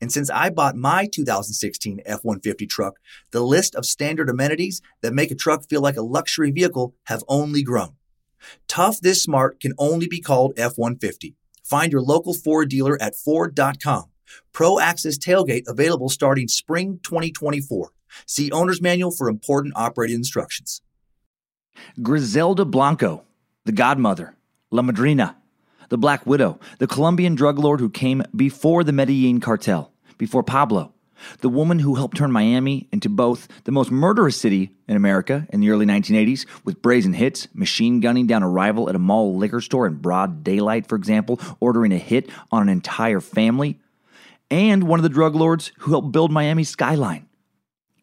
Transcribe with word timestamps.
and 0.00 0.12
since 0.12 0.30
I 0.30 0.50
bought 0.50 0.76
my 0.76 1.06
2016 1.06 2.00
F 2.04 2.20
150 2.22 2.66
truck, 2.66 2.94
the 3.30 3.40
list 3.40 3.74
of 3.74 3.86
standard 3.86 4.28
amenities 4.28 4.82
that 5.02 5.14
make 5.14 5.30
a 5.30 5.34
truck 5.34 5.68
feel 5.68 5.80
like 5.80 5.96
a 5.96 6.02
luxury 6.02 6.50
vehicle 6.50 6.94
have 7.04 7.24
only 7.28 7.62
grown. 7.62 7.96
Tough 8.68 9.00
this 9.00 9.22
smart 9.22 9.60
can 9.60 9.72
only 9.78 10.06
be 10.06 10.20
called 10.20 10.52
F 10.56 10.76
150. 10.76 11.34
Find 11.64 11.92
your 11.92 12.02
local 12.02 12.34
Ford 12.34 12.68
dealer 12.68 13.00
at 13.00 13.16
Ford.com. 13.16 14.04
Pro 14.52 14.78
Access 14.78 15.18
Tailgate 15.18 15.64
available 15.66 16.08
starting 16.08 16.48
spring 16.48 17.00
2024. 17.02 17.90
See 18.26 18.50
Owner's 18.50 18.82
Manual 18.82 19.10
for 19.10 19.28
important 19.28 19.74
operating 19.76 20.16
instructions. 20.16 20.82
Griselda 22.02 22.64
Blanco, 22.64 23.24
the 23.64 23.72
godmother, 23.72 24.34
La 24.70 24.82
Madrina 24.82 25.36
the 25.88 25.98
Black 25.98 26.26
Widow, 26.26 26.58
the 26.78 26.86
Colombian 26.86 27.34
drug 27.34 27.58
lord 27.58 27.80
who 27.80 27.90
came 27.90 28.22
before 28.34 28.84
the 28.84 28.92
Medellin 28.92 29.40
cartel, 29.40 29.92
before 30.18 30.42
Pablo, 30.42 30.92
the 31.40 31.48
woman 31.48 31.78
who 31.78 31.94
helped 31.94 32.16
turn 32.16 32.30
Miami 32.30 32.88
into 32.92 33.08
both 33.08 33.48
the 33.64 33.72
most 33.72 33.90
murderous 33.90 34.36
city 34.36 34.74
in 34.88 34.96
America 34.96 35.46
in 35.50 35.60
the 35.60 35.70
early 35.70 35.86
1980s, 35.86 36.46
with 36.64 36.82
brazen 36.82 37.12
hits, 37.12 37.48
machine 37.54 38.00
gunning 38.00 38.26
down 38.26 38.42
a 38.42 38.48
rival 38.48 38.88
at 38.88 38.94
a 38.94 39.00
mall 39.00 39.36
liquor 39.36 39.60
store 39.60 39.86
in 39.86 39.94
broad 39.94 40.44
daylight, 40.44 40.86
for 40.86 40.96
example, 40.96 41.40
ordering 41.60 41.92
a 41.92 41.98
hit 41.98 42.30
on 42.50 42.62
an 42.62 42.68
entire 42.68 43.20
family, 43.20 43.80
and 44.50 44.84
one 44.84 44.98
of 44.98 45.02
the 45.02 45.08
drug 45.08 45.34
lords 45.34 45.72
who 45.78 45.90
helped 45.90 46.12
build 46.12 46.30
Miami's 46.30 46.68
skyline. 46.68 47.25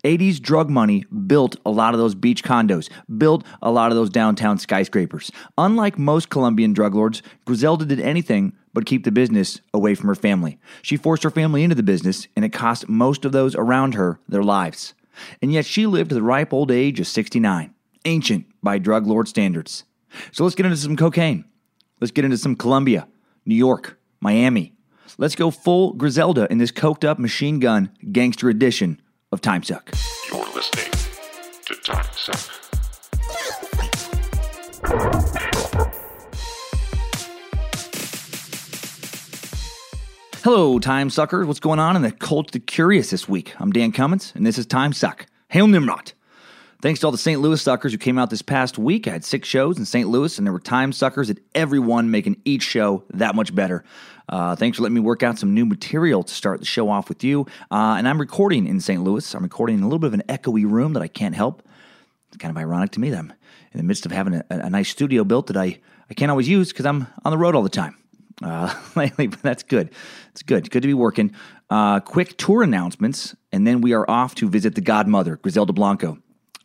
80s 0.04 0.42
drug 0.42 0.70
money 0.70 1.06
built 1.28 1.56
a 1.66 1.72
lot 1.72 1.94
of 1.94 2.00
those 2.00 2.16
beach 2.16 2.44
condos, 2.44 2.90
built 3.18 3.46
a 3.62 3.72
lot 3.72 3.92
of 3.92 3.96
those 3.96 4.10
downtown 4.10 4.58
skyscrapers. 4.58 5.32
Unlike 5.58 5.98
most 5.98 6.30
Colombian 6.30 6.74
drug 6.74 6.94
lords, 6.94 7.22
Griselda 7.46 7.86
did 7.86 8.00
anything 8.00 8.54
but 8.74 8.86
keep 8.86 9.04
the 9.04 9.12
business 9.12 9.62
away 9.74 9.96
from 9.96 10.08
her 10.08 10.16
family. 10.16 10.60
She 10.82 10.98
forced 10.98 11.24
her 11.24 11.30
family 11.30 11.64
into 11.64 11.76
the 11.76 11.84
business, 11.84 12.28
and 12.36 12.44
it 12.44 12.50
cost 12.50 12.90
most 12.90 13.24
of 13.24 13.32
those 13.32 13.56
around 13.56 13.94
her 13.94 14.20
their 14.28 14.44
lives. 14.44 14.94
And 15.42 15.54
yet 15.54 15.66
she 15.66 15.86
lived 15.86 16.10
to 16.10 16.16
the 16.16 16.24
ripe 16.24 16.54
old 16.54 16.72
age 16.72 17.00
of 17.00 17.08
69, 17.08 17.74
ancient 18.06 18.46
by 18.62 18.80
drug 18.80 19.08
lord 19.08 19.28
standards. 19.28 19.84
So 20.32 20.44
let's 20.44 20.56
get 20.56 20.66
into 20.66 20.78
some 20.78 20.98
cocaine. 20.98 21.46
Let's 22.02 22.12
get 22.12 22.26
into 22.26 22.38
some 22.38 22.56
Colombia, 22.56 23.08
New 23.46 23.56
York, 23.56 24.00
Miami. 24.20 24.74
Let's 25.18 25.36
go 25.36 25.52
full 25.52 25.94
Griselda 25.94 26.48
in 26.50 26.58
this 26.58 26.72
coked 26.72 27.08
up 27.08 27.20
machine 27.20 27.60
gun 27.60 27.92
gangster 28.12 28.50
edition 28.50 29.00
of 29.34 29.42
Time 29.42 29.64
Suck. 29.64 29.92
You're 30.32 30.46
listening 30.54 30.92
to 31.66 31.76
Time 31.84 32.06
Suck. 32.16 32.40
Hello, 40.44 40.78
Time 40.78 41.10
Suckers. 41.10 41.48
What's 41.48 41.60
going 41.60 41.80
on 41.80 41.96
in 41.96 42.02
the 42.02 42.12
cult 42.12 42.48
of 42.48 42.52
the 42.52 42.60
curious 42.60 43.10
this 43.10 43.28
week? 43.28 43.54
I'm 43.60 43.72
Dan 43.72 43.92
Cummins, 43.92 44.34
and 44.36 44.46
this 44.46 44.58
is 44.58 44.66
Time 44.66 44.94
Suck. 44.94 45.26
Hail 45.50 45.68
Nimrod. 45.68 46.14
Thanks 46.82 47.00
to 47.00 47.08
all 47.08 47.12
the 47.14 47.18
St. 47.18 47.40
Louis 47.40 47.62
suckers 47.62 47.94
who 47.94 47.98
came 47.98 48.20
out 48.20 48.30
this 48.30 48.42
past 48.42 48.78
week. 48.78 49.08
I 49.08 49.12
had 49.12 49.24
six 49.24 49.48
shows 49.48 49.78
in 49.78 49.86
St. 49.86 50.10
Louis, 50.10 50.38
and 50.38 50.46
there 50.46 50.52
were 50.52 50.60
time 50.60 50.92
suckers 50.92 51.30
at 51.30 51.38
every 51.56 51.80
one, 51.80 52.12
making 52.12 52.42
each 52.44 52.64
show 52.64 53.06
that 53.12 53.36
much 53.36 53.56
better. 53.56 53.86
Uh, 54.30 54.56
thanks 54.56 54.78
for 54.78 54.84
letting 54.84 54.96
me 54.96 55.02
work 55.02 55.24
out 55.24 55.38
some 55.38 55.54
new 55.54 55.66
material 55.66 56.24
to 56.24 56.34
start 56.34 56.60
the 56.60 56.66
show 56.66 56.90
off 56.90 57.10
with 57.10 57.24
you. 57.24 57.46
Uh, 57.72 57.96
and 57.98 58.08
I'm 58.08 58.20
recording 58.20 58.68
in 58.68 58.80
St. 58.80 59.04
Louis. 59.04 59.34
I'm 59.34 59.44
recording 59.44 59.78
in 59.78 59.84
a 59.84 59.86
little 59.86 60.00
bit 60.00 60.08
of 60.08 60.14
an 60.14 60.24
echoey 60.30 60.70
room 60.70 60.94
that 60.94 61.04
I 61.04 61.08
can't 61.08 61.36
help. 61.36 61.62
It's 62.30 62.38
kind 62.38 62.50
of 62.50 62.58
ironic 62.58 62.92
to 62.92 63.00
me 63.00 63.10
that 63.10 63.20
I'm 63.20 63.34
in 63.74 63.78
the 63.78 63.84
midst 63.84 64.06
of 64.06 64.12
having 64.12 64.36
a, 64.36 64.44
a 64.50 64.70
nice 64.70 64.90
studio 64.90 65.24
built 65.24 65.48
that 65.48 65.58
I, 65.58 65.80
I 66.10 66.14
can't 66.14 66.32
always 66.32 66.48
use 66.48 66.70
because 66.70 66.86
I'm 66.86 67.08
on 67.26 67.32
the 67.32 67.38
road 67.38 67.56
all 67.56 67.64
the 67.64 67.70
time. 67.70 67.98
Uh, 68.42 68.74
lately, 68.96 69.28
but 69.28 69.42
that's 69.42 69.64
good. 69.64 69.92
It's 70.32 70.42
good. 70.42 70.70
Good 70.72 70.82
to 70.82 70.88
be 70.88 70.94
working. 70.94 71.34
Uh, 71.70 72.00
quick 72.00 72.38
tour 72.38 72.64
announcements, 72.64 73.36
and 73.52 73.66
then 73.68 73.82
we 73.82 73.94
are 73.94 74.10
off 74.10 74.36
to 74.36 74.50
visit 74.50 74.76
the 74.76 74.82
Godmother, 74.82 75.38
Griselda 75.38 75.74
Blanco. 75.74 76.18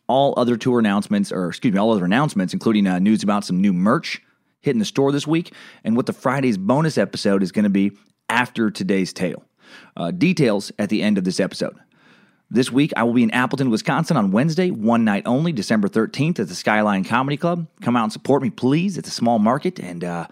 All 0.07 0.33
other 0.37 0.57
tour 0.57 0.79
announcements, 0.79 1.31
or 1.31 1.49
excuse 1.49 1.73
me, 1.73 1.79
all 1.79 1.91
other 1.91 2.05
announcements, 2.05 2.53
including 2.53 2.87
uh, 2.87 2.97
news 2.99 3.21
about 3.21 3.43
some 3.43 3.61
new 3.61 3.73
merch 3.73 4.21
hitting 4.61 4.79
the 4.79 4.85
store 4.85 5.11
this 5.11 5.27
week 5.27 5.53
and 5.83 5.95
what 5.95 6.05
the 6.05 6.13
Friday's 6.13 6.57
bonus 6.57 6.97
episode 6.97 7.43
is 7.43 7.51
going 7.51 7.63
to 7.63 7.69
be 7.69 7.91
after 8.27 8.69
today's 8.71 9.13
tale. 9.13 9.43
Uh, 9.95 10.11
details 10.11 10.71
at 10.79 10.89
the 10.89 11.01
end 11.01 11.17
of 11.17 11.23
this 11.23 11.39
episode. 11.39 11.77
This 12.51 12.71
week, 12.71 12.91
I 12.97 13.03
will 13.03 13.13
be 13.13 13.21
in 13.21 13.29
Appleton, 13.29 13.69
Wisconsin 13.69 14.17
on 14.17 14.31
Wednesday, 14.31 14.71
one 14.71 15.05
night 15.05 15.23
only, 15.27 15.51
December 15.51 15.87
13th 15.87 16.39
at 16.39 16.47
the 16.47 16.55
Skyline 16.55 17.03
Comedy 17.03 17.37
Club. 17.37 17.67
Come 17.81 17.95
out 17.95 18.05
and 18.05 18.13
support 18.13 18.41
me, 18.41 18.49
please. 18.49 18.97
It's 18.97 19.07
a 19.07 19.11
small 19.11 19.37
market, 19.37 19.79
and 19.79 20.03
uh, 20.03 20.25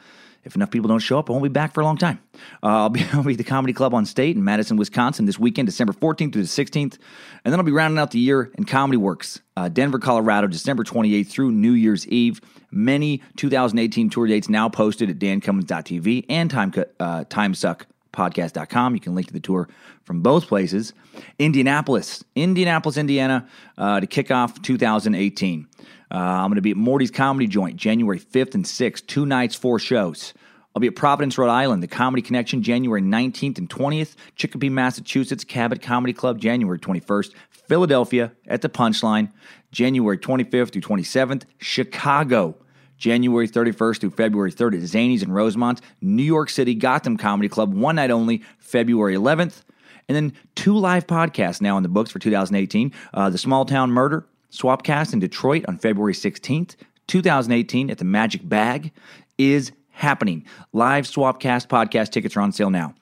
if 0.47 0.55
enough 0.55 0.71
people 0.71 0.87
don't 0.87 0.99
show 0.99 1.19
up, 1.19 1.29
I 1.29 1.33
won't 1.33 1.43
be 1.43 1.49
back 1.49 1.73
for 1.73 1.81
a 1.81 1.83
long 1.83 1.97
time. 1.97 2.19
Uh, 2.63 2.67
I'll, 2.67 2.89
be, 2.89 3.05
I'll 3.13 3.23
be 3.23 3.33
at 3.33 3.37
the 3.37 3.43
Comedy 3.43 3.73
Club 3.73 3.93
on 3.93 4.05
State 4.05 4.35
in 4.35 4.43
Madison, 4.43 4.77
Wisconsin 4.77 5.25
this 5.25 5.37
weekend, 5.37 5.67
December 5.67 5.93
14th 5.93 6.33
through 6.33 6.43
the 6.43 6.47
16th. 6.47 6.97
And 7.43 7.53
then 7.53 7.59
I'll 7.59 7.65
be 7.65 7.71
rounding 7.71 7.99
out 7.99 8.11
the 8.11 8.19
year 8.19 8.51
in 8.57 8.63
Comedy 8.63 8.97
Works, 8.97 9.41
uh, 9.55 9.69
Denver, 9.69 9.99
Colorado, 9.99 10.47
December 10.47 10.83
28th 10.83 11.27
through 11.27 11.51
New 11.51 11.73
Year's 11.73 12.07
Eve. 12.07 12.41
Many 12.71 13.21
2018 13.35 14.09
tour 14.09 14.25
dates 14.25 14.49
now 14.49 14.69
posted 14.69 15.09
at 15.09 15.19
dancummins.tv 15.19 16.25
and 16.29 16.49
time, 16.49 16.73
uh, 16.99 17.25
timesuckpodcast.com. 17.25 18.95
You 18.95 19.01
can 19.01 19.15
link 19.15 19.27
to 19.27 19.33
the 19.33 19.39
tour 19.39 19.67
from 20.05 20.21
both 20.21 20.47
places. 20.47 20.93
Indianapolis, 21.39 22.23
Indianapolis, 22.35 22.97
Indiana, 22.97 23.47
uh, 23.77 23.99
to 23.99 24.07
kick 24.07 24.31
off 24.31 24.61
2018. 24.61 25.67
Uh, 26.09 26.15
I'm 26.15 26.47
going 26.47 26.55
to 26.55 26.61
be 26.61 26.71
at 26.71 26.77
Morty's 26.77 27.11
Comedy 27.11 27.47
Joint 27.47 27.75
January 27.75 28.19
5th 28.19 28.55
and 28.55 28.63
6th, 28.63 29.07
two 29.07 29.25
nights, 29.25 29.55
four 29.55 29.79
shows. 29.79 30.33
I'll 30.77 30.79
be 30.79 30.85
at 30.85 30.95
Providence, 30.95 31.39
Rhode 31.39 31.49
Island, 31.49 31.81
the 31.81 31.87
Comedy 31.87 32.21
Connection, 32.21 32.61
January 32.61 33.01
19th 33.01 33.57
and 33.57 33.67
20th. 33.67 34.13
Chicopee, 34.35 34.69
Massachusetts, 34.69 35.43
Cabot 35.43 35.81
Comedy 35.81 36.13
Club, 36.13 36.37
January 36.37 36.77
21st. 36.77 37.33
Philadelphia 37.49 38.31
at 38.45 38.61
the 38.61 38.69
Punchline, 38.69 39.31
January 39.71 40.19
25th 40.19 40.73
through 40.73 40.83
27th. 40.83 41.45
Chicago, 41.57 42.55
January 42.99 43.47
31st 43.47 44.01
through 44.01 44.11
February 44.11 44.51
3rd 44.51 44.75
at 44.75 44.81
Zanies 44.81 45.23
in 45.23 45.31
Rosemont. 45.31 45.81
New 45.99 46.21
York 46.21 46.51
City, 46.51 46.75
Gotham 46.75 47.17
Comedy 47.17 47.49
Club, 47.49 47.73
one 47.73 47.95
night 47.95 48.11
only, 48.11 48.43
February 48.59 49.15
11th. 49.15 49.63
And 50.07 50.15
then 50.15 50.31
two 50.53 50.77
live 50.77 51.07
podcasts 51.07 51.59
now 51.59 51.77
in 51.77 51.81
the 51.81 51.89
books 51.89 52.11
for 52.11 52.19
2018 52.19 52.93
uh, 53.15 53.31
The 53.31 53.39
Small 53.39 53.65
Town 53.65 53.89
Murder, 53.89 54.27
Swapcast 54.51 55.11
in 55.11 55.17
Detroit 55.17 55.65
on 55.67 55.79
February 55.79 56.13
16th, 56.13 56.75
2018 57.07 57.89
at 57.89 57.97
the 57.97 58.05
Magic 58.05 58.47
Bag 58.47 58.91
is 59.39 59.71
happening. 59.97 60.45
Live 60.73 61.05
Swapcast 61.05 61.67
podcast 61.67 62.11
tickets 62.11 62.37
are 62.37 62.41
on 62.41 62.51
sale 62.51 62.69
now. 62.69 62.93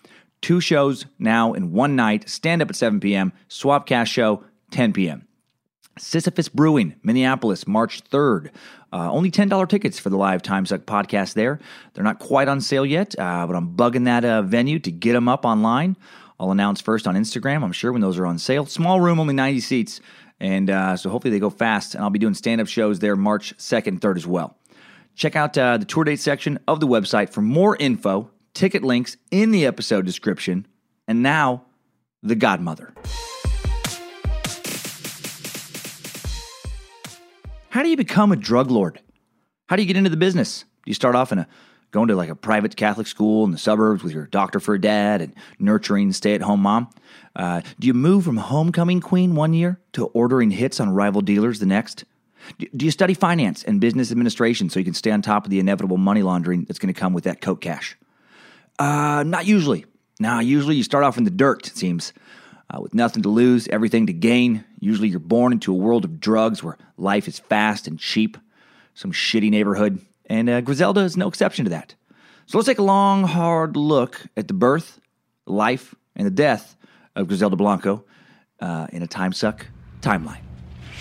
Two 0.41 0.61
shows 0.61 1.05
now 1.19 1.53
in 1.53 1.71
one 1.71 1.95
night, 1.95 2.29
stand 2.29 2.61
up 2.61 2.69
at 2.69 2.75
7 2.75 2.99
p.m., 2.99 3.33
Swapcast 3.49 4.07
show 4.07 4.43
10 4.71 4.93
p.m. 4.93 5.27
Sisyphus 5.97 6.49
Brewing, 6.49 6.95
Minneapolis, 7.03 7.67
March 7.67 8.03
3rd. 8.05 8.51
Uh, 8.91 9.11
only 9.11 9.31
$10 9.31 9.69
tickets 9.69 9.97
for 9.97 10.09
the 10.09 10.17
live 10.17 10.41
Time 10.41 10.65
Suck 10.65 10.81
podcast 10.81 11.33
there. 11.33 11.59
They're 11.93 12.03
not 12.03 12.19
quite 12.19 12.47
on 12.47 12.61
sale 12.61 12.85
yet, 12.85 13.17
uh, 13.17 13.45
but 13.47 13.55
I'm 13.55 13.75
bugging 13.75 14.05
that 14.05 14.25
uh, 14.25 14.41
venue 14.41 14.79
to 14.79 14.91
get 14.91 15.13
them 15.13 15.27
up 15.27 15.45
online. 15.45 15.97
I'll 16.39 16.51
announce 16.51 16.81
first 16.81 17.07
on 17.07 17.15
Instagram, 17.15 17.63
I'm 17.63 17.71
sure, 17.71 17.91
when 17.91 18.01
those 18.01 18.17
are 18.17 18.25
on 18.25 18.37
sale. 18.39 18.65
Small 18.65 18.99
room, 18.99 19.19
only 19.19 19.33
90 19.33 19.61
seats. 19.61 20.01
And 20.39 20.69
uh, 20.69 20.97
so 20.97 21.09
hopefully 21.09 21.31
they 21.31 21.39
go 21.39 21.49
fast. 21.49 21.95
And 21.95 22.03
I'll 22.03 22.09
be 22.09 22.19
doing 22.19 22.33
stand 22.33 22.59
up 22.59 22.67
shows 22.67 22.99
there 22.99 23.15
March 23.15 23.55
2nd, 23.57 23.99
3rd 23.99 24.17
as 24.17 24.27
well. 24.27 24.57
Check 25.15 25.35
out 25.35 25.57
uh, 25.57 25.77
the 25.77 25.85
tour 25.85 26.03
date 26.03 26.19
section 26.19 26.59
of 26.67 26.79
the 26.79 26.87
website 26.87 27.29
for 27.29 27.41
more 27.41 27.75
info, 27.77 28.29
ticket 28.53 28.83
links 28.83 29.15
in 29.31 29.51
the 29.51 29.65
episode 29.65 30.05
description. 30.05 30.67
And 31.07 31.23
now, 31.23 31.63
the 32.21 32.35
Godmother. 32.35 32.93
How 37.69 37.83
do 37.83 37.89
you 37.89 37.97
become 37.97 38.31
a 38.31 38.35
drug 38.35 38.71
lord? 38.71 39.01
How 39.67 39.75
do 39.75 39.81
you 39.81 39.87
get 39.87 39.97
into 39.97 40.09
the 40.09 40.17
business? 40.17 40.61
Do 40.61 40.89
you 40.89 40.93
start 40.93 41.15
off 41.15 41.31
in 41.31 41.39
a 41.39 41.47
going 41.91 42.07
to 42.09 42.15
like 42.15 42.29
a 42.29 42.35
private 42.35 42.75
Catholic 42.75 43.07
school 43.07 43.45
in 43.45 43.51
the 43.51 43.57
suburbs 43.57 44.03
with 44.03 44.11
your 44.11 44.27
doctor 44.27 44.59
for 44.59 44.75
a 44.75 44.81
dad 44.81 45.21
and 45.21 45.33
nurturing 45.59 46.11
stay 46.11 46.33
at 46.33 46.41
home 46.41 46.61
mom? 46.61 46.89
Uh, 47.35 47.61
do 47.79 47.87
you 47.87 47.93
move 47.93 48.25
from 48.25 48.37
homecoming 48.37 48.99
queen 48.99 49.35
one 49.35 49.53
year 49.53 49.79
to 49.93 50.07
ordering 50.07 50.51
hits 50.51 50.79
on 50.79 50.89
rival 50.89 51.21
dealers 51.21 51.59
the 51.59 51.65
next? 51.65 52.03
Do 52.57 52.85
you 52.85 52.91
study 52.91 53.13
finance 53.13 53.63
and 53.63 53.81
business 53.81 54.11
administration 54.11 54.69
so 54.69 54.79
you 54.79 54.85
can 54.85 54.93
stay 54.93 55.11
on 55.11 55.21
top 55.21 55.45
of 55.45 55.51
the 55.51 55.59
inevitable 55.59 55.97
money 55.97 56.21
laundering 56.21 56.63
that's 56.63 56.79
going 56.79 56.93
to 56.93 56.99
come 56.99 57.13
with 57.13 57.25
that 57.25 57.41
coke 57.41 57.61
cash? 57.61 57.97
Uh, 58.77 59.23
not 59.25 59.45
usually. 59.45 59.85
Now, 60.19 60.39
usually 60.39 60.75
you 60.75 60.83
start 60.83 61.03
off 61.03 61.17
in 61.17 61.23
the 61.23 61.31
dirt, 61.31 61.67
it 61.67 61.75
seems 61.75 62.13
uh, 62.69 62.79
with 62.81 62.93
nothing 62.93 63.23
to 63.23 63.29
lose, 63.29 63.67
everything 63.67 64.07
to 64.07 64.13
gain. 64.13 64.63
Usually 64.79 65.07
you're 65.07 65.19
born 65.19 65.51
into 65.51 65.73
a 65.73 65.77
world 65.77 66.05
of 66.05 66.19
drugs 66.19 66.63
where 66.63 66.77
life 66.97 67.27
is 67.27 67.39
fast 67.39 67.87
and 67.87 67.99
cheap, 67.99 68.37
some 68.93 69.11
shitty 69.11 69.49
neighborhood, 69.49 70.01
and 70.27 70.49
uh, 70.49 70.61
Griselda 70.61 71.01
is 71.01 71.17
no 71.17 71.27
exception 71.27 71.65
to 71.65 71.69
that. 71.71 71.95
So 72.47 72.57
let's 72.57 72.67
take 72.67 72.79
a 72.79 72.83
long, 72.83 73.23
hard 73.23 73.75
look 73.75 74.21
at 74.37 74.47
the 74.47 74.53
birth, 74.53 74.99
life, 75.45 75.95
and 76.15 76.25
the 76.25 76.31
death 76.31 76.75
of 77.15 77.27
Griselda 77.27 77.55
Blanco 77.55 78.05
uh, 78.59 78.87
in 78.91 79.03
a 79.03 79.07
time 79.07 79.33
suck 79.33 79.67
timeline. 80.01 80.44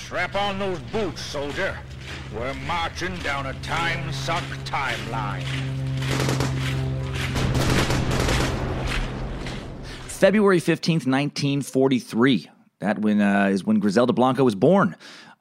Strap 0.05 0.35
on 0.35 0.59
those 0.59 0.79
boots, 0.93 1.23
soldier. 1.23 1.79
We're 2.37 2.53
marching 2.67 3.17
down 3.21 3.47
a 3.47 3.55
time 3.61 4.13
suck 4.13 4.45
timeline. 4.67 5.43
February 10.03 10.61
15th, 10.61 11.07
1943. 11.07 12.51
That 12.81 12.99
when, 12.99 13.23
uh, 13.23 13.47
is 13.47 13.65
when 13.65 13.79
Griselda 13.79 14.13
Blanco 14.13 14.45
was 14.45 14.55
born. 14.55 14.95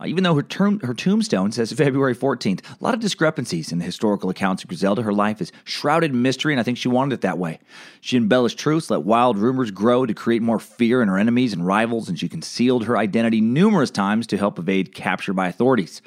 Even 0.06 0.24
though 0.24 0.36
her, 0.36 0.44
term, 0.44 0.80
her 0.82 0.94
tombstone 0.94 1.52
says 1.52 1.72
February 1.72 2.16
14th. 2.16 2.60
A 2.60 2.84
lot 2.84 2.94
of 2.94 3.00
discrepancies 3.00 3.72
in 3.72 3.80
the 3.80 3.86
historical 3.86 4.30
accounts 4.30 4.64
of 4.64 4.68
Griselda. 4.68 5.02
Her 5.02 5.14
life 5.14 5.42
is 5.42 5.52
shrouded 5.64 6.12
in 6.12 6.22
mystery, 6.22 6.54
and 6.54 6.60
I 6.60 6.64
think 6.64 6.78
she 6.78 6.90
wanted 6.90 7.14
it 7.14 7.22
that 7.22 7.38
way. 7.38 7.60
She 8.02 8.18
embellished 8.18 8.60
truths, 8.60 8.90
let 8.90 9.04
wild 9.04 9.38
rumors 9.38 9.72
grow 9.72 10.06
to 10.06 10.14
create 10.14 10.42
more 10.42 10.60
fear 10.60 11.02
in 11.02 11.08
her 11.08 11.18
enemies 11.18 11.54
and 11.54 11.66
rivals, 11.66 12.10
and 12.10 12.20
she 12.20 12.28
concealed 12.28 12.86
her 12.86 12.98
identity 12.98 13.40
numerous 13.40 13.92
times 13.92 14.28
to 14.28 14.38
help 14.38 14.60
evade 14.60 14.94
capture 14.94 15.34
by 15.34 15.48
authorities. 15.48 16.02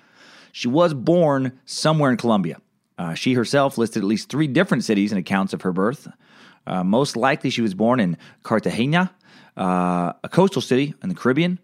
She 0.52 0.68
was 0.68 0.92
born 0.94 1.58
somewhere 1.64 2.10
in 2.10 2.16
Colombia. 2.16 2.58
Uh, 2.98 3.14
she 3.14 3.34
herself 3.34 3.78
listed 3.78 4.02
at 4.02 4.06
least 4.06 4.28
three 4.28 4.46
different 4.46 4.84
cities 4.84 5.12
in 5.12 5.18
accounts 5.18 5.52
of 5.52 5.62
her 5.62 5.72
birth. 5.72 6.08
Uh, 6.66 6.82
most 6.82 7.16
likely, 7.16 7.50
she 7.50 7.62
was 7.62 7.74
born 7.74 8.00
in 8.00 8.16
Cartagena, 8.42 9.10
uh, 9.56 10.12
a 10.24 10.28
coastal 10.30 10.62
city 10.62 10.94
in 11.02 11.08
the 11.08 11.14
Caribbean, 11.14 11.58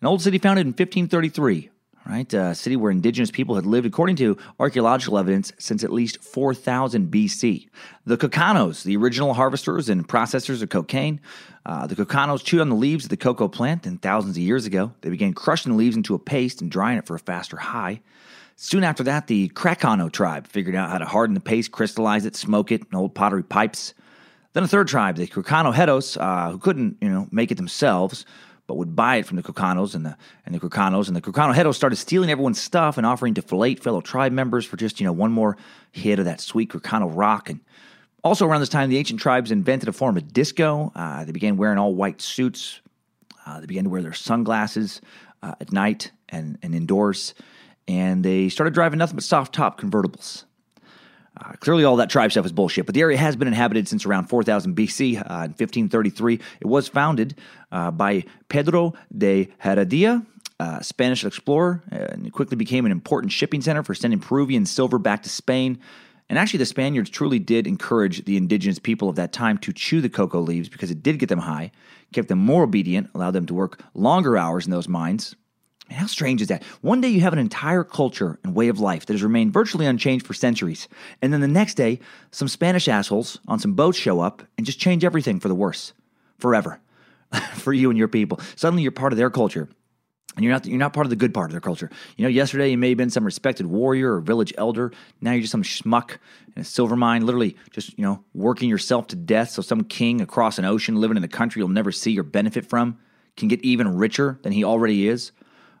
an 0.00 0.06
old 0.06 0.22
city 0.22 0.38
founded 0.38 0.66
in 0.66 0.72
1533. 0.72 1.70
Right, 2.08 2.32
a 2.34 2.54
city 2.54 2.76
where 2.76 2.92
indigenous 2.92 3.32
people 3.32 3.56
had 3.56 3.66
lived, 3.66 3.84
according 3.84 4.14
to 4.16 4.38
archaeological 4.60 5.18
evidence, 5.18 5.52
since 5.58 5.82
at 5.82 5.92
least 5.92 6.22
4000 6.22 7.10
BC. 7.10 7.68
The 8.04 8.16
Cocanos, 8.16 8.84
the 8.84 8.96
original 8.96 9.34
harvesters 9.34 9.88
and 9.88 10.06
processors 10.06 10.62
of 10.62 10.68
cocaine, 10.68 11.20
uh, 11.64 11.88
the 11.88 11.96
Cocanos 11.96 12.44
chewed 12.44 12.60
on 12.60 12.68
the 12.68 12.76
leaves 12.76 13.06
of 13.06 13.10
the 13.10 13.16
cocoa 13.16 13.48
plant, 13.48 13.86
and 13.86 14.00
thousands 14.00 14.36
of 14.36 14.42
years 14.44 14.66
ago, 14.66 14.92
they 15.00 15.10
began 15.10 15.34
crushing 15.34 15.72
the 15.72 15.78
leaves 15.78 15.96
into 15.96 16.14
a 16.14 16.18
paste 16.20 16.60
and 16.60 16.70
drying 16.70 16.96
it 16.96 17.06
for 17.06 17.16
a 17.16 17.18
faster 17.18 17.56
high. 17.56 18.00
Soon 18.54 18.84
after 18.84 19.02
that, 19.02 19.26
the 19.26 19.48
Cracano 19.48 20.10
tribe 20.10 20.46
figured 20.46 20.76
out 20.76 20.90
how 20.90 20.98
to 20.98 21.06
harden 21.06 21.34
the 21.34 21.40
paste, 21.40 21.72
crystallize 21.72 22.24
it, 22.24 22.36
smoke 22.36 22.70
it 22.70 22.82
in 22.88 22.96
old 22.96 23.16
pottery 23.16 23.42
pipes. 23.42 23.94
Then 24.52 24.62
a 24.62 24.68
third 24.68 24.86
tribe, 24.86 25.16
the 25.16 25.26
Crocanojeros, 25.26 26.16
uh, 26.20 26.52
who 26.52 26.58
couldn't, 26.58 26.98
you 27.00 27.08
know, 27.08 27.26
make 27.32 27.50
it 27.50 27.56
themselves, 27.56 28.24
but 28.66 28.76
would 28.76 28.96
buy 28.96 29.16
it 29.16 29.26
from 29.26 29.36
the 29.36 29.42
Cocanos 29.42 29.94
and 29.94 30.04
the 30.04 30.16
and 30.44 30.54
the 30.54 30.60
Crocanos. 30.60 31.08
And 31.08 31.16
the 31.16 31.20
Crocanojeros 31.20 31.74
started 31.74 31.96
stealing 31.96 32.30
everyone's 32.30 32.60
stuff 32.60 32.96
and 32.96 33.06
offering 33.06 33.34
to 33.34 33.42
fillet 33.42 33.76
fellow 33.76 34.00
tribe 34.00 34.32
members 34.32 34.64
for 34.64 34.76
just, 34.76 35.00
you 35.00 35.06
know, 35.06 35.12
one 35.12 35.32
more 35.32 35.56
hit 35.92 36.18
of 36.18 36.24
that 36.24 36.40
sweet 36.40 36.70
Crocano 36.70 37.10
rock. 37.14 37.48
And 37.48 37.60
also 38.24 38.46
around 38.46 38.60
this 38.60 38.68
time, 38.68 38.90
the 38.90 38.98
ancient 38.98 39.20
tribes 39.20 39.50
invented 39.50 39.88
a 39.88 39.92
form 39.92 40.16
of 40.16 40.32
disco. 40.32 40.92
Uh, 40.94 41.24
they 41.24 41.32
began 41.32 41.56
wearing 41.56 41.78
all 41.78 41.94
white 41.94 42.20
suits. 42.20 42.80
Uh, 43.46 43.60
they 43.60 43.66
began 43.66 43.84
to 43.84 43.90
wear 43.90 44.02
their 44.02 44.12
sunglasses 44.12 45.00
uh, 45.42 45.54
at 45.60 45.72
night 45.72 46.10
and, 46.28 46.58
and 46.62 46.74
indoors. 46.74 47.34
And 47.86 48.24
they 48.24 48.48
started 48.48 48.74
driving 48.74 48.98
nothing 48.98 49.14
but 49.14 49.22
soft 49.22 49.54
top 49.54 49.80
convertibles. 49.80 50.44
Uh, 51.38 51.52
clearly, 51.60 51.84
all 51.84 51.96
that 51.96 52.08
tribe 52.08 52.30
stuff 52.30 52.46
is 52.46 52.52
bullshit, 52.52 52.86
but 52.86 52.94
the 52.94 53.00
area 53.00 53.18
has 53.18 53.36
been 53.36 53.48
inhabited 53.48 53.86
since 53.86 54.06
around 54.06 54.26
4000 54.26 54.74
BC. 54.74 55.16
Uh, 55.16 55.44
in 55.44 55.50
1533, 55.50 56.40
it 56.60 56.66
was 56.66 56.88
founded 56.88 57.36
uh, 57.72 57.90
by 57.90 58.24
Pedro 58.48 58.94
de 59.16 59.48
Heredia, 59.58 60.24
a 60.58 60.82
Spanish 60.82 61.24
explorer, 61.24 61.82
and 61.90 62.26
it 62.26 62.32
quickly 62.32 62.56
became 62.56 62.86
an 62.86 62.92
important 62.92 63.32
shipping 63.32 63.60
center 63.60 63.82
for 63.82 63.94
sending 63.94 64.18
Peruvian 64.18 64.64
silver 64.64 64.98
back 64.98 65.22
to 65.24 65.28
Spain. 65.28 65.78
And 66.28 66.38
actually, 66.38 66.58
the 66.58 66.66
Spaniards 66.66 67.10
truly 67.10 67.38
did 67.38 67.66
encourage 67.66 68.24
the 68.24 68.36
indigenous 68.36 68.78
people 68.78 69.08
of 69.08 69.16
that 69.16 69.32
time 69.32 69.58
to 69.58 69.72
chew 69.72 70.00
the 70.00 70.08
cocoa 70.08 70.40
leaves 70.40 70.68
because 70.68 70.90
it 70.90 71.02
did 71.02 71.18
get 71.18 71.28
them 71.28 71.40
high, 71.40 71.70
kept 72.12 72.28
them 72.28 72.38
more 72.38 72.64
obedient, 72.64 73.10
allowed 73.14 73.32
them 73.32 73.46
to 73.46 73.54
work 73.54 73.82
longer 73.94 74.36
hours 74.36 74.64
in 74.64 74.72
those 74.72 74.88
mines, 74.88 75.36
Man, 75.88 75.98
how 76.00 76.06
strange 76.06 76.42
is 76.42 76.48
that? 76.48 76.64
One 76.80 77.00
day 77.00 77.08
you 77.08 77.20
have 77.20 77.32
an 77.32 77.38
entire 77.38 77.84
culture 77.84 78.38
and 78.42 78.54
way 78.54 78.68
of 78.68 78.80
life 78.80 79.06
that 79.06 79.12
has 79.14 79.22
remained 79.22 79.52
virtually 79.52 79.86
unchanged 79.86 80.26
for 80.26 80.34
centuries, 80.34 80.88
and 81.22 81.32
then 81.32 81.40
the 81.40 81.48
next 81.48 81.74
day, 81.74 82.00
some 82.32 82.48
Spanish 82.48 82.88
assholes 82.88 83.38
on 83.46 83.58
some 83.60 83.74
boats 83.74 83.98
show 83.98 84.20
up 84.20 84.42
and 84.56 84.66
just 84.66 84.80
change 84.80 85.04
everything 85.04 85.38
for 85.38 85.48
the 85.48 85.54
worse, 85.54 85.92
forever, 86.38 86.80
for 87.54 87.72
you 87.72 87.90
and 87.90 87.98
your 87.98 88.08
people. 88.08 88.40
Suddenly 88.56 88.82
you're 88.82 88.90
part 88.90 89.12
of 89.12 89.16
their 89.16 89.30
culture, 89.30 89.68
and 90.34 90.44
you're 90.44 90.52
not 90.52 90.66
you're 90.66 90.76
not 90.76 90.92
part 90.92 91.06
of 91.06 91.10
the 91.10 91.16
good 91.16 91.32
part 91.32 91.50
of 91.50 91.52
their 91.52 91.60
culture. 91.60 91.88
You 92.16 92.24
know, 92.24 92.30
yesterday 92.30 92.70
you 92.70 92.78
may 92.78 92.88
have 92.88 92.98
been 92.98 93.10
some 93.10 93.24
respected 93.24 93.66
warrior 93.66 94.16
or 94.16 94.20
village 94.20 94.52
elder. 94.58 94.92
Now 95.20 95.32
you're 95.32 95.42
just 95.42 95.52
some 95.52 95.62
schmuck 95.62 96.18
in 96.56 96.62
a 96.62 96.64
silver 96.64 96.96
mine, 96.96 97.24
literally 97.24 97.56
just 97.70 97.96
you 97.96 98.02
know 98.02 98.24
working 98.34 98.68
yourself 98.68 99.06
to 99.08 99.16
death. 99.16 99.50
So 99.50 99.62
some 99.62 99.84
king 99.84 100.20
across 100.20 100.58
an 100.58 100.64
ocean, 100.64 100.96
living 100.96 101.16
in 101.16 101.22
a 101.22 101.28
country 101.28 101.60
you'll 101.60 101.68
never 101.68 101.92
see 101.92 102.18
or 102.18 102.24
benefit 102.24 102.66
from, 102.66 102.98
can 103.36 103.46
get 103.46 103.62
even 103.62 103.96
richer 103.96 104.40
than 104.42 104.50
he 104.50 104.64
already 104.64 105.06
is 105.06 105.30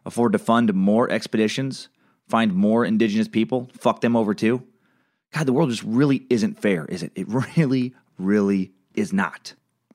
afford 0.06 0.32
to 0.32 0.38
fund 0.38 0.72
more 0.72 1.10
expeditions, 1.10 1.88
find 2.28 2.54
more 2.54 2.84
indigenous 2.84 3.28
people, 3.28 3.68
fuck 3.76 4.00
them 4.00 4.16
over 4.16 4.32
too. 4.32 4.62
God, 5.34 5.46
the 5.46 5.52
world 5.52 5.68
just 5.68 5.82
really 5.82 6.24
isn't 6.30 6.58
fair, 6.58 6.86
is 6.86 7.02
it? 7.02 7.12
It 7.14 7.26
really, 7.56 7.94
really 8.18 8.72
is 8.94 9.12
not. 9.12 9.52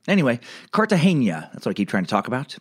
Anyway, 0.07 0.39
Cartagena, 0.71 1.49
that's 1.53 1.65
what 1.65 1.71
I 1.71 1.73
keep 1.73 1.89
trying 1.89 2.03
to 2.03 2.09
talk 2.09 2.27
about. 2.27 2.57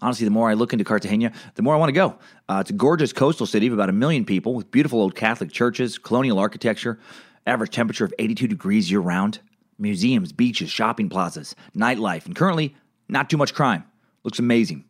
Honestly, 0.00 0.24
the 0.24 0.30
more 0.30 0.48
I 0.48 0.54
look 0.54 0.72
into 0.72 0.84
Cartagena, 0.84 1.32
the 1.54 1.62
more 1.62 1.74
I 1.74 1.78
want 1.78 1.88
to 1.88 1.92
go. 1.92 2.18
Uh, 2.48 2.58
it's 2.60 2.70
a 2.70 2.74
gorgeous 2.74 3.12
coastal 3.12 3.46
city 3.46 3.66
of 3.66 3.72
about 3.72 3.88
a 3.88 3.92
million 3.92 4.24
people 4.24 4.54
with 4.54 4.70
beautiful 4.70 5.00
old 5.00 5.14
Catholic 5.14 5.52
churches, 5.52 5.98
colonial 5.98 6.38
architecture, 6.38 6.98
average 7.46 7.70
temperature 7.70 8.04
of 8.04 8.14
82 8.18 8.46
degrees 8.48 8.90
year 8.90 9.00
round, 9.00 9.40
museums, 9.78 10.32
beaches, 10.32 10.70
shopping 10.70 11.08
plazas, 11.08 11.54
nightlife, 11.76 12.26
and 12.26 12.34
currently 12.34 12.74
not 13.08 13.28
too 13.28 13.36
much 13.36 13.54
crime. 13.54 13.84
Looks 14.24 14.38
amazing. 14.38 14.84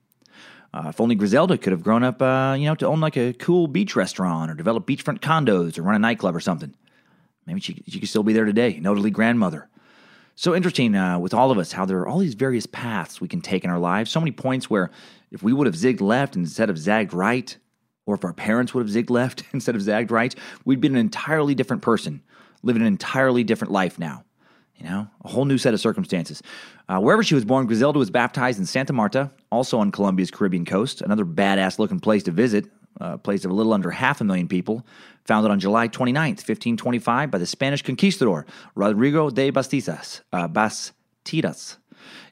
Uh, 0.75 0.87
if 0.89 1.01
only 1.01 1.15
Griselda 1.15 1.59
could 1.59 1.73
have 1.73 1.83
grown 1.83 2.03
up, 2.03 2.23
uh, 2.23 2.57
you 2.59 2.65
know, 2.65 2.75
to 2.75 2.87
own 2.87 3.01
like 3.01 3.17
a 3.17 3.35
cool 3.35 3.67
beach 3.67 3.95
restaurant 3.95 4.51
or 4.51 4.55
develop 4.55 4.87
beachfront 4.87 5.21
condos 5.21 5.79
or 5.79 5.83
run 5.83 5.95
a 5.95 5.99
nightclub 5.99 6.35
or 6.35 6.41
something. 6.41 6.75
Maybe 7.47 7.61
she, 7.61 7.83
she 7.87 8.01
could 8.01 8.09
still 8.09 8.23
be 8.23 8.33
there 8.33 8.45
today, 8.45 8.81
elderly 8.83 9.11
grandmother. 9.11 9.69
So 10.35 10.55
interesting 10.55 10.95
uh, 10.95 11.19
with 11.19 11.35
all 11.35 11.51
of 11.51 11.59
us 11.59 11.73
how 11.73 11.85
there 11.85 11.99
are 11.99 12.09
all 12.09 12.19
these 12.19 12.35
various 12.35 12.67
paths 12.67 13.21
we 13.21 13.29
can 13.29 13.43
take 13.43 13.65
in 13.65 13.71
our 13.71 13.79
lives. 13.79 14.11
So 14.11 14.21
many 14.21 14.33
points 14.33 14.71
where 14.71 14.91
if 15.31 15.43
we 15.43 15.53
would 15.53 15.67
have 15.67 15.77
zigged 15.77 16.01
left 16.01 16.37
instead 16.37 16.71
of 16.71 16.79
zagged 16.79 17.13
right, 17.13 17.57
or 18.07 18.15
if 18.15 18.25
our 18.25 18.33
parents 18.33 18.73
would 18.73 18.87
have 18.87 18.95
zigged 18.95 19.11
left 19.11 19.45
instead 19.53 19.75
of 19.75 19.83
zagged 19.83 20.11
right, 20.11 20.35
we'd 20.65 20.81
be 20.81 20.89
an 20.89 20.97
entirely 20.97 21.55
different 21.55 21.83
person, 21.83 22.23
living 22.63 22.83
an 22.83 22.89
entirely 22.89 23.45
different 23.45 23.73
life 23.73 23.99
now. 23.99 24.25
You 24.77 24.89
know, 24.89 25.07
a 25.23 25.29
whole 25.29 25.45
new 25.45 25.59
set 25.59 25.75
of 25.75 25.81
circumstances. 25.81 26.43
Uh, 26.89 26.99
wherever 26.99 27.23
she 27.23 27.35
was 27.35 27.45
born, 27.45 27.67
Griselda 27.67 27.99
was 27.99 28.11
baptized 28.11 28.59
in 28.59 28.67
Santa 28.67 28.93
Marta, 28.93 29.31
also 29.53 29.79
on 29.79 29.93
Colombia's 29.93 30.31
Caribbean 30.31 30.65
coast. 30.65 31.03
Another 31.03 31.27
badass 31.27 31.79
looking 31.79 32.01
place 32.01 32.23
to 32.25 32.31
visit, 32.31 32.65
a 33.01 33.19
place 33.19 33.45
of 33.45 33.51
a 33.51 33.55
little 33.55 33.75
under 33.75 33.91
half 33.91 34.21
a 34.21 34.25
million 34.25 34.49
people. 34.49 34.85
Founded 35.27 35.53
on 35.53 35.61
July 35.61 35.87
29th, 35.87 36.41
1525, 36.43 37.31
by 37.31 37.39
the 37.39 37.47
Spanish 37.47 37.83
conquistador 37.83 38.47
Rodrigo 38.75 39.31
de 39.31 39.53
Bastidas. 39.53 40.23
Uh, 40.33 40.49
Bastidas. 40.49 41.77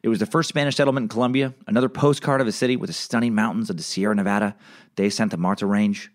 It 0.02 0.08
was 0.08 0.18
the 0.18 0.26
first 0.26 0.48
Spanish 0.48 0.76
settlement 0.76 1.04
in 1.04 1.08
Colombia, 1.08 1.54
another 1.66 1.88
postcard 1.88 2.40
of 2.40 2.48
a 2.48 2.52
city 2.52 2.74
with 2.74 2.88
the 2.88 2.94
stunning 2.94 3.34
mountains 3.34 3.70
of 3.70 3.76
the 3.76 3.82
Sierra 3.82 4.14
Nevada, 4.14 4.56
de 4.96 5.10
Santa 5.10 5.36
Marta 5.36 5.66
Range. 5.66 6.10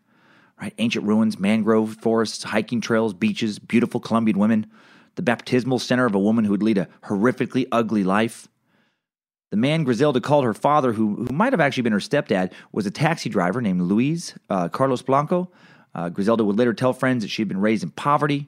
Right? 0.59 0.73
Ancient 0.79 1.05
ruins, 1.05 1.37
mangrove 1.39 1.97
forests, 2.01 2.43
hiking 2.43 2.81
trails, 2.81 3.13
beaches, 3.13 3.59
beautiful 3.59 3.99
Colombian 3.99 4.39
women, 4.39 4.65
the 5.15 5.21
baptismal 5.21 5.79
center 5.79 6.05
of 6.05 6.15
a 6.15 6.19
woman 6.19 6.45
who 6.45 6.51
would 6.51 6.63
lead 6.63 6.77
a 6.77 6.87
horrifically 7.03 7.67
ugly 7.71 8.03
life. 8.03 8.47
The 9.51 9.57
man 9.57 9.83
Griselda 9.83 10.19
called 10.19 10.43
her 10.43 10.53
father, 10.53 10.93
who, 10.93 11.15
who 11.15 11.33
might 11.33 11.53
have 11.53 11.61
actually 11.61 11.83
been 11.83 11.93
her 11.93 11.99
stepdad, 11.99 12.51
was 12.71 12.85
a 12.85 12.91
taxi 12.91 13.29
driver 13.29 13.61
named 13.61 13.81
Luis 13.81 14.33
uh, 14.49 14.69
Carlos 14.69 15.01
Blanco. 15.01 15.51
Uh, 15.93 16.09
Griselda 16.09 16.43
would 16.43 16.57
later 16.57 16.73
tell 16.73 16.93
friends 16.93 17.23
that 17.23 17.29
she 17.29 17.41
had 17.41 17.47
been 17.47 17.61
raised 17.61 17.83
in 17.83 17.91
poverty, 17.91 18.47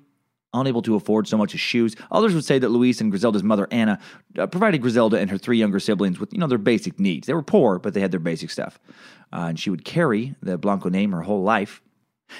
unable 0.53 0.81
to 0.81 0.95
afford 0.95 1.27
so 1.27 1.37
much 1.37 1.53
as 1.53 1.59
shoes. 1.59 1.95
Others 2.11 2.33
would 2.33 2.43
say 2.43 2.59
that 2.59 2.69
Luis 2.69 2.99
and 2.99 3.11
Griselda's 3.11 3.43
mother, 3.43 3.67
Anna, 3.71 3.99
uh, 4.37 4.47
provided 4.47 4.81
Griselda 4.81 5.17
and 5.17 5.29
her 5.29 5.37
three 5.37 5.57
younger 5.57 5.79
siblings 5.79 6.19
with, 6.19 6.33
you 6.33 6.39
know, 6.39 6.47
their 6.47 6.57
basic 6.57 6.99
needs. 6.99 7.27
They 7.27 7.33
were 7.33 7.43
poor, 7.43 7.79
but 7.79 7.93
they 7.93 8.01
had 8.01 8.11
their 8.11 8.19
basic 8.19 8.49
stuff. 8.49 8.79
Uh, 9.31 9.45
and 9.49 9.59
she 9.59 9.69
would 9.69 9.85
carry 9.85 10.35
the 10.41 10.57
Blanco 10.57 10.89
name 10.89 11.11
her 11.11 11.21
whole 11.21 11.43
life. 11.43 11.81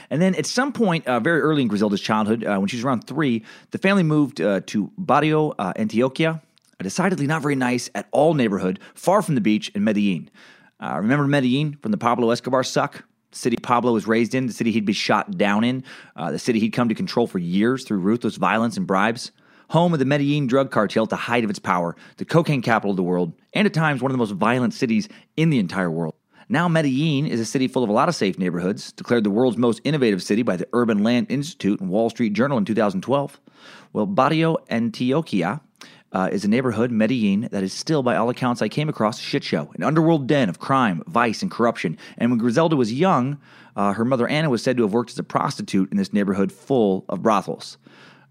And 0.10 0.22
then 0.22 0.36
at 0.36 0.46
some 0.46 0.74
point, 0.74 1.08
uh, 1.08 1.20
very 1.20 1.40
early 1.42 1.62
in 1.62 1.68
Griselda's 1.68 2.02
childhood, 2.02 2.44
uh, 2.44 2.58
when 2.58 2.68
she 2.68 2.76
was 2.76 2.84
around 2.84 3.08
three, 3.08 3.46
the 3.72 3.78
family 3.78 4.04
moved 4.04 4.42
uh, 4.42 4.62
to 4.66 4.92
Barrio 4.98 5.52
uh, 5.52 5.74
Antioquia, 5.74 6.42
a 6.80 6.84
decidedly 6.84 7.28
not 7.28 7.42
very 7.42 7.56
nice 7.56 7.90
at 7.96 8.08
all 8.12 8.34
neighborhood, 8.34 8.80
far 8.94 9.22
from 9.22 9.36
the 9.36 9.42
beach 9.42 9.70
in 9.70 9.84
Medellin. 9.84 10.30
Uh, 10.80 10.98
remember 10.98 11.28
Medellin 11.28 11.78
from 11.82 11.92
the 11.92 11.98
Pablo 11.98 12.30
Escobar 12.30 12.64
suck? 12.64 13.04
The 13.32 13.38
city 13.38 13.58
Pablo 13.58 13.94
was 13.94 14.08
raised 14.08 14.36
in, 14.36 14.48
the 14.48 14.54
city 14.54 14.72
he'd 14.72 14.86
be 14.86 14.94
shot 14.94 15.38
down 15.38 15.64
in, 15.64 15.84
uh, 16.16 16.32
the 16.32 16.40
city 16.40 16.60
he'd 16.60 16.72
come 16.72 16.90
to 16.90 16.96
control 16.96 17.28
for 17.28 17.40
years 17.40 17.84
through 17.84 18.00
ruthless 18.00 18.36
violence 18.36 18.78
and 18.78 18.88
bribes. 18.88 19.32
Home 19.72 19.92
of 19.92 20.00
the 20.00 20.06
Medellin 20.06 20.48
drug 20.48 20.72
cartel 20.72 21.04
at 21.04 21.10
the 21.10 21.18
height 21.18 21.44
of 21.44 21.50
its 21.50 21.60
power, 21.60 21.96
the 22.18 22.26
cocaine 22.26 22.62
capital 22.62 22.92
of 22.92 22.98
the 22.98 23.04
world, 23.04 23.34
and 23.54 23.66
at 23.66 23.74
times 23.74 24.02
one 24.02 24.12
of 24.12 24.14
the 24.14 24.20
most 24.20 24.32
violent 24.32 24.74
cities 24.74 25.10
in 25.36 25.50
the 25.50 25.60
entire 25.60 25.92
world. 25.92 26.16
Now, 26.48 26.70
Medellin 26.70 27.28
is 27.28 27.42
a 27.42 27.46
city 27.46 27.68
full 27.68 27.84
of 27.84 27.90
a 27.90 27.94
lot 27.94 28.08
of 28.08 28.16
safe 28.16 28.40
neighborhoods, 28.40 28.94
declared 28.94 29.26
the 29.26 29.30
world's 29.30 29.58
most 29.58 29.82
innovative 29.84 30.24
city 30.24 30.44
by 30.44 30.56
the 30.56 30.68
Urban 30.72 31.04
Land 31.04 31.28
Institute 31.30 31.82
and 31.82 31.90
Wall 31.90 32.10
Street 32.10 32.32
Journal 32.32 32.58
in 32.58 32.64
2012. 32.64 33.42
Well, 33.92 34.06
Barrio 34.06 34.56
Antioquia 34.72 35.60
uh, 36.12 36.30
is 36.32 36.46
a 36.46 36.48
neighborhood, 36.48 36.92
Medellin, 36.92 37.50
that 37.52 37.64
is 37.64 37.74
still, 37.74 38.04
by 38.04 38.16
all 38.16 38.30
accounts 38.30 38.62
I 38.62 38.70
came 38.70 38.90
across, 38.90 39.20
a 39.20 39.24
shit 39.24 39.44
show, 39.44 39.72
an 39.76 39.84
underworld 39.84 40.28
den 40.28 40.50
of 40.50 40.60
crime, 40.60 41.04
vice, 41.08 41.42
and 41.42 41.52
corruption. 41.52 41.98
And 42.18 42.32
when 42.32 42.40
Griselda 42.40 42.76
was 42.76 42.94
young, 42.94 43.40
uh, 43.76 43.94
her 43.94 44.06
mother 44.06 44.28
Anna 44.28 44.50
was 44.50 44.64
said 44.64 44.78
to 44.78 44.84
have 44.84 44.94
worked 44.94 45.12
as 45.12 45.20
a 45.20 45.24
prostitute 45.24 45.92
in 45.92 45.98
this 45.98 46.14
neighborhood 46.14 46.52
full 46.52 47.06
of 47.10 47.22
brothels. 47.22 47.78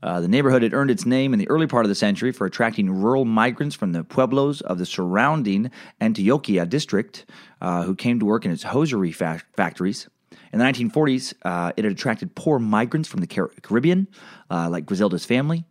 Uh, 0.02 0.20
the 0.20 0.28
neighborhood 0.28 0.62
had 0.62 0.74
earned 0.74 0.90
its 0.90 1.06
name 1.06 1.32
in 1.32 1.38
the 1.38 1.48
early 1.48 1.66
part 1.66 1.84
of 1.84 1.88
the 1.88 1.94
century 1.94 2.30
for 2.30 2.46
attracting 2.46 2.90
rural 2.90 3.24
migrants 3.24 3.74
from 3.74 3.92
the 3.92 4.04
pueblos 4.04 4.60
of 4.62 4.78
the 4.78 4.86
surrounding 4.86 5.70
Antioquia 6.00 6.68
district 6.68 7.24
uh, 7.60 7.82
who 7.82 7.94
came 7.94 8.20
to 8.20 8.26
work 8.26 8.44
in 8.44 8.50
its 8.50 8.62
hosiery 8.62 9.10
fa- 9.10 9.42
factories. 9.56 10.08
In 10.52 10.58
the 10.58 10.64
1940s, 10.64 11.34
uh, 11.42 11.72
it 11.76 11.84
had 11.84 11.92
attracted 11.92 12.34
poor 12.34 12.58
migrants 12.58 13.08
from 13.08 13.20
the 13.20 13.26
Car- 13.26 13.50
Caribbean, 13.62 14.06
uh, 14.50 14.68
like 14.70 14.86
Griselda's 14.86 15.24
family. 15.24 15.64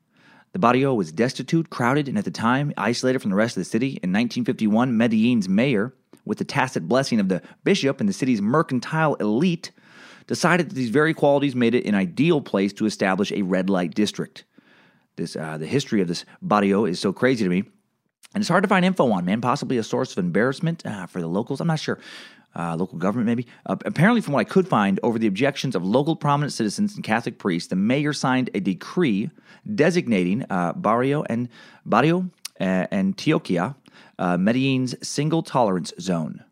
The 0.55 0.59
barrio 0.59 0.93
was 0.93 1.11
destitute, 1.11 1.69
crowded, 1.69 2.07
and 2.07 2.17
at 2.17 2.23
the 2.23 2.31
time 2.31 2.71
isolated 2.77 3.19
from 3.19 3.29
the 3.29 3.35
rest 3.35 3.57
of 3.57 3.61
the 3.61 3.69
city. 3.69 3.87
In 3.87 4.13
1951, 4.13 4.95
Medellin's 4.95 5.49
mayor, 5.49 5.93
with 6.23 6.37
the 6.37 6.45
tacit 6.45 6.87
blessing 6.87 7.19
of 7.19 7.27
the 7.27 7.41
bishop 7.65 7.99
and 7.99 8.07
the 8.07 8.13
city's 8.13 8.41
mercantile 8.41 9.15
elite, 9.15 9.71
decided 10.27 10.69
that 10.69 10.75
these 10.75 10.91
very 10.91 11.13
qualities 11.13 11.57
made 11.57 11.75
it 11.75 11.85
an 11.85 11.93
ideal 11.93 12.39
place 12.39 12.71
to 12.71 12.85
establish 12.85 13.33
a 13.33 13.41
red 13.41 13.69
light 13.69 13.93
district. 13.93 14.45
This, 15.17 15.35
uh, 15.35 15.57
the 15.57 15.67
history 15.67 15.99
of 15.99 16.07
this 16.07 16.23
barrio 16.41 16.85
is 16.85 17.01
so 17.01 17.11
crazy 17.11 17.43
to 17.43 17.49
me, 17.49 17.65
and 18.33 18.41
it's 18.41 18.47
hard 18.47 18.63
to 18.63 18.69
find 18.69 18.85
info 18.85 19.11
on, 19.11 19.25
man. 19.25 19.41
Possibly 19.41 19.77
a 19.77 19.83
source 19.83 20.13
of 20.13 20.19
embarrassment 20.19 20.85
uh, 20.85 21.05
for 21.05 21.19
the 21.19 21.27
locals. 21.27 21.59
I'm 21.59 21.67
not 21.67 21.81
sure. 21.81 21.99
Uh, 22.57 22.73
local 22.77 22.97
government, 22.97 23.27
maybe. 23.27 23.45
Uh, 23.65 23.75
apparently, 23.85 24.21
from 24.21 24.33
what 24.33 24.39
I 24.39 24.45
could 24.45 24.67
find, 24.67 24.97
over 25.03 25.19
the 25.19 25.27
objections 25.27 25.75
of 25.75 25.83
local 25.83 26.15
prominent 26.15 26.53
citizens 26.53 26.95
and 26.95 27.03
Catholic 27.03 27.37
priests, 27.37 27.67
the 27.67 27.75
mayor 27.75 28.13
signed 28.13 28.49
a 28.53 28.61
decree 28.61 29.29
designating 29.75 30.45
uh, 30.49 30.71
Barrio 30.73 31.23
and 31.23 31.49
Barrio 31.85 32.29
uh, 32.61 32.87
Antioquia 32.91 33.75
uh, 34.19 34.37
Medellin's 34.37 34.95
single 35.05 35.43
tolerance 35.43 35.93
zone. 35.99 36.43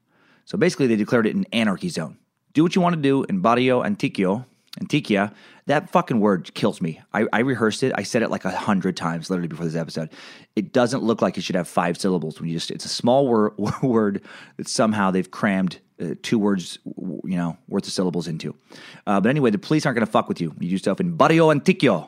So 0.45 0.57
basically, 0.57 0.87
they 0.87 0.95
declared 0.95 1.25
it 1.25 1.35
an 1.35 1.45
anarchy 1.53 1.89
zone. 1.89 2.17
Do 2.53 2.63
what 2.63 2.75
you 2.75 2.81
want 2.81 2.95
to 2.95 3.01
do 3.01 3.23
in 3.23 3.39
Barrio 3.39 3.81
Antioquia. 3.81 4.45
Antioquia. 4.81 5.33
That 5.65 5.89
fucking 5.91 6.19
word 6.19 6.53
kills 6.55 6.81
me. 6.81 7.01
I, 7.13 7.25
I 7.31 7.39
rehearsed 7.39 7.83
it. 7.83 7.93
I 7.95 8.03
said 8.03 8.21
it 8.21 8.29
like 8.29 8.43
a 8.43 8.51
hundred 8.51 8.97
times 8.97 9.29
literally 9.29 9.47
before 9.47 9.65
this 9.65 9.75
episode. 9.75 10.09
It 10.55 10.73
doesn't 10.73 11.03
look 11.03 11.21
like 11.21 11.37
it 11.37 11.41
should 11.41 11.55
have 11.55 11.67
five 11.67 11.97
syllables 11.97 12.39
when 12.39 12.49
you 12.49 12.55
just. 12.55 12.71
It's 12.71 12.85
a 12.85 12.89
small 12.89 13.27
wor- 13.27 13.53
word 13.81 14.21
that 14.57 14.67
somehow 14.67 15.11
they've 15.11 15.29
crammed 15.29 15.79
uh, 16.01 16.15
two 16.21 16.39
words, 16.39 16.79
you 16.85 17.37
know, 17.37 17.57
worth 17.67 17.85
of 17.87 17.93
syllables 17.93 18.27
into. 18.27 18.55
Uh, 19.07 19.21
but 19.21 19.29
anyway, 19.29 19.51
the 19.51 19.59
police 19.59 19.85
aren't 19.85 19.95
going 19.95 20.05
to 20.05 20.11
fuck 20.11 20.27
with 20.27 20.41
you. 20.41 20.53
You 20.59 20.71
do 20.71 20.77
stuff 20.77 20.99
in 20.99 21.15
Barrio 21.15 21.53
Antioquia. 21.53 22.07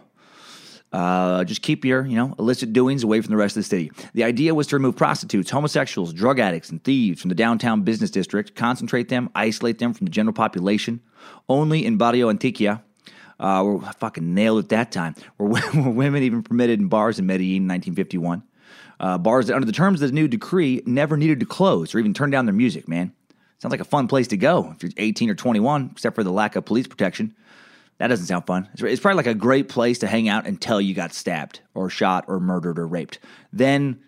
Uh, 0.96 1.44
just 1.44 1.62
keep 1.62 1.84
your, 1.84 2.06
you 2.06 2.16
know, 2.16 2.34
illicit 2.40 2.72
doings 2.72 3.04
away 3.04 3.20
from 3.20 3.30
the 3.32 3.36
rest 3.36 3.58
of 3.58 3.64
the 3.64 3.68
city. 3.68 3.92
The 4.14 4.24
idea 4.24 4.56
was 4.56 4.66
to 4.68 4.78
remove 4.78 4.96
prostitutes, 4.96 5.50
homosexuals, 5.50 6.14
drug 6.14 6.40
addicts, 6.40 6.70
and 6.70 6.82
thieves 6.82 7.20
from 7.20 7.28
the 7.28 7.36
downtown 7.36 7.82
business 7.82 8.10
district, 8.10 8.56
concentrate 8.56 9.10
them, 9.10 9.30
isolate 9.36 9.80
them 9.80 9.94
from 9.94 10.06
the 10.06 10.12
general 10.12 10.34
population. 10.34 11.02
Only 11.50 11.86
in 11.86 11.98
Barrio 11.98 12.32
Antioquia, 12.32 12.82
uh, 13.42 13.62
were 13.66 13.82
fucking 13.82 14.34
nailed 14.34 14.64
at 14.64 14.70
that 14.70 14.94
time, 14.94 15.16
were, 15.38 15.48
were 15.76 15.90
women 15.90 16.24
even 16.24 16.44
permitted 16.44 16.80
in 16.80 16.88
bars 16.88 17.20
in 17.20 17.26
Medellin 17.26 17.64
in 17.64 17.68
1951. 17.68 18.44
Uh, 18.98 19.18
bars 19.18 19.48
that, 19.48 19.56
under 19.56 19.66
the 19.66 19.74
terms 19.74 20.02
of 20.02 20.08
the 20.08 20.16
new 20.16 20.30
decree, 20.30 20.82
never 20.86 21.18
needed 21.18 21.42
to 21.42 21.46
close 21.46 21.94
or 21.94 22.00
even 22.00 22.14
turn 22.14 22.30
down 22.30 22.46
their 22.46 22.56
music, 22.56 22.88
man. 22.88 23.12
Sounds 23.58 23.72
like 23.72 23.82
a 23.82 23.86
fun 23.86 24.08
place 24.08 24.28
to 24.28 24.38
go 24.38 24.72
if 24.74 24.82
you're 24.82 24.94
18 24.96 25.30
or 25.30 25.36
21, 25.36 25.90
except 25.92 26.16
for 26.16 26.24
the 26.24 26.32
lack 26.32 26.56
of 26.56 26.64
police 26.64 26.88
protection. 26.88 27.36
That 27.98 28.08
doesn't 28.08 28.26
sound 28.26 28.46
fun. 28.46 28.68
It's 28.78 29.00
probably 29.00 29.18
like 29.18 29.28
a 29.28 29.34
great 29.34 29.70
place 29.70 30.00
to 30.00 30.08
hang 30.08 30.28
out 30.28 30.46
until 30.46 30.82
you 30.82 30.94
got 30.94 31.14
stabbed 31.14 31.62
or 31.74 31.90
shot 31.90 32.26
or 32.28 32.40
murdered 32.40 32.78
or 32.78 32.88
raped. 32.88 33.20
Then, 33.54 34.02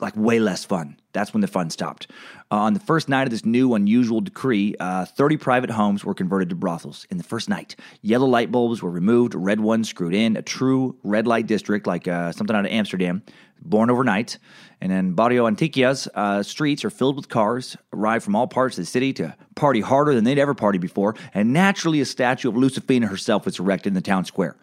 like, 0.00 0.16
way 0.16 0.38
less 0.38 0.64
fun. 0.64 0.96
That's 1.12 1.32
when 1.32 1.40
the 1.40 1.48
fun 1.48 1.70
stopped. 1.70 2.06
Uh, 2.50 2.56
on 2.56 2.74
the 2.74 2.80
first 2.80 3.08
night 3.08 3.24
of 3.24 3.30
this 3.30 3.44
new 3.44 3.74
unusual 3.74 4.20
decree, 4.20 4.74
uh, 4.78 5.04
30 5.04 5.36
private 5.36 5.70
homes 5.70 6.04
were 6.04 6.14
converted 6.14 6.50
to 6.50 6.54
brothels. 6.54 7.06
In 7.10 7.18
the 7.18 7.24
first 7.24 7.48
night, 7.48 7.76
yellow 8.02 8.26
light 8.26 8.52
bulbs 8.52 8.82
were 8.82 8.90
removed, 8.90 9.34
red 9.34 9.60
ones 9.60 9.88
screwed 9.88 10.14
in, 10.14 10.36
a 10.36 10.42
true 10.42 10.96
red 11.02 11.26
light 11.26 11.46
district 11.46 11.86
like 11.86 12.06
uh, 12.06 12.32
something 12.32 12.54
out 12.54 12.64
of 12.64 12.70
Amsterdam, 12.70 13.22
born 13.60 13.90
overnight. 13.90 14.38
And 14.80 14.92
then 14.92 15.12
Barrio 15.12 15.46
Antioquia's 15.46 16.08
uh, 16.14 16.42
streets 16.42 16.84
are 16.84 16.90
filled 16.90 17.16
with 17.16 17.28
cars, 17.28 17.76
arrive 17.92 18.22
from 18.22 18.36
all 18.36 18.46
parts 18.46 18.78
of 18.78 18.82
the 18.82 18.86
city 18.86 19.12
to 19.14 19.34
party 19.56 19.80
harder 19.80 20.14
than 20.14 20.24
they'd 20.24 20.38
ever 20.38 20.54
party 20.54 20.78
before. 20.78 21.16
And 21.34 21.52
naturally, 21.52 22.00
a 22.00 22.04
statue 22.04 22.48
of 22.48 22.54
Lucifina 22.54 23.08
herself 23.08 23.44
was 23.44 23.58
erected 23.58 23.90
in 23.90 23.94
the 23.94 24.00
town 24.00 24.24
square. 24.24 24.56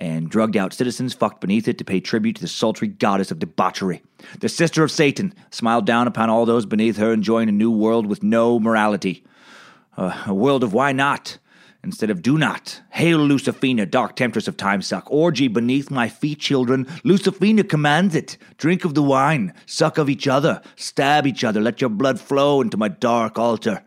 And 0.00 0.30
drugged 0.30 0.56
out 0.56 0.72
citizens 0.72 1.12
fucked 1.12 1.42
beneath 1.42 1.68
it 1.68 1.76
to 1.78 1.84
pay 1.84 2.00
tribute 2.00 2.36
to 2.36 2.42
the 2.42 2.48
sultry 2.48 2.88
goddess 2.88 3.30
of 3.30 3.38
debauchery. 3.38 4.02
The 4.40 4.48
sister 4.48 4.82
of 4.82 4.90
Satan 4.90 5.34
smiled 5.50 5.84
down 5.84 6.08
upon 6.08 6.30
all 6.30 6.46
those 6.46 6.64
beneath 6.64 6.96
her, 6.96 7.12
enjoying 7.12 7.50
a 7.50 7.52
new 7.52 7.70
world 7.70 8.06
with 8.06 8.22
no 8.22 8.58
morality. 8.58 9.22
Uh, 9.96 10.24
a 10.26 10.34
world 10.34 10.64
of 10.64 10.72
why 10.72 10.92
not? 10.92 11.38
instead 11.82 12.10
of 12.10 12.22
do 12.22 12.36
not. 12.36 12.80
Hail 12.90 13.18
Lucifina, 13.18 13.90
dark 13.90 14.16
temptress 14.16 14.48
of 14.48 14.56
time 14.56 14.82
suck. 14.82 15.10
Orgy 15.10 15.48
beneath 15.48 15.90
my 15.90 16.08
feet, 16.08 16.40
children. 16.40 16.84
Lucifina 17.04 17.68
commands 17.68 18.14
it. 18.14 18.36
Drink 18.58 18.84
of 18.84 18.94
the 18.94 19.02
wine, 19.02 19.54
suck 19.66 19.98
of 19.98 20.10
each 20.10 20.28
other, 20.28 20.60
stab 20.76 21.26
each 21.26 21.44
other, 21.44 21.60
let 21.60 21.80
your 21.80 21.90
blood 21.90 22.20
flow 22.20 22.60
into 22.60 22.76
my 22.76 22.88
dark 22.88 23.38
altar. 23.38 23.82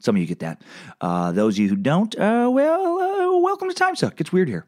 Some 0.00 0.16
of 0.16 0.20
you 0.20 0.26
get 0.26 0.40
that. 0.40 0.62
Uh, 1.00 1.32
those 1.32 1.54
of 1.54 1.58
you 1.60 1.68
who 1.68 1.76
don't, 1.76 2.14
uh, 2.16 2.50
well, 2.52 2.98
uh, 2.98 3.38
welcome 3.38 3.68
to 3.68 3.74
Time 3.74 3.96
Suck. 3.96 4.20
It's 4.20 4.32
weird 4.32 4.48
here. 4.48 4.66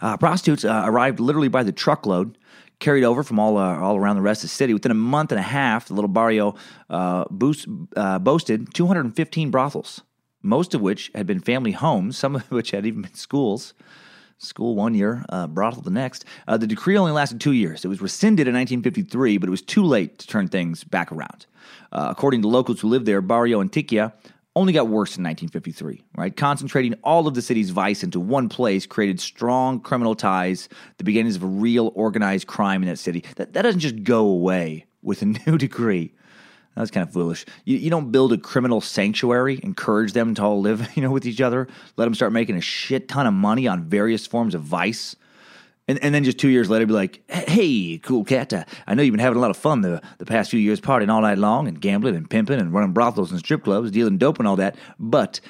Uh, 0.00 0.16
prostitutes 0.16 0.64
uh, 0.64 0.82
arrived 0.84 1.20
literally 1.20 1.48
by 1.48 1.62
the 1.62 1.72
truckload, 1.72 2.36
carried 2.78 3.04
over 3.04 3.22
from 3.22 3.38
all 3.38 3.56
uh, 3.56 3.78
all 3.78 3.96
around 3.96 4.16
the 4.16 4.22
rest 4.22 4.42
of 4.42 4.50
the 4.50 4.54
city. 4.54 4.74
Within 4.74 4.90
a 4.90 4.94
month 4.94 5.32
and 5.32 5.38
a 5.38 5.42
half, 5.42 5.88
the 5.88 5.94
little 5.94 6.08
barrio 6.08 6.54
boost, 7.30 7.66
boasted 8.20 8.74
215 8.74 9.50
brothels 9.50 10.02
most 10.42 10.74
of 10.74 10.80
which 10.80 11.10
had 11.14 11.26
been 11.26 11.40
family 11.40 11.72
homes, 11.72 12.18
some 12.18 12.36
of 12.36 12.50
which 12.50 12.72
had 12.72 12.84
even 12.84 13.02
been 13.02 13.14
schools. 13.14 13.74
School 14.38 14.74
one 14.74 14.92
year, 14.92 15.24
uh, 15.28 15.46
brothel 15.46 15.82
the 15.82 15.90
next. 15.90 16.24
Uh, 16.48 16.56
the 16.56 16.66
decree 16.66 16.96
only 16.96 17.12
lasted 17.12 17.40
two 17.40 17.52
years. 17.52 17.84
It 17.84 17.88
was 17.88 18.02
rescinded 18.02 18.48
in 18.48 18.54
1953, 18.54 19.38
but 19.38 19.48
it 19.48 19.50
was 19.50 19.62
too 19.62 19.84
late 19.84 20.18
to 20.18 20.26
turn 20.26 20.48
things 20.48 20.82
back 20.82 21.12
around. 21.12 21.46
Uh, 21.92 22.08
according 22.10 22.42
to 22.42 22.48
locals 22.48 22.80
who 22.80 22.88
lived 22.88 23.06
there, 23.06 23.20
Barrio 23.20 23.62
Antioquia 23.62 24.12
only 24.54 24.72
got 24.72 24.88
worse 24.88 25.16
in 25.16 25.24
1953, 25.24 26.02
right? 26.16 26.36
Concentrating 26.36 26.94
all 27.02 27.26
of 27.26 27.34
the 27.34 27.42
city's 27.42 27.70
vice 27.70 28.02
into 28.02 28.20
one 28.20 28.48
place 28.48 28.86
created 28.86 29.20
strong 29.20 29.80
criminal 29.80 30.14
ties, 30.14 30.68
the 30.98 31.04
beginnings 31.04 31.36
of 31.36 31.42
a 31.42 31.46
real 31.46 31.92
organized 31.94 32.46
crime 32.46 32.82
in 32.82 32.88
that 32.88 32.98
city. 32.98 33.24
That, 33.36 33.54
that 33.54 33.62
doesn't 33.62 33.80
just 33.80 34.04
go 34.04 34.26
away 34.26 34.86
with 35.02 35.22
a 35.22 35.26
new 35.46 35.56
decree. 35.56 36.12
That's 36.76 36.90
kind 36.90 37.06
of 37.06 37.12
foolish. 37.12 37.44
You, 37.64 37.76
you 37.76 37.90
don't 37.90 38.12
build 38.12 38.32
a 38.32 38.38
criminal 38.38 38.80
sanctuary, 38.80 39.60
encourage 39.62 40.12
them 40.12 40.34
to 40.34 40.42
all 40.42 40.60
live, 40.60 40.88
you 40.96 41.02
know, 41.02 41.10
with 41.10 41.26
each 41.26 41.40
other, 41.40 41.68
let 41.96 42.04
them 42.04 42.14
start 42.14 42.32
making 42.32 42.56
a 42.56 42.62
shit 42.62 43.08
ton 43.08 43.26
of 43.26 43.34
money 43.34 43.66
on 43.66 43.84
various 43.84 44.26
forms 44.26 44.54
of 44.54 44.62
vice, 44.62 45.16
And, 45.88 45.98
and 46.02 46.14
then 46.14 46.22
just 46.22 46.38
two 46.38 46.48
years 46.48 46.70
later, 46.70 46.86
be 46.86 46.92
like, 46.92 47.28
hey, 47.28 47.98
cool 47.98 48.24
cat, 48.24 48.52
uh, 48.52 48.64
I 48.86 48.94
know 48.94 49.02
you've 49.02 49.12
been 49.12 49.18
having 49.18 49.38
a 49.38 49.40
lot 49.40 49.50
of 49.50 49.56
fun 49.56 49.80
the, 49.80 50.00
the 50.18 50.24
past 50.24 50.50
few 50.50 50.60
years 50.60 50.80
partying 50.80 51.10
all 51.10 51.22
night 51.22 51.38
long 51.38 51.66
and 51.66 51.80
gambling 51.80 52.14
and 52.14 52.30
pimping 52.30 52.60
and 52.60 52.72
running 52.72 52.92
brothels 52.92 53.32
and 53.32 53.40
strip 53.40 53.64
clubs, 53.64 53.90
dealing 53.90 54.16
dope 54.16 54.38
and 54.38 54.46
all 54.46 54.56
that. 54.56 54.76
But 55.00 55.40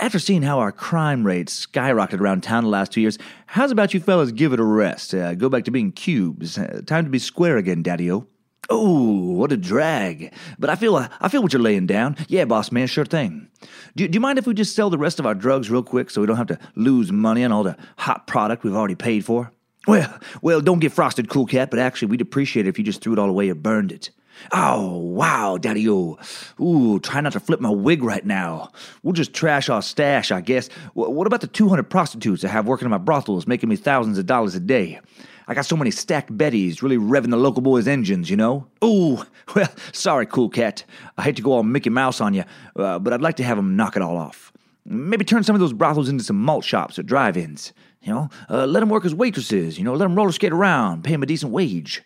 after 0.00 0.18
seeing 0.18 0.42
how 0.42 0.58
our 0.58 0.72
crime 0.72 1.24
rates 1.24 1.66
skyrocketed 1.66 2.20
around 2.20 2.42
town 2.42 2.64
the 2.64 2.70
last 2.70 2.92
two 2.92 3.00
years, 3.00 3.18
how's 3.46 3.70
about 3.70 3.94
you 3.94 4.00
fellas 4.00 4.32
give 4.32 4.52
it 4.52 4.60
a 4.60 4.64
rest? 4.64 5.14
Uh, 5.14 5.34
go 5.34 5.48
back 5.48 5.64
to 5.64 5.70
being 5.70 5.92
cubes. 5.92 6.58
Uh, 6.58 6.82
time 6.84 7.04
to 7.04 7.10
be 7.10 7.18
square 7.18 7.56
again, 7.56 7.82
daddy-o. 7.82 8.26
Oh, 8.70 9.32
what 9.32 9.50
a 9.50 9.56
drag! 9.56 10.34
But 10.58 10.68
I 10.68 10.74
feel 10.74 10.94
uh, 10.96 11.08
I 11.22 11.28
feel 11.28 11.42
what 11.42 11.54
you're 11.54 11.62
laying 11.62 11.86
down. 11.86 12.16
Yeah, 12.28 12.44
boss 12.44 12.70
man, 12.70 12.86
sure 12.86 13.06
thing. 13.06 13.48
Do, 13.96 14.06
do 14.06 14.14
you 14.14 14.20
mind 14.20 14.38
if 14.38 14.46
we 14.46 14.52
just 14.52 14.76
sell 14.76 14.90
the 14.90 14.98
rest 14.98 15.18
of 15.18 15.24
our 15.24 15.34
drugs 15.34 15.70
real 15.70 15.82
quick 15.82 16.10
so 16.10 16.20
we 16.20 16.26
don't 16.26 16.36
have 16.36 16.48
to 16.48 16.58
lose 16.74 17.10
money 17.10 17.44
on 17.44 17.50
all 17.52 17.62
the 17.62 17.78
hot 17.96 18.26
product 18.26 18.64
we've 18.64 18.74
already 18.74 18.94
paid 18.94 19.24
for? 19.24 19.52
Well, 19.88 20.18
well, 20.42 20.60
don't 20.60 20.80
get 20.80 20.92
frosted, 20.92 21.30
cool 21.30 21.46
cat. 21.46 21.70
But 21.70 21.80
actually, 21.80 22.08
we'd 22.08 22.20
appreciate 22.20 22.66
it 22.66 22.68
if 22.68 22.78
you 22.78 22.84
just 22.84 23.00
threw 23.00 23.14
it 23.14 23.18
all 23.18 23.30
away 23.30 23.48
or 23.48 23.54
burned 23.54 23.90
it. 23.90 24.10
Oh, 24.52 24.98
wow, 24.98 25.56
daddy 25.56 25.88
o. 25.88 26.18
Ooh, 26.60 27.00
try 27.00 27.20
not 27.20 27.32
to 27.32 27.40
flip 27.40 27.60
my 27.60 27.70
wig 27.70 28.02
right 28.02 28.24
now. 28.24 28.70
We'll 29.02 29.14
just 29.14 29.32
trash 29.32 29.68
our 29.68 29.82
stash, 29.82 30.30
I 30.30 30.42
guess. 30.42 30.68
W- 30.94 31.10
what 31.10 31.26
about 31.26 31.40
the 31.40 31.46
200 31.48 31.84
prostitutes 31.84 32.44
I 32.44 32.48
have 32.48 32.66
working 32.66 32.84
in 32.84 32.90
my 32.90 32.98
brothels, 32.98 33.46
making 33.46 33.68
me 33.68 33.76
thousands 33.76 34.18
of 34.18 34.26
dollars 34.26 34.54
a 34.54 34.60
day? 34.60 35.00
I 35.48 35.54
got 35.54 35.64
so 35.64 35.76
many 35.76 35.90
stacked 35.90 36.36
Bettys, 36.36 36.82
really 36.82 36.98
revving 36.98 37.30
the 37.30 37.38
local 37.38 37.62
boys' 37.62 37.88
engines, 37.88 38.28
you 38.28 38.36
know? 38.36 38.66
Ooh, 38.84 39.22
well, 39.56 39.72
sorry, 39.92 40.26
cool 40.26 40.50
cat. 40.50 40.84
I 41.16 41.22
hate 41.22 41.36
to 41.36 41.42
go 41.42 41.52
all 41.52 41.62
Mickey 41.62 41.90
Mouse 41.90 42.20
on 42.20 42.34
you, 42.34 42.44
uh, 42.76 42.98
but 42.98 43.14
I'd 43.14 43.22
like 43.22 43.36
to 43.36 43.44
have 43.44 43.56
them 43.56 43.74
knock 43.74 43.96
it 43.96 44.02
all 44.02 44.18
off. 44.18 44.52
Maybe 44.84 45.24
turn 45.24 45.42
some 45.42 45.56
of 45.56 45.60
those 45.60 45.72
brothels 45.72 46.08
into 46.08 46.22
some 46.22 46.36
malt 46.36 46.64
shops 46.64 46.98
or 46.98 47.02
drive 47.02 47.36
ins. 47.36 47.72
You 48.02 48.12
know, 48.12 48.28
uh, 48.48 48.66
let 48.66 48.80
them 48.80 48.88
work 48.88 49.04
as 49.04 49.14
waitresses, 49.14 49.78
you 49.78 49.84
know, 49.84 49.92
let 49.92 50.04
them 50.04 50.14
roller 50.14 50.32
skate 50.32 50.52
around, 50.52 51.04
pay 51.04 51.12
them 51.12 51.22
a 51.22 51.26
decent 51.26 51.52
wage. 51.52 52.02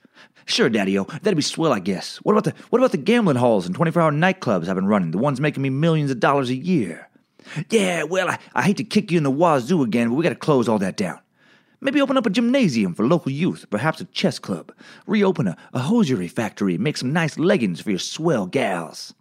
Sure, 0.46 0.68
Daddy-O, 0.68 1.04
that'd 1.04 1.36
be 1.36 1.42
swell, 1.42 1.72
I 1.72 1.78
guess. 1.78 2.16
What 2.18 2.32
about 2.32 2.44
the 2.44 2.54
what 2.70 2.78
about 2.78 2.92
the 2.92 2.98
gambling 2.98 3.36
halls 3.36 3.66
and 3.66 3.76
24-hour 3.76 4.10
nightclubs 4.12 4.68
I've 4.68 4.74
been 4.74 4.86
running, 4.86 5.10
the 5.10 5.18
ones 5.18 5.40
making 5.40 5.62
me 5.62 5.70
millions 5.70 6.10
of 6.10 6.18
dollars 6.18 6.50
a 6.50 6.56
year? 6.56 7.08
Yeah, 7.70 8.04
well, 8.04 8.28
I, 8.28 8.38
I 8.54 8.62
hate 8.62 8.78
to 8.78 8.84
kick 8.84 9.10
you 9.10 9.18
in 9.18 9.24
the 9.24 9.30
wazoo 9.30 9.82
again, 9.82 10.08
but 10.08 10.14
we 10.14 10.22
gotta 10.22 10.34
close 10.34 10.68
all 10.68 10.78
that 10.78 10.96
down. 10.96 11.20
Maybe 11.80 12.00
open 12.00 12.16
up 12.16 12.26
a 12.26 12.30
gymnasium 12.30 12.94
for 12.94 13.06
local 13.06 13.32
youth, 13.32 13.66
perhaps 13.68 14.00
a 14.00 14.04
chess 14.06 14.38
club. 14.38 14.72
Reopen 15.06 15.48
a, 15.48 15.56
a 15.72 15.80
hosiery 15.80 16.28
factory, 16.28 16.78
make 16.78 16.96
some 16.96 17.12
nice 17.12 17.38
leggings 17.38 17.80
for 17.80 17.90
your 17.90 17.98
swell 17.98 18.46
gals. 18.46 19.14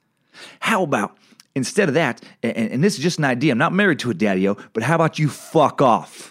How 0.60 0.84
about 0.84 1.18
instead 1.56 1.90
of 1.90 1.96
that, 1.96 2.24
and, 2.44 2.72
and 2.72 2.84
this 2.84 2.96
is 2.96 3.04
just 3.04 3.20
an 3.20 3.26
idea, 3.26 3.52
I'm 3.52 3.58
not 3.58 3.74
married 3.74 4.00
to 4.00 4.12
a 4.12 4.14
daddy-o, 4.14 4.58
but 4.74 4.84
how 4.84 4.96
about 4.96 5.20
you 5.20 5.28
fuck 5.28 5.82
off? 5.82 6.31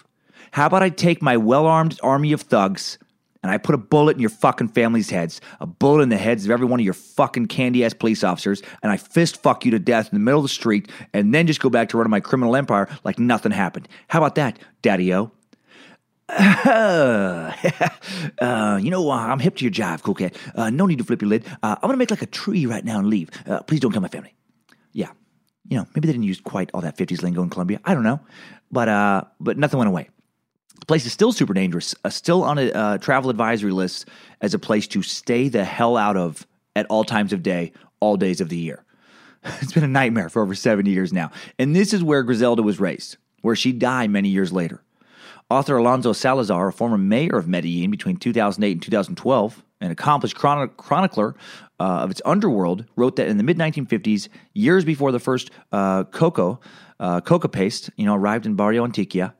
How 0.51 0.67
about 0.67 0.83
I 0.83 0.89
take 0.89 1.21
my 1.21 1.37
well 1.37 1.65
armed 1.65 1.99
army 2.03 2.31
of 2.33 2.41
thugs 2.41 2.97
and 3.43 3.51
I 3.51 3.57
put 3.57 3.73
a 3.73 3.77
bullet 3.77 4.15
in 4.15 4.21
your 4.21 4.29
fucking 4.29 4.67
family's 4.69 5.09
heads, 5.09 5.41
a 5.59 5.65
bullet 5.65 6.03
in 6.03 6.09
the 6.09 6.17
heads 6.17 6.45
of 6.45 6.51
every 6.51 6.67
one 6.67 6.79
of 6.79 6.83
your 6.83 6.93
fucking 6.93 7.47
candy 7.47 7.83
ass 7.83 7.93
police 7.93 8.23
officers, 8.23 8.61
and 8.83 8.91
I 8.91 8.97
fist 8.97 9.41
fuck 9.41 9.65
you 9.65 9.71
to 9.71 9.79
death 9.79 10.09
in 10.11 10.15
the 10.15 10.19
middle 10.19 10.39
of 10.39 10.43
the 10.43 10.49
street, 10.49 10.91
and 11.13 11.33
then 11.33 11.47
just 11.47 11.59
go 11.59 11.69
back 11.69 11.89
to 11.89 11.97
running 11.97 12.11
my 12.11 12.19
criminal 12.19 12.55
empire 12.55 12.87
like 13.03 13.17
nothing 13.17 13.51
happened. 13.51 13.87
How 14.09 14.19
about 14.19 14.35
that, 14.35 14.59
Daddy 14.83 15.11
O? 15.13 15.31
uh, 16.29 17.51
you 18.81 18.89
know, 18.89 19.09
uh, 19.09 19.15
I'm 19.15 19.39
hip 19.39 19.57
to 19.57 19.65
your 19.65 19.71
jive, 19.71 20.01
cool 20.03 20.13
cat. 20.13 20.35
Uh, 20.55 20.69
no 20.69 20.85
need 20.85 20.99
to 20.99 21.03
flip 21.03 21.21
your 21.21 21.29
lid. 21.29 21.45
Uh, 21.63 21.75
I'm 21.81 21.87
gonna 21.87 21.97
make 21.97 22.11
like 22.11 22.21
a 22.21 22.27
tree 22.27 22.65
right 22.65 22.85
now 22.85 22.99
and 22.99 23.07
leave. 23.07 23.29
Uh, 23.45 23.61
please 23.63 23.79
don't 23.79 23.91
kill 23.91 24.01
my 24.01 24.07
family. 24.07 24.33
Yeah, 24.93 25.09
you 25.67 25.77
know, 25.77 25.87
maybe 25.95 26.07
they 26.07 26.13
didn't 26.13 26.23
use 26.23 26.39
quite 26.39 26.69
all 26.73 26.81
that 26.81 26.95
50s 26.97 27.21
lingo 27.21 27.41
in 27.41 27.49
Colombia. 27.49 27.81
I 27.83 27.93
don't 27.93 28.03
know, 28.03 28.21
but 28.71 28.87
uh, 28.87 29.23
but 29.39 29.57
nothing 29.57 29.79
went 29.79 29.89
away. 29.89 30.09
The 30.79 30.85
place 30.85 31.05
is 31.05 31.13
still 31.13 31.31
super 31.31 31.53
dangerous, 31.53 31.93
uh, 32.03 32.09
still 32.09 32.43
on 32.43 32.57
a 32.57 32.71
uh, 32.71 32.97
travel 32.97 33.29
advisory 33.29 33.71
list 33.71 34.07
as 34.41 34.53
a 34.53 34.59
place 34.59 34.87
to 34.89 35.01
stay 35.01 35.49
the 35.49 35.63
hell 35.63 35.97
out 35.97 36.17
of 36.17 36.47
at 36.75 36.85
all 36.87 37.03
times 37.03 37.33
of 37.33 37.43
day, 37.43 37.73
all 37.99 38.17
days 38.17 38.41
of 38.41 38.49
the 38.49 38.57
year. 38.57 38.83
It's 39.61 39.73
been 39.73 39.83
a 39.83 39.87
nightmare 39.87 40.29
for 40.29 40.43
over 40.43 40.53
70 40.53 40.89
years 40.91 41.11
now. 41.11 41.31
And 41.57 41.75
this 41.75 41.93
is 41.93 42.03
where 42.03 42.21
Griselda 42.23 42.61
was 42.61 42.79
raised, 42.79 43.17
where 43.41 43.55
she 43.55 43.71
died 43.71 44.11
many 44.11 44.29
years 44.29 44.53
later. 44.53 44.83
Author 45.49 45.77
Alonso 45.77 46.13
Salazar, 46.13 46.69
a 46.69 46.73
former 46.73 46.97
mayor 46.97 47.35
of 47.35 47.47
Medellin 47.47 47.91
between 47.91 48.17
2008 48.17 48.71
and 48.71 48.81
2012, 48.81 49.63
an 49.81 49.91
accomplished 49.91 50.35
chron- 50.35 50.69
chronicler 50.77 51.35
uh, 51.79 52.03
of 52.03 52.11
its 52.11 52.21
underworld, 52.23 52.85
wrote 52.95 53.17
that 53.17 53.27
in 53.27 53.37
the 53.37 53.43
mid 53.43 53.57
1950s, 53.57 54.29
years 54.53 54.85
before 54.85 55.11
the 55.11 55.19
first 55.19 55.51
uh, 55.71 56.03
cocoa, 56.05 56.59
uh, 56.99 57.19
coca 57.19 57.49
paste, 57.49 57.89
you 57.97 58.05
know, 58.05 58.15
arrived 58.15 58.45
in 58.45 58.55
Barrio 58.55 58.87
Antioquia, 58.87 59.33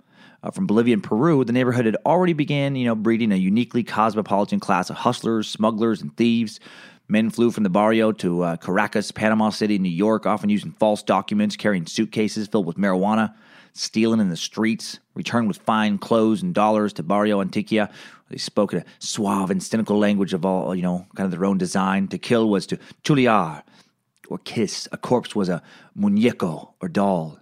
uh, 0.44 0.52
from 0.52 0.68
Bolivia 0.68 0.94
and 0.94 1.04
Peru, 1.04 1.44
the 1.44 1.54
neighborhood 1.54 1.86
had 1.86 1.98
already 2.06 2.34
began, 2.34 2.76
you 2.76 2.86
know, 2.86 2.96
breeding 2.96 3.32
a 3.32 3.36
uniquely 3.36 3.84
cosmopolitan 3.84 4.60
class 4.60 4.90
of 4.90 4.98
hustlers, 4.98 5.48
smugglers, 5.48 6.02
and 6.02 6.16
thieves. 6.18 6.60
Men 7.08 7.30
flew 7.30 7.52
from 7.52 7.64
the 7.64 7.70
barrio 7.70 8.12
to 8.14 8.42
uh, 8.42 8.56
Caracas, 8.58 9.12
Panama 9.12 9.50
City, 9.50 9.78
New 9.78 9.90
York, 9.90 10.26
often 10.26 10.50
using 10.50 10.72
false 10.72 11.04
documents, 11.04 11.58
carrying 11.58 11.86
suitcases 11.86 12.48
filled 12.48 12.66
with 12.66 12.78
marijuana, 12.78 13.34
stealing 13.74 14.20
in 14.20 14.30
the 14.30 14.38
streets, 14.38 15.00
returned 15.14 15.48
with 15.48 15.58
fine 15.58 15.98
clothes 15.98 16.42
and 16.42 16.54
dollars 16.54 16.94
to 16.94 17.04
Barrio 17.04 17.44
Antioquia. 17.44 17.92
They 18.30 18.38
spoke 18.38 18.74
a 18.74 18.86
suave 19.00 19.52
and 19.52 19.62
cynical 19.62 20.00
language 20.00 20.34
of 20.34 20.46
all, 20.46 20.74
you 20.74 20.82
know, 20.82 21.06
kind 21.16 21.26
of 21.26 21.32
their 21.32 21.46
own 21.46 21.58
design. 21.58 22.08
To 22.08 22.18
kill 22.18 22.50
was 22.50 22.66
to 22.68 22.80
chuliar, 23.04 23.62
or 24.30 24.38
kiss. 24.40 24.88
A 24.94 24.98
corpse 24.98 25.36
was 25.36 25.50
a 25.50 25.62
muñeco, 26.00 26.72
or 26.80 26.88
doll. 26.88 27.41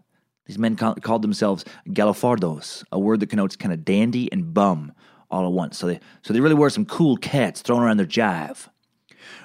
These 0.50 0.58
men 0.58 0.76
ca- 0.76 0.96
called 0.96 1.22
themselves 1.22 1.64
galafardos, 1.90 2.84
a 2.92 2.98
word 2.98 3.20
that 3.20 3.30
connotes 3.30 3.56
kind 3.56 3.72
of 3.72 3.86
dandy 3.86 4.32
and 4.32 4.52
bum 4.52 4.94
all 5.30 5.46
at 5.46 5.52
once. 5.52 5.78
So 5.78 5.86
they, 5.86 6.00
so 6.24 6.34
they 6.34 6.40
really 6.40 6.56
were 6.56 6.72
some 6.72 6.88
cool 6.88 7.18
cats 7.18 7.62
throwing 7.62 7.84
around 7.84 7.98
their 7.98 8.08
jive. 8.08 8.68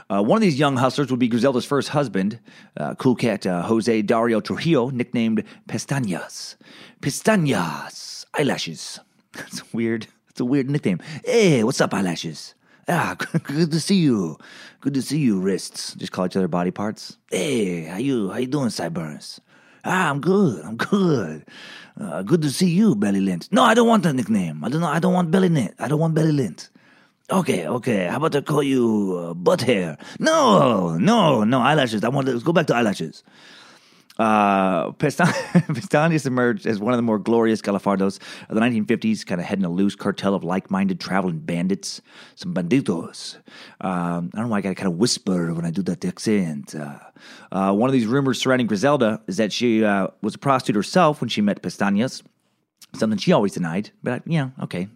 Uh, 0.08 0.22
one 0.22 0.38
of 0.38 0.40
these 0.40 0.58
young 0.58 0.78
hustlers 0.78 1.10
would 1.10 1.20
be 1.20 1.28
Griselda's 1.28 1.66
first 1.66 1.90
husband, 1.90 2.40
uh, 2.78 2.94
cool 2.94 3.14
cat 3.14 3.46
uh, 3.46 3.60
Jose 3.64 4.00
Dario 4.00 4.40
Trujillo, 4.40 4.88
nicknamed 4.88 5.44
Pestañas. 5.68 6.56
Pestañas, 7.02 8.24
eyelashes. 8.32 8.98
That's 9.32 9.74
weird. 9.74 10.06
It's 10.30 10.40
a 10.40 10.46
weird 10.46 10.70
nickname. 10.70 11.00
Hey, 11.22 11.62
what's 11.64 11.82
up, 11.82 11.92
eyelashes? 11.92 12.54
Ah, 12.88 13.14
good 13.42 13.70
to 13.72 13.80
see 13.80 13.96
you. 13.96 14.38
Good 14.80 14.94
to 14.94 15.02
see 15.02 15.18
you, 15.18 15.38
wrists. 15.38 15.92
Just 15.96 16.12
call 16.12 16.24
each 16.24 16.36
other 16.36 16.48
body 16.48 16.70
parts. 16.70 17.18
Hey, 17.30 17.82
how 17.82 17.98
you? 17.98 18.30
How 18.30 18.38
you 18.38 18.46
doing, 18.46 18.70
sideburns? 18.70 19.42
Ah, 19.84 20.10
I'm 20.10 20.20
good. 20.20 20.64
I'm 20.64 20.76
good. 20.76 21.44
Uh, 22.00 22.22
good 22.22 22.42
to 22.42 22.50
see 22.50 22.70
you, 22.70 22.94
Belly 22.96 23.20
Lint. 23.20 23.48
No, 23.52 23.62
I 23.62 23.74
don't 23.74 23.86
want 23.86 24.02
that 24.04 24.14
nickname. 24.14 24.64
I 24.64 24.68
don't 24.68 24.80
know. 24.80 24.88
I 24.88 24.98
don't 24.98 25.12
want 25.12 25.30
Belly 25.30 25.48
Lint. 25.48 25.74
I 25.78 25.88
don't 25.88 26.00
want 26.00 26.14
Belly 26.14 26.32
Lint. 26.32 26.70
Okay, 27.30 27.66
okay. 27.66 28.06
How 28.06 28.16
about 28.16 28.34
I 28.36 28.40
call 28.40 28.62
you 28.62 29.16
uh, 29.30 29.34
Butt 29.34 29.62
Hair? 29.62 29.96
No, 30.18 30.96
no, 30.98 31.44
no 31.44 31.60
eyelashes. 31.60 32.04
I 32.04 32.08
want 32.08 32.26
to 32.26 32.38
go 32.40 32.52
back 32.52 32.66
to 32.66 32.74
eyelashes. 32.74 33.22
Uh, 34.18 34.92
Pestañas 34.92 36.26
emerged 36.26 36.66
as 36.66 36.78
one 36.78 36.92
of 36.92 36.98
the 36.98 37.02
more 37.02 37.18
glorious 37.18 37.60
Galafardos 37.60 38.20
of 38.48 38.54
the 38.54 38.60
1950s, 38.60 39.26
kind 39.26 39.40
of 39.40 39.46
heading 39.46 39.64
a 39.64 39.70
loose 39.70 39.96
cartel 39.96 40.34
of 40.34 40.44
like 40.44 40.70
minded 40.70 41.00
traveling 41.00 41.38
bandits, 41.38 42.00
some 42.36 42.54
banditos. 42.54 43.36
Um, 43.80 44.30
I 44.32 44.38
don't 44.38 44.44
know 44.44 44.48
why 44.48 44.58
I 44.58 44.60
got 44.60 44.68
to 44.70 44.74
kind 44.76 44.92
of 44.92 44.98
whisper 44.98 45.52
when 45.52 45.64
I 45.64 45.70
do 45.70 45.82
that 45.82 46.04
accent. 46.04 46.74
Uh, 46.74 46.98
uh, 47.50 47.72
one 47.72 47.88
of 47.88 47.92
these 47.92 48.06
rumors 48.06 48.40
surrounding 48.40 48.66
Griselda 48.66 49.20
is 49.26 49.36
that 49.38 49.52
she 49.52 49.84
uh, 49.84 50.08
was 50.22 50.36
a 50.36 50.38
prostitute 50.38 50.76
herself 50.76 51.20
when 51.20 51.28
she 51.28 51.40
met 51.40 51.62
Pestañas 51.62 52.22
something 52.94 53.18
she 53.18 53.32
always 53.32 53.52
denied, 53.52 53.90
but 54.02 54.26
you 54.26 54.38
know, 54.38 54.52
okay, 54.62 54.88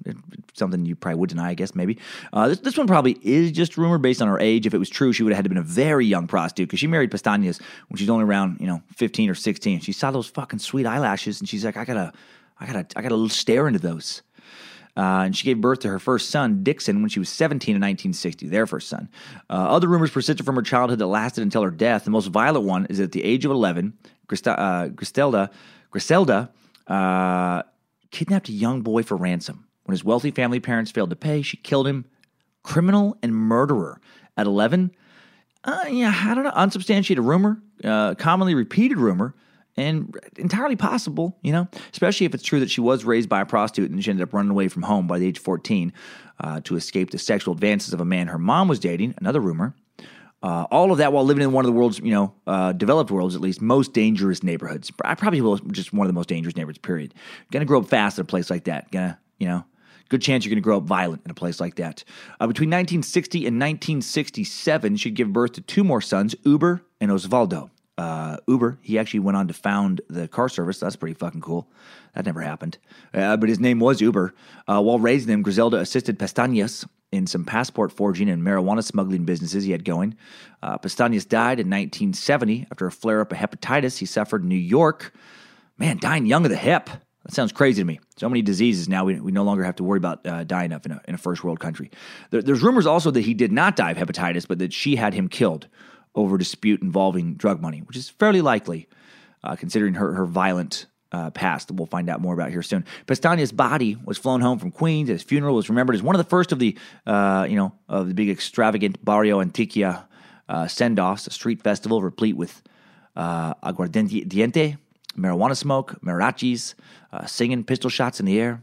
something 0.54 0.84
you 0.84 0.96
probably 0.96 1.20
would 1.20 1.30
deny, 1.30 1.50
I 1.50 1.54
guess, 1.54 1.74
maybe. 1.74 1.98
Uh, 2.32 2.48
this, 2.48 2.60
this 2.60 2.78
one 2.78 2.86
probably 2.86 3.18
is 3.22 3.52
just 3.52 3.76
rumor 3.76 3.98
based 3.98 4.20
on 4.20 4.28
her 4.28 4.38
age. 4.38 4.66
If 4.66 4.74
it 4.74 4.78
was 4.78 4.90
true, 4.90 5.12
she 5.12 5.22
would 5.22 5.32
have 5.32 5.38
had 5.38 5.44
to 5.44 5.48
been 5.48 5.58
a 5.58 5.62
very 5.62 6.06
young 6.06 6.26
prostitute 6.26 6.68
because 6.68 6.80
she 6.80 6.86
married 6.86 7.10
Pestañas 7.10 7.60
when 7.88 7.96
she's 7.96 8.10
only 8.10 8.24
around, 8.24 8.60
you 8.60 8.66
know, 8.66 8.82
15 8.96 9.30
or 9.30 9.34
16. 9.34 9.80
She 9.80 9.92
saw 9.92 10.10
those 10.10 10.28
fucking 10.28 10.58
sweet 10.58 10.86
eyelashes 10.86 11.40
and 11.40 11.48
she's 11.48 11.64
like, 11.64 11.76
I 11.76 11.84
gotta, 11.84 12.12
I 12.60 12.66
gotta, 12.66 12.86
I 12.96 13.02
gotta 13.02 13.28
stare 13.28 13.66
into 13.66 13.78
those. 13.80 14.22
Uh, 14.96 15.22
and 15.26 15.36
she 15.36 15.44
gave 15.44 15.60
birth 15.60 15.78
to 15.80 15.88
her 15.88 16.00
first 16.00 16.28
son, 16.30 16.64
Dixon, 16.64 17.02
when 17.02 17.08
she 17.08 17.20
was 17.20 17.28
17 17.28 17.76
in 17.76 17.80
1960, 17.80 18.48
their 18.48 18.66
first 18.66 18.88
son. 18.88 19.08
Uh, 19.48 19.52
other 19.52 19.86
rumors 19.86 20.10
persisted 20.10 20.44
from 20.44 20.56
her 20.56 20.62
childhood 20.62 20.98
that 20.98 21.06
lasted 21.06 21.42
until 21.42 21.62
her 21.62 21.70
death. 21.70 22.02
The 22.02 22.10
most 22.10 22.26
violent 22.26 22.64
one 22.64 22.86
is 22.86 22.98
that 22.98 23.04
at 23.04 23.12
the 23.12 23.22
age 23.22 23.44
of 23.44 23.52
11, 23.52 23.92
Grista, 24.26 24.94
Griselda, 24.94 25.50
Griselda 25.92 26.50
uh, 26.88 27.62
kidnapped 28.10 28.48
a 28.48 28.52
young 28.52 28.82
boy 28.82 29.02
for 29.02 29.16
ransom. 29.16 29.66
When 29.84 29.92
his 29.92 30.04
wealthy 30.04 30.30
family 30.30 30.60
parents 30.60 30.90
failed 30.90 31.10
to 31.10 31.16
pay, 31.16 31.42
she 31.42 31.56
killed 31.56 31.86
him. 31.86 32.04
Criminal 32.62 33.16
and 33.22 33.34
murderer. 33.34 34.00
At 34.36 34.46
11, 34.46 34.92
uh, 35.64 35.84
yeah, 35.90 36.14
I 36.14 36.34
don't 36.34 36.44
know, 36.44 36.50
unsubstantiated 36.50 37.24
rumor, 37.24 37.60
uh, 37.82 38.14
commonly 38.14 38.54
repeated 38.54 38.98
rumor, 38.98 39.34
and 39.76 40.14
entirely 40.36 40.76
possible, 40.76 41.36
you 41.42 41.52
know, 41.52 41.68
especially 41.92 42.26
if 42.26 42.34
it's 42.34 42.42
true 42.42 42.60
that 42.60 42.70
she 42.70 42.80
was 42.80 43.04
raised 43.04 43.28
by 43.28 43.40
a 43.40 43.46
prostitute 43.46 43.90
and 43.90 44.02
she 44.02 44.10
ended 44.10 44.22
up 44.22 44.34
running 44.34 44.50
away 44.50 44.68
from 44.68 44.82
home 44.82 45.06
by 45.06 45.18
the 45.18 45.26
age 45.26 45.38
of 45.38 45.44
14 45.44 45.92
uh, 46.40 46.60
to 46.62 46.76
escape 46.76 47.10
the 47.10 47.18
sexual 47.18 47.54
advances 47.54 47.92
of 47.92 48.00
a 48.00 48.04
man 48.04 48.26
her 48.26 48.38
mom 48.38 48.68
was 48.68 48.78
dating, 48.78 49.14
another 49.18 49.40
rumor. 49.40 49.74
Uh, 50.42 50.66
all 50.70 50.92
of 50.92 50.98
that 50.98 51.12
while 51.12 51.24
living 51.24 51.42
in 51.42 51.52
one 51.52 51.64
of 51.64 51.66
the 51.66 51.72
world's, 51.72 51.98
you 51.98 52.12
know, 52.12 52.32
uh, 52.46 52.72
developed 52.72 53.10
world's 53.10 53.34
at 53.34 53.40
least, 53.40 53.60
most 53.60 53.92
dangerous 53.92 54.42
neighborhoods. 54.42 54.92
I 55.04 55.14
probably 55.14 55.40
will 55.40 55.58
just 55.58 55.92
one 55.92 56.06
of 56.06 56.08
the 56.08 56.14
most 56.14 56.28
dangerous 56.28 56.56
neighborhoods. 56.56 56.78
Period. 56.78 57.12
Gonna 57.50 57.64
grow 57.64 57.80
up 57.80 57.88
fast 57.88 58.18
in 58.18 58.22
a 58.22 58.24
place 58.24 58.48
like 58.48 58.64
that. 58.64 58.90
Gonna, 58.92 59.18
you 59.38 59.48
know, 59.48 59.64
Good 60.08 60.22
chance 60.22 60.46
you're 60.46 60.54
to 60.54 60.60
grow 60.60 60.78
up 60.78 60.84
violent 60.84 61.22
in 61.24 61.30
a 61.30 61.34
place 61.34 61.60
like 61.60 61.74
that. 61.74 62.02
Uh, 62.40 62.46
between 62.46 62.70
1960 62.70 63.40
and 63.40 63.56
1967, 63.56 64.96
she'd 64.96 65.14
give 65.14 65.32
birth 65.32 65.52
to 65.52 65.60
two 65.60 65.84
more 65.84 66.00
sons, 66.00 66.34
Uber 66.44 66.82
and 67.00 67.10
Osvaldo. 67.10 67.70
Uh, 67.98 68.38
Uber, 68.46 68.78
he 68.80 68.98
actually 68.98 69.20
went 69.20 69.36
on 69.36 69.48
to 69.48 69.54
found 69.54 70.00
the 70.08 70.26
car 70.26 70.48
service. 70.48 70.80
That's 70.80 70.96
pretty 70.96 71.14
fucking 71.14 71.40
cool. 71.40 71.68
That 72.14 72.24
never 72.24 72.40
happened. 72.40 72.78
Uh, 73.12 73.36
but 73.36 73.48
his 73.48 73.60
name 73.60 73.80
was 73.80 74.00
Uber. 74.00 74.34
Uh, 74.66 74.80
while 74.80 74.98
raising 74.98 75.28
them, 75.28 75.42
Griselda 75.42 75.78
assisted 75.78 76.18
Pestañas 76.18 76.86
in 77.10 77.26
some 77.26 77.44
passport 77.44 77.92
forging 77.92 78.28
and 78.28 78.42
marijuana 78.42 78.82
smuggling 78.84 79.24
businesses 79.24 79.64
he 79.64 79.72
had 79.72 79.84
going. 79.84 80.16
Uh, 80.62 80.76
died 80.76 81.60
in 81.60 81.70
1970 81.70 82.66
after 82.70 82.86
a 82.86 82.92
flare 82.92 83.20
up 83.20 83.32
of 83.32 83.38
hepatitis 83.38 83.98
he 83.98 84.06
suffered 84.06 84.42
in 84.42 84.48
New 84.48 84.56
York. 84.56 85.12
Man, 85.78 85.98
dying 85.98 86.26
young 86.26 86.44
of 86.44 86.50
the 86.50 86.56
hip. 86.56 86.90
That 87.24 87.34
sounds 87.34 87.52
crazy 87.52 87.82
to 87.82 87.86
me. 87.86 88.00
So 88.16 88.28
many 88.28 88.42
diseases 88.42 88.88
now, 88.88 89.04
we, 89.04 89.20
we 89.20 89.32
no 89.32 89.42
longer 89.42 89.62
have 89.62 89.76
to 89.76 89.84
worry 89.84 89.98
about 89.98 90.26
uh, 90.26 90.44
dying 90.44 90.72
of 90.72 90.84
in 90.86 90.92
a, 90.92 91.00
in 91.06 91.14
a 91.14 91.18
first 91.18 91.44
world 91.44 91.60
country. 91.60 91.90
There, 92.30 92.42
there's 92.42 92.62
rumors 92.62 92.86
also 92.86 93.10
that 93.10 93.20
he 93.20 93.34
did 93.34 93.52
not 93.52 93.76
die 93.76 93.90
of 93.90 93.96
hepatitis, 93.96 94.46
but 94.48 94.58
that 94.58 94.72
she 94.72 94.96
had 94.96 95.14
him 95.14 95.28
killed 95.28 95.68
over 96.14 96.36
a 96.36 96.38
dispute 96.38 96.82
involving 96.82 97.34
drug 97.34 97.60
money, 97.60 97.80
which 97.80 97.96
is 97.96 98.08
fairly 98.08 98.40
likely 98.40 98.88
uh, 99.44 99.56
considering 99.56 99.94
her, 99.94 100.14
her 100.14 100.26
violent 100.26 100.86
uh, 101.12 101.30
past 101.30 101.70
we'll 101.70 101.86
find 101.86 102.08
out 102.08 102.20
more 102.20 102.34
about 102.34 102.50
here 102.50 102.62
soon. 102.62 102.84
Pestaña's 103.06 103.52
body 103.52 103.96
was 104.04 104.18
flown 104.18 104.40
home 104.40 104.58
from 104.58 104.70
Queens. 104.70 105.08
His 105.08 105.22
funeral 105.22 105.54
was 105.54 105.68
remembered 105.68 105.94
as 105.96 106.02
one 106.02 106.14
of 106.14 106.18
the 106.18 106.28
first 106.28 106.52
of 106.52 106.58
the, 106.58 106.76
uh, 107.06 107.46
you 107.48 107.56
know, 107.56 107.72
of 107.88 108.08
the 108.08 108.14
big 108.14 108.28
extravagant 108.28 109.02
Barrio 109.04 109.42
Antioquia 109.42 110.04
uh, 110.48 110.66
send-offs, 110.66 111.26
a 111.26 111.30
street 111.30 111.62
festival 111.62 112.02
replete 112.02 112.36
with 112.36 112.62
uh, 113.16 113.54
aguardiente, 113.54 114.76
marijuana 115.16 115.56
smoke, 115.56 115.98
mariachis, 116.02 116.74
uh, 117.12 117.26
singing, 117.26 117.64
pistol 117.64 117.90
shots 117.90 118.20
in 118.20 118.26
the 118.26 118.38
air. 118.38 118.62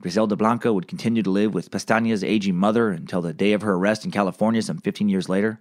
Griselda 0.00 0.36
Blanco 0.36 0.72
would 0.72 0.86
continue 0.86 1.22
to 1.22 1.30
live 1.30 1.54
with 1.54 1.72
Pestaña's 1.72 2.22
aging 2.22 2.54
mother 2.54 2.90
until 2.90 3.20
the 3.20 3.32
day 3.32 3.52
of 3.52 3.62
her 3.62 3.72
arrest 3.72 4.04
in 4.04 4.12
California 4.12 4.62
some 4.62 4.78
15 4.78 5.08
years 5.08 5.28
later. 5.28 5.58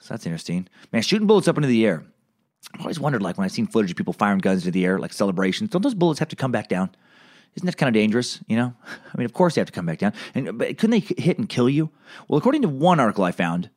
So 0.00 0.14
that's 0.14 0.26
interesting. 0.26 0.68
Man, 0.92 1.02
shooting 1.02 1.28
bullets 1.28 1.46
up 1.46 1.56
into 1.56 1.68
the 1.68 1.86
air. 1.86 2.04
I've 2.74 2.80
always 2.80 3.00
wondered, 3.00 3.22
like, 3.22 3.38
when 3.38 3.44
I've 3.44 3.52
seen 3.52 3.66
footage 3.66 3.90
of 3.90 3.96
people 3.96 4.12
firing 4.12 4.38
guns 4.38 4.62
into 4.62 4.70
the 4.70 4.84
air, 4.84 4.98
like 4.98 5.12
celebrations, 5.12 5.70
don't 5.70 5.82
those 5.82 5.94
bullets 5.94 6.20
have 6.20 6.28
to 6.28 6.36
come 6.36 6.52
back 6.52 6.68
down? 6.68 6.90
Isn't 7.56 7.66
that 7.66 7.76
kind 7.76 7.88
of 7.88 7.94
dangerous? 7.94 8.40
You 8.46 8.56
know, 8.56 8.74
I 8.86 9.18
mean, 9.18 9.24
of 9.24 9.32
course 9.32 9.54
they 9.54 9.60
have 9.60 9.66
to 9.66 9.72
come 9.72 9.86
back 9.86 9.98
down. 9.98 10.12
And 10.34 10.58
but 10.58 10.78
couldn't 10.78 10.90
they 10.90 11.22
hit 11.22 11.38
and 11.38 11.48
kill 11.48 11.68
you? 11.68 11.90
Well, 12.28 12.38
according 12.38 12.62
to 12.62 12.68
one 12.68 13.00
article 13.00 13.24
I 13.24 13.32
found, 13.32 13.70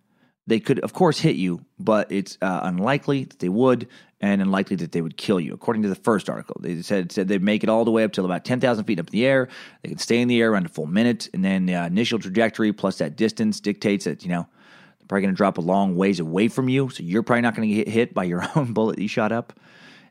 they 0.46 0.60
could, 0.60 0.80
of 0.80 0.94
course, 0.94 1.20
hit 1.20 1.38
you, 1.38 1.66
but 1.80 2.12
it's 2.12 2.38
uh, 2.42 2.62
unlikely 2.64 3.24
that 3.24 3.40
they 3.40 3.50
would, 3.50 3.88
and 4.20 4.42
unlikely 4.42 4.76
that 4.78 4.92
they 4.92 5.02
would 5.02 5.18
kill 5.18 5.40
you. 5.40 5.54
According 5.54 5.84
to 5.84 5.90
the 5.90 5.96
first 5.96 6.30
article, 6.30 6.58
they 6.60 6.82
said 6.82 7.12
said 7.12 7.28
they'd 7.28 7.42
make 7.42 7.64
it 7.64 7.70
all 7.70 7.86
the 7.86 7.92
way 7.92 8.04
up 8.04 8.12
till 8.12 8.26
about 8.26 8.46
ten 8.46 8.60
thousand 8.60 8.84
feet 8.86 9.00
up 9.00 9.08
in 9.08 9.12
the 9.12 9.26
air. 9.26 9.48
They 9.82 9.90
could 9.90 10.02
stay 10.02 10.20
in 10.20 10.28
the 10.28 10.42
air 10.42 10.52
around 10.52 10.66
a 10.66 10.70
full 10.70 10.86
minute, 10.86 11.30
and 11.34 11.44
then 11.44 11.66
the 11.66 11.74
initial 11.74 12.20
trajectory 12.20 12.74
plus 12.74 12.98
that 12.98 13.16
distance 13.16 13.60
dictates 13.60 14.06
that 14.06 14.24
you 14.24 14.30
know 14.30 14.48
probably 15.14 15.28
going 15.28 15.36
to 15.36 15.38
drop 15.38 15.60
a 15.60 15.62
long 15.62 15.96
ways 15.96 16.20
away 16.20 16.48
from 16.48 16.70
you, 16.70 16.90
so 16.90 17.04
you're 17.04 17.22
probably 17.22 17.42
not 17.42 17.56
going 17.56 17.70
to 17.70 17.76
get 17.76 17.88
hit 17.88 18.16
by 18.16 18.24
your 18.24 18.44
own 18.56 18.74
bullet 18.74 18.98
you 18.98 19.08
shot 19.08 19.32
up. 19.32 19.54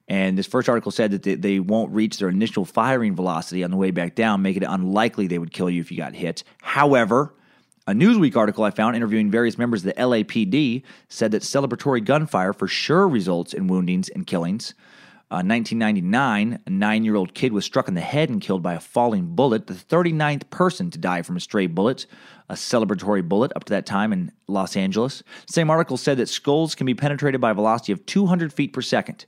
And 0.07 0.39
this 0.39 0.47
first 0.47 0.69
article 0.69 0.93
said 0.93 1.11
that 1.11 1.25
they, 1.25 1.35
they, 1.35 1.59
won't 1.59 1.93
reach 1.93 2.19
their 2.19 2.29
initial 2.29 2.65
firing 2.65 3.17
velocity 3.17 3.65
on 3.65 3.73
the 3.73 3.77
way 3.77 3.91
back 3.91 4.15
down, 4.15 4.43
making 4.43 4.63
it 4.63 4.69
unlikely 4.69 5.27
they 5.27 5.41
would 5.41 5.53
kill 5.53 5.69
you 5.69 5.81
if 5.81 5.91
you 5.91 5.97
got 5.97 6.15
hit. 6.15 6.45
However, 6.61 7.35
a 7.89 7.93
Newsweek 7.93 8.37
article 8.37 8.63
I 8.63 8.71
found 8.71 8.95
interviewing 8.95 9.29
various 9.29 9.59
members 9.59 9.85
of 9.85 9.93
the 9.93 10.01
LAPD 10.01 10.85
said 11.09 11.33
that 11.33 11.43
celebratory 11.43 12.05
gunfire 12.05 12.53
for 12.53 12.69
sure 12.69 13.09
results 13.09 13.53
in 13.53 13.67
woundings 13.67 14.09
and 14.09 14.25
killings. 14.25 14.75
Uh, 15.33 15.43
1999, 15.43 16.61
a 16.65 16.71
nine 16.71 17.05
year 17.05 17.17
old 17.17 17.35
kid 17.35 17.53
was 17.53 17.65
struck 17.65 17.89
in 17.89 17.95
the 17.95 18.01
head 18.01 18.31
and 18.31 18.41
killed 18.41 18.63
by 18.63 18.75
a 18.75 18.81
falling 18.81 19.35
bullet, 19.35 19.67
the 19.67 19.75
39th 19.75 20.49
person 20.51 20.93
to 20.93 20.99
die 20.99 21.23
from 21.23 21.37
a 21.37 21.41
stray 21.41 21.67
bullet, 21.67 22.07
a 22.53 22.55
celebratory 22.55 23.27
bullet 23.27 23.51
up 23.57 23.65
to 23.65 23.71
that 23.71 23.87
time 23.87 24.13
in 24.13 24.31
Los 24.47 24.77
Angeles. 24.77 25.23
Same 25.47 25.71
article 25.71 25.97
said 25.97 26.19
that 26.19 26.29
skulls 26.29 26.75
can 26.75 26.85
be 26.85 26.95
penetrated 26.95 27.41
by 27.41 27.51
a 27.51 27.55
velocity 27.55 27.93
of 27.93 28.05
200 28.05 28.53
feet 28.53 28.75
per 28.75 28.83
second, 28.83 29.25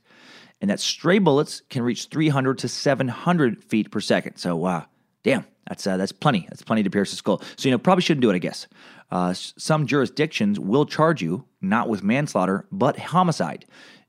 and 0.61 0.69
that 0.69 0.79
stray 0.79 1.17
bullets 1.17 1.63
can 1.71 1.81
reach 1.81 2.05
300 2.05 2.59
to 2.59 2.67
700 2.67 3.63
feet 3.63 3.89
per 3.89 3.99
second. 3.99 4.37
So, 4.37 4.63
uh, 4.65 4.85
damn, 5.23 5.43
that's 5.67 5.87
uh, 5.87 5.97
that's 5.97 6.11
plenty. 6.11 6.45
That's 6.49 6.61
plenty 6.61 6.83
to 6.83 6.89
pierce 6.91 7.13
a 7.13 7.15
skull. 7.15 7.41
So, 7.57 7.67
you 7.67 7.71
know, 7.71 7.79
probably 7.79 8.03
shouldn't 8.03 8.21
do 8.21 8.29
it, 8.29 8.35
I 8.35 8.39
guess. 8.39 8.67
Uh, 9.09 9.33
some 9.33 9.87
jurisdictions 9.87 10.59
will 10.59 10.85
charge 10.85 11.23
you 11.23 11.45
not 11.61 11.89
with 11.89 12.03
manslaughter, 12.03 12.67
but 12.71 12.99
homicide 12.99 13.65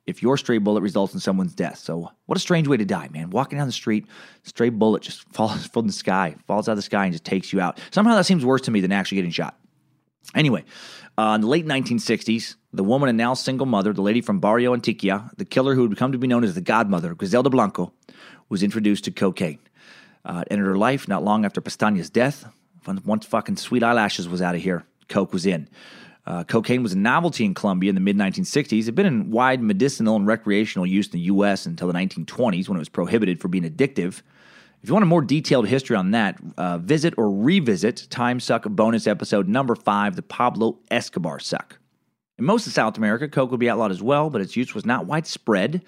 if 0.06 0.22
your 0.22 0.36
stray 0.36 0.58
bullet 0.58 0.80
results 0.80 1.14
in 1.14 1.20
someone's 1.20 1.54
death. 1.54 1.78
So, 1.78 2.10
what 2.26 2.38
a 2.38 2.40
strange 2.40 2.68
way 2.68 2.76
to 2.76 2.84
die, 2.84 3.08
man. 3.12 3.30
Walking 3.30 3.58
down 3.58 3.66
the 3.66 3.72
street, 3.72 4.06
stray 4.44 4.68
bullet 4.68 5.02
just 5.02 5.22
falls 5.32 5.66
from 5.66 5.86
the 5.86 5.92
sky, 5.92 6.36
falls 6.46 6.68
out 6.68 6.72
of 6.72 6.78
the 6.78 6.82
sky, 6.82 7.04
and 7.04 7.12
just 7.12 7.24
takes 7.24 7.52
you 7.52 7.60
out. 7.60 7.78
Somehow 7.90 8.14
that 8.14 8.26
seems 8.26 8.44
worse 8.44 8.62
to 8.62 8.70
me 8.70 8.80
than 8.80 8.92
actually 8.92 9.16
getting 9.16 9.30
shot. 9.30 9.58
Anyway, 10.34 10.64
uh, 11.18 11.32
in 11.36 11.40
the 11.40 11.46
late 11.46 11.66
1960s, 11.66 12.56
the 12.72 12.84
woman 12.84 13.08
and 13.08 13.16
now 13.16 13.34
single 13.34 13.66
mother, 13.66 13.92
the 13.92 14.02
lady 14.02 14.20
from 14.20 14.40
Barrio 14.40 14.74
Antioquia, 14.76 15.30
the 15.36 15.44
killer 15.44 15.74
who 15.74 15.88
would 15.88 15.96
come 15.96 16.12
to 16.12 16.18
be 16.18 16.26
known 16.26 16.44
as 16.44 16.54
the 16.54 16.60
godmother, 16.60 17.14
Griselda 17.14 17.48
Blanco, 17.48 17.92
was 18.48 18.62
introduced 18.62 19.04
to 19.04 19.10
cocaine. 19.10 19.58
Uh, 20.24 20.42
it 20.46 20.52
entered 20.52 20.66
her 20.66 20.76
life 20.76 21.08
not 21.08 21.22
long 21.22 21.44
after 21.44 21.60
Pestaña's 21.60 22.10
death. 22.10 22.46
Once 23.04 23.26
fucking 23.26 23.56
Sweet 23.56 23.82
Eyelashes 23.82 24.28
was 24.28 24.42
out 24.42 24.54
of 24.54 24.60
here, 24.60 24.84
coke 25.08 25.32
was 25.32 25.46
in. 25.46 25.68
Uh, 26.26 26.42
cocaine 26.42 26.82
was 26.82 26.92
a 26.92 26.98
novelty 26.98 27.44
in 27.44 27.54
Colombia 27.54 27.88
in 27.88 27.94
the 27.94 28.00
mid 28.00 28.16
1960s. 28.16 28.80
It 28.80 28.86
had 28.86 28.94
been 28.94 29.06
in 29.06 29.30
wide 29.30 29.62
medicinal 29.62 30.16
and 30.16 30.26
recreational 30.26 30.84
use 30.84 31.06
in 31.06 31.12
the 31.12 31.20
U.S. 31.20 31.66
until 31.66 31.86
the 31.86 31.94
1920s 31.94 32.68
when 32.68 32.76
it 32.76 32.80
was 32.80 32.88
prohibited 32.88 33.40
for 33.40 33.48
being 33.48 33.64
addictive. 33.64 34.22
If 34.82 34.90
you 34.90 34.92
want 34.92 35.04
a 35.04 35.06
more 35.06 35.22
detailed 35.22 35.68
history 35.68 35.96
on 35.96 36.10
that, 36.10 36.38
uh, 36.56 36.78
visit 36.78 37.14
or 37.16 37.30
revisit 37.30 38.08
Time 38.10 38.40
Suck 38.40 38.64
bonus 38.64 39.06
episode 39.06 39.48
number 39.48 39.74
five, 39.74 40.16
the 40.16 40.22
Pablo 40.22 40.78
Escobar 40.90 41.38
Suck. 41.38 41.78
In 42.38 42.44
most 42.44 42.66
of 42.66 42.72
South 42.72 42.98
America, 42.98 43.28
coke 43.28 43.50
would 43.50 43.60
be 43.60 43.70
outlawed 43.70 43.90
as 43.90 44.02
well, 44.02 44.28
but 44.28 44.40
its 44.40 44.56
use 44.56 44.74
was 44.74 44.84
not 44.84 45.06
widespread, 45.06 45.82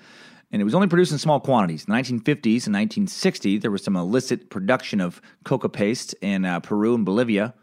and 0.50 0.62
it 0.62 0.64
was 0.64 0.74
only 0.74 0.88
produced 0.88 1.12
in 1.12 1.18
small 1.18 1.40
quantities. 1.40 1.84
In 1.84 1.92
the 1.92 2.00
1950s 2.00 2.66
and 2.66 2.74
1960s, 2.74 3.60
there 3.60 3.70
was 3.70 3.82
some 3.82 3.96
illicit 3.96 4.50
production 4.50 5.00
of 5.00 5.20
coca 5.44 5.68
paste 5.68 6.14
in 6.22 6.44
uh, 6.44 6.60
Peru 6.60 6.94
and 6.94 7.04
Bolivia 7.04 7.54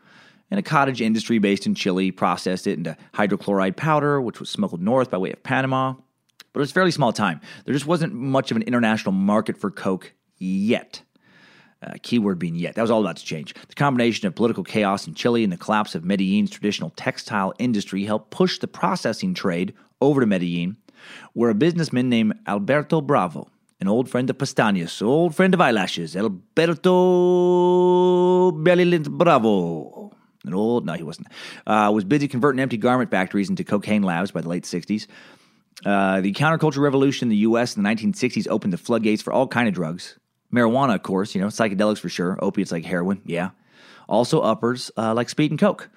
and 0.52 0.60
a 0.60 0.64
cottage 0.64 1.02
industry 1.02 1.40
based 1.40 1.66
in 1.66 1.76
Chile 1.76 2.12
processed 2.12 2.68
it 2.68 2.78
into 2.78 2.96
hydrochloride 3.14 3.76
powder, 3.76 4.22
which 4.22 4.40
was 4.40 4.50
smuggled 4.50 4.82
north 4.82 5.10
by 5.10 5.18
way 5.18 5.32
of 5.32 5.44
Panama. 5.44 5.94
But 6.54 6.60
it 6.60 6.64
was 6.64 6.72
fairly 6.72 6.92
small 6.92 7.12
time. 7.12 7.42
There 7.66 7.74
just 7.74 7.88
wasn't 7.88 8.14
much 8.14 8.52
of 8.52 8.58
an 8.58 8.64
international 8.64 9.12
market 9.12 9.58
for 9.58 9.70
Coke 9.72 10.14
yet. 10.38 11.02
Uh, 11.86 11.94
keyword 12.02 12.40
being 12.40 12.56
yet. 12.56 12.76
That 12.76 12.82
was 12.82 12.90
all 12.90 13.02
about 13.02 13.18
to 13.18 13.26
change. 13.26 13.54
The 13.68 13.76
combination 13.76 14.26
of 14.26 14.34
political 14.34 14.64
chaos 14.64 15.06
in 15.06 15.14
Chile 15.14 15.44
and 15.44 15.52
the 15.52 15.58
collapse 15.58 15.94
of 15.94 16.06
Medellin's 16.06 16.50
traditional 16.50 16.90
textile 16.92 17.54
industry 17.60 18.06
helped 18.06 18.32
push 18.32 18.58
the 18.58 18.68
processing 18.68 19.34
trade 19.34 19.74
over 20.02 20.22
to 20.22 20.26
Medellin, 20.26 20.78
where 21.34 21.50
a 21.52 21.54
businessman 21.54 22.10
named 22.10 22.34
Alberto 22.48 23.02
Bravo, 23.02 23.50
an 23.80 23.88
old 23.88 24.10
friend 24.10 24.30
of 24.30 24.38
Pestañas, 24.38 25.02
old 25.02 25.36
friend 25.36 25.54
of 25.54 25.62
eyelashes, 25.62 26.16
Alberto 26.16 26.92
Belly 28.52 28.86
Lint 28.86 29.12
Bravo, 29.12 29.95
an 30.48 30.54
old, 30.54 30.86
no, 30.86 30.94
he 30.94 31.04
wasn't, 31.04 31.28
uh, 31.68 31.92
was 31.94 32.04
busy 32.04 32.28
converting 32.28 32.60
empty 32.60 32.78
garment 32.78 33.12
factories 33.12 33.50
into 33.50 33.64
cocaine 33.64 34.04
labs 34.04 34.32
by 34.32 34.42
the 34.42 34.50
late 34.50 34.64
60s. 34.64 35.08
Uh, 35.86 36.22
the 36.22 36.34
counterculture 36.34 36.80
revolution 36.80 37.26
in 37.26 37.30
the 37.30 37.38
U.S. 37.38 37.76
in 37.76 37.84
the 37.84 37.90
1960s 37.90 38.48
opened 38.50 38.74
the 38.74 38.78
floodgates 38.78 39.22
for 39.22 39.34
all 39.34 39.48
kind 39.48 39.68
of 39.68 39.74
drugs. 39.74 40.18
Marijuana, 40.54 40.96
of 40.96 41.04
course, 41.04 41.36
you 41.36 41.42
know, 41.42 41.48
psychedelics 41.48 42.00
for 42.00 42.10
sure, 42.10 42.38
opiates 42.42 42.72
like 42.72 42.86
heroin, 42.86 43.22
yeah. 43.26 43.50
Also 44.08 44.42
uppers 44.42 44.92
uh, 44.98 45.14
like 45.14 45.30
speed 45.30 45.52
and 45.52 45.60
coke. 45.60 45.90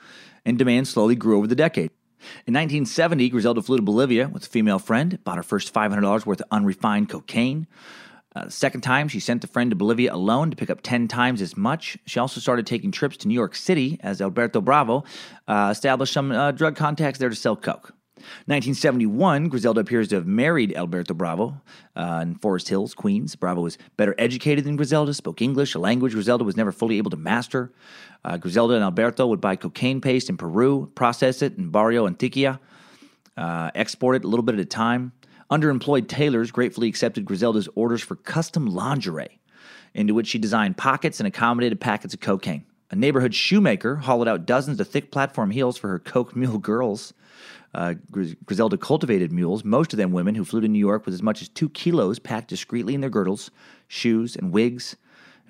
And 0.44 0.58
demand 0.58 0.88
slowly 0.88 1.14
grew 1.14 1.37
over 1.37 1.46
the 1.46 1.54
decade. 1.54 1.90
In 2.46 2.54
1970, 2.54 3.28
Griselda 3.28 3.62
flew 3.62 3.76
to 3.76 3.82
Bolivia 3.82 4.28
with 4.28 4.44
a 4.44 4.48
female 4.48 4.78
friend, 4.78 5.22
bought 5.22 5.37
her 5.37 5.42
first 5.42 5.72
$500 5.72 6.26
worth 6.26 6.40
of 6.40 6.46
unrefined 6.50 7.08
cocaine. 7.08 7.66
Uh, 8.36 8.48
second 8.48 8.82
time, 8.82 9.08
she 9.08 9.20
sent 9.20 9.42
a 9.42 9.46
friend 9.46 9.70
to 9.70 9.76
Bolivia 9.76 10.14
alone 10.14 10.50
to 10.50 10.56
pick 10.56 10.70
up 10.70 10.80
10 10.82 11.08
times 11.08 11.40
as 11.40 11.56
much. 11.56 11.96
She 12.06 12.20
also 12.20 12.40
started 12.40 12.66
taking 12.66 12.92
trips 12.92 13.16
to 13.18 13.28
New 13.28 13.34
York 13.34 13.56
City 13.56 13.98
as 14.02 14.20
Alberto 14.20 14.60
Bravo 14.60 15.04
uh, 15.46 15.68
established 15.72 16.12
some 16.12 16.30
uh, 16.30 16.52
drug 16.52 16.76
contacts 16.76 17.18
there 17.18 17.30
to 17.30 17.34
sell 17.34 17.56
coke. 17.56 17.94
1971, 18.46 19.48
Griselda 19.48 19.80
appears 19.80 20.08
to 20.08 20.16
have 20.16 20.26
married 20.26 20.76
Alberto 20.76 21.14
Bravo 21.14 21.60
uh, 21.96 22.20
in 22.22 22.34
Forest 22.34 22.68
Hills, 22.68 22.94
Queens. 22.94 23.36
Bravo 23.36 23.62
was 23.62 23.78
better 23.96 24.14
educated 24.18 24.64
than 24.64 24.76
Griselda, 24.76 25.14
spoke 25.14 25.40
English, 25.40 25.74
a 25.74 25.78
language 25.78 26.12
Griselda 26.12 26.44
was 26.44 26.56
never 26.56 26.72
fully 26.72 26.98
able 26.98 27.10
to 27.10 27.16
master. 27.16 27.72
Uh, 28.24 28.36
Griselda 28.36 28.74
and 28.74 28.82
Alberto 28.82 29.26
would 29.26 29.40
buy 29.40 29.56
cocaine 29.56 30.00
paste 30.00 30.28
in 30.28 30.36
Peru, 30.36 30.90
process 30.94 31.42
it 31.42 31.56
in 31.56 31.70
Barrio 31.70 32.08
Antioquia, 32.08 32.58
uh, 33.36 33.70
export 33.74 34.16
it 34.16 34.24
a 34.24 34.28
little 34.28 34.44
bit 34.44 34.54
at 34.56 34.60
a 34.60 34.64
time. 34.64 35.12
Underemployed 35.50 36.08
tailors 36.08 36.50
gratefully 36.50 36.88
accepted 36.88 37.24
Griselda's 37.24 37.68
orders 37.74 38.02
for 38.02 38.16
custom 38.16 38.66
lingerie, 38.66 39.40
into 39.94 40.14
which 40.14 40.26
she 40.26 40.38
designed 40.38 40.76
pockets 40.76 41.20
and 41.20 41.26
accommodated 41.26 41.80
packets 41.80 42.12
of 42.12 42.20
cocaine. 42.20 42.64
A 42.90 42.96
neighborhood 42.96 43.34
shoemaker 43.34 43.96
hollowed 43.96 44.28
out 44.28 44.46
dozens 44.46 44.80
of 44.80 44.88
thick 44.88 45.11
platform 45.11 45.50
heels 45.50 45.76
for 45.76 45.88
her 45.88 45.98
coke 45.98 46.34
mule 46.37 46.58
girls. 46.58 47.12
Uh, 47.74 47.94
Griselda 48.44 48.78
cultivated 48.78 49.30
mules, 49.30 49.62
most 49.64 49.92
of 49.92 49.98
them 49.98 50.11
women 50.11 50.34
who 50.34 50.44
flew 50.44 50.61
to 50.61 50.68
New 50.68 50.78
York 50.78 51.04
with 51.04 51.14
as 51.14 51.22
much 51.22 51.42
as 51.42 51.48
two 51.48 51.68
kilos 51.70 52.18
packed 52.18 52.48
discreetly 52.48 52.94
in 52.94 53.02
their 53.02 53.11
girdles, 53.11 53.50
shoes, 53.88 54.37
and 54.37 54.52
wigs. 54.52 54.96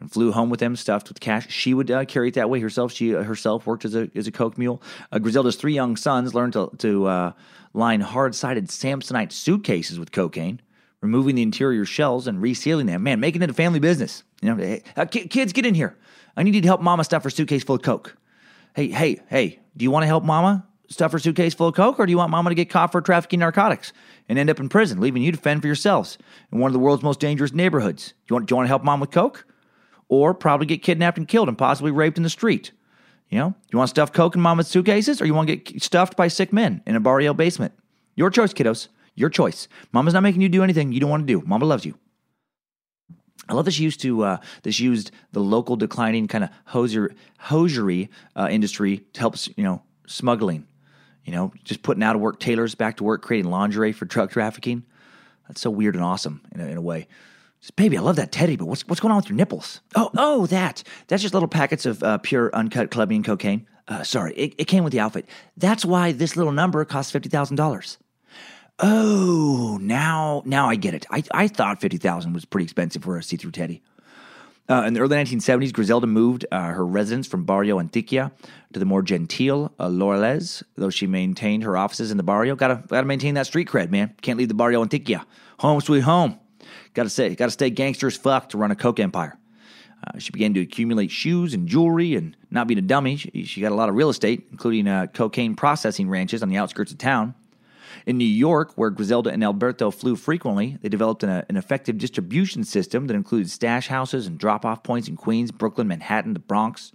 And 0.00 0.10
flew 0.10 0.32
home 0.32 0.50
with 0.50 0.60
them 0.60 0.76
stuffed 0.76 1.08
with 1.08 1.20
cash. 1.20 1.50
She 1.50 1.74
would 1.74 1.90
uh, 1.90 2.04
carry 2.04 2.28
it 2.28 2.34
that 2.34 2.50
way 2.50 2.60
herself. 2.60 2.92
She 2.92 3.14
uh, 3.14 3.22
herself 3.22 3.66
worked 3.66 3.84
as 3.84 3.94
a 3.94 4.10
as 4.14 4.26
a 4.26 4.32
coke 4.32 4.58
mule. 4.58 4.82
Uh, 5.12 5.18
Griselda's 5.18 5.56
three 5.56 5.74
young 5.74 5.96
sons 5.96 6.34
learned 6.34 6.52
to 6.54 6.70
to 6.78 7.06
uh, 7.06 7.32
line 7.74 8.00
hard 8.00 8.34
sided 8.34 8.66
Samsonite 8.68 9.32
suitcases 9.32 9.98
with 9.98 10.12
cocaine, 10.12 10.60
removing 11.00 11.34
the 11.34 11.42
interior 11.42 11.84
shells 11.84 12.26
and 12.26 12.42
resealing 12.42 12.86
them. 12.86 13.02
Man, 13.02 13.20
making 13.20 13.42
it 13.42 13.50
a 13.50 13.54
family 13.54 13.80
business. 13.80 14.24
You 14.42 14.54
know, 14.54 14.56
hey, 14.56 14.82
uh, 14.96 15.04
ki- 15.04 15.28
kids, 15.28 15.52
get 15.52 15.66
in 15.66 15.74
here. 15.74 15.96
I 16.36 16.42
need 16.42 16.54
you 16.54 16.60
to 16.60 16.68
help 16.68 16.80
Mama 16.80 17.04
stuff 17.04 17.24
her 17.24 17.30
suitcase 17.30 17.64
full 17.64 17.76
of 17.76 17.82
coke. 17.82 18.16
Hey, 18.74 18.88
hey, 18.88 19.20
hey, 19.28 19.58
do 19.76 19.82
you 19.82 19.90
want 19.90 20.04
to 20.04 20.06
help 20.06 20.22
Mama 20.22 20.64
stuff 20.88 21.12
her 21.12 21.18
suitcase 21.18 21.54
full 21.54 21.68
of 21.68 21.74
coke, 21.74 21.98
or 21.98 22.06
do 22.06 22.10
you 22.10 22.16
want 22.16 22.30
Mama 22.30 22.50
to 22.50 22.54
get 22.54 22.70
caught 22.70 22.92
for 22.92 23.00
trafficking 23.00 23.40
narcotics 23.40 23.92
and 24.28 24.38
end 24.38 24.48
up 24.48 24.60
in 24.60 24.68
prison, 24.68 25.00
leaving 25.00 25.22
you 25.22 25.32
to 25.32 25.38
fend 25.38 25.60
for 25.60 25.66
yourselves 25.66 26.18
in 26.52 26.58
one 26.58 26.68
of 26.68 26.72
the 26.72 26.78
world's 26.78 27.02
most 27.02 27.20
dangerous 27.20 27.52
neighborhoods? 27.52 28.08
Do 28.08 28.14
you 28.30 28.34
want, 28.36 28.46
do 28.46 28.52
you 28.52 28.56
want 28.56 28.66
to 28.66 28.68
help 28.68 28.84
Mom 28.84 29.00
with 29.00 29.10
coke? 29.10 29.44
Or 30.08 30.34
probably 30.34 30.66
get 30.66 30.82
kidnapped 30.82 31.18
and 31.18 31.28
killed 31.28 31.48
and 31.48 31.58
possibly 31.58 31.90
raped 31.90 32.16
in 32.16 32.22
the 32.22 32.30
street. 32.30 32.72
You 33.28 33.38
know, 33.38 33.54
you 33.70 33.78
want 33.78 33.88
to 33.88 33.90
stuff 33.90 34.12
coke 34.12 34.34
in 34.34 34.40
mama's 34.40 34.68
suitcases 34.68 35.20
or 35.20 35.26
you 35.26 35.34
want 35.34 35.48
to 35.48 35.56
get 35.56 35.82
stuffed 35.82 36.16
by 36.16 36.28
sick 36.28 36.52
men 36.52 36.82
in 36.86 36.96
a 36.96 37.00
barrio 37.00 37.34
basement? 37.34 37.74
Your 38.14 38.30
choice, 38.30 38.52
kiddos. 38.52 38.88
Your 39.14 39.28
choice. 39.28 39.68
Mama's 39.92 40.14
not 40.14 40.22
making 40.22 40.40
you 40.40 40.48
do 40.48 40.62
anything 40.62 40.92
you 40.92 41.00
don't 41.00 41.10
want 41.10 41.26
to 41.26 41.32
do. 41.32 41.44
Mama 41.46 41.64
loves 41.64 41.84
you. 41.84 41.94
I 43.48 43.54
love 43.54 43.64
that 43.64 43.72
she 43.72 43.82
used 43.82 44.00
to 44.00 44.22
uh, 44.22 44.36
this 44.62 44.78
used 44.78 45.10
the 45.32 45.40
local 45.40 45.76
declining 45.76 46.28
kind 46.28 46.44
of 46.44 46.50
hosier, 46.66 47.14
hosiery 47.38 48.10
uh, 48.36 48.48
industry 48.50 48.98
to 49.14 49.20
help 49.20 49.36
you 49.56 49.64
know 49.64 49.82
smuggling, 50.06 50.66
you 51.24 51.32
know 51.32 51.52
just 51.64 51.82
putting 51.82 52.02
out 52.02 52.14
of 52.14 52.20
work 52.20 52.40
tailors 52.40 52.74
back 52.74 52.98
to 52.98 53.04
work 53.04 53.22
creating 53.22 53.50
lingerie 53.50 53.92
for 53.92 54.04
drug 54.04 54.30
trafficking. 54.30 54.84
That's 55.48 55.62
so 55.62 55.70
weird 55.70 55.94
and 55.94 56.04
awesome 56.04 56.42
in 56.52 56.60
a, 56.60 56.66
in 56.66 56.76
a 56.76 56.82
way. 56.82 57.08
Baby, 57.76 57.98
I 57.98 58.00
love 58.00 58.16
that 58.16 58.32
teddy, 58.32 58.56
but 58.56 58.66
what's, 58.66 58.86
what's 58.86 59.00
going 59.00 59.12
on 59.12 59.18
with 59.18 59.28
your 59.28 59.36
nipples? 59.36 59.80
Oh, 59.94 60.10
oh, 60.16 60.46
that. 60.46 60.82
That's 61.08 61.22
just 61.22 61.34
little 61.34 61.48
packets 61.48 61.86
of 61.86 62.02
uh, 62.02 62.18
pure 62.18 62.54
uncut 62.54 62.90
clubbing 62.90 63.22
cocaine. 63.22 63.66
Uh, 63.88 64.02
sorry, 64.02 64.34
it, 64.34 64.54
it 64.58 64.64
came 64.64 64.84
with 64.84 64.92
the 64.92 65.00
outfit. 65.00 65.26
That's 65.56 65.84
why 65.84 66.12
this 66.12 66.36
little 66.36 66.52
number 66.52 66.84
costs 66.84 67.12
$50,000. 67.12 67.96
Oh, 68.80 69.78
now 69.80 70.42
now 70.46 70.68
I 70.68 70.76
get 70.76 70.94
it. 70.94 71.04
I, 71.10 71.24
I 71.32 71.48
thought 71.48 71.80
50000 71.80 72.32
was 72.32 72.44
pretty 72.44 72.64
expensive 72.64 73.02
for 73.02 73.16
a 73.16 73.22
see 73.22 73.36
through 73.36 73.50
teddy. 73.50 73.82
Uh, 74.70 74.84
in 74.86 74.92
the 74.92 75.00
early 75.00 75.16
1970s, 75.16 75.72
Griselda 75.72 76.06
moved 76.06 76.44
uh, 76.52 76.72
her 76.72 76.86
residence 76.86 77.26
from 77.26 77.44
Barrio 77.44 77.80
Antioquia 77.80 78.30
to 78.72 78.78
the 78.78 78.84
more 78.84 79.02
genteel 79.02 79.72
uh, 79.80 79.88
though 80.76 80.90
she 80.90 81.06
maintained 81.06 81.62
her 81.64 81.76
offices 81.76 82.10
in 82.10 82.18
the 82.18 82.22
barrio. 82.22 82.54
Gotta, 82.54 82.84
gotta 82.86 83.06
maintain 83.06 83.34
that 83.34 83.46
street 83.46 83.66
cred, 83.66 83.90
man. 83.90 84.14
Can't 84.20 84.38
leave 84.38 84.48
the 84.48 84.54
Barrio 84.54 84.84
Antioquia. 84.84 85.24
Home 85.60 85.80
sweet 85.80 86.00
home. 86.00 86.38
Got 86.94 87.04
to 87.04 87.10
say, 87.10 87.34
got 87.34 87.46
to 87.46 87.50
stay 87.50 87.70
gangster 87.70 88.06
as 88.06 88.16
fuck 88.16 88.50
to 88.50 88.58
run 88.58 88.70
a 88.70 88.76
coke 88.76 89.00
empire. 89.00 89.38
Uh, 90.06 90.18
she 90.18 90.30
began 90.30 90.54
to 90.54 90.60
accumulate 90.60 91.10
shoes 91.10 91.54
and 91.54 91.66
jewelry, 91.66 92.14
and 92.14 92.36
not 92.50 92.68
being 92.68 92.78
a 92.78 92.82
dummy, 92.82 93.16
she, 93.16 93.44
she 93.44 93.60
got 93.60 93.72
a 93.72 93.74
lot 93.74 93.88
of 93.88 93.94
real 93.94 94.08
estate, 94.08 94.46
including 94.50 94.86
uh, 94.86 95.06
cocaine 95.08 95.56
processing 95.56 96.08
ranches 96.08 96.42
on 96.42 96.48
the 96.48 96.56
outskirts 96.56 96.92
of 96.92 96.98
town. 96.98 97.34
In 98.06 98.16
New 98.16 98.24
York, 98.24 98.72
where 98.76 98.90
Griselda 98.90 99.30
and 99.30 99.42
Alberto 99.42 99.90
flew 99.90 100.14
frequently, 100.14 100.78
they 100.82 100.88
developed 100.88 101.24
an, 101.24 101.44
an 101.48 101.56
effective 101.56 101.98
distribution 101.98 102.62
system 102.62 103.06
that 103.06 103.14
included 103.14 103.50
stash 103.50 103.88
houses 103.88 104.26
and 104.26 104.38
drop 104.38 104.64
off 104.64 104.82
points 104.82 105.08
in 105.08 105.16
Queens, 105.16 105.50
Brooklyn, 105.50 105.88
Manhattan, 105.88 106.32
the 106.32 106.38
Bronx. 106.38 106.92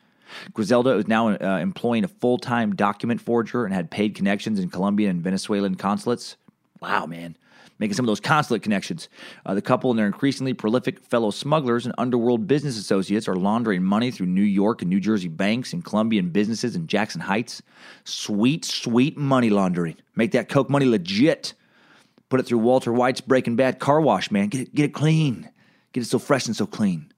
Griselda 0.54 0.96
was 0.96 1.08
now 1.08 1.30
uh, 1.30 1.60
employing 1.60 2.04
a 2.04 2.08
full 2.08 2.38
time 2.38 2.76
document 2.76 3.22
forger 3.22 3.66
and 3.66 3.74
had 3.74 3.92
paid 3.92 4.16
connections 4.16 4.60
in 4.60 4.70
Colombian 4.70 5.12
and 5.12 5.22
Venezuelan 5.22 5.76
consulates. 5.76 6.38
Wow, 6.82 7.06
man 7.06 7.36
making 7.84 7.96
some 7.96 8.06
of 8.06 8.08
those 8.08 8.22
consulate 8.22 8.64
connections. 8.64 9.10
Uh, 9.46 9.54
the 9.54 9.62
couple 9.62 9.90
and 9.90 10.00
their 10.00 10.06
increasingly 10.06 10.54
prolific 10.54 11.02
fellow 11.02 11.32
smugglers 11.32 11.86
and 11.86 11.94
underworld 11.98 12.48
business 12.48 12.78
associates 12.78 13.28
are 13.28 13.36
laundering 13.36 13.84
money 13.84 14.10
through 14.10 14.28
New 14.28 14.42
York 14.42 14.82
and 14.82 14.90
New 14.90 15.02
Jersey 15.02 15.28
banks 15.28 15.74
and 15.74 15.84
Colombian 15.84 16.30
businesses 16.30 16.78
in 16.78 16.88
Jackson 16.88 17.20
Heights. 17.20 17.62
Sweet, 18.06 18.64
sweet 18.64 19.18
money 19.18 19.50
laundering. 19.50 19.98
Make 20.16 20.32
that 20.32 20.48
coke 20.48 20.70
money 20.70 20.86
legit. 20.86 21.56
Put 22.30 22.40
it 22.40 22.44
through 22.44 22.60
Walter 22.60 22.94
White's 22.94 23.20
Breaking 23.20 23.58
Bad 23.58 23.80
car 23.80 24.00
wash, 24.00 24.32
man. 24.32 24.48
Get 24.48 24.62
it, 24.62 24.74
get 24.74 24.86
it 24.86 24.94
clean. 24.94 25.50
Get 25.92 26.04
it 26.04 26.08
so 26.08 26.20
fresh 26.20 26.46
and 26.46 26.56
so 26.56 26.66
clean. 26.66 27.12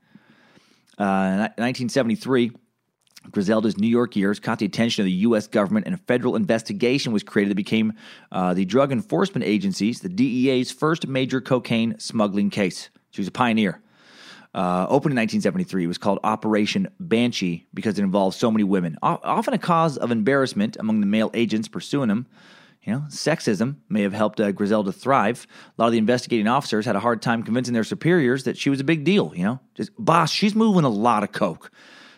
Uh, 0.97 1.53
1973. 1.59 2.53
Griselda's 3.31 3.77
New 3.77 3.87
York 3.87 4.15
years 4.15 4.39
caught 4.39 4.59
the 4.59 4.65
attention 4.65 5.01
of 5.01 5.05
the 5.05 5.11
U.S. 5.11 5.47
government, 5.47 5.85
and 5.85 5.95
a 5.95 5.97
federal 5.99 6.35
investigation 6.35 7.11
was 7.11 7.23
created 7.23 7.51
that 7.51 7.55
became 7.55 7.93
uh, 8.31 8.53
the 8.53 8.65
Drug 8.65 8.91
Enforcement 8.91 9.45
Agency's, 9.45 9.99
the 9.99 10.09
DEA's 10.09 10.71
first 10.71 11.07
major 11.07 11.41
cocaine 11.41 11.97
smuggling 11.99 12.49
case. 12.49 12.89
She 13.11 13.21
was 13.21 13.27
a 13.27 13.31
pioneer. 13.31 13.81
Uh, 14.53 14.87
opened 14.87 15.11
in 15.11 15.17
1973, 15.17 15.83
it 15.83 15.87
was 15.87 15.97
called 15.97 16.17
Operation 16.23 16.87
Banshee 16.97 17.67
because 17.73 17.99
it 17.99 18.03
involved 18.03 18.37
so 18.37 18.49
many 18.49 18.63
women, 18.63 18.97
o- 19.03 19.19
often 19.21 19.53
a 19.53 19.57
cause 19.57 19.97
of 19.97 20.11
embarrassment 20.11 20.77
among 20.79 21.01
the 21.01 21.05
male 21.05 21.29
agents 21.33 21.67
pursuing 21.67 22.07
them. 22.07 22.25
You 22.83 22.93
know, 22.93 23.03
sexism 23.09 23.77
may 23.89 24.03
have 24.03 24.13
helped 24.13 24.39
uh, 24.39 24.51
Griselda 24.53 24.93
thrive. 24.93 25.47
A 25.77 25.81
lot 25.81 25.87
of 25.87 25.91
the 25.91 25.97
investigating 25.97 26.47
officers 26.47 26.85
had 26.85 26.95
a 26.95 27.01
hard 27.01 27.21
time 27.21 27.43
convincing 27.43 27.73
their 27.73 27.83
superiors 27.83 28.45
that 28.45 28.57
she 28.57 28.69
was 28.69 28.79
a 28.79 28.85
big 28.85 29.03
deal. 29.03 29.33
You 29.35 29.43
know, 29.43 29.59
just 29.73 29.91
boss, 29.97 30.31
she's 30.31 30.55
moving 30.55 30.85
a 30.85 30.89
lot 30.89 31.23
of 31.23 31.33
coke. 31.33 31.71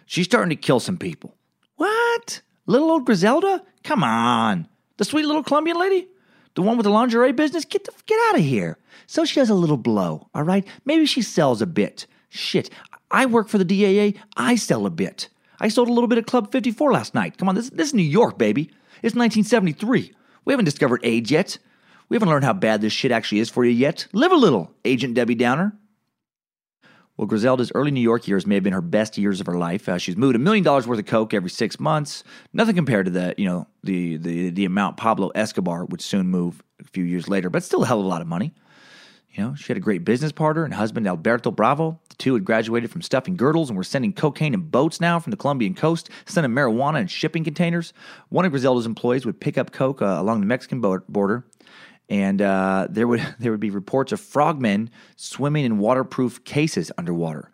She's 0.08 0.26
starting 0.26 0.50
to 0.50 0.56
kill 0.56 0.80
some 0.80 0.98
people. 0.98 1.36
What? 1.76 2.42
Little 2.66 2.90
old 2.90 3.06
Griselda? 3.06 3.62
Come 3.84 4.04
on. 4.04 4.68
The 4.96 5.06
sweet 5.06 5.26
little 5.26 5.44
Colombian 5.44 5.78
lady? 5.78 6.08
The 6.56 6.62
one 6.62 6.78
with 6.78 6.86
the 6.86 6.90
lingerie 6.90 7.34
business? 7.34 7.66
Get 7.66 7.84
the, 7.84 7.92
get 8.06 8.20
out 8.30 8.40
of 8.40 8.46
here. 8.46 8.78
So 9.06 9.26
she 9.26 9.36
does 9.36 9.50
a 9.50 9.54
little 9.54 9.78
blow, 9.78 10.28
all 10.34 10.44
right? 10.44 10.66
Maybe 10.86 11.06
she 11.06 11.22
sells 11.22 11.62
a 11.62 11.68
bit. 11.68 12.08
Shit. 12.30 12.70
I 13.12 13.26
work 13.26 13.50
for 13.50 13.58
the 13.58 13.66
DEA. 13.66 14.16
I 14.38 14.56
sell 14.56 14.86
a 14.86 14.90
bit. 14.90 15.30
I 15.60 15.68
sold 15.68 15.90
a 15.90 15.94
little 15.94 16.08
bit 16.08 16.18
at 16.18 16.26
Club 16.26 16.52
54 16.52 16.94
last 16.94 17.14
night. 17.14 17.38
Come 17.38 17.50
on, 17.50 17.56
this, 17.56 17.70
this 17.70 17.90
is 17.90 17.94
New 17.94 18.02
York, 18.02 18.38
baby. 18.38 18.64
It's 19.04 19.16
1973. 19.16 20.14
We 20.46 20.54
haven't 20.54 20.66
discovered 20.66 21.02
AIDS 21.04 21.30
yet. 21.30 21.58
We 22.08 22.16
haven't 22.16 22.30
learned 22.30 22.46
how 22.46 22.54
bad 22.54 22.80
this 22.80 22.94
shit 22.94 23.12
actually 23.12 23.40
is 23.40 23.50
for 23.50 23.66
you 23.66 23.72
yet. 23.72 24.08
Live 24.14 24.32
a 24.32 24.36
little, 24.36 24.74
Agent 24.86 25.16
Debbie 25.16 25.36
Downer. 25.36 25.76
Well, 27.18 27.26
Griselda's 27.26 27.72
early 27.74 27.90
New 27.90 28.02
York 28.02 28.28
years 28.28 28.46
may 28.46 28.56
have 28.56 28.64
been 28.64 28.74
her 28.74 28.82
best 28.82 29.18
years 29.18 29.42
of 29.42 29.48
her 29.48 29.58
life. 29.58 29.90
Uh, 29.90 29.98
she's 29.98 30.16
moved 30.16 30.36
a 30.36 30.40
million 30.40 30.64
dollars 30.64 30.88
worth 30.88 31.00
of 31.00 31.08
coke 31.08 31.34
every 31.34 31.50
six 31.50 31.80
months. 31.80 32.24
Nothing 32.54 32.76
compared 32.76 33.08
to 33.08 33.12
the, 33.12 33.34
you 33.40 33.46
know, 33.46 33.68
the, 33.84 34.18
the 34.18 34.52
the 34.52 34.66
amount 34.66 34.98
Pablo 34.98 35.30
Escobar 35.30 35.86
would 35.86 36.02
soon 36.02 36.28
move 36.28 36.62
a 36.80 36.84
few 36.84 37.04
years 37.04 37.28
later, 37.28 37.50
but 37.50 37.64
still 37.64 37.84
a 37.84 37.88
hell 37.88 38.00
of 38.00 38.06
a 38.06 38.08
lot 38.08 38.22
of 38.22 38.28
money. 38.28 38.54
You 39.32 39.44
know, 39.44 39.56
she 39.56 39.68
had 39.68 39.78
a 39.78 39.82
great 39.82 40.04
business 40.06 40.32
partner 40.32 40.64
and 40.64 40.74
husband 40.74 41.08
Alberto 41.08 41.52
Bravo. 41.52 42.00
The 42.10 42.16
two 42.16 42.34
had 42.36 42.46
graduated 42.46 42.92
from 42.92 43.02
stuffing 43.02 43.36
girdles 43.36 43.70
and 43.70 43.78
were 43.78 43.84
sending 43.84 44.14
cocaine 44.14 44.54
in 44.54 44.62
boats 44.62 45.00
now 45.00 45.20
from 45.20 45.32
the 45.32 45.38
Colombian 45.38 45.76
coast, 45.76 46.10
sending 46.26 46.52
marijuana 46.52 47.02
in 47.02 47.08
shipping 47.08 47.44
containers. 47.44 47.94
One 48.30 48.46
of 48.46 48.52
Griselda's 48.52 48.86
employees 48.86 49.26
would 49.26 49.40
pick 49.40 49.58
up 49.58 49.72
coke 49.72 50.02
uh, 50.02 50.18
along 50.20 50.40
the 50.40 50.48
Mexican 50.48 50.82
border 50.82 51.46
and 52.10 52.42
uh, 52.42 52.88
there 52.90 53.08
would 53.08 53.26
there 53.40 53.52
would 53.52 53.60
be 53.60 53.70
reports 53.70 54.12
of 54.12 54.20
frogmen 54.20 54.90
swimming 55.16 55.66
in 55.66 55.80
waterproof 55.80 56.44
cases 56.44 56.92
underwater. 56.98 57.52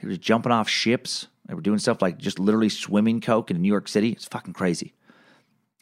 They 0.00 0.08
were 0.08 0.16
jumping 0.16 0.52
off 0.52 0.68
ships. 0.68 1.28
They 1.46 1.54
were 1.54 1.60
doing 1.60 1.78
stuff 1.78 2.02
like 2.02 2.18
just 2.18 2.38
literally 2.38 2.68
swimming 2.68 3.20
coke 3.20 3.50
in 3.50 3.60
New 3.60 3.68
York 3.68 3.88
City. 3.88 4.10
It's 4.10 4.26
fucking 4.26 4.52
crazy. 4.52 4.92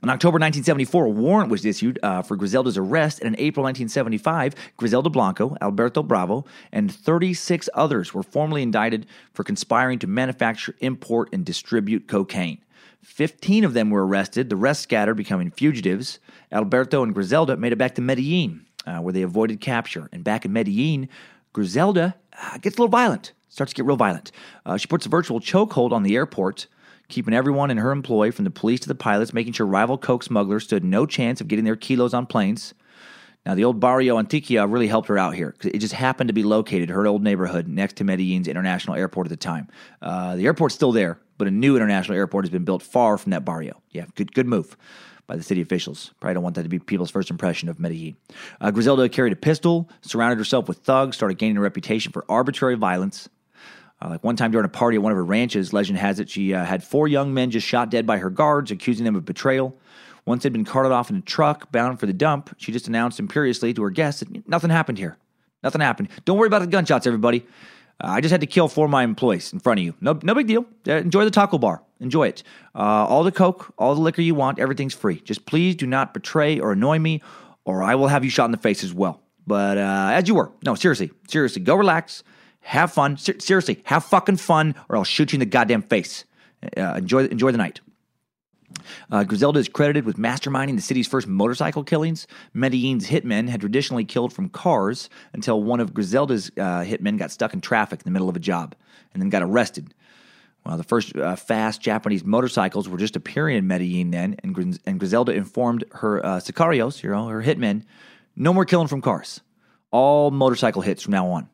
In 0.02 0.10
October 0.10 0.34
1974, 0.34 1.06
a 1.06 1.08
warrant 1.08 1.50
was 1.50 1.64
issued 1.64 1.98
uh, 2.02 2.20
for 2.20 2.36
Griselda's 2.36 2.76
arrest, 2.76 3.20
and 3.20 3.28
in 3.28 3.40
April 3.40 3.64
1975, 3.64 4.54
Griselda 4.76 5.08
Blanco, 5.08 5.56
Alberto 5.62 6.02
Bravo, 6.02 6.44
and 6.72 6.92
36 6.92 7.70
others 7.72 8.12
were 8.12 8.22
formally 8.22 8.60
indicted 8.62 9.06
for 9.32 9.44
conspiring 9.44 9.98
to 10.00 10.06
manufacture, 10.06 10.74
import, 10.80 11.30
and 11.32 11.46
distribute 11.46 12.06
cocaine. 12.06 12.58
15 13.04 13.64
of 13.64 13.74
them 13.74 13.90
were 13.90 14.06
arrested, 14.06 14.48
the 14.48 14.56
rest 14.56 14.82
scattered, 14.82 15.14
becoming 15.14 15.50
fugitives. 15.50 16.18
Alberto 16.50 17.02
and 17.02 17.14
Griselda 17.14 17.56
made 17.56 17.72
it 17.72 17.76
back 17.76 17.94
to 17.94 18.02
Medellin, 18.02 18.64
uh, 18.86 18.98
where 18.98 19.12
they 19.12 19.22
avoided 19.22 19.60
capture. 19.60 20.08
And 20.12 20.24
back 20.24 20.44
in 20.44 20.52
Medellin, 20.52 21.08
Griselda 21.52 22.16
uh, 22.40 22.58
gets 22.58 22.76
a 22.76 22.80
little 22.80 22.88
violent, 22.88 23.32
starts 23.48 23.72
to 23.72 23.76
get 23.76 23.86
real 23.86 23.96
violent. 23.96 24.32
Uh, 24.66 24.76
she 24.76 24.86
puts 24.86 25.06
a 25.06 25.08
virtual 25.08 25.40
chokehold 25.40 25.92
on 25.92 26.02
the 26.02 26.16
airport, 26.16 26.66
keeping 27.08 27.34
everyone 27.34 27.70
in 27.70 27.76
her 27.76 27.92
employ, 27.92 28.32
from 28.32 28.44
the 28.44 28.50
police 28.50 28.80
to 28.80 28.88
the 28.88 28.94
pilots, 28.94 29.32
making 29.32 29.52
sure 29.52 29.66
rival 29.66 29.98
coke 29.98 30.22
smugglers 30.22 30.64
stood 30.64 30.82
no 30.82 31.06
chance 31.06 31.40
of 31.40 31.48
getting 31.48 31.64
their 31.64 31.76
kilos 31.76 32.14
on 32.14 32.26
planes. 32.26 32.74
Now, 33.46 33.54
the 33.54 33.64
old 33.64 33.78
Barrio 33.78 34.16
Antioquia 34.16 34.70
really 34.70 34.88
helped 34.88 35.08
her 35.08 35.18
out 35.18 35.34
here. 35.34 35.54
It 35.62 35.78
just 35.78 35.92
happened 35.92 36.28
to 36.28 36.34
be 36.34 36.42
located, 36.42 36.88
her 36.88 37.06
old 37.06 37.22
neighborhood, 37.22 37.68
next 37.68 37.96
to 37.96 38.04
Medellin's 38.04 38.48
international 38.48 38.96
airport 38.96 39.26
at 39.26 39.30
the 39.30 39.36
time. 39.36 39.68
Uh, 40.00 40.34
the 40.36 40.46
airport's 40.46 40.74
still 40.74 40.92
there, 40.92 41.18
but 41.38 41.48
a 41.48 41.50
new 41.50 41.76
international 41.76 42.16
airport 42.16 42.44
has 42.44 42.50
been 42.50 42.64
built 42.64 42.82
far 42.82 43.18
from 43.18 43.30
that 43.30 43.44
barrio. 43.44 43.80
Yeah, 43.90 44.06
good, 44.14 44.32
good 44.34 44.46
move 44.46 44.76
by 45.26 45.36
the 45.36 45.42
city 45.42 45.60
officials. 45.60 46.12
Probably 46.20 46.34
don't 46.34 46.42
want 46.42 46.56
that 46.56 46.64
to 46.64 46.68
be 46.68 46.78
people's 46.78 47.10
first 47.10 47.30
impression 47.30 47.68
of 47.68 47.78
Medellin. 47.78 48.16
Uh, 48.60 48.70
Griselda 48.70 49.08
carried 49.08 49.32
a 49.32 49.36
pistol, 49.36 49.88
surrounded 50.02 50.38
herself 50.38 50.68
with 50.68 50.78
thugs, 50.78 51.16
started 51.16 51.38
gaining 51.38 51.56
a 51.56 51.60
reputation 51.60 52.12
for 52.12 52.24
arbitrary 52.28 52.74
violence. 52.74 53.28
Uh, 54.02 54.10
like 54.10 54.24
one 54.24 54.36
time 54.36 54.50
during 54.50 54.66
a 54.66 54.68
party 54.68 54.96
at 54.96 55.02
one 55.02 55.12
of 55.12 55.16
her 55.16 55.24
ranches, 55.24 55.72
legend 55.72 55.98
has 55.98 56.20
it 56.20 56.28
she 56.28 56.52
uh, 56.52 56.64
had 56.64 56.84
four 56.84 57.08
young 57.08 57.32
men 57.32 57.50
just 57.50 57.66
shot 57.66 57.90
dead 57.90 58.06
by 58.06 58.18
her 58.18 58.28
guards, 58.28 58.70
accusing 58.70 59.04
them 59.04 59.16
of 59.16 59.24
betrayal. 59.24 59.78
Once 60.26 60.42
they'd 60.42 60.52
been 60.52 60.64
carted 60.64 60.92
off 60.92 61.10
in 61.10 61.16
a 61.16 61.20
truck 61.20 61.70
bound 61.70 62.00
for 62.00 62.06
the 62.06 62.12
dump, 62.12 62.54
she 62.58 62.72
just 62.72 62.88
announced 62.88 63.20
imperiously 63.20 63.72
to 63.72 63.82
her 63.82 63.90
guests 63.90 64.20
that 64.20 64.48
nothing 64.48 64.70
happened 64.70 64.98
here. 64.98 65.16
Nothing 65.62 65.80
happened. 65.80 66.08
Don't 66.24 66.38
worry 66.38 66.46
about 66.46 66.60
the 66.60 66.66
gunshots, 66.66 67.06
everybody. 67.06 67.46
Uh, 68.02 68.08
I 68.08 68.20
just 68.20 68.32
had 68.32 68.40
to 68.40 68.46
kill 68.46 68.68
four 68.68 68.86
of 68.86 68.90
my 68.90 69.04
employees 69.04 69.52
in 69.52 69.60
front 69.60 69.80
of 69.80 69.84
you. 69.84 69.94
No, 70.00 70.18
no 70.22 70.34
big 70.34 70.46
deal. 70.46 70.66
Uh, 70.86 70.94
enjoy 70.94 71.24
the 71.24 71.30
taco 71.30 71.58
bar. 71.58 71.82
Enjoy 72.00 72.26
it. 72.26 72.42
Uh, 72.74 72.78
all 72.78 73.22
the 73.22 73.32
Coke, 73.32 73.72
all 73.78 73.94
the 73.94 74.00
liquor 74.00 74.20
you 74.22 74.34
want, 74.34 74.58
everything's 74.58 74.94
free. 74.94 75.20
Just 75.20 75.46
please 75.46 75.76
do 75.76 75.86
not 75.86 76.12
betray 76.12 76.58
or 76.58 76.72
annoy 76.72 76.98
me, 76.98 77.22
or 77.64 77.82
I 77.82 77.94
will 77.94 78.08
have 78.08 78.24
you 78.24 78.30
shot 78.30 78.46
in 78.46 78.50
the 78.50 78.58
face 78.58 78.82
as 78.84 78.92
well. 78.92 79.20
But 79.46 79.78
uh, 79.78 80.10
as 80.12 80.26
you 80.28 80.34
were. 80.34 80.50
No, 80.64 80.74
seriously. 80.74 81.12
Seriously. 81.28 81.62
Go 81.62 81.76
relax. 81.76 82.24
Have 82.60 82.92
fun. 82.92 83.16
Ser- 83.16 83.38
seriously. 83.38 83.80
Have 83.84 84.04
fucking 84.04 84.38
fun, 84.38 84.74
or 84.88 84.96
I'll 84.96 85.04
shoot 85.04 85.32
you 85.32 85.36
in 85.36 85.40
the 85.40 85.46
goddamn 85.46 85.82
face. 85.82 86.24
Uh, 86.76 86.94
enjoy, 86.96 87.26
enjoy 87.26 87.52
the 87.52 87.58
night. 87.58 87.80
Uh, 89.10 89.24
Griselda 89.24 89.60
is 89.60 89.68
credited 89.68 90.04
with 90.04 90.16
masterminding 90.16 90.76
the 90.76 90.82
city's 90.82 91.06
first 91.06 91.26
motorcycle 91.26 91.84
killings. 91.84 92.26
Medellin's 92.52 93.08
hitmen 93.08 93.48
had 93.48 93.60
traditionally 93.60 94.04
killed 94.04 94.32
from 94.32 94.48
cars 94.48 95.08
until 95.32 95.62
one 95.62 95.80
of 95.80 95.94
Griselda's 95.94 96.50
uh, 96.56 96.82
hitmen 96.82 97.18
got 97.18 97.30
stuck 97.30 97.54
in 97.54 97.60
traffic 97.60 98.00
in 98.00 98.04
the 98.04 98.10
middle 98.10 98.28
of 98.28 98.36
a 98.36 98.40
job 98.40 98.74
and 99.12 99.22
then 99.22 99.30
got 99.30 99.42
arrested. 99.42 99.94
Well, 100.64 100.76
the 100.78 100.84
first 100.84 101.14
uh, 101.16 101.36
fast 101.36 101.82
Japanese 101.82 102.24
motorcycles 102.24 102.88
were 102.88 102.96
just 102.96 103.16
appearing 103.16 103.58
in 103.58 103.66
Medellin 103.66 104.10
then, 104.10 104.36
and, 104.42 104.78
and 104.86 104.98
Griselda 104.98 105.32
informed 105.32 105.84
her 105.92 106.24
uh, 106.24 106.40
sicarios, 106.40 107.02
you 107.02 107.10
know, 107.10 107.28
her 107.28 107.42
hitmen, 107.42 107.84
no 108.34 108.52
more 108.52 108.64
killing 108.64 108.88
from 108.88 109.02
cars. 109.02 109.40
All 109.90 110.30
motorcycle 110.30 110.80
hits 110.82 111.02
from 111.02 111.12
now 111.12 111.28
on. 111.28 111.48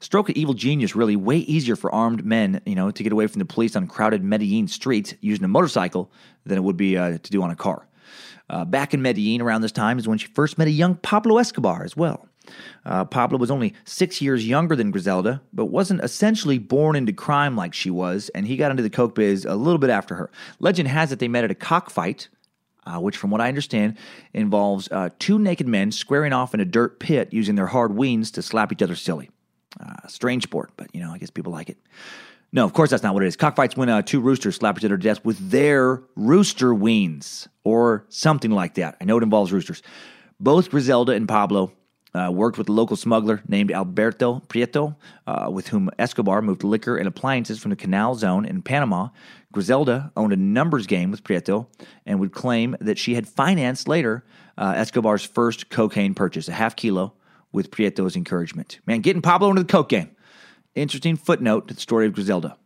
Stroke 0.00 0.28
of 0.28 0.36
evil 0.36 0.54
genius 0.54 0.94
really 0.94 1.16
way 1.16 1.38
easier 1.38 1.76
for 1.76 1.92
armed 1.94 2.24
men, 2.24 2.60
you 2.66 2.74
know, 2.74 2.90
to 2.90 3.02
get 3.02 3.12
away 3.12 3.26
from 3.26 3.38
the 3.38 3.44
police 3.44 3.76
on 3.76 3.86
crowded 3.86 4.22
Medellin 4.22 4.68
streets 4.68 5.14
using 5.20 5.44
a 5.44 5.48
motorcycle 5.48 6.10
than 6.44 6.58
it 6.58 6.62
would 6.62 6.76
be 6.76 6.96
uh, 6.96 7.18
to 7.18 7.30
do 7.30 7.42
on 7.42 7.50
a 7.50 7.56
car. 7.56 7.86
Uh, 8.50 8.64
back 8.64 8.92
in 8.92 9.00
Medellin 9.00 9.40
around 9.40 9.62
this 9.62 9.72
time 9.72 9.98
is 9.98 10.06
when 10.06 10.18
she 10.18 10.26
first 10.28 10.58
met 10.58 10.68
a 10.68 10.70
young 10.70 10.96
Pablo 10.96 11.38
Escobar 11.38 11.84
as 11.84 11.96
well. 11.96 12.28
Uh, 12.84 13.04
Pablo 13.04 13.38
was 13.38 13.50
only 13.50 13.74
six 13.84 14.20
years 14.20 14.46
younger 14.46 14.76
than 14.76 14.90
Griselda, 14.90 15.40
but 15.52 15.66
wasn't 15.66 16.02
essentially 16.02 16.58
born 16.58 16.94
into 16.94 17.12
crime 17.12 17.56
like 17.56 17.72
she 17.72 17.90
was, 17.90 18.28
and 18.34 18.46
he 18.46 18.56
got 18.56 18.70
into 18.70 18.82
the 18.82 18.90
coke 18.90 19.14
biz 19.14 19.46
a 19.46 19.54
little 19.54 19.78
bit 19.78 19.90
after 19.90 20.14
her. 20.14 20.30
Legend 20.58 20.88
has 20.88 21.10
it 21.10 21.18
they 21.18 21.28
met 21.28 21.44
at 21.44 21.50
a 21.50 21.54
cockfight, 21.54 22.28
uh, 22.86 23.00
which, 23.00 23.16
from 23.16 23.30
what 23.30 23.40
I 23.40 23.48
understand, 23.48 23.96
involves 24.34 24.88
uh, 24.90 25.08
two 25.18 25.38
naked 25.38 25.66
men 25.66 25.90
squaring 25.90 26.34
off 26.34 26.52
in 26.52 26.60
a 26.60 26.66
dirt 26.66 27.00
pit 27.00 27.32
using 27.32 27.54
their 27.54 27.68
hard 27.68 27.92
weens 27.92 28.30
to 28.32 28.42
slap 28.42 28.72
each 28.72 28.82
other 28.82 28.94
silly. 28.94 29.30
Uh, 29.80 30.06
strange 30.06 30.44
sport, 30.44 30.70
but 30.76 30.88
you 30.94 31.00
know, 31.00 31.10
I 31.10 31.18
guess 31.18 31.30
people 31.30 31.52
like 31.52 31.68
it. 31.68 31.78
No, 32.52 32.64
of 32.64 32.72
course 32.72 32.90
that's 32.90 33.02
not 33.02 33.14
what 33.14 33.24
it 33.24 33.26
is. 33.26 33.36
Cockfights 33.36 33.76
when 33.76 33.88
uh, 33.88 34.02
two 34.02 34.20
roosters 34.20 34.56
slap 34.56 34.78
each 34.78 34.84
other 34.84 34.96
to 34.96 35.02
death 35.02 35.24
with 35.24 35.50
their 35.50 36.02
rooster 36.14 36.68
weens 36.68 37.48
or 37.64 38.04
something 38.08 38.52
like 38.52 38.74
that. 38.74 38.96
I 39.00 39.04
know 39.04 39.16
it 39.16 39.24
involves 39.24 39.52
roosters. 39.52 39.82
Both 40.38 40.70
Griselda 40.70 41.12
and 41.12 41.26
Pablo 41.28 41.72
uh, 42.14 42.30
worked 42.30 42.58
with 42.58 42.68
a 42.68 42.72
local 42.72 42.96
smuggler 42.96 43.42
named 43.48 43.72
Alberto 43.72 44.40
Prieto, 44.48 44.94
uh, 45.26 45.48
with 45.50 45.68
whom 45.68 45.90
Escobar 45.98 46.42
moved 46.42 46.62
liquor 46.62 46.96
and 46.96 47.08
appliances 47.08 47.58
from 47.58 47.70
the 47.70 47.76
Canal 47.76 48.14
Zone 48.14 48.44
in 48.44 48.62
Panama. 48.62 49.08
Griselda 49.52 50.12
owned 50.16 50.32
a 50.32 50.36
numbers 50.36 50.86
game 50.86 51.10
with 51.10 51.24
Prieto 51.24 51.66
and 52.06 52.20
would 52.20 52.32
claim 52.32 52.76
that 52.80 52.98
she 52.98 53.14
had 53.14 53.28
financed 53.28 53.88
later 53.88 54.24
uh, 54.56 54.74
Escobar's 54.76 55.24
first 55.24 55.70
cocaine 55.70 56.14
purchase, 56.14 56.48
a 56.48 56.52
half 56.52 56.76
kilo, 56.76 57.14
with 57.54 57.70
Prieto's 57.70 58.16
encouragement. 58.16 58.80
Man, 58.84 59.00
getting 59.00 59.22
Pablo 59.22 59.48
into 59.48 59.62
the 59.62 59.72
coke 59.72 59.88
game. 59.88 60.10
Interesting 60.74 61.16
footnote 61.16 61.68
to 61.68 61.74
the 61.74 61.80
story 61.80 62.06
of 62.06 62.12
Griselda. 62.12 62.58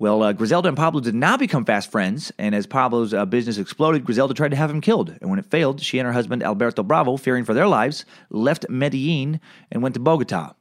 Well, 0.00 0.22
uh, 0.22 0.32
Griselda 0.32 0.68
and 0.68 0.76
Pablo 0.76 1.00
did 1.00 1.14
not 1.14 1.38
become 1.40 1.64
fast 1.64 1.90
friends, 1.90 2.30
and 2.38 2.54
as 2.54 2.66
Pablo's 2.66 3.14
uh, 3.14 3.24
business 3.26 3.58
exploded, 3.58 4.04
Griselda 4.04 4.34
tried 4.34 4.50
to 4.50 4.56
have 4.56 4.70
him 4.70 4.80
killed. 4.80 5.16
And 5.20 5.30
when 5.30 5.38
it 5.38 5.46
failed, 5.46 5.80
she 5.80 5.98
and 5.98 6.06
her 6.06 6.12
husband 6.12 6.42
Alberto 6.42 6.82
Bravo, 6.82 7.16
fearing 7.16 7.44
for 7.44 7.54
their 7.54 7.66
lives, 7.66 8.04
left 8.30 8.68
Medellin 8.68 9.40
and 9.70 9.82
went 9.82 9.94
to 9.94 10.00
Bogota. 10.00 10.54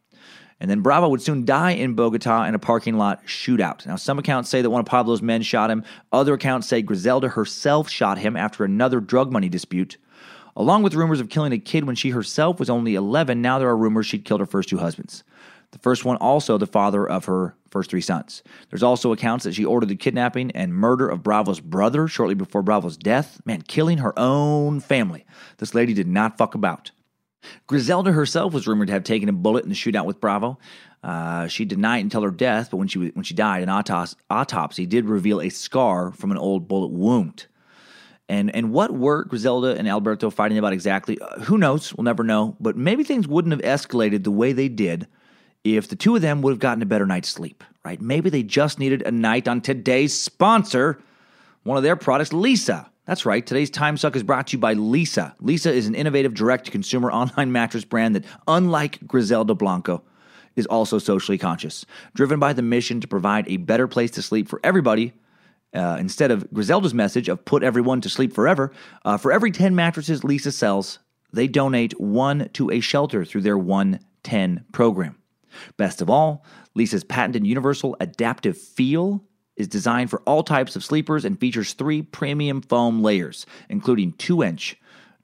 And 0.59 0.71
then 0.71 0.81
Bravo 0.81 1.09
would 1.09 1.21
soon 1.21 1.45
die 1.45 1.71
in 1.71 1.93
Bogota 1.93 2.45
in 2.45 2.55
a 2.55 2.59
parking 2.59 2.97
lot 2.97 3.25
shootout. 3.25 3.85
Now, 3.85 3.95
some 3.95 4.17
accounts 4.17 4.49
say 4.49 4.63
that 4.63 4.71
one 4.71 4.79
of 4.79 4.87
Pablo's 4.87 5.21
men 5.21 5.43
shot 5.43 5.69
him. 5.69 5.83
Other 6.11 6.33
accounts 6.33 6.67
say 6.67 6.81
Griselda 6.81 7.29
herself 7.29 7.89
shot 7.89 8.17
him 8.17 8.35
after 8.35 8.63
another 8.63 8.99
drug 8.99 9.31
money 9.31 9.49
dispute. 9.49 9.97
Along 10.57 10.81
with 10.81 10.95
rumors 10.95 11.19
of 11.19 11.29
killing 11.29 11.53
a 11.53 11.59
kid 11.59 11.85
when 11.85 11.95
she 11.95 12.09
herself 12.09 12.59
was 12.59 12.67
only 12.67 12.95
11, 12.95 13.43
now 13.43 13.59
there 13.59 13.69
are 13.69 13.77
rumors 13.77 14.07
she'd 14.07 14.25
killed 14.25 14.39
her 14.39 14.47
first 14.47 14.67
two 14.67 14.79
husbands. 14.79 15.23
The 15.71 15.77
first 15.77 16.03
one 16.03 16.17
also 16.17 16.57
the 16.57 16.65
father 16.65 17.07
of 17.07 17.25
her 17.25 17.55
first 17.69 17.91
three 17.91 18.01
sons. 18.01 18.41
There's 18.71 18.81
also 18.81 19.11
accounts 19.11 19.43
that 19.43 19.53
she 19.53 19.63
ordered 19.63 19.89
the 19.89 19.95
kidnapping 19.95 20.49
and 20.51 20.73
murder 20.73 21.07
of 21.07 21.21
Bravo's 21.21 21.59
brother 21.59 22.07
shortly 22.07 22.33
before 22.33 22.63
Bravo's 22.63 22.97
death. 22.97 23.39
Man, 23.45 23.61
killing 23.61 23.99
her 23.99 24.17
own 24.17 24.79
family. 24.79 25.27
This 25.59 25.75
lady 25.75 25.93
did 25.93 26.07
not 26.07 26.39
fuck 26.39 26.55
about. 26.55 26.89
Griselda 27.67 28.11
herself 28.11 28.51
was 28.51 28.65
rumored 28.65 28.87
to 28.87 28.93
have 28.93 29.03
taken 29.03 29.29
a 29.29 29.33
bullet 29.33 29.63
in 29.63 29.69
the 29.69 29.75
shootout 29.75 30.05
with 30.05 30.19
Bravo. 30.19 30.57
Uh, 31.03 31.47
she 31.47 31.65
denied 31.65 32.03
until 32.03 32.23
her 32.23 32.31
death, 32.31 32.71
but 32.71 32.77
when 32.77 32.87
she 32.87 33.09
when 33.09 33.23
she 33.23 33.35
died, 33.35 33.61
an 33.61 33.69
autopsy 33.69 34.87
did 34.87 35.05
reveal 35.05 35.39
a 35.39 35.49
scar 35.49 36.11
from 36.11 36.31
an 36.31 36.37
old 36.37 36.67
bullet 36.67 36.89
wound. 36.89 37.45
And 38.29 38.53
and 38.53 38.71
what 38.71 38.91
were 38.91 39.23
Griselda 39.23 39.77
and 39.77 39.87
Alberto 39.87 40.29
fighting 40.29 40.57
about 40.57 40.73
exactly? 40.73 41.19
Uh, 41.19 41.39
who 41.41 41.57
knows? 41.57 41.93
We'll 41.93 42.03
never 42.03 42.23
know. 42.23 42.55
But 42.59 42.75
maybe 42.75 43.03
things 43.03 43.27
wouldn't 43.27 43.53
have 43.53 43.79
escalated 43.81 44.23
the 44.23 44.31
way 44.31 44.51
they 44.51 44.67
did 44.67 45.07
if 45.63 45.87
the 45.87 45.95
two 45.95 46.15
of 46.15 46.21
them 46.21 46.41
would 46.41 46.51
have 46.51 46.59
gotten 46.59 46.81
a 46.81 46.85
better 46.85 47.05
night's 47.05 47.29
sleep, 47.29 47.63
right? 47.83 48.01
Maybe 48.01 48.29
they 48.29 48.43
just 48.43 48.79
needed 48.79 49.01
a 49.03 49.11
night 49.11 49.47
on 49.47 49.61
today's 49.61 50.17
sponsor, 50.17 51.01
one 51.63 51.77
of 51.77 51.83
their 51.83 51.95
products, 51.95 52.31
Leesa. 52.31 52.87
That's 53.05 53.25
right. 53.25 53.45
Today's 53.45 53.69
Time 53.69 53.95
Suck 53.95 54.17
is 54.17 54.23
brought 54.23 54.47
to 54.47 54.57
you 54.57 54.59
by 54.59 54.75
Leesa. 54.75 55.33
Leesa 55.39 55.71
is 55.71 55.87
an 55.87 55.95
innovative 55.95 56.33
direct 56.33 56.65
to 56.65 56.71
consumer 56.71 57.09
online 57.11 57.53
mattress 57.53 57.85
brand 57.85 58.15
that, 58.15 58.25
unlike 58.47 58.99
Griselda 59.07 59.55
Blanco, 59.55 60.03
is 60.57 60.65
also 60.65 60.99
socially 60.99 61.37
conscious. 61.37 61.85
Driven 62.13 62.39
by 62.39 62.51
the 62.51 62.61
mission 62.61 62.99
to 62.99 63.07
provide 63.07 63.47
a 63.47 63.57
better 63.57 63.87
place 63.87 64.11
to 64.11 64.21
sleep 64.21 64.49
for 64.49 64.59
everybody, 64.63 65.13
uh, 65.77 65.97
instead 65.99 66.31
of 66.31 66.51
Griselda's 66.51 66.93
message 66.93 67.29
of 67.29 67.45
put 67.45 67.63
everyone 67.63 68.01
to 68.01 68.09
sleep 68.09 68.33
forever, 68.33 68.71
uh, 69.05 69.17
for 69.17 69.31
every 69.31 69.51
10 69.51 69.75
mattresses 69.75 70.21
Leesa 70.21 70.51
sells, 70.51 70.99
they 71.31 71.47
donate 71.47 71.99
one 71.99 72.49
to 72.53 72.71
a 72.71 72.79
shelter 72.79 73.23
through 73.23 73.41
their 73.41 73.57
110 73.57 74.65
program. 74.71 75.17
Best 75.77 76.01
of 76.01 76.09
all, 76.09 76.45
Leesa's 76.77 77.03
patented 77.03 77.45
universal 77.45 77.95
adaptive 77.99 78.57
feel 78.57 79.23
is 79.55 79.67
designed 79.67 80.09
for 80.09 80.21
all 80.21 80.43
types 80.43 80.75
of 80.75 80.83
sleepers 80.83 81.25
and 81.25 81.39
features 81.39 81.73
three 81.73 82.01
premium 82.01 82.61
foam 82.61 83.01
layers, 83.01 83.45
including 83.69 84.13
2 84.13 84.43
inch 84.43 84.77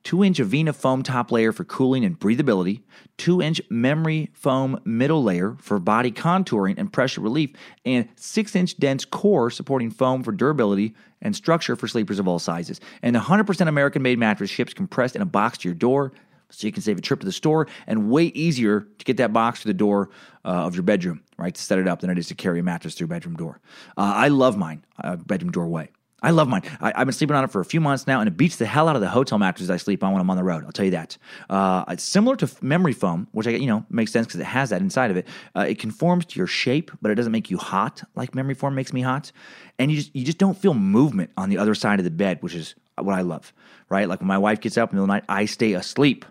2 0.03 0.23
inch 0.23 0.39
Avena 0.39 0.75
foam 0.75 1.01
top 1.01 1.31
layer 1.31 1.51
for 1.51 1.63
cooling 1.63 2.03
and 2.03 2.19
breathability, 2.19 2.81
2 3.17 3.41
inch 3.41 3.61
memory 3.69 4.29
foam 4.33 4.79
middle 4.83 5.23
layer 5.23 5.55
for 5.59 5.79
body 5.79 6.11
contouring 6.11 6.75
and 6.77 6.91
pressure 6.91 7.21
relief, 7.21 7.51
and 7.85 8.09
6 8.15 8.55
inch 8.55 8.77
dense 8.77 9.05
core 9.05 9.49
supporting 9.49 9.89
foam 9.89 10.23
for 10.23 10.31
durability 10.31 10.93
and 11.21 11.35
structure 11.35 11.75
for 11.75 11.87
sleepers 11.87 12.19
of 12.19 12.27
all 12.27 12.39
sizes. 12.39 12.81
And 13.01 13.15
the 13.15 13.19
100% 13.19 13.67
American 13.67 14.01
made 14.01 14.19
mattress 14.19 14.49
ships 14.49 14.73
compressed 14.73 15.15
in 15.15 15.21
a 15.21 15.25
box 15.25 15.59
to 15.59 15.69
your 15.69 15.75
door. 15.75 16.11
So 16.49 16.67
you 16.67 16.73
can 16.73 16.83
save 16.83 16.99
a 16.99 17.01
trip 17.01 17.19
to 17.21 17.25
the 17.25 17.31
store 17.31 17.67
and 17.87 18.11
way 18.11 18.25
easier 18.25 18.81
to 18.81 19.05
get 19.05 19.17
that 19.17 19.33
box 19.33 19.61
to 19.61 19.67
the 19.67 19.73
door 19.73 20.11
uh, 20.45 20.49
of 20.49 20.75
your 20.75 20.83
bedroom, 20.83 21.23
right? 21.37 21.55
To 21.55 21.59
set 21.59 21.79
it 21.79 21.87
up 21.87 22.01
than 22.01 22.11
it 22.11 22.19
is 22.19 22.27
to 22.27 22.35
carry 22.35 22.59
a 22.59 22.63
mattress 22.63 22.93
through 22.93 23.07
bedroom 23.07 23.35
door. 23.35 23.59
Uh, 23.97 24.13
I 24.15 24.27
love 24.27 24.55
mine, 24.55 24.85
uh, 25.03 25.15
bedroom 25.15 25.51
doorway. 25.51 25.89
I 26.23 26.31
love 26.31 26.47
mine. 26.47 26.63
I, 26.79 26.97
have 26.97 27.05
been 27.05 27.13
sleeping 27.13 27.35
on 27.35 27.43
it 27.43 27.51
for 27.51 27.59
a 27.59 27.65
few 27.65 27.81
months 27.81 28.07
now, 28.07 28.21
and 28.21 28.27
it 28.29 28.37
beats 28.37 28.55
the 28.55 28.65
hell 28.65 28.87
out 28.87 28.95
of 28.95 29.01
the 29.01 29.09
hotel 29.09 29.37
mattresses 29.37 29.69
I 29.69 29.75
sleep 29.75 30.03
on 30.03 30.13
when 30.13 30.21
I'm 30.21 30.29
on 30.29 30.37
the 30.37 30.43
road. 30.43 30.63
I'll 30.63 30.71
tell 30.71 30.85
you 30.85 30.91
that. 30.91 31.17
Uh, 31.49 31.83
it's 31.89 32.03
similar 32.03 32.37
to 32.37 32.49
memory 32.61 32.93
foam, 32.93 33.27
which 33.33 33.45
I 33.45 33.51
you 33.51 33.67
know 33.67 33.85
makes 33.89 34.11
sense 34.11 34.27
because 34.27 34.39
it 34.39 34.45
has 34.45 34.69
that 34.69 34.81
inside 34.81 35.11
of 35.11 35.17
it. 35.17 35.27
Uh, 35.55 35.65
it 35.67 35.79
conforms 35.79 36.25
to 36.27 36.39
your 36.39 36.47
shape, 36.47 36.91
but 37.01 37.11
it 37.11 37.15
doesn't 37.15 37.33
make 37.33 37.51
you 37.51 37.57
hot 37.57 38.03
like 38.15 38.33
memory 38.33 38.53
foam 38.53 38.73
makes 38.73 38.93
me 38.93 39.01
hot. 39.01 39.31
And 39.77 39.91
you 39.91 39.97
just 39.97 40.15
you 40.15 40.23
just 40.23 40.37
don't 40.37 40.57
feel 40.57 40.73
movement 40.73 41.31
on 41.35 41.49
the 41.49 41.57
other 41.57 41.75
side 41.75 41.99
of 41.99 42.05
the 42.05 42.11
bed, 42.11 42.37
which 42.41 42.55
is 42.55 42.75
what 42.97 43.13
I 43.13 43.21
love. 43.21 43.51
Right? 43.89 44.07
Like 44.07 44.21
when 44.21 44.27
my 44.27 44.37
wife 44.37 44.61
gets 44.61 44.77
up 44.77 44.91
in 44.91 44.95
the 44.95 45.01
middle 45.01 45.13
of 45.13 45.21
the 45.21 45.25
night, 45.27 45.41
I 45.41 45.45
stay 45.45 45.73
asleep. 45.73 46.25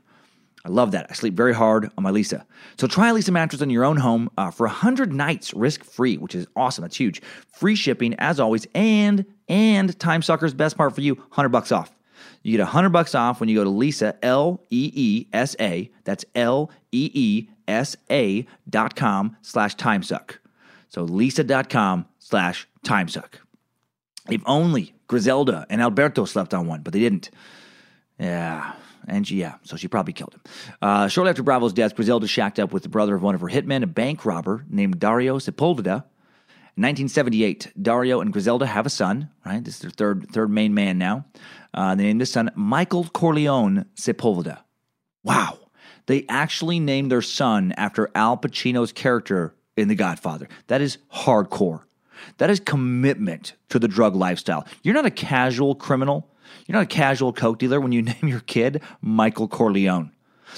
I 0.64 0.68
love 0.68 0.92
that. 0.92 1.06
I 1.10 1.14
sleep 1.14 1.34
very 1.34 1.54
hard 1.54 1.90
on 1.98 2.04
my 2.04 2.10
Leesa. 2.12 2.44
So 2.78 2.86
try 2.86 3.10
a 3.10 3.12
Leesa 3.12 3.30
mattress 3.30 3.62
in 3.62 3.70
your 3.70 3.84
own 3.84 3.96
home 3.96 4.30
uh, 4.38 4.50
for 4.50 4.66
100 4.66 5.12
nights 5.12 5.52
risk 5.54 5.82
free, 5.84 6.16
which 6.16 6.34
is 6.34 6.46
awesome. 6.54 6.82
That's 6.82 6.96
huge. 6.96 7.20
Free 7.52 7.74
shipping 7.74 8.14
as 8.18 8.38
always, 8.38 8.66
and 8.74 9.24
and 9.48 9.98
Time 9.98 10.22
Sucker's 10.22 10.54
best 10.54 10.76
part 10.76 10.94
for 10.94 11.00
you, 11.00 11.14
100 11.14 11.48
bucks 11.48 11.72
off. 11.72 11.94
You 12.42 12.56
get 12.56 12.62
100 12.62 12.90
bucks 12.90 13.14
off 13.14 13.40
when 13.40 13.48
you 13.48 13.56
go 13.56 13.64
to 13.64 13.70
Leesa 13.70 14.16
L 14.22 14.60
E 14.70 14.90
E 14.94 15.26
S 15.32 15.56
A. 15.60 15.90
That's 16.04 16.24
L 16.34 16.70
E 16.92 17.10
E 17.12 17.48
S 17.68 17.96
A 18.10 18.46
dot 18.68 18.96
com 18.96 19.36
slash 19.42 19.76
timesuck. 19.76 20.36
So 20.88 21.06
leesa.com 21.06 22.06
slash 22.18 22.68
timesuck. 22.84 23.34
If 24.30 24.42
only 24.46 24.94
Griselda 25.08 25.66
and 25.70 25.80
Alberto 25.80 26.24
slept 26.24 26.54
on 26.54 26.66
one, 26.66 26.82
but 26.82 26.92
they 26.92 27.00
didn't. 27.00 27.30
Yeah. 28.18 28.74
And 29.08 29.26
she, 29.26 29.36
yeah, 29.36 29.54
so 29.64 29.76
she 29.76 29.88
probably 29.88 30.12
killed 30.12 30.34
him. 30.34 30.40
Uh, 30.80 31.08
shortly 31.08 31.30
after 31.30 31.42
Bravo's 31.42 31.72
death, 31.72 31.94
Griselda 31.96 32.26
shacked 32.26 32.58
up 32.58 32.72
with 32.72 32.82
the 32.82 32.88
brother 32.88 33.14
of 33.14 33.22
one 33.22 33.34
of 33.34 33.40
her 33.40 33.48
hitmen, 33.48 33.82
a 33.82 33.86
bank 33.86 34.24
robber 34.24 34.64
named 34.68 34.98
Dario 34.98 35.38
Sepulveda. 35.38 36.04
In 36.74 36.84
1978, 36.84 37.72
Dario 37.80 38.20
and 38.20 38.32
Griselda 38.32 38.66
have 38.66 38.86
a 38.86 38.90
son, 38.90 39.28
right? 39.44 39.62
This 39.62 39.74
is 39.74 39.80
their 39.80 39.90
third, 39.90 40.30
third 40.32 40.50
main 40.50 40.72
man 40.72 40.96
now. 40.96 41.26
Uh, 41.74 41.94
they 41.94 42.04
named 42.04 42.20
this 42.20 42.32
son 42.32 42.50
Michael 42.54 43.04
Corleone 43.04 43.86
Sepulveda. 43.94 44.60
Wow. 45.22 45.58
They 46.06 46.24
actually 46.28 46.80
named 46.80 47.12
their 47.12 47.22
son 47.22 47.72
after 47.76 48.10
Al 48.14 48.36
Pacino's 48.36 48.92
character 48.92 49.54
in 49.76 49.88
The 49.88 49.94
Godfather. 49.94 50.48
That 50.66 50.80
is 50.80 50.98
hardcore. 51.12 51.82
That 52.38 52.50
is 52.50 52.60
commitment 52.60 53.54
to 53.68 53.78
the 53.78 53.88
drug 53.88 54.14
lifestyle. 54.14 54.66
You're 54.82 54.94
not 54.94 55.06
a 55.06 55.10
casual 55.10 55.74
criminal. 55.74 56.28
You're 56.66 56.74
not 56.74 56.84
a 56.84 56.86
casual 56.86 57.32
coke 57.32 57.58
dealer 57.58 57.80
when 57.80 57.92
you 57.92 58.02
name 58.02 58.28
your 58.28 58.40
kid 58.40 58.82
Michael 59.00 59.48
Corleone. 59.48 60.12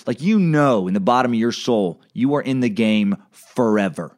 Like 0.07 0.21
you 0.21 0.39
know 0.39 0.89
in 0.89 0.95
the 0.95 1.01
bottom 1.01 1.33
of 1.33 1.39
your 1.39 1.53
soul, 1.53 2.01
you 2.13 2.35
are 2.35 2.43
in 2.43 2.61
the 2.61 2.69
game 2.69 3.17
forever. 3.31 4.17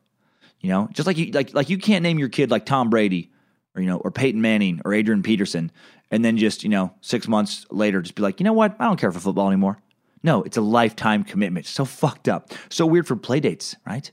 You 0.61 0.71
know, 0.71 0.89
just 0.93 1.07
like 1.07 1.19
you 1.19 1.31
like 1.33 1.55
like 1.55 1.69
you 1.69 1.79
can't 1.79 2.03
name 2.03 2.19
your 2.19 2.29
kid 2.29 2.51
like 2.51 2.67
Tom 2.67 2.91
Brady 2.91 3.31
or 3.75 3.83
you 3.83 3.89
know 3.89 3.99
or 3.99 4.11
Peyton 4.11 4.41
Manning 4.41 4.81
or 4.85 4.95
Adrian 4.95 5.23
Peterson 5.23 5.71
and 6.11 6.25
then 6.25 6.37
just, 6.37 6.63
you 6.63 6.69
know, 6.69 6.95
6 7.01 7.27
months 7.27 7.67
later 7.71 8.01
just 8.01 8.15
be 8.15 8.23
like, 8.23 8.41
"You 8.41 8.45
know 8.45 8.53
what? 8.53 8.77
I 8.79 8.85
don't 8.85 8.99
care 8.99 9.13
for 9.13 9.21
football 9.21 9.49
anymore." 9.49 9.83
No, 10.23 10.43
it's 10.43 10.57
a 10.57 10.63
lifetime 10.63 11.25
commitment. 11.25 11.67
So 11.67 11.85
fucked 11.85 12.29
up. 12.29 12.53
So 12.69 12.87
weird 12.87 13.07
for 13.07 13.17
play 13.17 13.39
dates, 13.41 13.77
right? 13.87 14.11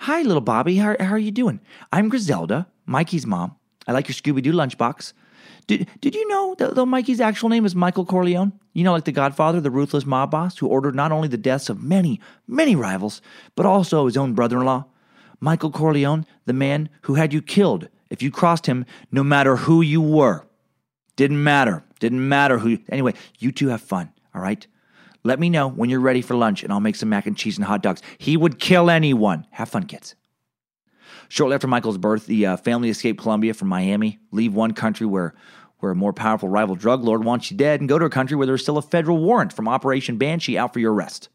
Hi, 0.00 0.22
little 0.22 0.40
Bobby. 0.40 0.76
How, 0.76 0.96
how 1.00 1.12
are 1.12 1.18
you 1.18 1.30
doing? 1.30 1.60
I'm 1.92 2.08
Griselda, 2.08 2.66
Mikey's 2.86 3.26
mom. 3.26 3.56
I 3.86 3.92
like 3.92 4.08
your 4.08 4.14
Scooby 4.14 4.42
Doo 4.42 4.52
lunchbox. 4.52 5.12
Did, 5.66 5.88
did 6.00 6.14
you 6.14 6.28
know 6.28 6.54
that 6.58 6.74
though 6.74 6.86
Mikey's 6.86 7.20
actual 7.20 7.48
name 7.48 7.64
is 7.64 7.74
Michael 7.74 8.04
Corleone? 8.04 8.52
You 8.74 8.84
know, 8.84 8.92
like 8.92 9.04
the 9.04 9.12
Godfather, 9.12 9.60
the 9.60 9.70
ruthless 9.70 10.04
mob 10.04 10.30
boss 10.30 10.58
who 10.58 10.66
ordered 10.66 10.94
not 10.94 11.12
only 11.12 11.28
the 11.28 11.36
deaths 11.36 11.68
of 11.68 11.82
many, 11.82 12.20
many 12.46 12.76
rivals, 12.76 13.22
but 13.54 13.66
also 13.66 14.06
his 14.06 14.16
own 14.16 14.34
brother 14.34 14.58
in 14.58 14.64
law? 14.64 14.84
Michael 15.40 15.70
Corleone, 15.70 16.26
the 16.46 16.52
man 16.52 16.88
who 17.02 17.14
had 17.14 17.32
you 17.32 17.40
killed 17.40 17.88
if 18.10 18.22
you 18.22 18.30
crossed 18.30 18.66
him, 18.66 18.84
no 19.10 19.24
matter 19.24 19.56
who 19.56 19.80
you 19.80 20.00
were. 20.00 20.46
Didn't 21.16 21.42
matter. 21.42 21.82
Didn't 22.00 22.28
matter 22.28 22.58
who. 22.58 22.70
You, 22.70 22.78
Anyway, 22.88 23.14
you 23.38 23.52
two 23.52 23.68
have 23.68 23.80
fun, 23.80 24.12
all 24.34 24.42
right? 24.42 24.66
Let 25.22 25.40
me 25.40 25.48
know 25.48 25.68
when 25.68 25.88
you're 25.88 26.00
ready 26.00 26.20
for 26.20 26.34
lunch 26.34 26.62
and 26.62 26.72
I'll 26.72 26.80
make 26.80 26.96
some 26.96 27.08
mac 27.08 27.26
and 27.26 27.36
cheese 27.36 27.56
and 27.56 27.64
hot 27.64 27.82
dogs. 27.82 28.02
He 28.18 28.36
would 28.36 28.60
kill 28.60 28.90
anyone. 28.90 29.46
Have 29.52 29.70
fun, 29.70 29.84
kids. 29.84 30.14
Shortly 31.28 31.54
after 31.54 31.66
Michael's 31.66 31.98
birth, 31.98 32.26
the 32.26 32.46
uh, 32.46 32.56
family 32.56 32.90
escaped 32.90 33.20
Colombia 33.20 33.54
from 33.54 33.68
Miami, 33.68 34.18
leave 34.30 34.54
one 34.54 34.72
country 34.72 35.06
where, 35.06 35.34
where 35.78 35.92
a 35.92 35.96
more 35.96 36.12
powerful 36.12 36.48
rival 36.48 36.74
drug 36.74 37.02
lord 37.02 37.24
wants 37.24 37.50
you 37.50 37.56
dead, 37.56 37.80
and 37.80 37.88
go 37.88 37.98
to 37.98 38.04
a 38.04 38.10
country 38.10 38.36
where 38.36 38.46
there's 38.46 38.62
still 38.62 38.78
a 38.78 38.82
federal 38.82 39.18
warrant 39.18 39.52
from 39.52 39.68
Operation 39.68 40.16
Banshee 40.16 40.58
out 40.58 40.72
for 40.72 40.80
your 40.80 40.92
arrest. 40.92 41.28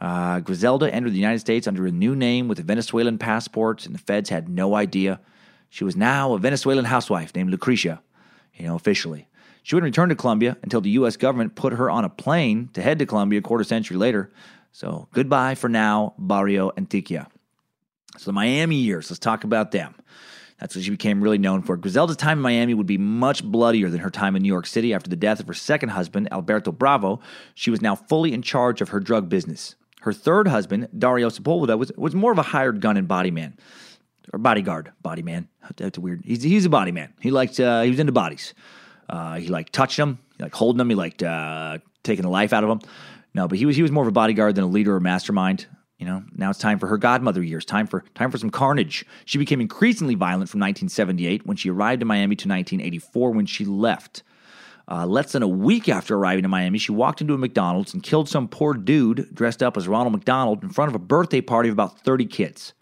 Uh, 0.00 0.40
Griselda 0.40 0.92
entered 0.92 1.12
the 1.12 1.18
United 1.18 1.40
States 1.40 1.66
under 1.66 1.86
a 1.86 1.90
new 1.90 2.14
name 2.14 2.46
with 2.48 2.58
a 2.60 2.62
Venezuelan 2.62 3.18
passport, 3.18 3.84
and 3.84 3.94
the 3.94 3.98
feds 3.98 4.30
had 4.30 4.48
no 4.48 4.74
idea. 4.74 5.20
She 5.70 5.84
was 5.84 5.96
now 5.96 6.34
a 6.34 6.38
Venezuelan 6.38 6.84
housewife 6.84 7.34
named 7.34 7.50
Lucretia, 7.50 8.00
you 8.54 8.66
know, 8.66 8.76
officially. 8.76 9.28
She 9.62 9.74
wouldn't 9.74 9.94
return 9.94 10.08
to 10.08 10.14
Colombia 10.14 10.56
until 10.62 10.80
the 10.80 10.90
U.S. 10.90 11.16
government 11.16 11.56
put 11.56 11.74
her 11.74 11.90
on 11.90 12.04
a 12.04 12.08
plane 12.08 12.70
to 12.72 12.80
head 12.80 12.98
to 13.00 13.06
Colombia 13.06 13.40
a 13.40 13.42
quarter 13.42 13.64
century 13.64 13.96
later. 13.96 14.30
So 14.72 15.08
goodbye 15.12 15.56
for 15.56 15.68
now, 15.68 16.14
Barrio 16.16 16.70
Antioquia. 16.70 17.26
So 18.18 18.26
the 18.26 18.32
Miami 18.32 18.76
years, 18.76 19.10
let's 19.10 19.18
talk 19.18 19.44
about 19.44 19.70
them. 19.70 19.94
That's 20.58 20.74
what 20.74 20.84
she 20.84 20.90
became 20.90 21.20
really 21.20 21.38
known 21.38 21.62
for. 21.62 21.76
Griselda's 21.76 22.16
time 22.16 22.38
in 22.38 22.42
Miami 22.42 22.74
would 22.74 22.86
be 22.86 22.98
much 22.98 23.44
bloodier 23.44 23.90
than 23.90 24.00
her 24.00 24.10
time 24.10 24.34
in 24.34 24.42
New 24.42 24.48
York 24.48 24.66
City. 24.66 24.92
After 24.92 25.08
the 25.08 25.16
death 25.16 25.38
of 25.38 25.46
her 25.46 25.54
second 25.54 25.90
husband, 25.90 26.28
Alberto 26.32 26.72
Bravo, 26.72 27.20
she 27.54 27.70
was 27.70 27.80
now 27.80 27.94
fully 27.94 28.32
in 28.32 28.42
charge 28.42 28.80
of 28.80 28.88
her 28.88 28.98
drug 28.98 29.28
business. 29.28 29.76
Her 30.00 30.12
third 30.12 30.48
husband, 30.48 30.88
Dario 30.98 31.28
Sepulveda, 31.28 31.78
was, 31.78 31.92
was 31.96 32.14
more 32.14 32.32
of 32.32 32.38
a 32.38 32.42
hired 32.42 32.80
gun 32.80 32.96
and 32.96 33.06
body 33.06 33.30
man. 33.30 33.56
Or 34.32 34.38
bodyguard, 34.38 34.92
body 35.00 35.22
man. 35.22 35.48
That's 35.76 35.98
weird. 35.98 36.22
He's, 36.24 36.42
he's 36.42 36.66
a 36.66 36.70
body 36.70 36.92
man. 36.92 37.14
He 37.20 37.30
liked, 37.30 37.60
uh, 37.60 37.82
he 37.82 37.90
was 37.90 38.00
into 38.00 38.12
bodies. 38.12 38.52
Uh, 39.08 39.36
he 39.36 39.48
like 39.48 39.70
touched 39.70 39.96
them, 39.96 40.18
he 40.36 40.42
like 40.42 40.54
holding 40.54 40.78
them, 40.78 40.90
he 40.90 40.96
liked 40.96 41.22
uh, 41.22 41.78
taking 42.02 42.24
the 42.24 42.30
life 42.30 42.52
out 42.52 42.64
of 42.64 42.68
them. 42.68 42.90
No, 43.32 43.48
but 43.48 43.58
he 43.58 43.66
was 43.66 43.76
he 43.76 43.82
was 43.82 43.90
more 43.90 44.02
of 44.02 44.08
a 44.08 44.12
bodyguard 44.12 44.54
than 44.54 44.64
a 44.64 44.68
leader 44.68 44.94
or 44.94 45.00
mastermind. 45.00 45.66
You 45.98 46.06
know, 46.06 46.22
now 46.36 46.50
it's 46.50 46.60
time 46.60 46.78
for 46.78 46.86
her 46.86 46.96
godmother 46.96 47.42
years. 47.42 47.64
Time 47.64 47.86
for 47.86 48.04
time 48.14 48.30
for 48.30 48.38
some 48.38 48.50
carnage. 48.50 49.04
She 49.24 49.36
became 49.36 49.60
increasingly 49.60 50.14
violent 50.14 50.48
from 50.48 50.60
1978 50.60 51.44
when 51.44 51.56
she 51.56 51.70
arrived 51.70 52.02
in 52.02 52.08
Miami 52.08 52.36
to 52.36 52.48
1984 52.48 53.32
when 53.32 53.46
she 53.46 53.64
left. 53.64 54.22
Uh, 54.90 55.04
less 55.04 55.32
than 55.32 55.42
a 55.42 55.48
week 55.48 55.88
after 55.88 56.16
arriving 56.16 56.44
in 56.44 56.50
Miami, 56.50 56.78
she 56.78 56.92
walked 56.92 57.20
into 57.20 57.34
a 57.34 57.38
McDonald's 57.38 57.92
and 57.92 58.02
killed 58.02 58.28
some 58.28 58.48
poor 58.48 58.72
dude 58.72 59.34
dressed 59.34 59.62
up 59.62 59.76
as 59.76 59.86
Ronald 59.86 60.12
McDonald 60.12 60.62
in 60.62 60.70
front 60.70 60.88
of 60.88 60.94
a 60.94 60.98
birthday 60.98 61.42
party 61.42 61.68
of 61.68 61.74
about 61.74 62.00
30 62.00 62.24
kids. 62.26 62.72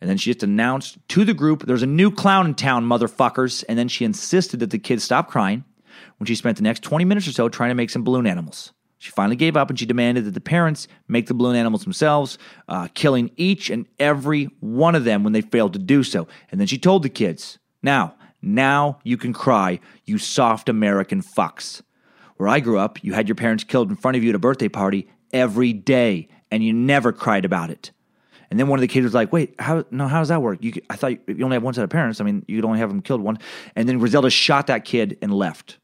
And 0.00 0.10
then 0.10 0.18
she 0.18 0.30
just 0.30 0.44
announced 0.44 0.98
to 1.08 1.24
the 1.24 1.34
group, 1.34 1.64
there's 1.64 1.82
a 1.82 1.86
new 1.86 2.10
clown 2.10 2.46
in 2.46 2.54
town, 2.54 2.84
motherfuckers. 2.84 3.64
And 3.68 3.78
then 3.78 3.88
she 3.88 4.04
insisted 4.04 4.60
that 4.60 4.70
the 4.70 4.78
kids 4.78 5.02
stop 5.02 5.28
crying 5.28 5.64
when 6.18 6.26
she 6.26 6.34
spent 6.34 6.58
the 6.58 6.62
next 6.62 6.82
20 6.82 7.04
minutes 7.04 7.26
or 7.26 7.32
so 7.32 7.48
trying 7.48 7.70
to 7.70 7.74
make 7.74 7.90
some 7.90 8.04
balloon 8.04 8.26
animals. 8.26 8.72
She 9.06 9.12
finally 9.12 9.36
gave 9.36 9.56
up 9.56 9.70
and 9.70 9.78
she 9.78 9.86
demanded 9.86 10.24
that 10.24 10.34
the 10.34 10.40
parents 10.40 10.88
make 11.06 11.28
the 11.28 11.34
balloon 11.34 11.54
animals 11.54 11.84
themselves, 11.84 12.38
uh, 12.68 12.88
killing 12.92 13.30
each 13.36 13.70
and 13.70 13.86
every 14.00 14.46
one 14.58 14.96
of 14.96 15.04
them 15.04 15.22
when 15.22 15.32
they 15.32 15.42
failed 15.42 15.74
to 15.74 15.78
do 15.78 16.02
so. 16.02 16.26
And 16.50 16.58
then 16.58 16.66
she 16.66 16.76
told 16.76 17.04
the 17.04 17.08
kids, 17.08 17.60
Now, 17.84 18.16
now 18.42 18.98
you 19.04 19.16
can 19.16 19.32
cry, 19.32 19.78
you 20.06 20.18
soft 20.18 20.68
American 20.68 21.22
fucks. 21.22 21.82
Where 22.36 22.48
I 22.48 22.58
grew 22.58 22.80
up, 22.80 23.04
you 23.04 23.12
had 23.12 23.28
your 23.28 23.36
parents 23.36 23.62
killed 23.62 23.90
in 23.90 23.96
front 23.96 24.16
of 24.16 24.24
you 24.24 24.30
at 24.30 24.34
a 24.34 24.40
birthday 24.40 24.68
party 24.68 25.08
every 25.32 25.72
day, 25.72 26.26
and 26.50 26.64
you 26.64 26.72
never 26.72 27.12
cried 27.12 27.44
about 27.44 27.70
it. 27.70 27.92
And 28.50 28.58
then 28.58 28.66
one 28.66 28.80
of 28.80 28.80
the 28.80 28.88
kids 28.88 29.04
was 29.04 29.14
like, 29.14 29.32
"Wait, 29.32 29.54
how? 29.60 29.84
No, 29.92 30.08
how 30.08 30.18
does 30.18 30.28
that 30.28 30.42
work? 30.42 30.58
You, 30.64 30.72
I 30.90 30.96
thought 30.96 31.12
you 31.28 31.44
only 31.44 31.54
have 31.54 31.62
one 31.62 31.74
set 31.74 31.84
of 31.84 31.90
parents. 31.90 32.20
I 32.20 32.24
mean, 32.24 32.44
you 32.48 32.56
could 32.56 32.64
only 32.64 32.80
have 32.80 32.88
them 32.88 33.02
killed 33.02 33.20
one." 33.20 33.38
And 33.76 33.88
then 33.88 33.98
Griselda 33.98 34.30
shot 34.30 34.66
that 34.66 34.84
kid 34.84 35.16
and 35.22 35.32
left. 35.32 35.78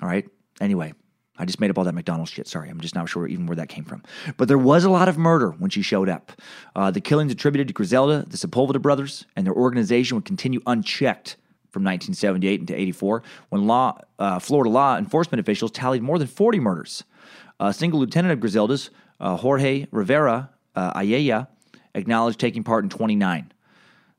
All 0.00 0.08
right. 0.08 0.28
Anyway, 0.60 0.94
I 1.40 1.46
just 1.46 1.58
made 1.58 1.70
up 1.70 1.78
all 1.78 1.84
that 1.84 1.94
McDonald's 1.94 2.30
shit. 2.30 2.46
Sorry, 2.46 2.68
I'm 2.68 2.80
just 2.80 2.94
not 2.94 3.08
sure 3.08 3.26
even 3.26 3.46
where 3.46 3.56
that 3.56 3.70
came 3.70 3.84
from. 3.84 4.02
But 4.36 4.48
there 4.48 4.58
was 4.58 4.84
a 4.84 4.90
lot 4.90 5.08
of 5.08 5.16
murder 5.16 5.52
when 5.52 5.70
she 5.70 5.80
showed 5.80 6.10
up. 6.10 6.32
Uh, 6.76 6.90
the 6.90 7.00
killings 7.00 7.32
attributed 7.32 7.66
to 7.68 7.72
Griselda, 7.72 8.26
the 8.28 8.36
Sepulveda 8.36 8.80
brothers, 8.80 9.24
and 9.36 9.46
their 9.46 9.54
organization 9.54 10.16
would 10.16 10.26
continue 10.26 10.60
unchecked 10.66 11.36
from 11.70 11.82
1978 11.82 12.60
into 12.60 12.78
84, 12.78 13.22
when 13.48 13.66
law, 13.66 13.98
uh, 14.18 14.38
Florida 14.38 14.68
law 14.68 14.98
enforcement 14.98 15.40
officials 15.40 15.70
tallied 15.70 16.02
more 16.02 16.18
than 16.18 16.28
40 16.28 16.60
murders. 16.60 17.04
A 17.58 17.72
single 17.72 18.00
lieutenant 18.00 18.32
of 18.32 18.40
Griselda's, 18.40 18.90
uh, 19.18 19.36
Jorge 19.36 19.86
Rivera 19.92 20.50
uh, 20.76 20.92
Ayala, 20.94 21.48
acknowledged 21.94 22.38
taking 22.38 22.64
part 22.64 22.84
in 22.84 22.90
29. 22.90 23.46
That 23.48 23.54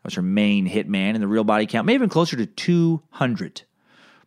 was 0.03 0.15
her 0.15 0.23
main 0.23 0.65
hit 0.65 0.89
man, 0.89 1.15
and 1.15 1.21
the 1.21 1.27
real 1.27 1.43
body 1.43 1.67
count 1.67 1.85
may 1.85 1.93
have 1.93 1.99
been 1.99 2.09
closer 2.09 2.35
to 2.37 2.47
200. 2.47 3.61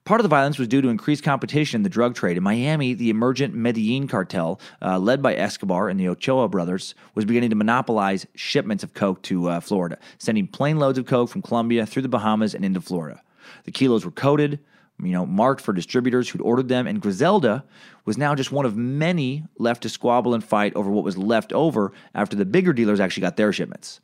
Part 0.05 0.21
of 0.21 0.23
the 0.23 0.29
violence 0.29 0.59
was 0.59 0.69
due 0.69 0.83
to 0.83 0.89
increased 0.89 1.25
competition 1.25 1.79
in 1.79 1.83
the 1.83 1.89
drug 1.89 2.15
trade. 2.15 2.37
In 2.37 2.43
Miami, 2.43 2.93
the 2.93 3.09
emergent 3.09 3.55
Medellin 3.55 4.07
cartel, 4.07 4.61
uh, 4.83 4.99
led 4.99 5.23
by 5.23 5.35
Escobar 5.35 5.89
and 5.89 5.99
the 5.99 6.09
Ochoa 6.09 6.47
brothers, 6.47 6.95
was 7.15 7.25
beginning 7.25 7.49
to 7.49 7.57
monopolize 7.57 8.27
shipments 8.35 8.85
of 8.85 8.93
coke 8.93 9.23
to 9.23 9.49
uh, 9.49 9.61
Florida, 9.61 9.99
sending 10.19 10.47
plane 10.47 10.79
loads 10.79 10.99
of 10.99 11.07
coke 11.07 11.31
from 11.31 11.41
Colombia 11.41 11.87
through 11.87 12.03
the 12.03 12.11
Bahamas 12.11 12.55
and 12.55 12.67
into 12.67 12.83
Florida. 12.83 13.23
The 13.65 13.71
kilos 13.71 14.05
were 14.05 14.11
coded, 14.11 14.61
you 15.03 15.13
know, 15.13 15.25
marked 15.25 15.63
for 15.63 15.73
distributors 15.73 16.29
who'd 16.29 16.43
ordered 16.43 16.69
them, 16.69 16.87
and 16.87 17.01
Griselda 17.01 17.65
was 18.05 18.19
now 18.19 18.35
just 18.35 18.53
one 18.53 18.67
of 18.67 18.77
many 18.77 19.45
left 19.57 19.85
to 19.85 19.89
squabble 19.89 20.35
and 20.35 20.45
fight 20.45 20.75
over 20.77 20.91
what 20.91 21.05
was 21.05 21.17
left 21.17 21.51
over 21.55 21.93
after 22.15 22.37
the 22.37 22.45
bigger 22.45 22.75
dealers 22.75 23.01
actually 23.01 23.23
got 23.23 23.39
their 23.39 23.55
shipments. 23.55 24.01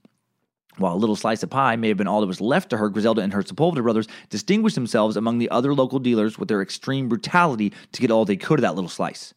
While 0.78 0.94
a 0.94 0.96
little 0.96 1.16
slice 1.16 1.42
of 1.42 1.50
pie 1.50 1.76
may 1.76 1.88
have 1.88 1.96
been 1.96 2.06
all 2.06 2.20
that 2.20 2.26
was 2.26 2.40
left 2.40 2.70
to 2.70 2.76
her, 2.76 2.88
Griselda 2.88 3.22
and 3.22 3.32
her 3.32 3.42
Sepulveda 3.42 3.82
brothers 3.82 4.06
distinguished 4.28 4.76
themselves 4.76 5.16
among 5.16 5.38
the 5.38 5.50
other 5.50 5.74
local 5.74 5.98
dealers 5.98 6.38
with 6.38 6.48
their 6.48 6.62
extreme 6.62 7.08
brutality 7.08 7.72
to 7.92 8.00
get 8.00 8.10
all 8.10 8.24
they 8.24 8.36
could 8.36 8.60
of 8.60 8.62
that 8.62 8.74
little 8.74 8.88
slice. 8.88 9.34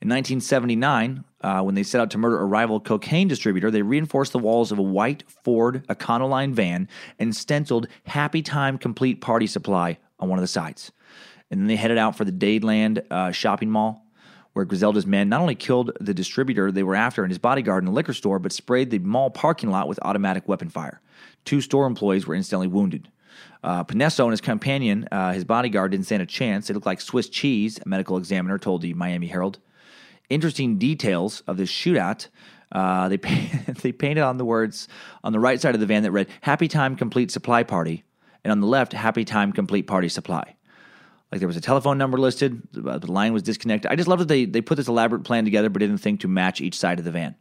In 0.00 0.08
1979, 0.08 1.24
uh, 1.40 1.62
when 1.62 1.74
they 1.74 1.82
set 1.82 2.00
out 2.00 2.10
to 2.10 2.18
murder 2.18 2.40
a 2.40 2.44
rival 2.44 2.80
cocaine 2.80 3.28
distributor, 3.28 3.70
they 3.70 3.82
reinforced 3.82 4.32
the 4.32 4.38
walls 4.38 4.70
of 4.70 4.78
a 4.78 4.82
white 4.82 5.24
Ford 5.44 5.84
Econoline 5.88 6.52
van 6.52 6.88
and 7.18 7.34
stenciled 7.34 7.88
Happy 8.04 8.42
Time 8.42 8.78
Complete 8.78 9.20
Party 9.20 9.46
Supply 9.46 9.98
on 10.18 10.28
one 10.28 10.38
of 10.38 10.42
the 10.42 10.48
sides. 10.48 10.92
And 11.50 11.60
then 11.60 11.66
they 11.66 11.76
headed 11.76 11.98
out 11.98 12.16
for 12.16 12.24
the 12.24 12.32
Dadeland 12.32 13.04
uh, 13.10 13.30
shopping 13.32 13.70
mall 13.70 14.03
where 14.54 14.64
Griselda's 14.64 15.06
men 15.06 15.28
not 15.28 15.40
only 15.40 15.54
killed 15.54 15.90
the 16.00 16.14
distributor 16.14 16.72
they 16.72 16.82
were 16.82 16.94
after 16.94 17.22
and 17.22 17.30
his 17.30 17.38
bodyguard 17.38 17.82
in 17.82 17.86
the 17.86 17.92
liquor 17.92 18.14
store, 18.14 18.38
but 18.38 18.52
sprayed 18.52 18.90
the 18.90 19.00
mall 19.00 19.30
parking 19.30 19.70
lot 19.70 19.88
with 19.88 19.98
automatic 20.02 20.48
weapon 20.48 20.68
fire. 20.68 21.00
Two 21.44 21.60
store 21.60 21.86
employees 21.86 22.26
were 22.26 22.34
instantly 22.34 22.66
wounded. 22.66 23.08
Uh, 23.62 23.82
Panesso 23.82 24.24
and 24.24 24.32
his 24.32 24.40
companion, 24.40 25.08
uh, 25.10 25.32
his 25.32 25.44
bodyguard, 25.44 25.90
didn't 25.90 26.06
stand 26.06 26.22
a 26.22 26.26
chance. 26.26 26.68
They 26.68 26.74
looked 26.74 26.86
like 26.86 27.00
Swiss 27.00 27.28
cheese, 27.28 27.80
a 27.84 27.88
medical 27.88 28.16
examiner 28.16 28.58
told 28.58 28.82
the 28.82 28.94
Miami 28.94 29.26
Herald. 29.26 29.58
Interesting 30.30 30.78
details 30.78 31.42
of 31.46 31.56
this 31.56 31.70
shootout. 31.70 32.28
Uh, 32.70 33.08
they, 33.08 33.16
they 33.82 33.92
painted 33.92 34.22
on 34.22 34.36
the 34.36 34.44
words 34.44 34.88
on 35.22 35.32
the 35.32 35.40
right 35.40 35.60
side 35.60 35.74
of 35.74 35.80
the 35.80 35.86
van 35.86 36.02
that 36.02 36.12
read, 36.12 36.28
Happy 36.42 36.68
Time 36.68 36.94
Complete 36.94 37.30
Supply 37.30 37.62
Party, 37.62 38.04
and 38.44 38.52
on 38.52 38.60
the 38.60 38.66
left, 38.66 38.92
Happy 38.92 39.24
Time 39.24 39.52
Complete 39.52 39.86
Party 39.86 40.08
Supply. 40.08 40.54
Like 41.32 41.40
there 41.40 41.48
was 41.48 41.56
a 41.56 41.60
telephone 41.60 41.98
number 41.98 42.18
listed, 42.18 42.62
the 42.72 43.10
line 43.10 43.32
was 43.32 43.42
disconnected. 43.42 43.90
I 43.90 43.96
just 43.96 44.08
love 44.08 44.20
that 44.20 44.28
they, 44.28 44.44
they 44.44 44.60
put 44.60 44.76
this 44.76 44.88
elaborate 44.88 45.24
plan 45.24 45.44
together 45.44 45.68
but 45.68 45.80
didn't 45.80 45.98
think 45.98 46.20
to 46.20 46.28
match 46.28 46.60
each 46.60 46.78
side 46.78 46.98
of 46.98 47.04
the 47.04 47.10
van. 47.10 47.34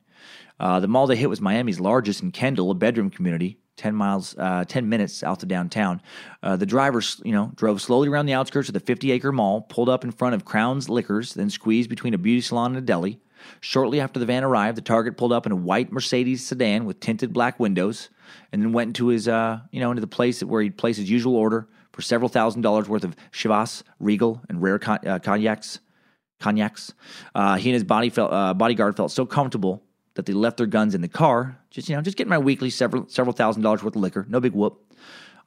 Uh, 0.59 0.79
the 0.79 0.87
mall 0.87 1.07
they 1.07 1.15
hit 1.15 1.29
was 1.29 1.41
Miami's 1.41 1.79
largest 1.79 2.23
in 2.23 2.31
Kendall, 2.31 2.71
a 2.71 2.75
bedroom 2.75 3.09
community, 3.09 3.59
10 3.77 3.95
miles, 3.95 4.35
uh, 4.37 4.63
10 4.65 4.87
minutes 4.87 5.13
south 5.13 5.41
of 5.43 5.49
downtown. 5.49 6.01
Uh, 6.41 6.55
the 6.55 6.65
driver, 6.65 7.01
you 7.23 7.31
know, 7.31 7.51
drove 7.55 7.81
slowly 7.81 8.07
around 8.07 8.27
the 8.27 8.33
outskirts 8.33 8.69
of 8.69 8.73
the 8.73 8.79
50 8.79 9.11
acre 9.11 9.31
mall, 9.31 9.61
pulled 9.61 9.89
up 9.89 10.03
in 10.03 10.11
front 10.11 10.35
of 10.35 10.45
Crown's 10.45 10.89
Liquors, 10.89 11.33
then 11.33 11.49
squeezed 11.49 11.89
between 11.89 12.13
a 12.13 12.17
beauty 12.17 12.41
salon 12.41 12.71
and 12.71 12.77
a 12.77 12.81
deli. 12.81 13.19
Shortly 13.59 13.99
after 13.99 14.19
the 14.19 14.25
van 14.25 14.43
arrived, 14.43 14.77
the 14.77 14.81
target 14.81 15.17
pulled 15.17 15.33
up 15.33 15.45
in 15.45 15.51
a 15.51 15.55
white 15.55 15.91
Mercedes 15.91 16.45
sedan 16.45 16.85
with 16.85 16.99
tinted 16.99 17.33
black 17.33 17.59
windows, 17.59 18.09
and 18.51 18.61
then 18.61 18.71
went 18.71 18.89
into 18.89 19.07
his, 19.07 19.27
uh, 19.27 19.59
you 19.71 19.79
know, 19.79 19.91
into 19.91 20.01
the 20.01 20.07
place 20.07 20.41
where 20.41 20.61
he'd 20.61 20.77
place 20.77 20.97
his 20.97 21.09
usual 21.09 21.35
order 21.35 21.67
for 21.93 22.01
several 22.01 22.27
thousand 22.27 22.61
dollars 22.61 22.89
worth 22.89 23.03
of 23.03 23.15
Chivas, 23.31 23.83
Regal, 23.99 24.41
and 24.49 24.61
rare 24.61 24.79
con- 24.79 24.99
uh, 25.07 25.19
cognacs. 25.19 25.79
Cognacs. 26.41 26.93
Uh, 27.33 27.55
he 27.55 27.69
and 27.69 27.75
his 27.75 27.83
body 27.85 28.09
felt, 28.09 28.33
uh, 28.33 28.53
bodyguard 28.53 28.97
felt 28.97 29.11
so 29.11 29.25
comfortable 29.25 29.81
that 30.15 30.25
they 30.25 30.33
left 30.33 30.57
their 30.57 30.67
guns 30.67 30.93
in 30.93 31.01
the 31.01 31.07
car. 31.07 31.57
Just 31.69 31.87
you 31.87 31.95
know, 31.95 32.01
just 32.01 32.17
getting 32.17 32.29
my 32.29 32.37
weekly 32.37 32.69
several 32.69 33.07
several 33.07 33.33
thousand 33.33 33.61
dollars 33.61 33.83
worth 33.83 33.95
of 33.95 34.01
liquor. 34.01 34.25
No 34.27 34.39
big 34.39 34.53
whoop. 34.53 34.79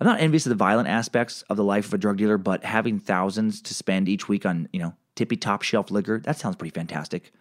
I'm 0.00 0.06
not 0.06 0.20
envious 0.20 0.46
of 0.46 0.50
the 0.50 0.56
violent 0.56 0.88
aspects 0.88 1.42
of 1.42 1.56
the 1.56 1.64
life 1.64 1.86
of 1.86 1.94
a 1.94 1.98
drug 1.98 2.18
dealer, 2.18 2.38
but 2.38 2.64
having 2.64 2.98
thousands 2.98 3.62
to 3.62 3.74
spend 3.74 4.08
each 4.08 4.28
week 4.28 4.46
on 4.46 4.68
you 4.72 4.80
know 4.80 4.94
tippy 5.14 5.36
top 5.36 5.62
shelf 5.62 5.90
liquor 5.90 6.20
that 6.20 6.38
sounds 6.38 6.56
pretty 6.56 6.74
fantastic. 6.74 7.32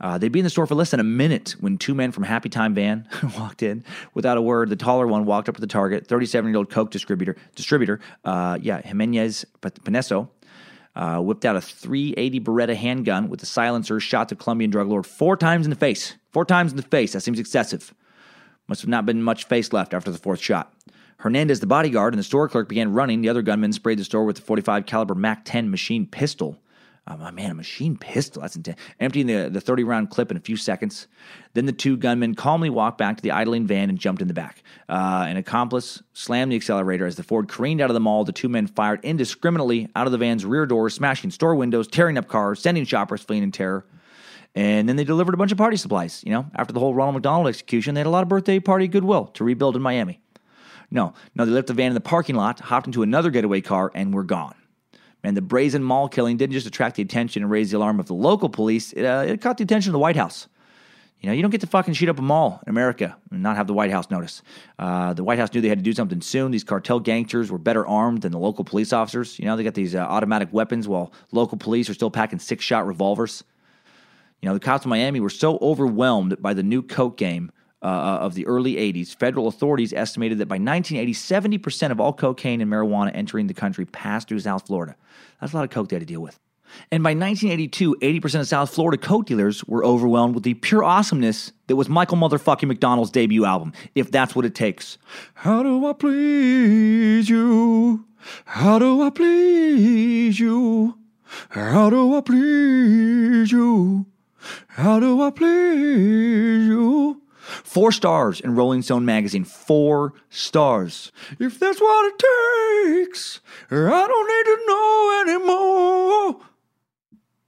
Uh, 0.00 0.18
they'd 0.18 0.32
be 0.32 0.40
in 0.40 0.44
the 0.44 0.50
store 0.50 0.66
for 0.66 0.74
less 0.74 0.90
than 0.90 1.00
a 1.00 1.04
minute 1.04 1.56
when 1.60 1.78
two 1.78 1.94
men 1.94 2.12
from 2.12 2.24
Happy 2.24 2.48
Time 2.48 2.74
Van 2.74 3.08
walked 3.38 3.62
in. 3.62 3.84
Without 4.14 4.36
a 4.36 4.42
word, 4.42 4.68
the 4.68 4.76
taller 4.76 5.06
one 5.06 5.24
walked 5.24 5.48
up 5.48 5.54
to 5.54 5.60
the 5.60 5.66
target, 5.66 6.06
37 6.06 6.50
year 6.50 6.58
old 6.58 6.70
Coke 6.70 6.90
distributor, 6.90 7.36
distributor 7.54 8.00
uh, 8.24 8.58
yeah, 8.60 8.82
Jimenez 8.82 9.46
Panesso, 9.62 10.28
uh, 10.94 11.20
whipped 11.20 11.44
out 11.44 11.56
a 11.56 11.60
380 11.60 12.40
Beretta 12.40 12.76
handgun 12.76 13.28
with 13.28 13.42
a 13.42 13.46
silencer, 13.46 13.98
shot 14.00 14.28
the 14.28 14.36
Colombian 14.36 14.70
drug 14.70 14.88
lord 14.88 15.06
four 15.06 15.36
times 15.36 15.64
in 15.64 15.70
the 15.70 15.76
face. 15.76 16.14
Four 16.32 16.44
times 16.44 16.72
in 16.72 16.76
the 16.76 16.82
face. 16.82 17.12
That 17.12 17.22
seems 17.22 17.38
excessive. 17.38 17.94
Must 18.68 18.82
have 18.82 18.90
not 18.90 19.06
been 19.06 19.22
much 19.22 19.44
face 19.44 19.72
left 19.72 19.94
after 19.94 20.10
the 20.10 20.18
fourth 20.18 20.40
shot. 20.40 20.74
Hernandez, 21.18 21.60
the 21.60 21.66
bodyguard, 21.66 22.12
and 22.12 22.18
the 22.18 22.24
store 22.24 22.48
clerk 22.48 22.68
began 22.68 22.92
running. 22.92 23.22
The 23.22 23.28
other 23.28 23.42
gunman 23.42 23.72
sprayed 23.72 23.98
the 23.98 24.04
store 24.04 24.24
with 24.24 24.38
a 24.38 24.42
45 24.42 24.84
caliber 24.84 25.14
Mac 25.14 25.44
10 25.44 25.70
machine 25.70 26.06
pistol. 26.06 26.58
Oh, 27.08 27.16
my 27.16 27.30
man, 27.30 27.52
a 27.52 27.54
machine 27.54 27.96
pistol. 27.96 28.42
That's 28.42 28.56
intense. 28.56 28.80
Emptying 28.98 29.28
the, 29.28 29.48
the 29.48 29.60
30 29.60 29.84
round 29.84 30.10
clip 30.10 30.32
in 30.32 30.36
a 30.36 30.40
few 30.40 30.56
seconds. 30.56 31.06
Then 31.54 31.66
the 31.66 31.72
two 31.72 31.96
gunmen 31.96 32.34
calmly 32.34 32.68
walked 32.68 32.98
back 32.98 33.16
to 33.16 33.22
the 33.22 33.30
idling 33.30 33.66
van 33.66 33.90
and 33.90 33.98
jumped 33.98 34.20
in 34.20 34.26
the 34.26 34.34
back. 34.34 34.64
Uh, 34.88 35.24
an 35.28 35.36
accomplice 35.36 36.02
slammed 36.14 36.50
the 36.50 36.56
accelerator 36.56 37.06
as 37.06 37.14
the 37.14 37.22
Ford 37.22 37.48
careened 37.48 37.80
out 37.80 37.90
of 37.90 37.94
the 37.94 38.00
mall. 38.00 38.24
The 38.24 38.32
two 38.32 38.48
men 38.48 38.66
fired 38.66 39.04
indiscriminately 39.04 39.88
out 39.94 40.06
of 40.06 40.12
the 40.12 40.18
van's 40.18 40.44
rear 40.44 40.66
doors, 40.66 40.94
smashing 40.94 41.30
store 41.30 41.54
windows, 41.54 41.86
tearing 41.86 42.18
up 42.18 42.26
cars, 42.26 42.60
sending 42.60 42.84
shoppers 42.84 43.22
fleeing 43.22 43.44
in 43.44 43.52
terror. 43.52 43.86
And 44.56 44.88
then 44.88 44.96
they 44.96 45.04
delivered 45.04 45.34
a 45.34 45.36
bunch 45.36 45.52
of 45.52 45.58
party 45.58 45.76
supplies. 45.76 46.24
You 46.26 46.32
know, 46.32 46.46
after 46.56 46.72
the 46.72 46.80
whole 46.80 46.94
Ronald 46.94 47.14
McDonald 47.14 47.46
execution, 47.46 47.94
they 47.94 48.00
had 48.00 48.06
a 48.06 48.10
lot 48.10 48.22
of 48.24 48.28
birthday 48.28 48.58
party 48.58 48.88
goodwill 48.88 49.26
to 49.34 49.44
rebuild 49.44 49.76
in 49.76 49.82
Miami. 49.82 50.20
No, 50.90 51.14
no, 51.34 51.44
they 51.44 51.52
left 51.52 51.68
the 51.68 51.74
van 51.74 51.88
in 51.88 51.94
the 51.94 52.00
parking 52.00 52.36
lot, 52.36 52.58
hopped 52.58 52.86
into 52.86 53.02
another 53.02 53.30
getaway 53.30 53.60
car, 53.60 53.92
and 53.94 54.14
were 54.14 54.24
gone. 54.24 54.54
And 55.26 55.36
the 55.36 55.42
brazen 55.42 55.82
mall 55.82 56.08
killing 56.08 56.36
didn't 56.36 56.52
just 56.52 56.68
attract 56.68 56.94
the 56.94 57.02
attention 57.02 57.42
and 57.42 57.50
raise 57.50 57.72
the 57.72 57.78
alarm 57.78 57.98
of 57.98 58.06
the 58.06 58.14
local 58.14 58.48
police, 58.48 58.92
it, 58.92 59.04
uh, 59.04 59.24
it 59.26 59.40
caught 59.40 59.58
the 59.58 59.64
attention 59.64 59.90
of 59.90 59.92
the 59.94 59.98
White 59.98 60.14
House. 60.14 60.46
You 61.20 61.28
know, 61.28 61.32
you 61.32 61.42
don't 61.42 61.50
get 61.50 61.62
to 61.62 61.66
fucking 61.66 61.94
shoot 61.94 62.08
up 62.08 62.20
a 62.20 62.22
mall 62.22 62.62
in 62.64 62.70
America 62.70 63.16
and 63.32 63.42
not 63.42 63.56
have 63.56 63.66
the 63.66 63.74
White 63.74 63.90
House 63.90 64.08
notice. 64.08 64.42
Uh, 64.78 65.14
the 65.14 65.24
White 65.24 65.40
House 65.40 65.52
knew 65.52 65.60
they 65.60 65.68
had 65.68 65.78
to 65.78 65.82
do 65.82 65.92
something 65.92 66.20
soon. 66.20 66.52
These 66.52 66.62
cartel 66.62 67.00
gangsters 67.00 67.50
were 67.50 67.58
better 67.58 67.84
armed 67.84 68.22
than 68.22 68.30
the 68.30 68.38
local 68.38 68.62
police 68.62 68.92
officers. 68.92 69.36
You 69.40 69.46
know, 69.46 69.56
they 69.56 69.64
got 69.64 69.74
these 69.74 69.96
uh, 69.96 69.98
automatic 69.98 70.52
weapons 70.52 70.86
while 70.86 71.12
local 71.32 71.58
police 71.58 71.90
are 71.90 71.94
still 71.94 72.12
packing 72.12 72.38
six 72.38 72.64
shot 72.64 72.86
revolvers. 72.86 73.42
You 74.42 74.48
know, 74.48 74.54
the 74.54 74.60
cops 74.60 74.84
in 74.84 74.90
Miami 74.90 75.18
were 75.18 75.28
so 75.28 75.58
overwhelmed 75.60 76.40
by 76.40 76.54
the 76.54 76.62
new 76.62 76.82
Coke 76.82 77.16
game 77.16 77.50
uh, 77.86 78.18
of 78.18 78.34
the 78.34 78.46
early 78.46 78.74
80s, 78.74 79.14
federal 79.14 79.46
authorities 79.46 79.92
estimated 79.92 80.38
that 80.38 80.46
by 80.46 80.56
1980, 80.56 81.12
70% 81.12 81.90
of 81.92 82.00
all 82.00 82.12
cocaine 82.12 82.60
and 82.60 82.70
marijuana 82.70 83.12
entering 83.14 83.46
the 83.46 83.54
country 83.54 83.84
passed 83.84 84.28
through 84.28 84.40
South 84.40 84.66
Florida. 84.66 84.96
That's 85.40 85.52
a 85.52 85.56
lot 85.56 85.64
of 85.64 85.70
coke 85.70 85.88
they 85.88 85.96
had 85.96 86.00
to 86.00 86.06
deal 86.06 86.20
with. 86.20 86.38
And 86.90 87.04
by 87.04 87.10
1982, 87.10 87.96
80% 88.02 88.40
of 88.40 88.48
South 88.48 88.74
Florida 88.74 88.98
coke 88.98 89.26
dealers 89.26 89.64
were 89.64 89.84
overwhelmed 89.84 90.34
with 90.34 90.42
the 90.42 90.54
pure 90.54 90.82
awesomeness 90.82 91.52
that 91.68 91.76
was 91.76 91.88
Michael 91.88 92.16
motherfucking 92.16 92.66
McDonald's 92.66 93.12
debut 93.12 93.44
album, 93.44 93.72
if 93.94 94.10
that's 94.10 94.34
what 94.34 94.44
it 94.44 94.54
takes. 94.56 94.98
How 95.34 95.62
do 95.62 95.86
I 95.86 95.92
please 95.92 97.30
you? 97.30 98.04
How 98.46 98.80
do 98.80 99.02
I 99.02 99.10
please 99.10 100.40
you? 100.40 100.98
How 101.50 101.88
do 101.88 102.16
I 102.16 102.20
please 102.20 103.52
you? 103.52 104.06
How 104.68 104.98
do 104.98 105.22
I 105.22 105.30
please 105.30 106.66
you? 106.66 107.22
Four 107.46 107.92
stars 107.92 108.40
in 108.40 108.56
Rolling 108.56 108.82
Stone 108.82 109.04
magazine. 109.04 109.44
Four 109.44 110.14
stars. 110.30 111.12
If 111.38 111.60
that's 111.60 111.80
what 111.80 112.12
it 112.12 112.94
takes, 112.98 113.40
I 113.70 114.06
don't 114.06 114.28
need 114.28 114.44
to 114.44 114.64
know 114.66 115.24
anymore. 115.26 116.46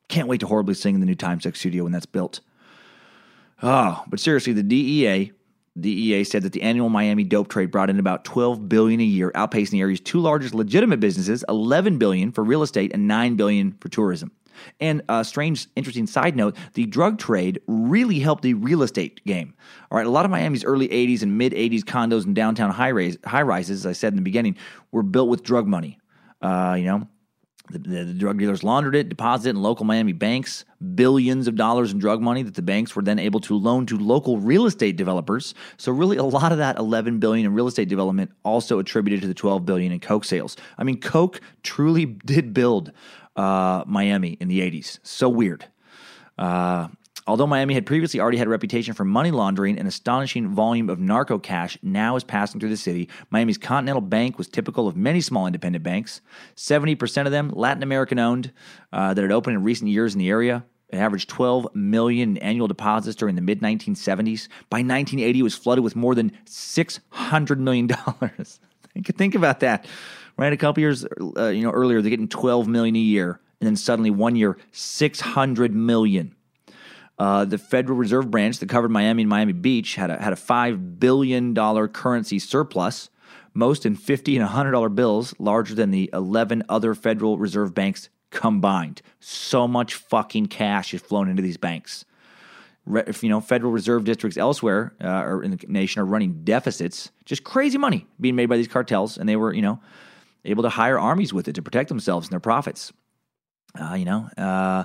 Can't 0.08 0.28
wait 0.28 0.40
to 0.40 0.46
horribly 0.46 0.74
sing 0.74 0.94
in 0.94 1.00
the 1.00 1.06
new 1.06 1.16
Time 1.16 1.40
Suck 1.40 1.56
studio 1.56 1.82
when 1.82 1.92
that's 1.92 2.06
built. 2.06 2.40
Oh, 3.62 4.04
but 4.06 4.20
seriously, 4.20 4.52
the 4.52 4.62
DEA, 4.62 5.32
DEA 5.78 6.22
said 6.22 6.44
that 6.44 6.52
the 6.52 6.62
annual 6.62 6.88
Miami 6.88 7.24
dope 7.24 7.48
trade 7.48 7.72
brought 7.72 7.90
in 7.90 7.98
about 7.98 8.24
12 8.24 8.68
billion 8.68 9.00
a 9.00 9.04
year, 9.04 9.32
outpacing 9.34 9.70
the 9.70 9.80
area's 9.80 10.00
two 10.00 10.20
largest 10.20 10.54
legitimate 10.54 11.00
businesses, 11.00 11.44
11 11.48 11.98
billion 11.98 12.30
for 12.30 12.44
real 12.44 12.62
estate 12.62 12.92
and 12.94 13.08
9 13.08 13.34
billion 13.34 13.72
for 13.80 13.88
tourism. 13.88 14.30
And 14.80 15.02
a 15.08 15.24
strange, 15.24 15.66
interesting 15.76 16.06
side 16.06 16.36
note 16.36 16.56
the 16.74 16.86
drug 16.86 17.18
trade 17.18 17.60
really 17.66 18.18
helped 18.18 18.42
the 18.42 18.54
real 18.54 18.82
estate 18.82 19.24
game. 19.24 19.54
All 19.90 19.98
right, 19.98 20.06
a 20.06 20.10
lot 20.10 20.24
of 20.24 20.30
Miami's 20.30 20.64
early 20.64 20.88
80s 20.88 21.22
and 21.22 21.36
mid 21.38 21.52
80s 21.52 21.82
condos 21.82 22.24
and 22.24 22.34
downtown 22.34 22.70
high, 22.70 22.90
rise, 22.90 23.18
high 23.24 23.42
rises, 23.42 23.84
as 23.84 23.86
I 23.86 23.92
said 23.92 24.12
in 24.12 24.16
the 24.16 24.22
beginning, 24.22 24.56
were 24.92 25.02
built 25.02 25.28
with 25.28 25.42
drug 25.42 25.66
money. 25.66 25.98
Uh, 26.40 26.76
you 26.78 26.84
know, 26.84 27.08
the, 27.70 27.78
the, 27.78 28.04
the, 28.04 28.14
drug 28.14 28.38
dealers 28.38 28.64
laundered 28.64 28.94
it, 28.94 29.08
deposited 29.08 29.50
in 29.50 29.62
local 29.62 29.84
Miami 29.84 30.12
banks, 30.12 30.64
billions 30.94 31.48
of 31.48 31.56
dollars 31.56 31.92
in 31.92 31.98
drug 31.98 32.20
money 32.20 32.42
that 32.42 32.54
the 32.54 32.62
banks 32.62 32.96
were 32.96 33.02
then 33.02 33.18
able 33.18 33.40
to 33.40 33.56
loan 33.56 33.86
to 33.86 33.98
local 33.98 34.38
real 34.38 34.66
estate 34.66 34.96
developers. 34.96 35.54
So 35.76 35.92
really 35.92 36.16
a 36.16 36.24
lot 36.24 36.52
of 36.52 36.58
that 36.58 36.78
11 36.78 37.18
billion 37.18 37.46
in 37.46 37.52
real 37.52 37.66
estate 37.66 37.88
development 37.88 38.30
also 38.42 38.78
attributed 38.78 39.20
to 39.22 39.26
the 39.26 39.34
12 39.34 39.66
billion 39.66 39.92
in 39.92 40.00
coke 40.00 40.24
sales. 40.24 40.56
I 40.78 40.84
mean, 40.84 41.00
coke 41.00 41.40
truly 41.62 42.04
did 42.24 42.54
build 42.54 42.92
uh, 43.38 43.84
Miami 43.86 44.36
in 44.40 44.48
the 44.48 44.60
80s. 44.60 44.98
So 45.02 45.28
weird. 45.28 45.64
Uh, 46.36 46.88
although 47.26 47.46
Miami 47.46 47.74
had 47.74 47.86
previously 47.86 48.20
already 48.20 48.36
had 48.36 48.48
a 48.48 48.50
reputation 48.50 48.94
for 48.94 49.04
money 49.04 49.30
laundering, 49.30 49.78
an 49.78 49.86
astonishing 49.86 50.48
volume 50.48 50.90
of 50.90 50.98
narco 50.98 51.38
cash 51.38 51.78
now 51.82 52.16
is 52.16 52.24
passing 52.24 52.60
through 52.60 52.68
the 52.68 52.76
city. 52.76 53.08
Miami's 53.30 53.58
Continental 53.58 54.00
Bank 54.00 54.38
was 54.38 54.48
typical 54.48 54.88
of 54.88 54.96
many 54.96 55.20
small 55.20 55.46
independent 55.46 55.84
banks, 55.84 56.20
70% 56.56 57.26
of 57.26 57.32
them 57.32 57.50
Latin 57.54 57.82
American 57.82 58.18
owned, 58.18 58.52
uh, 58.92 59.14
that 59.14 59.22
had 59.22 59.32
opened 59.32 59.56
in 59.56 59.62
recent 59.62 59.90
years 59.90 60.14
in 60.14 60.18
the 60.18 60.28
area. 60.28 60.64
It 60.88 60.96
averaged 60.96 61.28
12 61.28 61.74
million 61.74 62.38
annual 62.38 62.66
deposits 62.66 63.14
during 63.14 63.34
the 63.34 63.42
mid 63.42 63.60
1970s. 63.60 64.48
By 64.70 64.78
1980, 64.78 65.38
it 65.38 65.42
was 65.42 65.54
flooded 65.54 65.84
with 65.84 65.94
more 65.94 66.14
than 66.14 66.32
$600 66.46 67.58
million. 67.58 67.88
Think 69.18 69.34
about 69.34 69.60
that 69.60 69.86
right? 70.38 70.52
A 70.52 70.56
couple 70.56 70.80
years, 70.80 71.04
uh, 71.36 71.48
you 71.48 71.62
know, 71.62 71.70
earlier 71.70 72.00
they're 72.00 72.08
getting 72.08 72.28
12 72.28 72.66
million 72.66 72.96
a 72.96 73.00
year, 73.00 73.40
and 73.60 73.66
then 73.66 73.76
suddenly 73.76 74.10
one 74.10 74.36
year 74.36 74.56
600 74.72 75.74
million. 75.74 76.34
Uh, 77.18 77.44
the 77.44 77.58
Federal 77.58 77.98
Reserve 77.98 78.30
branch 78.30 78.60
that 78.60 78.68
covered 78.68 78.90
Miami 78.90 79.24
and 79.24 79.28
Miami 79.28 79.52
Beach 79.52 79.96
had 79.96 80.08
a, 80.08 80.22
had 80.22 80.32
a 80.32 80.36
five 80.36 81.00
billion 81.00 81.52
dollar 81.52 81.88
currency 81.88 82.38
surplus, 82.38 83.10
most 83.54 83.84
in 83.84 83.96
fifty 83.96 84.36
and 84.36 84.46
hundred 84.46 84.70
dollar 84.70 84.88
bills, 84.88 85.34
larger 85.40 85.74
than 85.74 85.90
the 85.90 86.08
eleven 86.12 86.62
other 86.68 86.94
Federal 86.94 87.36
Reserve 87.36 87.74
banks 87.74 88.08
combined. 88.30 89.02
So 89.18 89.66
much 89.66 89.94
fucking 89.94 90.46
cash 90.46 90.94
is 90.94 91.02
flown 91.02 91.28
into 91.28 91.42
these 91.42 91.56
banks. 91.56 92.04
Re, 92.86 93.02
you 93.20 93.28
know, 93.28 93.40
Federal 93.40 93.72
Reserve 93.72 94.04
districts 94.04 94.38
elsewhere 94.38 94.94
uh, 95.02 95.22
or 95.24 95.42
in 95.42 95.50
the 95.50 95.58
nation 95.66 96.00
are 96.00 96.06
running 96.06 96.44
deficits, 96.44 97.10
just 97.24 97.42
crazy 97.42 97.78
money 97.78 98.06
being 98.20 98.36
made 98.36 98.46
by 98.46 98.56
these 98.56 98.68
cartels, 98.68 99.18
and 99.18 99.28
they 99.28 99.34
were, 99.34 99.52
you 99.52 99.62
know, 99.62 99.80
able 100.48 100.62
to 100.64 100.68
hire 100.68 100.98
armies 100.98 101.32
with 101.32 101.48
it 101.48 101.54
to 101.54 101.62
protect 101.62 101.88
themselves 101.88 102.26
and 102.26 102.32
their 102.32 102.40
profits. 102.40 102.92
Uh, 103.78 103.94
you 103.94 104.04
know, 104.04 104.28
uh, 104.36 104.84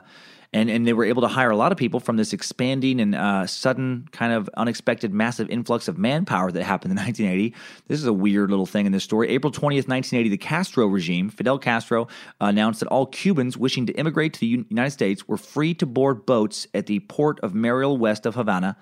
and 0.53 0.69
and 0.69 0.85
they 0.85 0.93
were 0.93 1.05
able 1.05 1.21
to 1.21 1.27
hire 1.27 1.49
a 1.49 1.55
lot 1.55 1.71
of 1.71 1.77
people 1.77 1.99
from 1.99 2.17
this 2.17 2.31
expanding 2.31 2.99
and 2.99 3.15
uh, 3.15 3.47
sudden 3.47 4.07
kind 4.11 4.33
of 4.33 4.49
unexpected 4.55 5.13
massive 5.13 5.49
influx 5.49 5.87
of 5.87 5.97
manpower 5.97 6.51
that 6.51 6.63
happened 6.63 6.91
in 6.91 6.97
1980. 7.03 7.55
This 7.87 7.99
is 7.99 8.05
a 8.05 8.13
weird 8.13 8.49
little 8.49 8.65
thing 8.65 8.85
in 8.85 8.91
this 8.91 9.03
story. 9.03 9.29
April 9.29 9.51
20th, 9.51 9.87
1980, 9.87 10.29
the 10.29 10.37
Castro 10.37 10.85
regime, 10.85 11.29
Fidel 11.29 11.57
Castro, 11.57 12.07
announced 12.39 12.81
that 12.81 12.89
all 12.89 13.07
Cubans 13.07 13.57
wishing 13.57 13.85
to 13.87 13.93
immigrate 13.93 14.33
to 14.33 14.39
the 14.41 14.65
United 14.69 14.91
States 14.91 15.27
were 15.27 15.37
free 15.37 15.73
to 15.75 15.85
board 15.85 16.25
boats 16.25 16.67
at 16.73 16.85
the 16.85 16.99
port 16.99 17.39
of 17.39 17.55
Mariel 17.55 17.97
west 17.97 18.25
of 18.25 18.35
Havana 18.35 18.77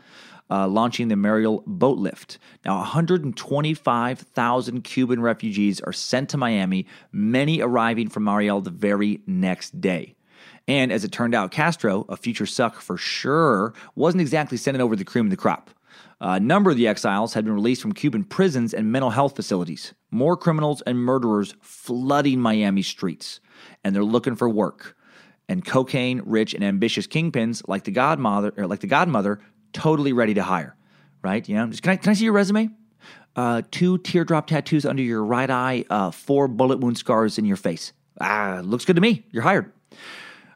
uh, 0.52 0.68
launching 0.68 1.08
the 1.08 1.16
Mariel 1.16 1.64
boat 1.66 1.98
lift. 1.98 2.38
Now, 2.66 2.78
125,000 2.80 4.84
Cuban 4.84 5.22
refugees 5.22 5.80
are 5.82 5.94
sent 5.94 6.30
to 6.30 6.38
Miami, 6.38 6.86
many 7.12 7.62
arriving 7.62 8.10
from 8.10 8.26
Mariel 8.26 8.62
the 8.62 8.70
very 8.70 9.22
next 9.26 9.80
day. 9.80 10.16
And 10.68 10.92
as 10.92 11.04
it 11.04 11.12
turned 11.12 11.34
out, 11.34 11.52
Castro, 11.52 12.06
a 12.10 12.18
future 12.18 12.46
suck 12.46 12.82
for 12.82 12.98
sure, 12.98 13.74
wasn't 13.96 14.22
exactly 14.22 14.58
sending 14.58 14.82
over 14.82 14.96
the 14.96 15.06
cream 15.06 15.26
of 15.26 15.32
the 15.32 15.38
crop. 15.38 15.72
A 16.20 16.40
number 16.40 16.70
of 16.70 16.78
the 16.78 16.88
exiles 16.88 17.34
had 17.34 17.46
been 17.46 17.56
released 17.56 17.82
from 17.82 17.94
Cuban 17.94 18.24
prisons 18.24 18.74
and 18.74 18.92
mental 18.92 19.10
health 19.10 19.36
facilities. 19.36 19.94
More 20.12 20.38
criminals 20.38 20.84
and 20.86 21.00
murderers 21.00 21.56
flooding 21.62 22.40
Miami 22.40 22.84
streets, 22.84 23.40
and 23.84 23.96
they're 23.96 24.04
looking 24.04 24.36
for 24.36 24.48
work. 24.48 24.96
and 25.50 25.66
cocaine-rich 25.66 26.54
and 26.54 26.64
ambitious 26.64 27.08
kingpins 27.08 27.62
like 27.68 27.84
the 27.84 27.92
godmother, 27.92 28.54
like 28.68 28.80
the 28.80 28.88
godmother, 28.88 29.42
totally 29.74 30.14
ready 30.14 30.34
to 30.36 30.44
hire. 30.44 30.76
Right? 31.24 31.48
You 31.48 31.56
know, 31.56 31.68
just, 31.68 31.84
can 31.84 31.92
I 31.92 31.96
can 31.98 32.10
I 32.10 32.14
see 32.14 32.24
your 32.24 32.34
resume? 32.34 32.70
Uh, 33.36 33.62
two 33.72 33.98
teardrop 34.00 34.48
tattoos 34.48 34.86
under 34.86 35.02
your 35.02 35.24
right 35.24 35.50
eye, 35.50 35.86
uh, 35.90 36.12
four 36.12 36.48
bullet 36.48 36.80
wound 36.80 36.98
scars 36.98 37.38
in 37.38 37.46
your 37.46 37.58
face. 37.58 37.94
Ah, 38.20 38.62
looks 38.64 38.86
good 38.86 38.96
to 38.98 39.02
me. 39.02 39.26
You're 39.32 39.44
hired. 39.44 39.72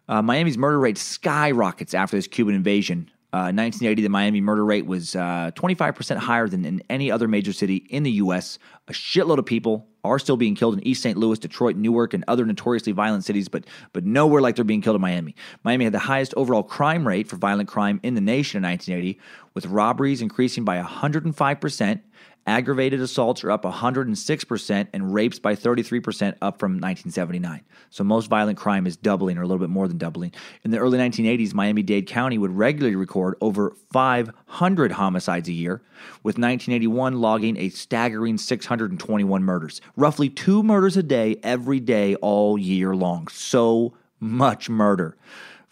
Uh, 0.08 0.22
Miami's 0.22 0.58
murder 0.58 0.80
rate 0.80 0.98
skyrockets 0.98 1.94
after 1.94 2.18
this 2.18 2.28
Cuban 2.28 2.54
invasion. 2.54 3.10
Uh, 3.34 3.52
1980, 3.52 4.02
the 4.04 4.10
Miami 4.10 4.40
murder 4.40 4.64
rate 4.64 4.86
was 4.86 5.16
uh, 5.16 5.52
25% 5.56 6.18
higher 6.18 6.48
than 6.48 6.64
in 6.64 6.82
any 6.90 7.12
other 7.12 7.28
major 7.28 7.52
city 7.52 7.78
in 7.90 8.04
the 8.04 8.12
U.S. 8.12 8.60
A 8.88 8.94
shitload 8.94 9.40
of 9.40 9.46
people 9.46 9.88
are 10.06 10.20
still 10.20 10.38
being 10.38 10.56
killed 10.56 10.76
in 10.76 10.88
East 10.88 11.02
St. 11.02 11.18
Louis, 11.18 11.40
Detroit, 11.40 11.76
Newark, 11.76 12.14
and 12.14 12.24
other 12.28 12.46
notoriously 12.46 12.92
violent 12.94 13.24
cities, 13.24 13.48
but 13.48 13.66
but 13.94 14.06
nowhere 14.06 14.42
like 14.42 14.56
they're 14.56 14.66
being 14.66 14.82
killed 14.82 14.96
in 14.96 15.02
Miami. 15.02 15.36
Miami 15.64 15.86
had 15.86 15.94
the 15.94 16.00
highest 16.00 16.34
overall 16.36 16.64
crime 16.64 17.08
rate 17.08 17.28
for 17.28 17.36
violent 17.36 17.68
crime 17.68 18.00
in 18.04 18.16
the 18.16 18.22
nation 18.22 18.64
in 18.64 18.70
1980, 18.70 19.20
with 19.54 19.66
robberies 19.66 20.22
increasing 20.22 20.64
by 20.64 20.78
105 20.78 21.60
percent 21.60 22.04
Aggravated 22.48 23.02
assaults 23.02 23.44
are 23.44 23.52
up 23.52 23.64
106%, 23.64 24.88
and 24.94 25.14
rapes 25.14 25.40
by 25.40 25.56
33% 25.56 26.36
up 26.42 26.60
from 26.60 26.74
1979. 26.74 27.62
So 27.90 28.04
most 28.04 28.28
violent 28.28 28.58
crime 28.58 28.86
is 28.86 28.96
doubling 28.96 29.40
or 29.40 29.42
a 29.42 29.48
little 29.48 29.60
bit 29.60 29.72
more 29.72 29.88
than 29.88 29.98
doubling. 29.98 30.32
In 30.64 30.70
the 30.70 30.78
early 30.78 31.00
1980s, 31.00 31.56
Miami 31.56 31.82
Dade 31.82 32.06
County 32.06 32.38
would 32.38 32.52
regularly 32.52 32.96
record 32.96 33.36
over 33.42 33.76
500 33.92 34.92
homicides 34.92 35.50
a 35.50 35.54
year, 35.54 35.82
with 36.22 36.38
1981 36.38 37.20
logging 37.20 37.58
a 37.58 37.70
staggering 37.70 38.38
621 38.38 39.44
murders. 39.44 39.82
Roughly 39.96 40.30
two 40.30 40.62
murders 40.62 40.98
a 40.98 41.04
day, 41.04 41.38
every 41.42 41.80
day, 41.80 42.14
all 42.16 42.60
year 42.60 42.96
long. 42.96 43.28
So 43.28 43.96
much 44.20 44.70
murder. 44.70 45.18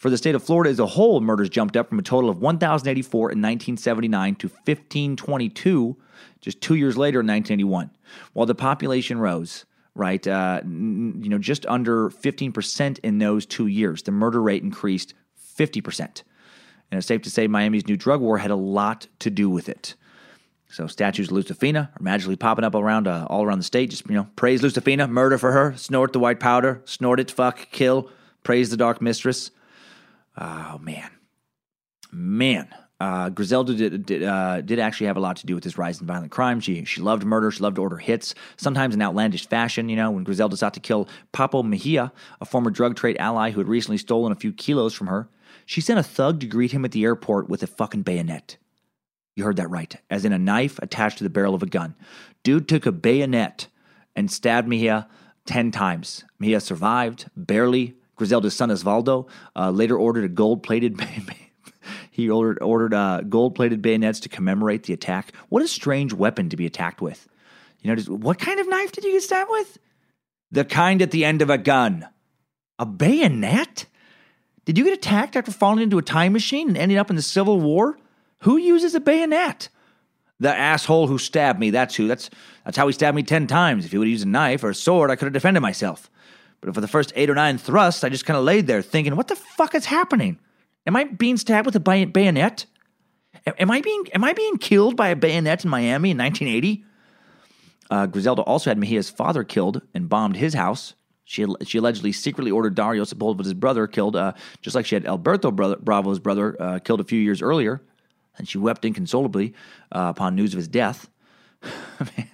For 0.04 0.10
the 0.10 0.18
state 0.18 0.34
of 0.34 0.42
Florida 0.42 0.68
as 0.68 0.78
a 0.78 0.84
whole, 0.84 1.22
murders 1.22 1.48
jumped 1.48 1.78
up 1.78 1.88
from 1.88 1.98
a 1.98 2.02
total 2.02 2.28
of 2.28 2.38
1,084 2.38 3.30
in 3.30 3.38
1979 3.40 4.34
to 4.34 4.48
1,522 4.48 5.96
just 6.42 6.60
two 6.60 6.74
years 6.74 6.98
later 6.98 7.20
in 7.20 7.26
1981. 7.26 7.90
While 8.34 8.44
the 8.44 8.54
population 8.54 9.18
rose, 9.18 9.64
right, 9.94 10.26
uh, 10.26 10.60
you 10.62 11.30
know, 11.30 11.38
just 11.38 11.64
under 11.64 12.10
15% 12.10 12.98
in 12.98 13.16
those 13.16 13.46
two 13.46 13.66
years, 13.66 14.02
the 14.02 14.12
murder 14.12 14.42
rate 14.42 14.62
increased 14.62 15.14
50%. 15.56 16.00
And 16.00 16.18
it's 16.98 17.06
safe 17.06 17.22
to 17.22 17.30
say 17.30 17.46
Miami's 17.46 17.88
new 17.88 17.96
drug 17.96 18.20
war 18.20 18.36
had 18.36 18.50
a 18.50 18.56
lot 18.56 19.06
to 19.20 19.30
do 19.30 19.48
with 19.48 19.70
it. 19.70 19.94
So 20.68 20.86
statues 20.86 21.30
of 21.30 21.38
Lucifina 21.38 21.88
are 21.98 22.02
magically 22.02 22.36
popping 22.36 22.66
up 22.66 22.74
around 22.74 23.08
uh, 23.08 23.26
all 23.30 23.42
around 23.42 23.56
the 23.56 23.64
state. 23.64 23.88
Just 23.88 24.06
you 24.06 24.16
know, 24.16 24.28
praise 24.36 24.60
Lucifina, 24.60 25.08
murder 25.08 25.38
for 25.38 25.52
her, 25.52 25.74
snort 25.78 26.12
the 26.12 26.20
white 26.20 26.40
powder, 26.40 26.82
snort 26.84 27.20
it, 27.20 27.30
fuck, 27.30 27.70
kill, 27.70 28.10
praise 28.42 28.68
the 28.68 28.76
dark 28.76 29.00
mistress. 29.00 29.50
Oh 30.36 30.78
man, 30.78 31.10
man, 32.12 32.68
uh, 33.00 33.28
Griselda 33.28 33.74
did 33.74 34.06
did, 34.06 34.22
uh, 34.22 34.60
did, 34.60 34.78
actually 34.78 35.08
have 35.08 35.16
a 35.16 35.20
lot 35.20 35.36
to 35.36 35.46
do 35.46 35.54
with 35.54 35.64
this 35.64 35.78
rise 35.78 36.00
in 36.00 36.06
violent 36.06 36.32
crime. 36.32 36.60
She 36.60 36.84
she 36.84 37.00
loved 37.00 37.24
murder. 37.24 37.50
She 37.50 37.60
loved 37.60 37.76
to 37.76 37.82
order 37.82 37.96
hits, 37.96 38.34
sometimes 38.56 38.94
in 38.94 39.02
outlandish 39.02 39.46
fashion. 39.48 39.88
You 39.88 39.96
know, 39.96 40.10
when 40.10 40.24
Griselda 40.24 40.56
sought 40.56 40.74
to 40.74 40.80
kill 40.80 41.08
Papo 41.32 41.64
Mejia, 41.64 42.12
a 42.40 42.44
former 42.44 42.70
drug 42.70 42.96
trade 42.96 43.16
ally 43.18 43.50
who 43.50 43.60
had 43.60 43.68
recently 43.68 43.98
stolen 43.98 44.32
a 44.32 44.36
few 44.36 44.52
kilos 44.52 44.94
from 44.94 45.08
her, 45.08 45.28
she 45.66 45.80
sent 45.80 46.00
a 46.00 46.04
thug 46.04 46.40
to 46.40 46.46
greet 46.46 46.72
him 46.72 46.84
at 46.84 46.92
the 46.92 47.04
airport 47.04 47.48
with 47.48 47.62
a 47.62 47.66
fucking 47.66 48.02
bayonet. 48.02 48.56
You 49.36 49.44
heard 49.44 49.56
that 49.56 49.70
right, 49.70 49.96
as 50.10 50.24
in 50.24 50.32
a 50.32 50.38
knife 50.38 50.78
attached 50.80 51.18
to 51.18 51.24
the 51.24 51.30
barrel 51.30 51.54
of 51.54 51.62
a 51.62 51.66
gun. 51.66 51.94
Dude 52.42 52.68
took 52.68 52.86
a 52.86 52.92
bayonet 52.92 53.66
and 54.14 54.30
stabbed 54.30 54.68
Mejia 54.68 55.08
ten 55.46 55.70
times. 55.70 56.24
Mejia 56.38 56.60
survived 56.60 57.28
barely. 57.36 57.96
Griselda's 58.16 58.54
son 58.54 58.70
Osvaldo 58.70 59.28
uh, 59.56 59.70
later 59.70 59.98
ordered 59.98 60.24
a 60.24 60.28
gold-plated. 60.28 61.00
He 62.14 62.30
ordered, 62.30 62.62
ordered 62.62 62.94
uh, 62.94 63.22
gold 63.22 63.56
plated 63.56 63.82
bayonets 63.82 64.20
to 64.20 64.28
commemorate 64.28 64.84
the 64.84 64.92
attack. 64.92 65.32
What 65.48 65.64
a 65.64 65.68
strange 65.68 66.12
weapon 66.12 66.48
to 66.50 66.56
be 66.56 66.64
attacked 66.64 67.00
with. 67.00 67.26
You 67.80 67.90
know, 67.90 67.96
just, 67.96 68.08
what 68.08 68.38
kind 68.38 68.60
of 68.60 68.68
knife 68.68 68.92
did 68.92 69.02
you 69.02 69.10
get 69.10 69.24
stabbed 69.24 69.50
with? 69.50 69.78
The 70.52 70.64
kind 70.64 71.02
at 71.02 71.10
the 71.10 71.24
end 71.24 71.42
of 71.42 71.50
a 71.50 71.58
gun. 71.58 72.06
A 72.78 72.86
bayonet? 72.86 73.86
Did 74.64 74.78
you 74.78 74.84
get 74.84 74.92
attacked 74.92 75.34
after 75.34 75.50
falling 75.50 75.82
into 75.82 75.98
a 75.98 76.02
time 76.02 76.32
machine 76.32 76.68
and 76.68 76.78
ending 76.78 76.98
up 76.98 77.10
in 77.10 77.16
the 77.16 77.22
Civil 77.22 77.60
War? 77.60 77.98
Who 78.42 78.58
uses 78.58 78.94
a 78.94 79.00
bayonet? 79.00 79.68
The 80.38 80.54
asshole 80.54 81.08
who 81.08 81.18
stabbed 81.18 81.58
me, 81.58 81.70
that's 81.70 81.96
who. 81.96 82.06
That's, 82.06 82.30
that's 82.64 82.76
how 82.76 82.86
he 82.86 82.92
stabbed 82.92 83.16
me 83.16 83.24
10 83.24 83.48
times. 83.48 83.84
If 83.84 83.90
he 83.90 83.98
would 83.98 84.06
have 84.06 84.12
used 84.12 84.26
a 84.26 84.30
knife 84.30 84.62
or 84.62 84.70
a 84.70 84.74
sword, 84.74 85.10
I 85.10 85.16
could 85.16 85.26
have 85.26 85.32
defended 85.32 85.62
myself. 85.62 86.08
But 86.64 86.74
for 86.74 86.80
the 86.80 86.88
first 86.88 87.12
eight 87.14 87.28
or 87.28 87.34
nine 87.34 87.58
thrusts, 87.58 88.04
I 88.04 88.08
just 88.08 88.24
kind 88.24 88.38
of 88.38 88.44
laid 88.44 88.66
there 88.66 88.80
thinking, 88.80 89.16
what 89.16 89.28
the 89.28 89.36
fuck 89.36 89.74
is 89.74 89.84
happening? 89.84 90.38
Am 90.86 90.96
I 90.96 91.04
being 91.04 91.36
stabbed 91.36 91.66
with 91.66 91.76
a 91.76 91.80
bay- 91.80 92.06
bayonet? 92.06 92.64
Am 93.58 93.70
I 93.70 93.82
being 93.82 94.04
am 94.14 94.24
I 94.24 94.32
being 94.32 94.56
killed 94.56 94.96
by 94.96 95.08
a 95.08 95.16
bayonet 95.16 95.64
in 95.64 95.70
Miami 95.70 96.12
in 96.12 96.18
1980? 96.18 96.84
Uh, 97.90 98.06
Griselda 98.06 98.42
also 98.42 98.70
had 98.70 98.78
Mejia's 98.78 99.10
father 99.10 99.44
killed 99.44 99.82
and 99.92 100.08
bombed 100.08 100.36
his 100.36 100.54
house. 100.54 100.94
She, 101.24 101.46
she 101.64 101.78
allegedly 101.78 102.12
secretly 102.12 102.50
ordered 102.50 102.74
Dario 102.74 103.04
Sepulveda's 103.04 103.54
brother 103.54 103.86
killed, 103.86 104.16
uh, 104.16 104.32
just 104.62 104.74
like 104.74 104.86
she 104.86 104.94
had 104.94 105.06
Alberto 105.06 105.50
brother, 105.50 105.76
Bravo's 105.76 106.18
brother 106.18 106.56
uh, 106.60 106.78
killed 106.78 107.00
a 107.00 107.04
few 107.04 107.18
years 107.18 107.42
earlier. 107.42 107.82
And 108.36 108.48
she 108.48 108.58
wept 108.58 108.84
inconsolably 108.84 109.54
uh, 109.92 110.12
upon 110.14 110.34
news 110.34 110.54
of 110.54 110.58
his 110.58 110.68
death. 110.68 111.08
Man. 111.62 112.28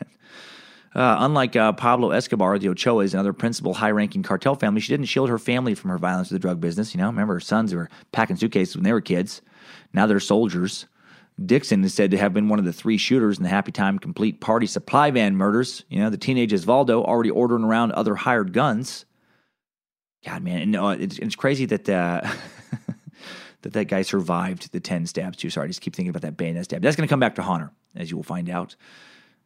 Uh, 0.92 1.18
unlike 1.20 1.54
uh, 1.54 1.72
Pablo 1.72 2.10
Escobar, 2.10 2.58
the 2.58 2.66
Ochoas, 2.66 3.12
and 3.12 3.20
other 3.20 3.32
principal 3.32 3.74
high 3.74 3.92
ranking 3.92 4.22
cartel 4.22 4.56
families, 4.56 4.84
she 4.84 4.92
didn't 4.92 5.06
shield 5.06 5.28
her 5.28 5.38
family 5.38 5.74
from 5.74 5.90
her 5.90 5.98
violence 5.98 6.30
with 6.30 6.40
the 6.40 6.46
drug 6.46 6.60
business. 6.60 6.94
You 6.94 7.00
know, 7.00 7.06
remember 7.06 7.34
her 7.34 7.40
sons 7.40 7.72
were 7.72 7.88
packing 8.10 8.36
suitcases 8.36 8.74
when 8.74 8.82
they 8.82 8.92
were 8.92 9.00
kids. 9.00 9.40
Now 9.92 10.06
they're 10.06 10.20
soldiers. 10.20 10.86
Dixon 11.44 11.84
is 11.84 11.94
said 11.94 12.10
to 12.10 12.18
have 12.18 12.34
been 12.34 12.48
one 12.48 12.58
of 12.58 12.64
the 12.64 12.72
three 12.72 12.98
shooters 12.98 13.38
in 13.38 13.44
the 13.44 13.48
Happy 13.48 13.72
Time 13.72 13.98
Complete 13.98 14.40
Party 14.40 14.66
supply 14.66 15.10
van 15.10 15.36
murders. 15.36 15.84
You 15.88 16.00
know, 16.00 16.10
the 16.10 16.18
teenage 16.18 16.52
Osvaldo 16.52 17.04
already 17.04 17.30
ordering 17.30 17.64
around 17.64 17.92
other 17.92 18.14
hired 18.14 18.52
guns. 18.52 19.06
God, 20.26 20.42
man, 20.42 20.60
and 20.60 20.76
uh, 20.76 20.96
it's, 20.98 21.18
it's, 21.18 21.36
crazy 21.36 21.64
that 21.66 21.88
uh, 21.88 22.20
that 23.62 23.72
that 23.72 23.86
guy 23.86 24.02
survived 24.02 24.70
the 24.72 24.80
ten 24.80 25.06
stabs 25.06 25.38
too. 25.38 25.48
Sorry, 25.48 25.64
I 25.64 25.68
just 25.68 25.80
keep 25.80 25.94
thinking 25.96 26.10
about 26.10 26.22
that 26.22 26.36
bayonet 26.36 26.64
stab. 26.64 26.82
That's 26.82 26.96
going 26.96 27.08
to 27.08 27.10
come 27.10 27.20
back 27.20 27.36
to 27.36 27.42
haunt 27.42 27.62
her, 27.62 27.70
as 27.94 28.10
you 28.10 28.16
will 28.16 28.24
find 28.24 28.50
out 28.50 28.76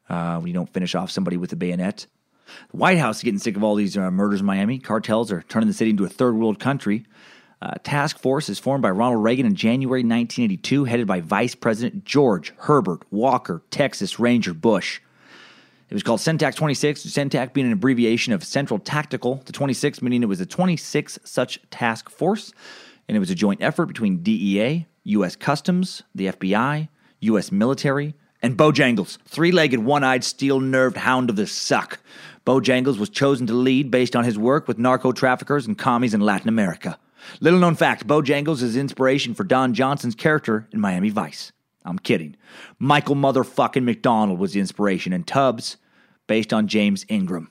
uh, 0.09 0.39
when 0.39 0.49
you 0.49 0.55
don't 0.55 0.73
finish 0.73 0.95
off 0.95 1.11
somebody 1.11 1.37
with 1.37 1.53
a 1.53 1.57
bayonet. 1.57 2.07
The 2.71 2.77
White 2.77 2.99
House 2.99 3.19
is 3.19 3.23
getting 3.23 3.39
sick 3.39 3.57
of 3.57 3.65
all 3.65 3.75
these 3.75 3.97
uh, 3.97 4.11
murders 4.11 4.41
in 4.41 4.47
Miami. 4.47 4.79
Cartels 4.79 5.33
are 5.33 5.43
turning 5.43 5.69
the 5.69 5.75
city 5.75 5.91
into 5.91 6.05
a 6.05 6.09
third 6.09 6.37
world 6.37 6.59
country. 6.59 7.05
Uh, 7.63 7.73
task 7.83 8.19
force 8.19 8.49
is 8.49 8.59
formed 8.59 8.83
by 8.83 8.91
Ronald 8.91 9.25
Reagan 9.25 9.47
in 9.47 9.55
January 9.55 10.01
1982, 10.01 10.85
headed 10.85 11.07
by 11.07 11.21
Vice 11.21 11.55
President 11.55 12.05
George 12.05 12.53
Herbert 12.59 13.01
Walker 13.11 13.63
Texas 13.71 14.19
Ranger 14.19 14.53
Bush. 14.53 15.01
It 15.89 15.95
was 15.95 16.03
called 16.03 16.21
CENTAC 16.21 16.57
26, 16.57 17.05
CENTAC 17.05 17.53
being 17.53 17.67
an 17.67 17.73
abbreviation 17.73 18.33
of 18.33 18.45
Central 18.45 18.79
Tactical. 18.79 19.43
The 19.47 19.53
26 19.53 20.03
meaning 20.03 20.23
it 20.23 20.27
was 20.27 20.41
a 20.41 20.47
26 20.47 21.19
such 21.25 21.59
task 21.71 22.11
force, 22.11 22.53
and 23.09 23.17
it 23.17 23.21
was 23.21 23.31
a 23.31 23.35
joint 23.35 23.63
effort 23.63 23.87
between 23.87 24.23
DEA, 24.23 24.87
U.S. 25.05 25.37
Customs, 25.37 26.03
the 26.15 26.27
FBI, 26.27 26.89
U.S. 27.21 27.53
military, 27.53 28.15
and 28.45 28.59
Bojangles, 28.59 29.17
three 29.25 29.53
legged, 29.53 29.81
one 29.81 30.05
eyed, 30.05 30.23
steel 30.23 30.61
nerved 30.61 30.99
hound 30.99 31.31
of 31.31 31.37
the 31.37 31.47
suck. 31.47 31.99
Bojangles 32.45 32.99
was 32.99 33.09
chosen 33.09 33.47
to 33.47 33.55
lead 33.55 33.91
based 33.91 34.15
on 34.15 34.25
his 34.25 34.39
work 34.39 34.69
with 34.69 34.77
narco 34.77 35.13
traffickers 35.13 35.67
and 35.67 35.79
commies 35.79 36.13
in 36.13 36.21
Latin 36.21 36.51
America. 36.51 36.99
Little 37.41 37.59
known 37.59 37.75
fact 37.75 38.07
Bojangles 38.07 38.61
is 38.61 38.77
inspiration 38.77 39.33
for 39.35 39.45
Don 39.45 39.73
Johnson's 39.73 40.15
character 40.15 40.69
in 40.73 40.81
Miami 40.81 41.09
Vice. 41.09 41.53
I'm 41.87 41.99
kidding. 41.99 42.37
Michael 42.79 43.15
motherfucking 43.15 43.83
McDonald 43.83 44.39
was 44.39 44.53
the 44.53 44.61
inspiration, 44.61 45.15
and 45.15 45.27
Tubbs, 45.27 45.79
based 46.27 46.53
on 46.53 46.69
James 46.69 47.07
Ingram. 47.09 47.49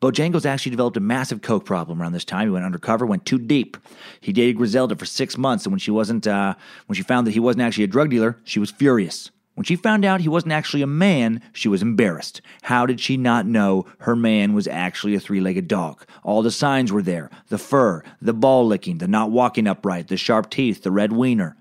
Bojangles 0.00 0.46
actually 0.46 0.70
developed 0.70 0.96
a 0.96 1.00
massive 1.00 1.42
coke 1.42 1.66
problem 1.66 2.00
around 2.00 2.12
this 2.12 2.24
time. 2.24 2.46
He 2.46 2.50
went 2.50 2.64
undercover, 2.64 3.04
went 3.04 3.26
too 3.26 3.38
deep. 3.38 3.76
He 4.22 4.32
dated 4.32 4.56
Griselda 4.56 4.96
for 4.96 5.04
six 5.04 5.36
months, 5.36 5.66
and 5.66 5.72
when 5.72 5.80
she 5.80 5.90
wasn't, 5.90 6.26
uh, 6.26 6.54
when 6.86 6.96
she 6.96 7.02
found 7.02 7.26
that 7.26 7.32
he 7.32 7.40
wasn't 7.40 7.64
actually 7.64 7.84
a 7.84 7.88
drug 7.88 8.08
dealer, 8.08 8.38
she 8.44 8.58
was 8.58 8.70
furious. 8.70 9.30
When 9.60 9.66
she 9.66 9.76
found 9.76 10.06
out 10.06 10.22
he 10.22 10.28
wasn't 10.30 10.54
actually 10.54 10.80
a 10.80 10.86
man, 10.86 11.42
she 11.52 11.68
was 11.68 11.82
embarrassed. 11.82 12.40
How 12.62 12.86
did 12.86 12.98
she 12.98 13.18
not 13.18 13.44
know 13.44 13.84
her 13.98 14.16
man 14.16 14.54
was 14.54 14.66
actually 14.66 15.14
a 15.14 15.20
three 15.20 15.38
legged 15.38 15.68
dog? 15.68 16.02
All 16.22 16.40
the 16.40 16.50
signs 16.50 16.90
were 16.90 17.02
there 17.02 17.28
the 17.50 17.58
fur, 17.58 18.02
the 18.22 18.32
ball 18.32 18.66
licking, 18.66 18.96
the 18.96 19.06
not 19.06 19.30
walking 19.30 19.66
upright, 19.66 20.08
the 20.08 20.16
sharp 20.16 20.48
teeth, 20.48 20.82
the 20.82 20.90
red 20.90 21.12
wiener. 21.12 21.58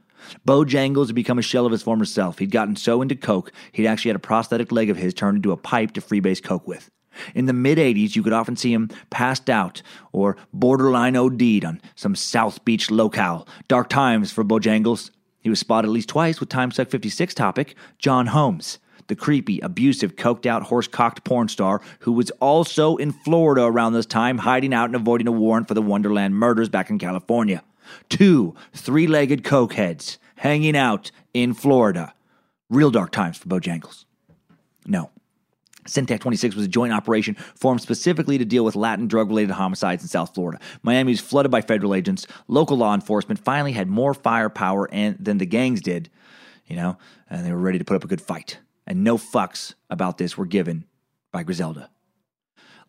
Bojangles 0.48 1.08
had 1.08 1.16
become 1.16 1.40
a 1.40 1.42
shell 1.42 1.66
of 1.66 1.74
his 1.74 1.84
former 1.84 2.06
self. 2.06 2.40
He'd 2.40 2.52
gotten 2.52 2.78
so 2.78 3.02
into 3.02 3.18
coke, 3.18 3.52
he'd 3.74 3.86
actually 3.86 4.12
had 4.12 4.16
a 4.16 4.20
prosthetic 4.20 4.72
leg 4.72 4.90
of 4.90 4.96
his 4.96 5.14
turned 5.14 5.36
into 5.36 5.52
a 5.52 5.58
pipe 5.58 5.92
to 5.92 6.00
freebase 6.00 6.42
coke 6.42 6.70
with. 6.70 6.90
In 7.36 7.48
the 7.48 7.54
mid 7.54 7.78
80s, 7.78 8.16
you 8.16 8.24
could 8.24 8.32
often 8.32 8.56
see 8.56 8.72
him 8.72 8.90
passed 9.10 9.50
out 9.50 9.82
or 10.14 10.38
borderline 10.54 11.18
OD'd 11.18 11.66
on 11.66 11.82
some 11.96 12.16
South 12.16 12.64
Beach 12.64 12.90
locale. 12.90 13.46
Dark 13.68 13.90
times 13.90 14.32
for 14.32 14.46
Bojangles. 14.46 15.12
He 15.42 15.50
was 15.50 15.60
spotted 15.60 15.88
at 15.88 15.94
least 15.94 16.10
twice 16.10 16.40
with 16.40 16.50
Time 16.50 16.72
Suck 16.72 16.90
56 16.90 17.34
topic 17.34 17.76
John 17.98 18.28
Holmes, 18.28 18.80
the 19.08 19.16
creepy, 19.16 19.60
abusive, 19.60 20.16
coked 20.16 20.46
out, 20.46 20.64
horse 20.64 20.88
cocked 20.88 21.24
porn 21.24 21.48
star 21.48 21.82
who 22.00 22.12
was 22.12 22.30
also 22.40 22.98
in 22.98 23.12
Florida 23.12 23.64
around 23.64 23.94
this 23.94 24.06
time, 24.06 24.40
hiding 24.40 24.74
out 24.74 24.86
and 24.86 24.96
avoiding 24.96 25.28
a 25.28 25.32
warrant 25.32 25.68
for 25.68 25.74
the 25.74 25.82
Wonderland 25.82 26.36
murders 26.36 26.70
back 26.70 26.90
in 26.90 27.00
California. 27.00 27.64
Two 28.10 28.56
three 28.74 29.08
legged 29.08 29.44
cokeheads 29.44 30.18
hanging 30.38 30.78
out 30.78 31.12
in 31.34 31.54
Florida. 31.54 32.14
Real 32.70 32.92
dark 32.92 33.12
times 33.12 33.38
for 33.38 33.48
Bojangles. 33.48 34.06
No. 34.86 35.10
CENTAC 35.90 36.20
26 36.20 36.56
was 36.56 36.66
a 36.66 36.70
joint 36.70 36.94
operation 36.94 37.36
formed 37.56 37.82
specifically 37.82 38.38
to 38.38 38.46
deal 38.46 38.64
with 38.64 38.76
Latin 38.76 39.08
drug 39.08 39.30
related 39.30 39.52
homicides 39.52 40.04
in 40.04 40.08
South 40.08 40.34
Florida. 40.34 40.60
Miami 40.84 41.12
was 41.12 41.20
flooded 41.20 41.52
by 41.52 41.62
federal 41.62 41.94
agents. 41.94 42.28
Local 42.48 42.78
law 42.78 42.94
enforcement 42.94 43.40
finally 43.40 43.72
had 43.72 43.88
more 43.88 44.14
firepower 44.14 44.90
and, 44.92 45.18
than 45.20 45.38
the 45.38 45.46
gangs 45.46 45.82
did, 45.82 46.10
you 46.68 46.76
know, 46.76 46.98
and 47.30 47.46
they 47.46 47.52
were 47.52 47.58
ready 47.58 47.80
to 47.80 47.86
put 47.86 47.96
up 47.96 48.04
a 48.04 48.08
good 48.08 48.22
fight. 48.22 48.60
And 48.88 49.04
no 49.04 49.18
fucks 49.18 49.74
about 49.90 50.18
this 50.18 50.38
were 50.38 50.46
given 50.46 50.86
by 51.32 51.44
Griselda. 51.44 51.90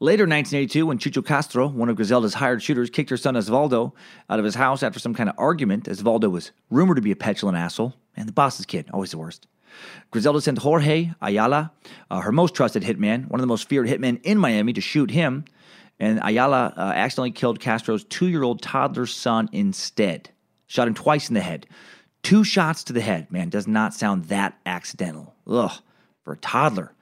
Later 0.03 0.24
in 0.24 0.30
1982, 0.30 0.86
when 0.86 0.98
Chucho 0.98 1.24
Castro, 1.24 1.68
one 1.68 1.90
of 1.90 1.96
Griselda's 1.96 2.32
hired 2.32 2.62
shooters, 2.62 2.88
kicked 2.88 3.11
her 3.11 3.18
son 3.18 3.34
Osvaldo 3.34 3.92
out 4.30 4.38
of 4.38 4.46
his 4.46 4.55
house 4.55 4.82
after 4.82 4.98
some 4.98 5.12
kind 5.12 5.28
of 5.28 5.34
argument, 5.36 5.84
Osvaldo 5.84 6.30
was 6.30 6.53
rumored 6.70 6.96
to 6.96 7.03
be 7.03 7.11
a 7.11 7.16
petulant 7.16 7.59
asshole, 7.59 7.94
and 8.16 8.26
the 8.26 8.32
boss's 8.32 8.64
kid, 8.64 8.88
always 8.94 9.11
the 9.11 9.18
worst. 9.18 9.46
Griselda 10.10 10.40
sent 10.40 10.58
Jorge 10.58 11.10
Ayala, 11.20 11.72
uh, 12.10 12.20
her 12.20 12.32
most 12.32 12.54
trusted 12.54 12.82
hitman, 12.82 13.28
one 13.28 13.40
of 13.40 13.42
the 13.42 13.46
most 13.46 13.68
feared 13.68 13.86
hitmen 13.86 14.20
in 14.22 14.38
Miami, 14.38 14.72
to 14.72 14.80
shoot 14.80 15.10
him. 15.10 15.44
And 15.98 16.20
Ayala 16.22 16.72
uh, 16.76 16.80
accidentally 16.80 17.30
killed 17.30 17.60
Castro's 17.60 18.04
two 18.04 18.28
year 18.28 18.42
old 18.42 18.62
toddler 18.62 19.06
son 19.06 19.48
instead. 19.52 20.30
Shot 20.66 20.88
him 20.88 20.94
twice 20.94 21.28
in 21.28 21.34
the 21.34 21.40
head. 21.40 21.66
Two 22.22 22.44
shots 22.44 22.84
to 22.84 22.92
the 22.92 23.00
head. 23.00 23.30
Man, 23.30 23.48
does 23.48 23.66
not 23.66 23.94
sound 23.94 24.26
that 24.26 24.58
accidental. 24.66 25.34
Ugh, 25.46 25.72
for 26.22 26.32
a 26.32 26.36
toddler. 26.38 26.92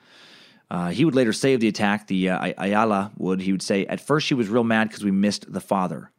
Uh, 0.71 0.91
he 0.91 1.05
would 1.05 1.15
later 1.15 1.33
save 1.33 1.61
the 1.61 1.69
attack, 1.69 2.07
the 2.09 2.29
uh, 2.29 2.53
Ayala 2.59 3.11
would, 3.17 3.41
he 3.41 3.53
would 3.53 3.63
say, 3.63 3.87
At 3.87 4.01
first 4.01 4.27
she 4.27 4.35
was 4.35 4.49
real 4.49 4.65
mad 4.65 4.89
because 4.89 5.03
we 5.03 5.11
missed 5.11 5.51
the 5.51 5.61
father. 5.61 6.11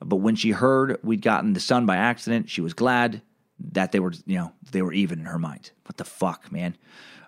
But 0.00 0.16
when 0.16 0.36
she 0.36 0.50
heard 0.50 0.98
we'd 1.02 1.22
gotten 1.22 1.54
the 1.54 1.60
son 1.60 1.86
by 1.86 1.96
accident, 1.96 2.50
she 2.50 2.60
was 2.60 2.74
glad 2.74 3.22
that 3.72 3.92
they 3.92 4.00
were, 4.00 4.12
you 4.26 4.38
know, 4.38 4.52
they 4.72 4.82
were 4.82 4.92
even 4.92 5.20
in 5.20 5.26
her 5.26 5.38
mind. 5.38 5.70
What 5.84 5.96
the 5.96 6.04
fuck, 6.04 6.50
man? 6.50 6.76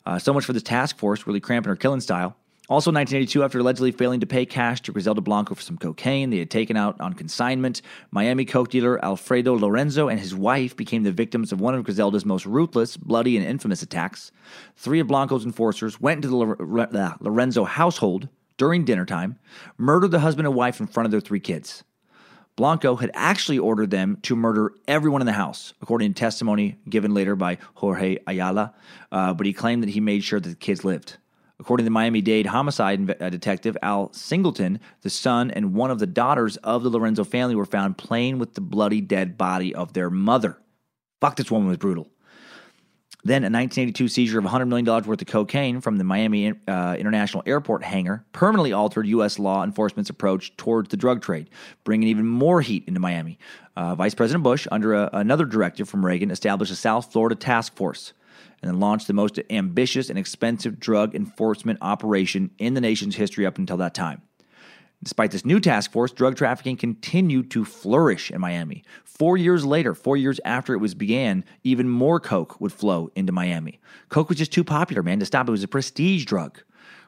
Uh, 0.05 0.19
so 0.19 0.33
much 0.33 0.45
for 0.45 0.53
this 0.53 0.63
task 0.63 0.99
force 0.99 1.27
really 1.27 1.41
cramping 1.41 1.69
her 1.69 1.77
killing 1.77 2.01
style. 2.01 2.37
Also, 2.69 2.91
in 2.91 2.95
1982, 2.95 3.43
after 3.43 3.59
allegedly 3.59 3.91
failing 3.91 4.21
to 4.21 4.27
pay 4.27 4.47
cash 4.47 4.81
to 4.81 4.93
Griselda 4.93 5.21
Blanco 5.21 5.55
for 5.55 5.63
some 5.63 5.77
cocaine 5.77 6.31
they 6.31 6.39
had 6.39 6.51
taken 6.51 6.77
out 6.77 6.99
on 7.01 7.13
consignment, 7.13 7.83
Miami 8.13 8.45
coke 8.45 8.71
dealer 8.71 9.05
Alfredo 9.05 9.55
Lorenzo 9.55 10.09
and 10.09 10.19
his 10.19 10.35
wife 10.35 10.77
became 10.77 11.03
the 11.03 11.13
victims 11.13 11.53
of 11.53 11.61
one 11.61 11.75
of 11.75 11.85
Griselda's 11.85 12.25
most 12.25 12.47
ruthless, 12.47 12.97
bloody, 12.97 13.37
and 13.37 13.45
infamous 13.45 13.83
attacks. 13.83 14.31
Three 14.77 15.01
of 15.01 15.09
Blanco's 15.09 15.45
enforcers 15.45 16.01
went 16.01 16.25
into 16.25 16.29
the 16.29 16.99
uh, 16.99 17.15
Lorenzo 17.21 17.65
household 17.65 18.29
during 18.57 18.85
dinner 18.85 19.05
time, 19.05 19.39
murdered 19.77 20.13
the 20.13 20.21
husband 20.21 20.47
and 20.47 20.55
wife 20.55 20.79
in 20.79 20.87
front 20.87 21.05
of 21.07 21.11
their 21.11 21.21
three 21.21 21.41
kids. 21.41 21.83
Blanco 22.57 22.97
had 22.97 23.11
actually 23.15 23.59
ordered 23.59 23.91
them 23.91 24.19
to 24.23 24.37
murder 24.37 24.75
everyone 24.87 25.23
in 25.23 25.27
the 25.27 25.33
house, 25.33 25.73
according 25.81 26.13
to 26.13 26.19
testimony 26.19 26.79
given 26.89 27.15
later 27.15 27.35
by 27.35 27.59
Jorge 27.75 28.19
Ayala, 28.27 28.75
uh, 29.11 29.33
but 29.33 29.47
he 29.47 29.53
claimed 29.53 29.83
that 29.83 29.91
he 29.91 30.01
made 30.01 30.23
sure 30.23 30.39
that 30.39 30.49
the 30.49 30.55
kids 30.55 30.85
lived. 30.85 31.17
According 31.59 31.87
to 31.87 31.91
Miami 31.91 32.21
Dade 32.21 32.47
homicide 32.47 33.23
uh, 33.23 33.31
detective 33.31 33.77
Al 33.83 34.13
Singleton, 34.13 34.81
the 35.01 35.11
son 35.11 35.51
and 35.51 35.75
one 35.75 35.91
of 35.91 35.99
the 35.99 36.07
daughters 36.07 36.57
of 36.59 36.83
the 36.83 36.91
Lorenzo 36.91 37.25
family 37.25 37.55
were 37.55 37.65
found 37.65 37.97
playing 37.97 38.39
with 38.39 38.55
the 38.55 38.61
bloody 38.61 39.01
dead 39.01 39.39
body 39.39 39.75
of 39.75 39.93
their 39.93 40.11
mother. 40.11 40.59
Fuck, 41.21 41.37
this 41.37 41.51
woman 41.51 41.69
was 41.69 41.79
brutal. 41.79 42.11
Then 43.25 43.43
a 43.43 43.47
1982 43.47 44.09
seizure 44.09 44.39
of 44.41 44.45
$100 44.45 44.67
million 44.67 44.85
worth 44.85 45.23
of 45.23 45.27
cocaine 45.29 45.81
from 45.81 45.97
the 45.97 46.03
Miami 46.03 46.55
uh, 46.67 46.97
International 46.99 47.45
Airport 47.47 47.85
hangar 47.85 48.25
permanently 48.33 48.73
altered 48.73 49.07
U.S. 49.07 49.39
law 49.39 49.63
enforcement's 49.63 50.11
approach 50.11 50.57
towards 50.57 50.89
the 50.89 50.97
drug 50.97 51.23
trade, 51.23 51.49
bringing 51.85 52.09
even 52.09 52.27
more 52.27 52.61
heat 52.61 52.83
into 52.89 52.99
Miami. 52.99 53.39
Uh, 53.77 53.95
Vice 53.95 54.15
President 54.15 54.43
Bush, 54.43 54.67
under 54.73 54.95
a, 54.95 55.11
another 55.13 55.45
directive 55.45 55.89
from 55.89 56.05
Reagan, 56.05 56.33
established 56.33 56.73
a 56.73 56.77
South 56.77 57.13
Florida 57.13 57.37
task 57.37 57.77
force 57.77 58.13
and 58.61 58.69
then 58.69 58.81
launched 58.81 59.07
the 59.07 59.13
most 59.13 59.39
ambitious 59.51 60.09
and 60.09 60.19
expensive 60.19 60.81
drug 60.81 61.15
enforcement 61.15 61.79
operation 61.81 62.51
in 62.59 62.75
the 62.75 62.81
nation's 62.81 63.17
history 63.17 63.47
up 63.47 63.59
until 63.59 63.77
that 63.77 63.95
time. 63.95 64.23
Despite 65.03 65.33
this 65.33 65.45
new 65.45 65.59
task 65.59 65.91
force, 65.91 66.13
drug 66.13 66.37
trafficking 66.37 66.77
continued 66.77 67.51
to 67.53 67.65
flourish 67.65 68.31
in 68.31 68.41
Miami. 68.41 68.85
Four 69.05 69.37
years 69.37 69.65
later, 69.65 69.95
four 69.95 70.17
years 70.17 70.39
after 70.45 70.75
it 70.75 70.79
was 70.79 70.95
began, 70.95 71.45
even 71.65 71.89
more 71.89 72.21
coke 72.21 72.61
would 72.61 72.73
flow 72.73 73.11
into 73.17 73.33
Miami. 73.33 73.81
Coke 74.11 74.29
was 74.29 74.39
just 74.39 74.53
too 74.53 74.63
popular, 74.63 75.03
man, 75.03 75.19
to 75.19 75.27
stop. 75.27 75.49
It 75.49 75.53
was 75.53 75.65
a 75.65 75.69
prestige 75.69 76.25
drug, 76.25 76.63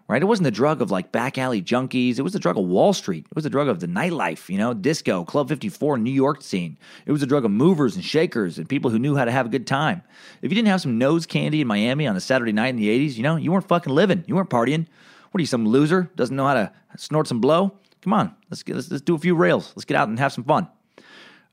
right? 0.08 0.20
It 0.20 0.24
wasn't 0.24 0.44
the 0.44 0.50
drug 0.50 0.82
of 0.82 0.90
like 0.90 1.12
back 1.12 1.38
alley 1.38 1.62
junkies. 1.62 2.18
It 2.18 2.22
was 2.22 2.32
the 2.32 2.40
drug 2.40 2.58
of 2.58 2.64
Wall 2.64 2.92
Street. 2.92 3.26
It 3.30 3.34
was 3.36 3.44
the 3.44 3.50
drug 3.50 3.68
of 3.68 3.78
the 3.78 3.86
nightlife, 3.86 4.48
you 4.48 4.58
know, 4.58 4.74
disco, 4.74 5.24
Club 5.24 5.48
54, 5.48 5.96
New 5.96 6.10
York 6.10 6.42
scene. 6.42 6.76
It 7.06 7.12
was 7.12 7.20
the 7.20 7.28
drug 7.28 7.44
of 7.44 7.52
movers 7.52 7.94
and 7.94 8.04
shakers 8.04 8.58
and 8.58 8.68
people 8.68 8.90
who 8.90 8.98
knew 8.98 9.14
how 9.14 9.24
to 9.24 9.30
have 9.30 9.46
a 9.46 9.50
good 9.50 9.68
time. 9.68 10.02
If 10.42 10.50
you 10.50 10.56
didn't 10.56 10.68
have 10.68 10.80
some 10.80 10.98
nose 10.98 11.26
candy 11.26 11.60
in 11.60 11.68
Miami 11.68 12.08
on 12.08 12.16
a 12.16 12.20
Saturday 12.20 12.52
night 12.52 12.70
in 12.70 12.76
the 12.76 12.88
80s, 12.88 13.14
you 13.14 13.22
know, 13.22 13.36
you 13.36 13.52
weren't 13.52 13.68
fucking 13.68 13.94
living. 13.94 14.24
You 14.26 14.34
weren't 14.34 14.50
partying. 14.50 14.88
What 15.30 15.38
are 15.38 15.42
you, 15.42 15.46
some 15.46 15.66
loser? 15.66 16.10
Doesn't 16.14 16.36
know 16.36 16.46
how 16.46 16.54
to 16.54 16.72
snort 16.96 17.26
some 17.26 17.40
blow? 17.40 17.72
Come 18.04 18.12
on, 18.12 18.36
let's, 18.50 18.62
get, 18.62 18.76
let's, 18.76 18.90
let's 18.90 19.02
do 19.02 19.14
a 19.14 19.18
few 19.18 19.34
rails. 19.34 19.72
Let's 19.74 19.86
get 19.86 19.96
out 19.96 20.08
and 20.08 20.18
have 20.18 20.32
some 20.32 20.44
fun. 20.44 20.68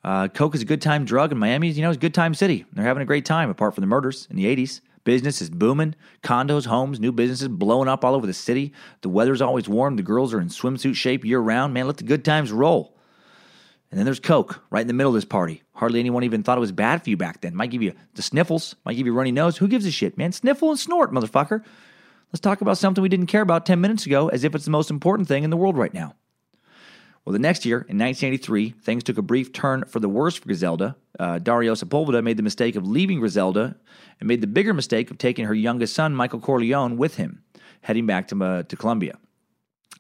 Uh, 0.04 0.28
Coke 0.28 0.54
is 0.54 0.62
a 0.62 0.66
good 0.66 0.82
time 0.82 1.06
drug, 1.06 1.32
and 1.32 1.40
Miami, 1.40 1.70
you 1.70 1.82
know, 1.82 1.90
is 1.90 1.96
a 1.96 2.00
good 2.00 2.14
time 2.14 2.34
city. 2.34 2.66
They're 2.74 2.84
having 2.84 3.02
a 3.02 3.06
great 3.06 3.24
time, 3.24 3.50
apart 3.50 3.74
from 3.74 3.84
the 3.84 3.88
murders 3.88 4.28
in 4.30 4.36
the 4.36 4.46
80s. 4.54 4.82
Business 5.06 5.42
is 5.42 5.50
booming. 5.50 5.96
Condos, 6.24 6.66
homes, 6.66 7.00
new 7.00 7.14
businesses 7.14 7.48
blowing 7.48 7.88
up 7.88 8.04
all 8.04 8.16
over 8.16 8.28
the 8.28 8.34
city. 8.34 8.74
The 9.00 9.08
weather's 9.08 9.42
always 9.42 9.70
warm. 9.70 9.96
The 9.96 10.04
girls 10.04 10.34
are 10.34 10.42
in 10.42 10.50
swimsuit 10.50 10.96
shape 10.96 11.24
year 11.24 11.40
round. 11.40 11.74
Man, 11.74 11.88
let 11.88 11.96
the 11.96 12.04
good 12.04 12.26
times 12.26 12.52
roll. 12.52 12.98
And 13.90 13.98
then 13.98 14.04
there's 14.04 14.20
Coke 14.20 14.62
right 14.70 14.82
in 14.82 14.88
the 14.88 14.94
middle 14.94 15.12
of 15.12 15.16
this 15.16 15.26
party. 15.26 15.64
Hardly 15.74 16.02
anyone 16.02 16.26
even 16.26 16.44
thought 16.44 16.58
it 16.58 16.62
was 16.62 16.74
bad 16.74 17.02
for 17.02 17.10
you 17.10 17.18
back 17.18 17.40
then. 17.40 17.56
Might 17.56 17.72
give 17.72 17.82
you 17.82 17.94
the 18.16 18.22
sniffles, 18.22 18.76
might 18.86 18.96
give 18.96 19.08
you 19.08 19.14
runny 19.14 19.32
nose. 19.32 19.56
Who 19.56 19.70
gives 19.70 19.86
a 19.86 19.92
shit, 19.92 20.18
man? 20.18 20.34
Sniffle 20.34 20.70
and 20.70 20.80
snort, 20.80 21.12
motherfucker. 21.12 21.64
Let's 22.32 22.42
talk 22.42 22.62
about 22.62 22.78
something 22.78 23.02
we 23.02 23.10
didn't 23.10 23.28
care 23.28 23.42
about 23.42 23.66
10 23.66 23.82
minutes 23.82 24.06
ago 24.06 24.30
as 24.30 24.44
if 24.44 24.56
it's 24.56 24.66
the 24.66 24.72
most 24.72 24.90
important 24.90 25.28
thing 25.28 25.44
in 25.44 25.50
the 25.50 25.58
world 25.58 25.78
right 25.78 25.94
now. 25.94 26.16
Well, 27.26 27.34
the 27.34 27.40
next 27.40 27.66
year, 27.66 27.78
in 27.78 28.00
1983, 28.00 28.72
things 28.82 29.04
took 29.04 29.18
a 29.18 29.22
brief 29.22 29.54
turn 29.54 29.84
for 29.86 30.00
the 30.00 30.10
worse 30.10 30.36
for 30.36 30.48
Griselda. 30.48 30.96
Uh, 31.20 31.38
Dario 31.38 31.76
Sepulveda 31.76 32.24
made 32.24 32.38
the 32.38 32.44
mistake 32.44 32.76
of 32.76 32.88
leaving 32.88 33.20
Griselda 33.20 33.76
and 34.20 34.28
made 34.28 34.42
the 34.42 34.48
bigger 34.48 34.74
mistake 34.74 35.12
of 35.12 35.20
taking 35.20 35.46
her 35.46 35.54
youngest 35.54 35.94
son, 35.94 36.16
Michael 36.16 36.40
Corleone, 36.40 36.98
with 36.98 37.16
him, 37.16 37.44
heading 37.82 38.08
back 38.08 38.28
to, 38.30 38.44
uh, 38.44 38.64
to 38.64 38.76
Colombia. 38.76 39.18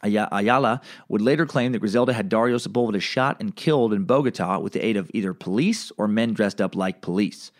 Ayala 0.03 0.81
would 1.09 1.21
later 1.21 1.45
claim 1.45 1.73
that 1.73 1.79
Griselda 1.79 2.11
had 2.11 2.27
Dario 2.27 2.57
Sepulveda 2.57 2.99
shot 2.99 3.37
and 3.39 3.55
killed 3.55 3.93
in 3.93 4.05
Bogota 4.05 4.57
with 4.57 4.73
the 4.73 4.83
aid 4.83 4.97
of 4.97 5.11
either 5.13 5.33
police 5.35 5.91
or 5.97 6.07
men 6.07 6.33
dressed 6.33 6.59
up 6.59 6.75
like 6.75 7.01
police. 7.01 7.51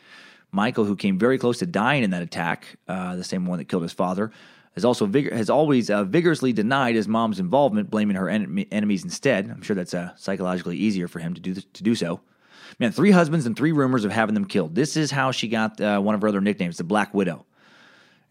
Michael, 0.52 0.86
who 0.86 0.96
came 0.96 1.20
very 1.20 1.38
close 1.38 1.60
to 1.60 1.68
dying 1.68 2.04
in 2.04 2.10
that 2.10 2.24
attack, 2.24 2.78
uh, 2.88 3.16
the 3.16 3.24
same 3.24 3.46
one 3.46 3.60
that 3.60 3.70
killed 3.70 3.84
his 3.84 3.94
father, 3.94 4.32
has 4.74 4.86
also 4.86 5.06
vigor- 5.06 5.36
has 5.36 5.50
always 5.50 5.90
uh, 5.90 6.04
vigorously 6.04 6.54
denied 6.54 6.96
his 6.96 7.08
mom's 7.08 7.40
involvement, 7.40 7.90
blaming 7.90 8.16
her 8.16 8.30
en- 8.30 8.66
enemies 8.72 9.04
instead. 9.04 9.50
I'm 9.50 9.62
sure 9.62 9.76
that's 9.76 9.94
uh, 9.94 10.16
psychologically 10.16 10.78
easier 10.78 11.08
for 11.08 11.20
him 11.20 11.34
to 11.34 11.42
do 11.42 11.54
th- 11.54 11.74
to 11.74 11.84
do 11.84 11.96
so. 11.96 12.22
Man, 12.80 12.92
three 12.92 13.12
husbands 13.12 13.46
and 13.46 13.56
three 13.56 13.74
rumors 13.74 14.06
of 14.06 14.12
having 14.12 14.34
them 14.34 14.46
killed. 14.46 14.76
This 14.76 14.96
is 14.96 15.12
how 15.12 15.32
she 15.32 15.48
got 15.48 15.80
uh, 15.82 16.00
one 16.00 16.16
of 16.16 16.22
her 16.22 16.28
other 16.28 16.42
nicknames, 16.42 16.78
the 16.78 16.84
Black 16.84 17.14
Widow. 17.14 17.46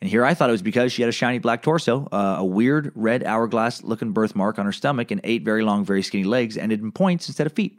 And 0.01 0.09
here 0.09 0.25
I 0.25 0.33
thought 0.33 0.49
it 0.49 0.53
was 0.53 0.63
because 0.63 0.93
she 0.93 1.03
had 1.03 1.11
a 1.11 1.13
shiny 1.13 1.39
black 1.39 1.61
torso, 1.61 2.09
uh, 2.11 2.37
a 2.39 2.45
weird 2.45 2.91
red 2.95 3.23
hourglass 3.23 3.83
looking 3.83 4.13
birthmark 4.13 4.59
on 4.59 4.65
her 4.65 4.73
stomach, 4.73 5.11
and 5.11 5.21
eight 5.25 5.45
very 5.45 5.63
long, 5.63 5.85
very 5.85 6.03
skinny 6.03 6.25
legs 6.25 6.57
ended 6.57 6.81
in 6.81 6.91
points 6.91 7.29
instead 7.29 7.47
of 7.47 7.53
feet. 7.53 7.79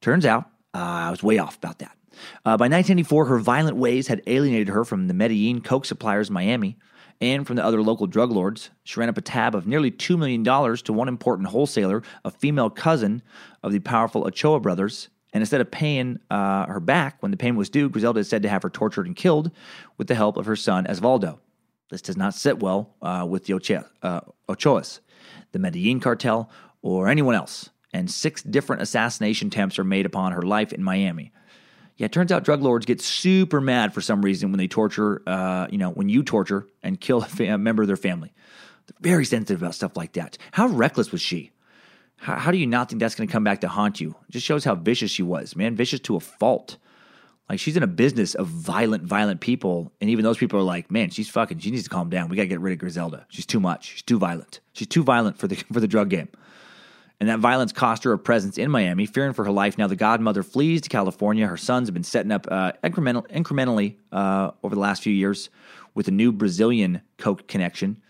Turns 0.00 0.26
out 0.26 0.50
I 0.74 1.10
was 1.10 1.22
way 1.22 1.38
off 1.38 1.56
about 1.56 1.78
that. 1.78 1.96
Uh, 2.44 2.56
by 2.56 2.64
1984, 2.64 3.26
her 3.26 3.38
violent 3.38 3.76
ways 3.76 4.08
had 4.08 4.22
alienated 4.26 4.68
her 4.68 4.84
from 4.84 5.06
the 5.06 5.14
Medellin 5.14 5.60
coke 5.60 5.84
suppliers 5.84 6.30
Miami 6.30 6.76
and 7.20 7.46
from 7.46 7.56
the 7.56 7.64
other 7.64 7.82
local 7.82 8.06
drug 8.06 8.30
lords. 8.30 8.70
She 8.84 9.00
ran 9.00 9.08
up 9.08 9.18
a 9.18 9.22
tab 9.22 9.54
of 9.54 9.66
nearly 9.66 9.90
$2 9.90 10.18
million 10.18 10.44
to 10.44 10.92
one 10.92 11.08
important 11.08 11.48
wholesaler, 11.48 12.02
a 12.24 12.30
female 12.30 12.70
cousin 12.70 13.22
of 13.62 13.72
the 13.72 13.78
powerful 13.78 14.26
Ochoa 14.26 14.60
brothers. 14.60 15.08
And 15.32 15.42
instead 15.42 15.60
of 15.60 15.70
paying 15.70 16.18
uh, 16.30 16.66
her 16.66 16.80
back 16.80 17.16
when 17.20 17.30
the 17.30 17.36
payment 17.36 17.58
was 17.58 17.68
due, 17.70 17.88
Griselda 17.88 18.20
is 18.20 18.28
said 18.28 18.42
to 18.42 18.48
have 18.48 18.62
her 18.62 18.70
tortured 18.70 19.06
and 19.06 19.16
killed 19.16 19.50
with 19.98 20.08
the 20.08 20.14
help 20.14 20.36
of 20.36 20.46
her 20.46 20.56
son, 20.56 20.86
Osvaldo. 20.86 21.38
This 21.90 22.02
does 22.02 22.16
not 22.16 22.34
sit 22.34 22.58
well 22.58 22.94
uh, 23.02 23.26
with 23.28 23.44
the 23.44 23.54
Ochoa, 23.54 23.86
uh, 24.02 24.20
Ochoas, 24.48 25.00
the 25.52 25.58
Medellin 25.58 26.00
cartel, 26.00 26.50
or 26.82 27.08
anyone 27.08 27.34
else. 27.34 27.70
And 27.92 28.10
six 28.10 28.42
different 28.42 28.82
assassination 28.82 29.48
attempts 29.48 29.78
are 29.78 29.84
made 29.84 30.06
upon 30.06 30.32
her 30.32 30.42
life 30.42 30.72
in 30.72 30.82
Miami. 30.82 31.32
Yeah, 31.96 32.06
it 32.06 32.12
turns 32.12 32.30
out 32.30 32.44
drug 32.44 32.62
lords 32.62 32.84
get 32.84 33.00
super 33.00 33.60
mad 33.60 33.94
for 33.94 34.00
some 34.00 34.22
reason 34.22 34.50
when 34.50 34.58
they 34.58 34.68
torture, 34.68 35.22
uh, 35.26 35.66
you 35.70 35.78
know, 35.78 35.90
when 35.90 36.08
you 36.08 36.22
torture 36.22 36.66
and 36.82 37.00
kill 37.00 37.22
a, 37.22 37.26
fam- 37.26 37.62
member 37.62 37.82
of 37.82 37.86
their 37.86 37.96
family. 37.96 38.34
They're 38.86 39.12
very 39.12 39.24
sensitive 39.24 39.62
about 39.62 39.74
stuff 39.74 39.96
like 39.96 40.12
that. 40.12 40.36
How 40.52 40.68
reckless 40.68 41.10
was 41.10 41.22
she? 41.22 41.52
How, 42.16 42.36
how 42.36 42.50
do 42.50 42.58
you 42.58 42.66
not 42.66 42.90
think 42.90 43.00
that's 43.00 43.14
going 43.14 43.28
to 43.28 43.32
come 43.32 43.44
back 43.44 43.62
to 43.62 43.68
haunt 43.68 44.00
you? 44.00 44.14
It 44.28 44.32
just 44.32 44.46
shows 44.46 44.64
how 44.64 44.74
vicious 44.74 45.10
she 45.10 45.22
was, 45.22 45.56
man. 45.56 45.74
Vicious 45.74 46.00
to 46.00 46.16
a 46.16 46.20
fault. 46.20 46.76
Like 47.48 47.60
she's 47.60 47.76
in 47.76 47.82
a 47.82 47.88
business 47.88 48.34
of 48.34 48.48
violent, 48.48 49.04
violent 49.04 49.40
people, 49.40 49.92
and 50.00 50.10
even 50.10 50.24
those 50.24 50.36
people 50.36 50.58
are 50.58 50.64
like, 50.64 50.90
"Man, 50.90 51.10
she's 51.10 51.28
fucking. 51.28 51.60
She 51.60 51.70
needs 51.70 51.84
to 51.84 51.90
calm 51.90 52.10
down. 52.10 52.28
We 52.28 52.36
got 52.36 52.42
to 52.42 52.48
get 52.48 52.60
rid 52.60 52.72
of 52.72 52.78
Griselda. 52.80 53.24
She's 53.28 53.46
too 53.46 53.60
much. 53.60 53.92
She's 53.92 54.02
too 54.02 54.18
violent. 54.18 54.58
She's 54.72 54.88
too 54.88 55.04
violent 55.04 55.38
for 55.38 55.46
the 55.46 55.54
for 55.72 55.80
the 55.80 55.86
drug 55.88 56.10
game." 56.10 56.28
And 57.18 57.30
that 57.30 57.38
violence 57.38 57.72
cost 57.72 58.04
her 58.04 58.12
a 58.12 58.18
presence 58.18 58.58
in 58.58 58.70
Miami. 58.70 59.06
Fearing 59.06 59.32
for 59.32 59.44
her 59.44 59.50
life, 59.50 59.78
now 59.78 59.86
the 59.86 59.96
godmother 59.96 60.42
flees 60.42 60.82
to 60.82 60.90
California. 60.90 61.46
Her 61.46 61.56
sons 61.56 61.88
have 61.88 61.94
been 61.94 62.04
setting 62.04 62.30
up 62.30 62.46
uh, 62.50 62.72
incremental, 62.84 63.26
incrementally 63.28 63.96
uh, 64.12 64.50
over 64.62 64.74
the 64.74 64.80
last 64.80 65.02
few 65.02 65.14
years 65.14 65.48
with 65.94 66.08
a 66.08 66.10
new 66.10 66.30
Brazilian 66.30 67.00
Coke 67.16 67.48
connection. 67.48 68.02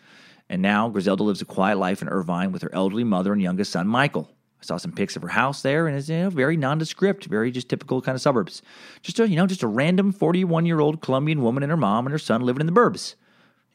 And 0.49 0.61
now 0.61 0.89
Griselda 0.89 1.23
lives 1.23 1.41
a 1.41 1.45
quiet 1.45 1.79
life 1.79 2.03
in 2.03 2.09
Irvine 2.09 2.51
with 2.51 2.63
her 2.63 2.75
elderly 2.75 3.05
mother 3.05 3.33
and 3.33 3.41
youngest 3.41 3.71
son, 3.73 3.87
Michael. 3.87 4.29
I 4.61 4.65
saw 4.65 4.77
some 4.77 4.93
pics 4.93 5.15
of 5.15 5.23
her 5.23 5.29
house 5.29 5.63
there, 5.63 5.87
and 5.87 5.97
it's 5.97 6.09
you 6.09 6.17
know, 6.17 6.31
very 6.31 6.57
nondescript, 6.57 7.27
very 7.27 7.51
just 7.53 7.69
typical 7.69 8.01
kind 8.01 8.17
of 8.17 8.23
suburbs. 8.23 8.63
Just 9.03 9.21
a 9.21 9.29
you 9.29 9.37
know, 9.37 9.47
just 9.47 9.63
a 9.63 9.69
random 9.69 10.13
forty-one-year-old 10.13 11.01
Colombian 11.01 11.43
woman 11.43 11.63
and 11.63 11.71
her 11.71 11.77
mom 11.77 12.07
and 12.07 12.13
her 12.13 12.19
son 12.19 12.41
living 12.41 12.61
in 12.61 12.67
the 12.67 12.73
burbs. 12.73 13.15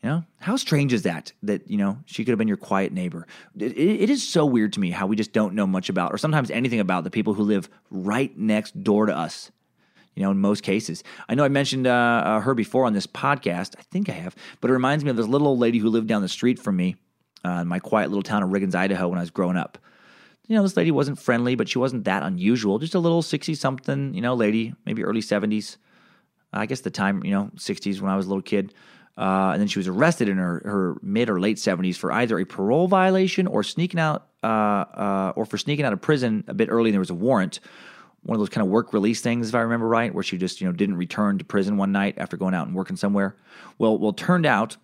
You 0.03 0.09
know, 0.09 0.23
how 0.39 0.55
strange 0.55 0.93
is 0.93 1.03
that? 1.03 1.31
That 1.43 1.69
you 1.69 1.77
know 1.77 1.99
she 2.05 2.25
could 2.25 2.31
have 2.31 2.39
been 2.39 2.47
your 2.47 2.57
quiet 2.57 2.91
neighbor. 2.91 3.27
It, 3.57 3.77
it 3.77 4.09
is 4.09 4.27
so 4.27 4.45
weird 4.45 4.73
to 4.73 4.79
me 4.79 4.89
how 4.89 5.05
we 5.05 5.15
just 5.15 5.31
don't 5.31 5.53
know 5.53 5.67
much 5.67 5.89
about, 5.89 6.11
or 6.11 6.17
sometimes 6.17 6.49
anything 6.49 6.79
about 6.79 7.03
the 7.03 7.11
people 7.11 7.35
who 7.35 7.43
live 7.43 7.69
right 7.91 8.35
next 8.37 8.83
door 8.83 9.05
to 9.05 9.15
us. 9.15 9.51
You 10.15 10.23
know, 10.23 10.31
in 10.31 10.39
most 10.39 10.63
cases, 10.63 11.03
I 11.29 11.35
know 11.35 11.45
I 11.45 11.49
mentioned 11.49 11.87
uh, 11.87 11.91
uh, 12.25 12.39
her 12.41 12.53
before 12.53 12.85
on 12.85 12.93
this 12.93 13.07
podcast. 13.07 13.75
I 13.77 13.83
think 13.83 14.09
I 14.09 14.13
have, 14.13 14.35
but 14.59 14.69
it 14.69 14.73
reminds 14.73 15.03
me 15.03 15.11
of 15.11 15.17
this 15.17 15.27
little 15.27 15.47
old 15.47 15.59
lady 15.59 15.77
who 15.77 15.89
lived 15.89 16.07
down 16.07 16.21
the 16.21 16.27
street 16.27 16.57
from 16.57 16.75
me 16.77 16.95
uh, 17.45 17.59
in 17.61 17.67
my 17.67 17.79
quiet 17.79 18.09
little 18.09 18.23
town 18.23 18.43
of 18.43 18.49
Riggins, 18.49 18.75
Idaho, 18.75 19.07
when 19.07 19.19
I 19.19 19.21
was 19.21 19.29
growing 19.29 19.55
up. 19.55 19.77
You 20.47 20.55
know, 20.55 20.63
this 20.63 20.75
lady 20.75 20.91
wasn't 20.91 21.19
friendly, 21.19 21.55
but 21.55 21.69
she 21.69 21.77
wasn't 21.77 22.03
that 22.05 22.23
unusual. 22.23 22.79
Just 22.79 22.95
a 22.95 22.99
little 22.99 23.21
sixty-something, 23.21 24.15
you 24.15 24.21
know, 24.21 24.33
lady, 24.33 24.73
maybe 24.85 25.03
early 25.03 25.21
seventies. 25.21 25.77
I 26.51 26.65
guess 26.65 26.81
the 26.81 26.89
time, 26.89 27.23
you 27.23 27.31
know, 27.31 27.51
sixties 27.55 28.01
when 28.01 28.11
I 28.11 28.17
was 28.17 28.25
a 28.25 28.29
little 28.29 28.41
kid. 28.41 28.73
Uh, 29.17 29.51
and 29.51 29.61
then 29.61 29.67
she 29.67 29.79
was 29.79 29.87
arrested 29.87 30.29
in 30.29 30.37
her, 30.37 30.61
her 30.65 30.97
mid 31.01 31.29
or 31.29 31.39
late 31.39 31.57
70s 31.57 31.95
for 31.95 32.11
either 32.11 32.39
a 32.39 32.45
parole 32.45 32.87
violation 32.87 33.45
or 33.45 33.63
sneaking 33.63 33.99
out, 33.99 34.27
uh, 34.43 34.45
uh, 34.47 35.33
or 35.35 35.45
for 35.45 35.57
sneaking 35.57 35.85
out 35.85 35.93
of 35.93 36.01
prison 36.01 36.43
a 36.47 36.53
bit 36.53 36.69
early. 36.69 36.89
And 36.89 36.93
there 36.93 36.99
was 37.01 37.09
a 37.09 37.15
warrant, 37.15 37.59
one 38.23 38.35
of 38.35 38.39
those 38.39 38.49
kind 38.49 38.65
of 38.65 38.71
work 38.71 38.93
release 38.93 39.21
things, 39.21 39.49
if 39.49 39.55
I 39.55 39.61
remember 39.61 39.87
right, 39.87 40.13
where 40.13 40.23
she 40.23 40.37
just 40.37 40.61
you 40.61 40.67
know 40.67 40.73
didn't 40.73 40.95
return 40.95 41.37
to 41.39 41.45
prison 41.45 41.77
one 41.77 41.91
night 41.91 42.15
after 42.17 42.37
going 42.37 42.53
out 42.53 42.67
and 42.67 42.75
working 42.75 42.95
somewhere. 42.95 43.35
Well, 43.77 43.97
well, 43.97 44.13
turned 44.13 44.45
out 44.45 44.77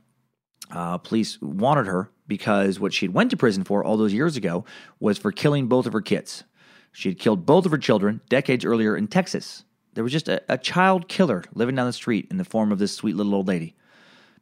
uh, 0.72 0.98
police 0.98 1.42
wanted 1.42 1.88
her 1.88 2.10
because 2.28 2.80
what 2.80 2.94
she 2.94 3.06
had 3.06 3.14
went 3.14 3.32
to 3.32 3.38
prison 3.38 3.64
for 3.64 3.84
all 3.84 3.98
those 3.98 4.14
years 4.14 4.36
ago 4.36 4.66
was 5.00 5.18
for 5.18 5.32
killing 5.32 5.68
both 5.68 5.86
of 5.86 5.94
her 5.94 6.02
kids. 6.02 6.44
She 6.92 7.10
had 7.10 7.20
killed 7.20 7.46
both 7.46 7.66
of 7.66 7.72
her 7.72 7.78
children 7.78 8.22
decades 8.28 8.66
earlier 8.66 8.98
in 8.98 9.08
Texas. 9.08 9.64
There 9.94 10.04
was 10.04 10.14
just 10.14 10.28
a, 10.28 10.42
a 10.50 10.58
child 10.58 11.08
killer 11.08 11.44
living 11.54 11.76
down 11.76 11.88
the 11.88 11.94
street 11.94 12.28
in 12.30 12.38
the 12.38 12.44
form 12.44 12.72
of 12.72 12.80
this 12.80 12.94
sweet 12.94 13.16
little 13.16 13.34
old 13.34 13.48
lady 13.48 13.76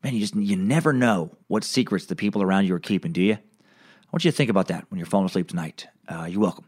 man, 0.06 0.14
you 0.14 0.20
just 0.20 0.36
you 0.36 0.56
never 0.56 0.94
know 0.94 1.36
what 1.48 1.64
secrets 1.64 2.06
the 2.06 2.16
people 2.16 2.44
around 2.44 2.68
you 2.68 2.76
are 2.76 2.80
keeping, 2.80 3.12
do 3.12 3.24
you? 3.24 3.34
I 3.34 4.08
want 4.12 4.24
you 4.24 4.30
to 4.30 4.38
think 4.38 4.52
about 4.52 4.68
that 4.68 4.86
when 4.90 5.00
you're 5.00 5.08
falling 5.08 5.26
asleep 5.26 5.48
tonight. 5.48 5.88
Uh, 6.08 6.28
you're 6.30 6.42
welcome. 6.42 6.66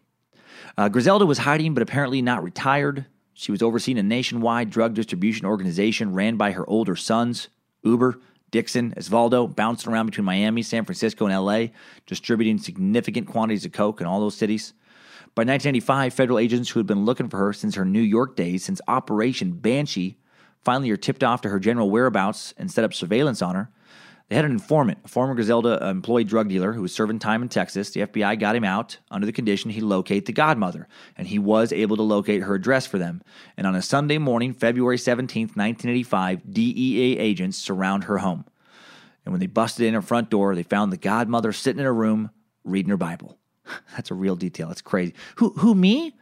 Uh, 0.76 0.90
Griselda 0.90 1.24
was 1.24 1.38
hiding, 1.38 1.76
but 1.76 1.84
apparently 1.84 2.20
not 2.24 2.42
retired. 2.42 3.06
She 3.36 3.52
was 3.52 3.62
overseeing 3.62 4.00
a 4.00 4.04
nationwide 4.04 4.72
drug 4.72 4.96
distribution 4.96 5.46
organization 5.46 6.16
ran 6.16 6.36
by 6.36 6.54
her 6.54 6.68
older 6.68 6.96
sons, 6.96 7.50
Uber, 7.84 8.20
Dixon, 8.50 8.96
Osvaldo, 8.98 9.56
bouncing 9.56 9.94
around 9.94 10.08
between 10.08 10.26
Miami, 10.26 10.64
San 10.64 10.84
Francisco, 10.84 11.28
and 11.28 11.46
LA, 11.46 11.68
distributing 12.08 12.58
significant 12.58 13.28
quantities 13.28 13.66
of 13.66 13.72
coke 13.72 14.02
in 14.02 14.08
all 14.08 14.20
those 14.20 14.36
cities. 14.36 14.74
By 15.36 15.42
1995, 15.42 16.12
federal 16.12 16.40
agents 16.40 16.70
who 16.70 16.80
had 16.80 16.88
been 16.88 17.06
looking 17.06 17.30
for 17.30 17.38
her 17.38 17.54
since 17.54 17.76
her 17.76 17.86
New 17.86 18.02
York 18.02 18.36
days, 18.36 18.64
since 18.64 18.82
Operation 18.88 19.52
Banshee, 19.52 20.18
Finally, 20.64 20.91
are 20.91 20.97
tipped 20.97 21.24
off 21.24 21.41
to 21.41 21.49
her 21.49 21.60
general 21.60 21.89
whereabouts 21.89 22.53
and 22.58 22.72
set 22.72 22.84
up 22.84 22.93
surveillance 22.93 23.41
on 23.41 23.55
her. 23.55 23.70
They 24.30 24.36
had 24.36 24.43
an 24.43 24.51
informant, 24.51 24.99
a 25.05 25.08
former 25.08 25.36
Griselda 25.36 25.82
uh, 25.82 25.89
employed 25.89 26.28
drug 26.28 26.49
dealer 26.49 26.74
who 26.74 26.82
was 26.82 26.93
serving 26.93 27.20
time 27.20 27.41
in 27.41 27.47
Texas. 27.47 27.91
The 27.91 28.01
FBI 28.01 28.38
got 28.38 28.58
him 28.58 28.66
out 28.66 28.97
under 29.10 29.26
the 29.26 29.32
condition 29.32 29.72
he 29.72 29.80
locate 29.80 30.26
the 30.26 30.34
godmother, 30.34 30.89
and 31.16 31.28
he 31.28 31.39
was 31.39 31.72
able 31.72 31.95
to 31.95 32.03
locate 32.03 32.43
her 32.43 32.55
address 32.55 32.86
for 32.86 32.97
them. 32.97 33.22
And 33.55 33.66
on 33.66 33.76
a 33.76 33.82
Sunday 33.82 34.18
morning, 34.18 34.53
February 34.53 34.97
17, 34.97 35.43
1985, 35.43 36.53
DEA 36.53 37.18
agents 37.18 37.58
surround 37.58 38.03
her 38.05 38.18
home. 38.18 38.43
And 39.24 39.32
when 39.32 39.39
they 39.39 39.47
busted 39.47 39.86
in 39.86 39.93
her 39.93 40.01
front 40.01 40.30
door, 40.30 40.55
they 40.55 40.64
found 40.64 40.91
the 40.91 40.97
godmother 40.97 41.53
sitting 41.53 41.80
in 41.80 41.86
her 41.86 41.93
room 41.93 42.30
reading 42.66 42.89
her 42.89 42.97
Bible. 42.97 43.38
That's 43.95 44.12
a 44.12 44.16
real 44.16 44.36
detail. 44.36 44.72
It's 44.72 44.82
crazy. 44.82 45.14
Who, 45.38 45.51
who, 45.51 45.74
me? 45.74 46.18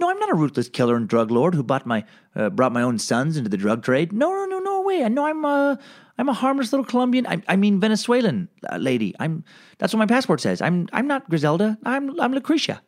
No, 0.00 0.08
I'm 0.08 0.18
not 0.18 0.30
a 0.30 0.34
ruthless 0.34 0.68
killer 0.68 0.94
and 0.94 1.08
drug 1.08 1.30
lord 1.30 1.54
who 1.54 1.62
bought 1.62 1.84
my 1.84 2.04
uh, 2.36 2.50
brought 2.50 2.72
my 2.72 2.82
own 2.82 2.98
sons 2.98 3.36
into 3.36 3.50
the 3.50 3.56
drug 3.56 3.82
trade. 3.82 4.12
No, 4.12 4.30
no, 4.32 4.44
no, 4.44 4.58
no 4.60 4.82
way. 4.82 5.02
I 5.02 5.08
know 5.08 5.26
I'm 5.26 5.44
a 5.44 5.78
I'm 6.18 6.28
a 6.28 6.32
harmless 6.32 6.72
little 6.72 6.84
Colombian. 6.84 7.26
I, 7.26 7.42
I 7.48 7.56
mean 7.56 7.80
Venezuelan 7.80 8.48
uh, 8.70 8.76
lady. 8.76 9.14
I'm 9.18 9.44
that's 9.78 9.92
what 9.92 9.98
my 9.98 10.06
passport 10.06 10.40
says. 10.40 10.62
I'm 10.62 10.88
I'm 10.92 11.06
not 11.08 11.28
Griselda. 11.28 11.78
I'm 11.84 12.18
I'm 12.20 12.32
Lucretia. 12.32 12.80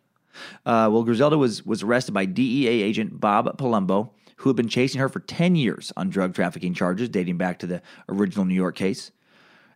Uh, 0.65 0.89
well, 0.93 1.03
Griselda 1.03 1.37
was 1.37 1.67
was 1.67 1.83
arrested 1.83 2.13
by 2.13 2.27
DEA 2.27 2.83
agent 2.83 3.19
Bob 3.19 3.59
Palombo, 3.59 4.11
who 4.37 4.51
had 4.51 4.57
been 4.57 4.69
chasing 4.69 5.01
her 5.01 5.09
for 5.09 5.21
ten 5.21 5.57
years 5.57 5.93
on 5.97 6.11
drug 6.11 6.35
trafficking 6.35 6.75
charges 6.75 7.09
dating 7.09 7.39
back 7.39 7.59
to 7.59 7.67
the 7.67 7.83
original 8.09 8.45
New 8.45 8.55
York 8.55 8.77
case. 8.77 9.11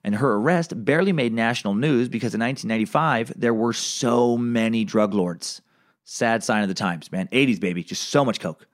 And 0.05 0.17
her 0.17 0.35
arrest 0.35 0.85
barely 0.85 1.13
made 1.13 1.33
national 1.33 1.75
news 1.75 2.11
because 2.11 2.35
in 2.35 2.41
1995 2.41 3.33
there 3.41 3.55
were 3.55 3.73
so 3.73 4.37
many 4.37 4.85
drug 4.85 5.15
lords. 5.15 5.63
Sad 6.05 6.45
sign 6.45 6.63
of 6.63 6.69
the 6.69 6.75
times, 6.75 7.11
man. 7.11 7.29
80s, 7.33 7.59
baby. 7.61 7.83
Just 7.83 8.11
so 8.11 8.25
much 8.25 8.41
coke. 8.41 8.67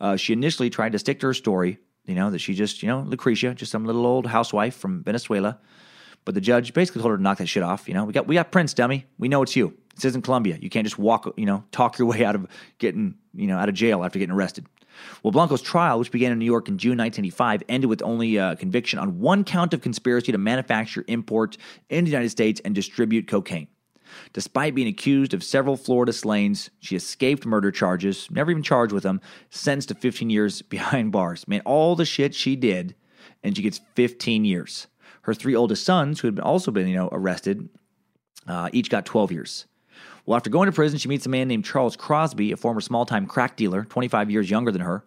Uh, 0.00 0.16
she 0.16 0.32
initially 0.32 0.70
tried 0.70 0.92
to 0.92 0.98
stick 0.98 1.20
to 1.20 1.26
her 1.26 1.34
story, 1.34 1.78
you 2.06 2.14
know, 2.14 2.30
that 2.30 2.40
she 2.40 2.54
just, 2.54 2.82
you 2.82 2.88
know, 2.88 3.00
Lucretia, 3.00 3.54
just 3.54 3.70
some 3.70 3.84
little 3.84 4.06
old 4.06 4.26
housewife 4.26 4.74
from 4.74 5.02
Venezuela. 5.02 5.58
But 6.24 6.34
the 6.34 6.40
judge 6.40 6.72
basically 6.72 7.02
told 7.02 7.12
her 7.12 7.16
to 7.16 7.22
knock 7.22 7.38
that 7.38 7.46
shit 7.46 7.62
off. 7.62 7.88
You 7.88 7.94
know, 7.94 8.04
we 8.04 8.12
got 8.12 8.26
we 8.26 8.34
got 8.34 8.52
Prince, 8.52 8.74
dummy. 8.74 9.06
We 9.18 9.28
know 9.28 9.42
it's 9.42 9.56
you. 9.56 9.76
This 9.94 10.04
isn't 10.06 10.22
Colombia. 10.22 10.56
You 10.60 10.70
can't 10.70 10.86
just 10.86 10.98
walk, 10.98 11.32
you 11.36 11.46
know, 11.46 11.64
talk 11.72 11.98
your 11.98 12.08
way 12.12 12.24
out 12.24 12.34
of 12.34 12.46
getting, 12.78 13.16
you 13.34 13.46
know, 13.46 13.58
out 13.58 13.68
of 13.68 13.74
jail 13.74 14.04
after 14.04 14.18
getting 14.18 14.34
arrested. 14.34 14.66
Well, 15.22 15.32
Blanco's 15.32 15.62
trial, 15.62 15.98
which 15.98 16.10
began 16.10 16.32
in 16.32 16.38
New 16.38 16.44
York 16.44 16.68
in 16.68 16.78
June 16.78 16.98
1985, 16.98 17.62
ended 17.68 17.88
with 17.88 18.02
only 18.02 18.36
a 18.36 18.56
conviction 18.56 18.98
on 18.98 19.20
one 19.20 19.42
count 19.42 19.72
of 19.72 19.80
conspiracy 19.80 20.32
to 20.32 20.38
manufacture, 20.38 21.04
import 21.08 21.56
in 21.88 22.04
the 22.04 22.10
United 22.10 22.28
States, 22.28 22.60
and 22.64 22.74
distribute 22.74 23.26
cocaine. 23.26 23.68
Despite 24.32 24.74
being 24.74 24.88
accused 24.88 25.34
of 25.34 25.44
several 25.44 25.76
Florida 25.76 26.12
slayings, 26.12 26.70
she 26.80 26.96
escaped 26.96 27.46
murder 27.46 27.70
charges, 27.70 28.28
never 28.30 28.50
even 28.50 28.62
charged 28.62 28.92
with 28.92 29.02
them, 29.02 29.20
sentenced 29.50 29.88
to 29.88 29.94
15 29.94 30.30
years 30.30 30.62
behind 30.76 31.12
bars. 31.12 31.46
Man, 31.46 31.62
all 31.64 31.96
the 31.96 32.04
shit 32.04 32.34
she 32.34 32.56
did, 32.56 32.94
and 33.42 33.56
she 33.56 33.62
gets 33.62 33.80
15 33.94 34.44
years. 34.44 34.86
Her 35.22 35.34
three 35.34 35.54
oldest 35.54 35.84
sons, 35.84 36.20
who 36.20 36.28
had 36.28 36.40
also 36.40 36.70
been, 36.70 36.88
you 36.88 36.96
know, 36.96 37.08
arrested, 37.12 37.68
uh, 38.46 38.70
each 38.72 38.90
got 38.90 39.06
12 39.06 39.32
years. 39.32 39.66
Well, 40.26 40.36
after 40.36 40.50
going 40.50 40.66
to 40.66 40.72
prison, 40.72 40.98
she 40.98 41.08
meets 41.08 41.26
a 41.26 41.28
man 41.28 41.48
named 41.48 41.64
Charles 41.64 41.96
Crosby, 41.96 42.52
a 42.52 42.56
former 42.56 42.80
small-time 42.80 43.26
crack 43.26 43.56
dealer, 43.56 43.84
25 43.84 44.30
years 44.30 44.50
younger 44.50 44.70
than 44.70 44.82
her. 44.82 45.04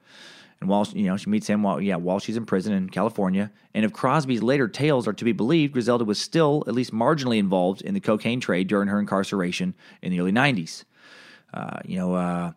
And 0.62 0.70
while 0.70 0.88
you 0.94 1.06
know 1.06 1.18
she 1.18 1.30
meets 1.30 1.48
him 1.48 1.64
while 1.64 1.82
yeah 1.82 1.98
while 1.98 2.20
she's 2.20 2.38
in 2.38 2.46
prison 2.46 2.74
in 2.74 2.90
California, 2.90 3.52
and 3.74 3.84
if 3.84 3.94
Crosby's 3.94 4.42
later 4.42 4.68
tales 4.68 5.08
are 5.08 5.14
to 5.14 5.26
be 5.26 5.34
believed, 5.34 5.74
Griselda 5.74 6.06
was 6.06 6.20
still 6.20 6.64
at 6.68 6.74
least 6.74 6.94
marginally 6.94 7.38
involved 7.38 7.82
in 7.82 7.94
the 7.94 8.00
cocaine 8.00 8.40
trade 8.40 8.68
during 8.68 8.88
her 8.88 9.00
incarceration 9.00 9.76
in 10.02 10.12
the 10.12 10.20
early 10.20 10.32
'90s. 10.32 10.86
Uh, 11.54 11.80
you 11.86 11.98
know, 11.98 12.16
uh, 12.16 12.52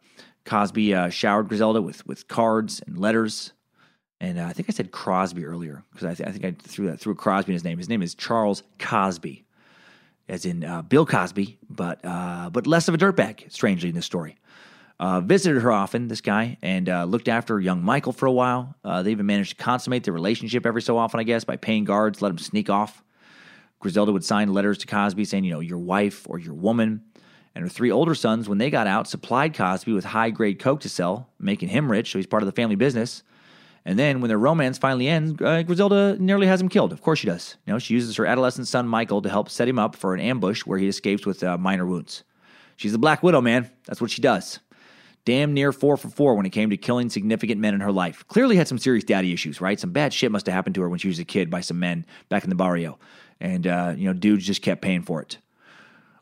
Cosby 0.44 0.94
uh, 0.94 1.08
showered 1.08 1.48
Griselda 1.48 1.82
with 1.82 2.06
with 2.06 2.28
cards 2.28 2.80
and 2.86 2.96
letters, 2.98 3.52
and 4.20 4.38
uh, 4.38 4.44
I 4.44 4.52
think 4.52 4.70
I 4.70 4.72
said 4.72 4.92
Crosby 4.92 5.44
earlier 5.44 5.82
because 5.92 6.06
I, 6.06 6.14
th- 6.14 6.28
I, 6.28 6.32
think 6.32 6.44
I 6.44 6.68
threw 6.68 6.86
that 6.86 7.00
threw 7.00 7.14
Crosby 7.14 7.52
in 7.52 7.54
his 7.54 7.64
name. 7.64 7.78
His 7.78 7.88
name 7.88 8.00
is 8.00 8.14
Charles 8.14 8.62
Cosby, 8.78 9.44
as 10.28 10.46
in 10.46 10.64
uh, 10.64 10.82
Bill 10.82 11.04
Cosby, 11.04 11.58
but 11.68 12.00
uh, 12.04 12.48
but 12.50 12.66
less 12.66 12.86
of 12.86 12.94
a 12.94 12.98
dirtbag. 12.98 13.50
Strangely, 13.52 13.88
in 13.88 13.94
this 13.96 14.06
story 14.06 14.36
uh, 15.00 15.20
visited 15.20 15.62
her 15.62 15.70
often, 15.70 16.08
this 16.08 16.20
guy, 16.20 16.58
and 16.60 16.88
uh, 16.88 17.04
looked 17.04 17.28
after 17.28 17.60
young 17.60 17.82
Michael 17.82 18.12
for 18.12 18.26
a 18.26 18.32
while. 18.32 18.74
Uh, 18.84 19.02
they 19.02 19.12
even 19.12 19.26
managed 19.26 19.56
to 19.56 19.62
consummate 19.62 20.04
their 20.04 20.14
relationship 20.14 20.66
every 20.66 20.82
so 20.82 20.98
often, 20.98 21.20
I 21.20 21.22
guess, 21.22 21.44
by 21.44 21.56
paying 21.56 21.84
guards, 21.84 22.20
let 22.20 22.30
him 22.30 22.38
sneak 22.38 22.68
off. 22.68 23.02
Griselda 23.80 24.12
would 24.12 24.24
sign 24.24 24.52
letters 24.52 24.78
to 24.78 24.86
Cosby 24.86 25.24
saying, 25.24 25.44
you 25.44 25.52
know, 25.52 25.60
your 25.60 25.78
wife 25.78 26.26
or 26.28 26.38
your 26.38 26.54
woman. 26.54 27.02
And 27.54 27.62
her 27.62 27.68
three 27.68 27.92
older 27.92 28.14
sons, 28.14 28.48
when 28.48 28.58
they 28.58 28.70
got 28.70 28.86
out, 28.86 29.06
supplied 29.06 29.54
Cosby 29.54 29.92
with 29.92 30.04
high 30.04 30.30
grade 30.30 30.58
coke 30.58 30.80
to 30.80 30.88
sell, 30.88 31.30
making 31.38 31.68
him 31.68 31.90
rich, 31.90 32.10
so 32.10 32.18
he's 32.18 32.26
part 32.26 32.42
of 32.42 32.46
the 32.46 32.52
family 32.52 32.76
business. 32.76 33.22
And 33.84 33.98
then 33.98 34.20
when 34.20 34.28
their 34.28 34.38
romance 34.38 34.78
finally 34.78 35.08
ends, 35.08 35.40
uh, 35.40 35.62
Griselda 35.62 36.16
nearly 36.18 36.46
has 36.48 36.60
him 36.60 36.68
killed. 36.68 36.92
Of 36.92 37.02
course 37.02 37.20
she 37.20 37.26
does. 37.28 37.56
You 37.66 37.72
know, 37.72 37.78
she 37.78 37.94
uses 37.94 38.16
her 38.16 38.26
adolescent 38.26 38.66
son 38.66 38.86
Michael 38.86 39.22
to 39.22 39.30
help 39.30 39.48
set 39.48 39.68
him 39.68 39.78
up 39.78 39.94
for 39.94 40.12
an 40.12 40.20
ambush 40.20 40.66
where 40.66 40.78
he 40.78 40.88
escapes 40.88 41.24
with 41.24 41.42
uh, 41.42 41.56
minor 41.56 41.86
wounds. 41.86 42.24
She's 42.76 42.94
a 42.94 42.98
Black 42.98 43.22
Widow, 43.22 43.40
man. 43.40 43.70
That's 43.86 44.00
what 44.00 44.10
she 44.10 44.20
does 44.20 44.58
damn 45.28 45.52
near 45.52 45.72
four 45.72 45.98
for 45.98 46.08
four 46.08 46.34
when 46.34 46.46
it 46.46 46.50
came 46.52 46.70
to 46.70 46.76
killing 46.78 47.10
significant 47.10 47.60
men 47.60 47.74
in 47.74 47.80
her 47.80 47.92
life. 47.92 48.26
Clearly 48.28 48.56
had 48.56 48.66
some 48.66 48.78
serious 48.78 49.04
daddy 49.04 49.30
issues, 49.30 49.60
right? 49.60 49.78
Some 49.78 49.92
bad 49.92 50.14
shit 50.14 50.32
must 50.32 50.46
have 50.46 50.54
happened 50.54 50.74
to 50.76 50.80
her 50.80 50.88
when 50.88 50.98
she 50.98 51.08
was 51.08 51.18
a 51.18 51.24
kid 51.26 51.50
by 51.50 51.60
some 51.60 51.78
men 51.78 52.06
back 52.30 52.44
in 52.44 52.48
the 52.48 52.56
barrio. 52.56 52.98
And, 53.38 53.66
uh, 53.66 53.92
you 53.94 54.06
know, 54.06 54.14
dudes 54.14 54.46
just 54.46 54.62
kept 54.62 54.80
paying 54.80 55.02
for 55.02 55.20
it. 55.20 55.36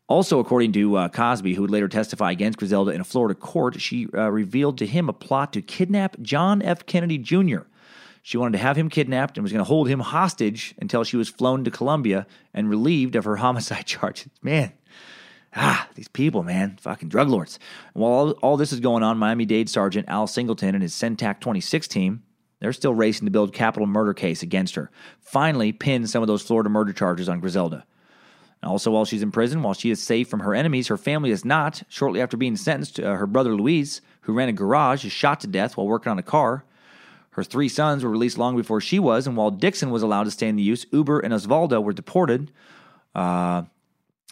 Also, 0.09 0.41
according 0.41 0.73
to 0.73 0.97
uh, 0.97 1.09
Cosby, 1.09 1.55
who 1.55 1.63
would 1.63 1.71
later 1.71 1.87
testify 1.87 2.33
against 2.33 2.59
Griselda 2.59 2.91
in 2.91 3.01
a 3.01 3.05
Florida 3.05 3.37
court, 3.37 3.81
she 3.81 4.09
uh, 4.13 4.29
revealed 4.29 4.77
to 4.79 4.87
him 4.87 5.09
a 5.09 5.13
plot 5.13 5.53
to 5.53 5.63
kidnap 5.63 6.21
John 6.21 6.61
F. 6.61 6.85
Kennedy 6.85 7.17
Jr. 7.17 7.61
She 8.25 8.39
wanted 8.39 8.59
to 8.59 8.65
have 8.65 8.77
him 8.77 8.89
kidnapped 8.89 9.39
and 9.39 9.45
was 9.45 9.53
going 9.53 9.65
to 9.65 9.69
hold 9.69 9.89
him 9.89 10.01
hostage 10.01 10.75
until 10.81 11.05
she 11.05 11.17
was 11.17 11.29
flown 11.29 11.63
to 11.63 11.71
Colombia 11.71 12.27
and 12.53 12.69
relieved 12.69 13.15
of 13.15 13.25
her 13.25 13.37
homicide 13.37 13.87
charges. 13.87 14.31
Man, 14.43 14.73
Ah, 15.59 15.89
these 15.95 16.09
people, 16.09 16.43
man, 16.43 16.77
fucking 16.83 17.09
drug 17.09 17.29
lords. 17.29 17.59
While 17.95 18.13
all, 18.13 18.31
all 18.43 18.57
this 18.59 18.73
is 18.73 18.81
going 18.81 19.03
on, 19.03 19.17
Miami 19.17 19.47
Dade 19.47 19.71
Sergeant 19.71 20.07
Al 20.07 20.27
Singleton 20.27 20.75
and 20.75 20.83
his 20.83 20.93
CENTAC 20.93 21.41
26 21.41 21.89
team, 21.89 22.23
they're 22.61 22.75
still 22.75 22.95
racing 22.95 23.25
to 23.25 23.31
build 23.31 23.55
capital 23.55 23.87
murder 23.87 24.13
case 24.13 24.43
against 24.43 24.75
her. 24.75 24.91
Finally, 25.19 25.73
pin 25.73 26.07
some 26.07 26.23
of 26.23 26.27
those 26.27 26.43
Florida 26.43 26.69
murder 26.69 26.93
charges 26.93 27.29
on 27.29 27.41
Griselda. 27.41 27.87
Also, 28.63 28.91
while 28.91 29.05
she's 29.05 29.23
in 29.23 29.31
prison, 29.31 29.63
while 29.63 29.75
she 29.75 29.91
is 29.91 30.03
safe 30.03 30.29
from 30.29 30.41
her 30.41 30.55
enemies, 30.55 30.89
her 30.89 30.97
family 30.97 31.31
is 31.31 31.45
not. 31.45 31.83
Shortly 31.89 32.21
after 32.21 32.37
being 32.37 32.57
sentenced, 32.57 32.99
uh, 32.99 33.15
her 33.15 33.27
brother 33.27 33.55
Luis, 33.55 34.01
who 34.23 34.33
ran 34.33 34.49
a 34.49 34.53
garage, 34.53 35.05
is 35.05 35.13
shot 35.13 35.41
to 35.41 35.47
death 35.47 35.77
while 35.77 35.87
working 35.87 36.11
on 36.11 36.19
a 36.19 36.23
car. 36.23 36.65
Her 37.31 37.45
three 37.45 37.69
sons 37.69 38.03
were 38.03 38.11
released 38.11 38.39
long 38.39 38.57
before 38.57 38.81
she 38.81 38.99
was, 38.99 39.27
and 39.27 39.37
while 39.37 39.51
Dixon 39.51 39.91
was 39.91 40.03
allowed 40.03 40.25
to 40.25 40.31
stay 40.31 40.49
in 40.49 40.57
the 40.57 40.63
U.S., 40.65 40.87
Uber 40.91 41.21
and 41.21 41.35
Osvaldo 41.35 41.83
were 41.83 41.93
deported. 41.93 42.51
Uh, 43.15 43.65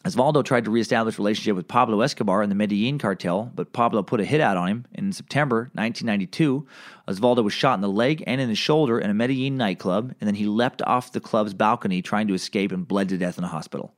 Osvaldo 0.04 0.44
tried 0.44 0.66
to 0.66 0.70
reestablish 0.70 1.16
relationship 1.16 1.56
with 1.56 1.66
Pablo 1.66 2.02
Escobar 2.02 2.42
in 2.42 2.50
the 2.50 2.54
Medellin 2.54 2.98
cartel, 2.98 3.50
but 3.54 3.72
Pablo 3.72 4.02
put 4.02 4.20
a 4.20 4.24
hit 4.26 4.40
out 4.42 4.58
on 4.58 4.68
him. 4.68 4.86
In 4.92 5.12
September 5.12 5.70
1992, 5.72 6.66
Osvaldo 7.08 7.42
was 7.42 7.54
shot 7.54 7.76
in 7.76 7.80
the 7.80 7.88
leg 7.88 8.22
and 8.26 8.38
in 8.38 8.50
the 8.50 8.54
shoulder 8.54 8.98
in 8.98 9.08
a 9.08 9.14
Medellin 9.14 9.56
nightclub, 9.56 10.14
and 10.20 10.28
then 10.28 10.34
he 10.34 10.44
leapt 10.44 10.82
off 10.82 11.12
the 11.12 11.20
club's 11.20 11.54
balcony 11.54 12.02
trying 12.02 12.28
to 12.28 12.34
escape 12.34 12.70
and 12.70 12.86
bled 12.86 13.08
to 13.08 13.16
death 13.16 13.38
in 13.38 13.44
a 13.44 13.48
hospital. 13.48 13.94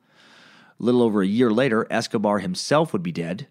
A 0.78 0.84
little 0.84 1.02
over 1.02 1.22
a 1.22 1.26
year 1.26 1.50
later, 1.50 1.88
Escobar 1.90 2.38
himself 2.38 2.92
would 2.92 3.02
be 3.02 3.10
dead. 3.10 3.48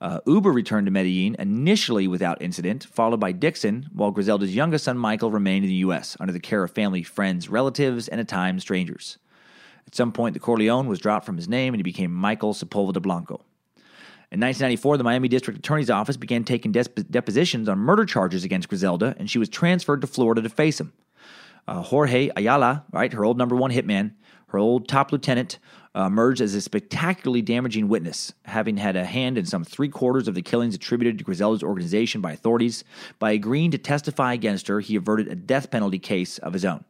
Uh, 0.00 0.20
Uber 0.26 0.52
returned 0.52 0.86
to 0.86 0.90
Medellin 0.90 1.36
initially 1.38 2.08
without 2.08 2.40
incident, 2.40 2.84
followed 2.84 3.20
by 3.20 3.32
Dixon, 3.32 3.90
while 3.92 4.10
Griselda's 4.10 4.56
youngest 4.56 4.84
son 4.84 4.96
Michael 4.96 5.30
remained 5.30 5.66
in 5.66 5.68
the 5.68 5.74
U.S. 5.76 6.16
under 6.18 6.32
the 6.32 6.40
care 6.40 6.64
of 6.64 6.70
family, 6.70 7.02
friends, 7.02 7.50
relatives, 7.50 8.08
and 8.08 8.22
at 8.22 8.28
times 8.28 8.62
strangers. 8.62 9.18
At 9.90 9.96
some 9.96 10.12
point, 10.12 10.34
the 10.34 10.40
Corleone 10.40 10.86
was 10.86 11.00
dropped 11.00 11.26
from 11.26 11.36
his 11.36 11.48
name 11.48 11.74
and 11.74 11.80
he 11.80 11.82
became 11.82 12.12
Michael 12.12 12.54
Sepulveda 12.54 13.02
Blanco. 13.02 13.44
In 14.30 14.38
1994, 14.38 14.98
the 14.98 15.02
Miami 15.02 15.26
District 15.26 15.58
Attorney's 15.58 15.90
Office 15.90 16.16
began 16.16 16.44
taking 16.44 16.70
depositions 16.70 17.68
on 17.68 17.76
murder 17.76 18.04
charges 18.04 18.44
against 18.44 18.68
Griselda, 18.68 19.16
and 19.18 19.28
she 19.28 19.40
was 19.40 19.48
transferred 19.48 20.00
to 20.02 20.06
Florida 20.06 20.42
to 20.42 20.48
face 20.48 20.78
him. 20.78 20.92
Uh, 21.66 21.82
Jorge 21.82 22.30
Ayala, 22.36 22.84
right, 22.92 23.12
her 23.12 23.24
old 23.24 23.36
number 23.36 23.56
one 23.56 23.72
hitman, 23.72 24.12
her 24.50 24.58
old 24.58 24.86
top 24.86 25.10
lieutenant, 25.10 25.58
uh, 25.96 26.02
emerged 26.02 26.40
as 26.40 26.54
a 26.54 26.60
spectacularly 26.60 27.42
damaging 27.42 27.88
witness, 27.88 28.32
having 28.44 28.76
had 28.76 28.94
a 28.94 29.04
hand 29.04 29.36
in 29.36 29.44
some 29.44 29.64
three 29.64 29.88
quarters 29.88 30.28
of 30.28 30.36
the 30.36 30.42
killings 30.42 30.76
attributed 30.76 31.18
to 31.18 31.24
Griselda's 31.24 31.64
organization 31.64 32.20
by 32.20 32.30
authorities. 32.30 32.84
By 33.18 33.32
agreeing 33.32 33.72
to 33.72 33.78
testify 33.78 34.34
against 34.34 34.68
her, 34.68 34.78
he 34.78 34.94
averted 34.94 35.26
a 35.26 35.34
death 35.34 35.68
penalty 35.72 35.98
case 35.98 36.38
of 36.38 36.52
his 36.52 36.64
own. 36.64 36.84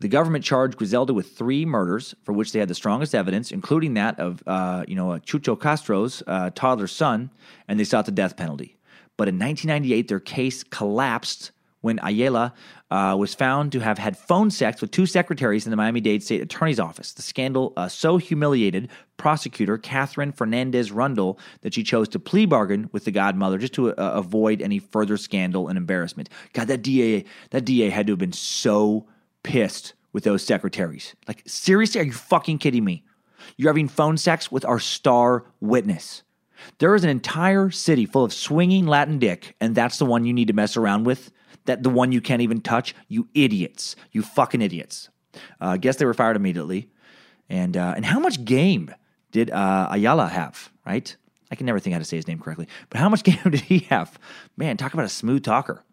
The 0.00 0.08
government 0.08 0.44
charged 0.44 0.78
Griselda 0.78 1.12
with 1.12 1.36
three 1.36 1.66
murders 1.66 2.14
for 2.22 2.32
which 2.32 2.52
they 2.52 2.58
had 2.58 2.68
the 2.68 2.74
strongest 2.74 3.14
evidence, 3.14 3.52
including 3.52 3.94
that 3.94 4.18
of, 4.18 4.42
uh, 4.46 4.84
you 4.88 4.96
know, 4.96 5.08
Chucho 5.18 5.60
Castro's 5.60 6.22
uh, 6.26 6.50
toddler 6.54 6.86
son, 6.86 7.30
and 7.68 7.78
they 7.78 7.84
sought 7.84 8.06
the 8.06 8.12
death 8.12 8.36
penalty. 8.36 8.78
But 9.18 9.28
in 9.28 9.38
1998, 9.38 10.08
their 10.08 10.18
case 10.18 10.64
collapsed 10.64 11.52
when 11.82 11.98
Ayala 12.02 12.54
uh, 12.90 13.16
was 13.18 13.34
found 13.34 13.72
to 13.72 13.80
have 13.80 13.98
had 13.98 14.16
phone 14.16 14.50
sex 14.50 14.80
with 14.80 14.90
two 14.90 15.06
secretaries 15.06 15.66
in 15.66 15.70
the 15.70 15.76
Miami 15.76 16.00
Dade 16.00 16.22
State 16.22 16.40
Attorney's 16.40 16.80
Office. 16.80 17.12
The 17.12 17.22
scandal 17.22 17.72
uh, 17.76 17.88
so 17.88 18.16
humiliated 18.16 18.88
prosecutor 19.16 19.78
Katherine 19.78 20.32
Fernandez 20.32 20.92
Rundle 20.92 21.38
that 21.60 21.74
she 21.74 21.82
chose 21.82 22.08
to 22.10 22.18
plea 22.18 22.46
bargain 22.46 22.88
with 22.92 23.04
the 23.04 23.10
godmother 23.10 23.58
just 23.58 23.74
to 23.74 23.90
uh, 23.90 24.12
avoid 24.14 24.62
any 24.62 24.78
further 24.78 25.16
scandal 25.16 25.68
and 25.68 25.76
embarrassment. 25.76 26.28
God, 26.52 26.68
that 26.68 26.82
DA, 26.82 27.24
that 27.50 27.64
DA 27.64 27.90
had 27.90 28.06
to 28.06 28.12
have 28.12 28.18
been 28.18 28.32
so 28.32 29.06
pissed 29.42 29.94
with 30.12 30.24
those 30.24 30.44
secretaries. 30.44 31.14
Like, 31.28 31.42
seriously, 31.46 32.00
are 32.00 32.04
you 32.04 32.12
fucking 32.12 32.58
kidding 32.58 32.84
me? 32.84 33.04
You're 33.56 33.70
having 33.70 33.88
phone 33.88 34.16
sex 34.16 34.50
with 34.50 34.64
our 34.64 34.78
star 34.78 35.44
witness. 35.60 36.22
There 36.78 36.94
is 36.94 37.04
an 37.04 37.10
entire 37.10 37.70
city 37.70 38.06
full 38.06 38.24
of 38.24 38.32
swinging 38.32 38.86
Latin 38.86 39.18
dick, 39.18 39.56
and 39.60 39.74
that's 39.74 39.98
the 39.98 40.04
one 40.04 40.24
you 40.24 40.32
need 40.32 40.48
to 40.48 40.52
mess 40.52 40.76
around 40.76 41.04
with. 41.04 41.30
That 41.66 41.82
the 41.82 41.90
one 41.90 42.12
you 42.12 42.20
can't 42.20 42.42
even 42.42 42.60
touch. 42.60 42.94
You 43.08 43.28
idiots. 43.34 43.96
You 44.12 44.22
fucking 44.22 44.62
idiots. 44.62 45.08
Uh, 45.60 45.76
guess 45.76 45.96
they 45.96 46.04
were 46.04 46.14
fired 46.14 46.36
immediately. 46.36 46.90
And 47.48 47.76
uh, 47.76 47.94
and 47.96 48.04
how 48.04 48.18
much 48.18 48.44
game 48.44 48.94
did 49.30 49.50
uh, 49.50 49.88
Ayala 49.90 50.28
have? 50.28 50.70
Right? 50.86 51.14
I 51.50 51.56
can 51.56 51.66
never 51.66 51.80
think 51.80 51.92
how 51.92 51.98
to 51.98 52.04
say 52.04 52.16
his 52.16 52.28
name 52.28 52.38
correctly. 52.38 52.68
But 52.88 53.00
how 53.00 53.08
much 53.08 53.22
game 53.24 53.38
did 53.44 53.60
he 53.60 53.80
have? 53.90 54.18
Man, 54.56 54.76
talk 54.76 54.94
about 54.94 55.06
a 55.06 55.10
smooth 55.10 55.44
talker. 55.44 55.84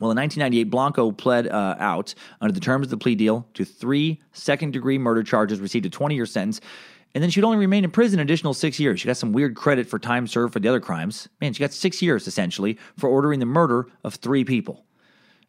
Well, 0.00 0.10
in 0.10 0.16
1998, 0.16 0.64
Blanco 0.64 1.12
pled 1.12 1.48
uh, 1.48 1.76
out 1.78 2.14
under 2.40 2.52
the 2.52 2.60
terms 2.60 2.86
of 2.86 2.90
the 2.90 2.96
plea 2.96 3.14
deal 3.14 3.46
to 3.54 3.64
three 3.64 4.20
second 4.32 4.72
degree 4.72 4.98
murder 4.98 5.22
charges, 5.22 5.60
received 5.60 5.86
a 5.86 5.90
20 5.90 6.14
year 6.14 6.26
sentence, 6.26 6.60
and 7.14 7.22
then 7.22 7.30
she'd 7.30 7.44
only 7.44 7.58
remain 7.58 7.84
in 7.84 7.90
prison 7.90 8.18
an 8.18 8.26
additional 8.26 8.54
six 8.54 8.80
years. 8.80 9.00
She 9.00 9.06
got 9.06 9.16
some 9.16 9.32
weird 9.32 9.54
credit 9.54 9.86
for 9.86 9.98
time 9.98 10.26
served 10.26 10.52
for 10.52 10.60
the 10.60 10.68
other 10.68 10.80
crimes. 10.80 11.28
Man, 11.40 11.52
she 11.52 11.60
got 11.60 11.72
six 11.72 12.00
years 12.00 12.26
essentially 12.26 12.78
for 12.96 13.08
ordering 13.08 13.38
the 13.40 13.46
murder 13.46 13.86
of 14.02 14.14
three 14.14 14.44
people, 14.44 14.84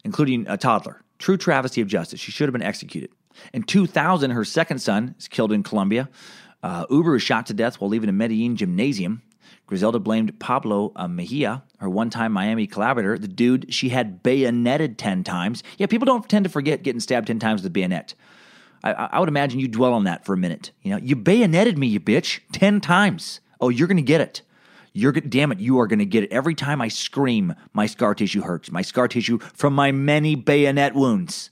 including 0.04 0.46
a 0.48 0.56
toddler. 0.56 1.02
True 1.18 1.36
travesty 1.36 1.80
of 1.80 1.88
justice. 1.88 2.20
She 2.20 2.32
should 2.32 2.48
have 2.48 2.52
been 2.52 2.62
executed. 2.62 3.10
In 3.52 3.62
2000, 3.62 4.30
her 4.30 4.44
second 4.44 4.78
son 4.78 5.14
is 5.18 5.26
killed 5.26 5.52
in 5.52 5.62
Colombia. 5.62 6.08
Uh, 6.62 6.86
Uber 6.90 7.16
is 7.16 7.22
shot 7.22 7.46
to 7.46 7.54
death 7.54 7.80
while 7.80 7.90
leaving 7.90 8.08
a 8.08 8.12
Medellin 8.12 8.56
gymnasium. 8.56 9.22
Griselda 9.66 9.98
blamed 9.98 10.38
Pablo 10.38 10.92
Mejia, 11.08 11.62
her 11.78 11.88
one 11.88 12.10
time 12.10 12.32
Miami 12.32 12.66
collaborator, 12.66 13.18
the 13.18 13.28
dude 13.28 13.72
she 13.72 13.88
had 13.88 14.22
bayoneted 14.22 14.98
10 14.98 15.24
times. 15.24 15.62
Yeah, 15.78 15.86
people 15.86 16.06
don't 16.06 16.28
tend 16.28 16.44
to 16.44 16.50
forget 16.50 16.82
getting 16.82 17.00
stabbed 17.00 17.26
10 17.26 17.38
times 17.38 17.62
with 17.62 17.66
a 17.68 17.70
bayonet. 17.70 18.14
I, 18.82 18.92
I 18.92 19.20
would 19.20 19.28
imagine 19.28 19.60
you 19.60 19.68
dwell 19.68 19.94
on 19.94 20.04
that 20.04 20.24
for 20.24 20.34
a 20.34 20.36
minute. 20.36 20.70
You 20.82 20.92
know, 20.92 20.98
you 20.98 21.16
bayoneted 21.16 21.78
me, 21.78 21.86
you 21.86 22.00
bitch, 22.00 22.40
10 22.52 22.80
times. 22.80 23.40
Oh, 23.60 23.70
you're 23.70 23.88
going 23.88 23.96
to 23.96 24.02
get 24.02 24.20
it. 24.20 24.42
You're 24.92 25.10
damn 25.10 25.50
it, 25.50 25.58
you 25.58 25.80
are 25.80 25.88
going 25.88 25.98
to 25.98 26.04
get 26.04 26.22
it. 26.22 26.32
Every 26.32 26.54
time 26.54 26.80
I 26.80 26.86
scream, 26.86 27.54
my 27.72 27.86
scar 27.86 28.14
tissue 28.14 28.42
hurts. 28.42 28.70
My 28.70 28.82
scar 28.82 29.08
tissue 29.08 29.38
from 29.38 29.74
my 29.74 29.90
many 29.90 30.36
bayonet 30.36 30.94
wounds. 30.94 31.50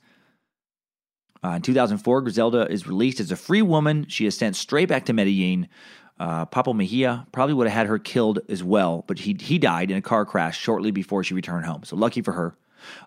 Uh, 1.45 1.51
in 1.57 1.62
2004, 1.62 2.20
Griselda 2.20 2.70
is 2.70 2.86
released 2.86 3.18
as 3.18 3.32
a 3.32 3.36
free 3.36 3.62
woman. 3.62 4.07
She 4.09 4.26
is 4.26 4.36
sent 4.36 4.55
straight 4.55 4.88
back 4.88 5.07
to 5.07 5.12
Medellin. 5.12 5.68
Uh, 6.23 6.45
Pablo 6.45 6.73
Mejia 6.73 7.27
probably 7.33 7.53
would 7.53 7.66
have 7.66 7.77
had 7.77 7.87
her 7.89 7.99
killed 7.99 8.39
as 8.49 8.62
well, 8.62 9.03
but 9.09 9.18
he, 9.18 9.37
he 9.41 9.59
died 9.59 9.91
in 9.91 9.97
a 9.97 10.01
car 10.01 10.25
crash 10.25 10.57
shortly 10.57 10.93
before 10.93 11.25
she 11.25 11.35
returned 11.35 11.66
home. 11.66 11.83
So 11.83 11.97
lucky 11.97 12.23
for 12.23 12.31
her. 12.31 12.55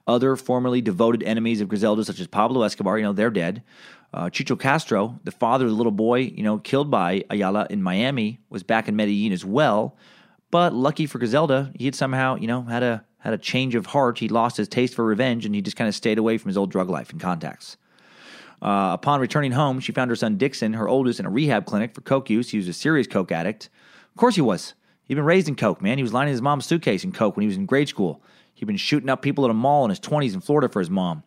Other 0.06 0.36
formerly 0.36 0.82
devoted 0.82 1.24
enemies 1.24 1.62
of 1.62 1.70
Griselda, 1.70 2.04
such 2.04 2.20
as 2.20 2.28
Pablo 2.28 2.64
Escobar, 2.64 2.98
you 2.98 3.06
know, 3.06 3.14
they're 3.14 3.30
dead. 3.30 3.64
Uh, 4.14 4.26
Chucho 4.26 4.60
Castro, 4.60 5.18
the 5.24 5.32
father 5.32 5.64
of 5.64 5.72
the 5.72 5.78
little 5.78 5.94
boy, 5.94 6.20
you 6.36 6.44
know, 6.44 6.58
killed 6.58 6.92
by 6.92 7.24
Ayala 7.30 7.68
in 7.70 7.82
Miami, 7.82 8.40
was 8.50 8.64
back 8.64 8.90
in 8.90 8.98
Medellin 8.98 9.32
as 9.32 9.46
well. 9.46 9.96
But 10.52 10.74
lucky 10.74 11.06
for 11.06 11.18
Griselda, 11.18 11.72
he 11.74 11.86
had 11.86 11.96
somehow, 11.96 12.36
you 12.36 12.48
know, 12.48 12.64
had 12.64 12.84
a 12.84 13.06
had 13.20 13.34
a 13.34 13.38
change 13.38 13.76
of 13.76 13.86
heart. 13.86 14.20
He 14.20 14.28
lost 14.28 14.58
his 14.58 14.68
taste 14.68 14.94
for 14.94 15.06
revenge, 15.06 15.46
and 15.46 15.56
he 15.56 15.62
just 15.62 15.78
kind 15.78 15.88
of 15.88 15.96
stayed 15.96 16.18
away 16.18 16.38
from 16.38 16.50
his 16.50 16.58
old 16.58 16.70
drug 16.70 16.90
life 16.90 17.12
and 17.12 17.22
contacts. 17.22 17.78
Uh, 18.66 18.94
upon 18.94 19.20
returning 19.20 19.52
home, 19.52 19.80
she 19.80 19.92
found 19.92 20.10
her 20.10 20.16
son 20.16 20.38
Dixon, 20.38 20.74
her 20.74 20.90
oldest, 20.90 21.20
in 21.20 21.28
a 21.28 21.30
rehab 21.30 21.68
clinic 21.68 21.94
for 21.94 22.02
coke 22.02 22.32
use. 22.32 22.50
He 22.50 22.58
was 22.58 22.68
a 22.68 22.74
serious 22.74 23.06
coke 23.06 23.32
addict. 23.32 23.70
Of 24.10 24.18
course 24.18 24.34
he 24.34 24.42
was. 24.42 24.74
He'd 25.04 25.14
been 25.14 25.24
raised 25.24 25.48
in 25.48 25.56
coke, 25.56 25.84
man. 25.84 26.00
He 26.00 26.04
was 26.04 26.14
lining 26.14 26.32
his 26.32 26.42
mom's 26.42 26.66
suitcase 26.66 27.04
in 27.04 27.12
coke 27.12 27.38
when 27.38 27.44
he 27.44 27.48
was 27.48 27.58
in 27.58 27.68
grade 27.68 27.90
school. 27.90 28.24
He'd 28.56 28.66
been 28.66 28.76
shooting 28.76 29.08
up 29.08 29.22
people 29.22 29.46
at 29.46 29.52
a 29.52 29.54
mall 29.54 29.84
in 29.86 29.92
his 29.92 30.00
20s 30.00 30.34
in 30.34 30.42
Florida 30.42 30.68
for 30.68 30.80
his 30.80 30.90
mom. 30.90 31.22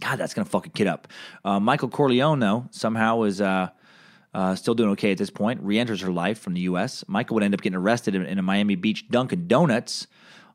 God, 0.00 0.16
that's 0.16 0.34
going 0.34 0.44
to 0.44 0.50
fuck 0.50 0.66
a 0.66 0.70
kid 0.70 0.88
up. 0.88 1.06
Uh, 1.44 1.60
Michael 1.60 1.88
Corleone, 1.88 2.40
though, 2.40 2.66
somehow 2.72 3.22
is 3.22 3.40
uh, 3.40 3.68
uh, 4.34 4.56
still 4.56 4.74
doing 4.74 4.90
okay 4.90 5.12
at 5.12 5.18
this 5.18 5.30
point, 5.30 5.60
re 5.62 5.78
enters 5.78 6.00
her 6.00 6.10
life 6.10 6.40
from 6.40 6.54
the 6.54 6.62
U.S. 6.62 7.04
Michael 7.06 7.34
would 7.34 7.44
end 7.44 7.54
up 7.54 7.60
getting 7.60 7.78
arrested 7.78 8.16
in, 8.16 8.26
in 8.26 8.40
a 8.40 8.42
Miami 8.42 8.74
Beach 8.74 9.08
Dunkin' 9.08 9.46
Donuts 9.46 10.08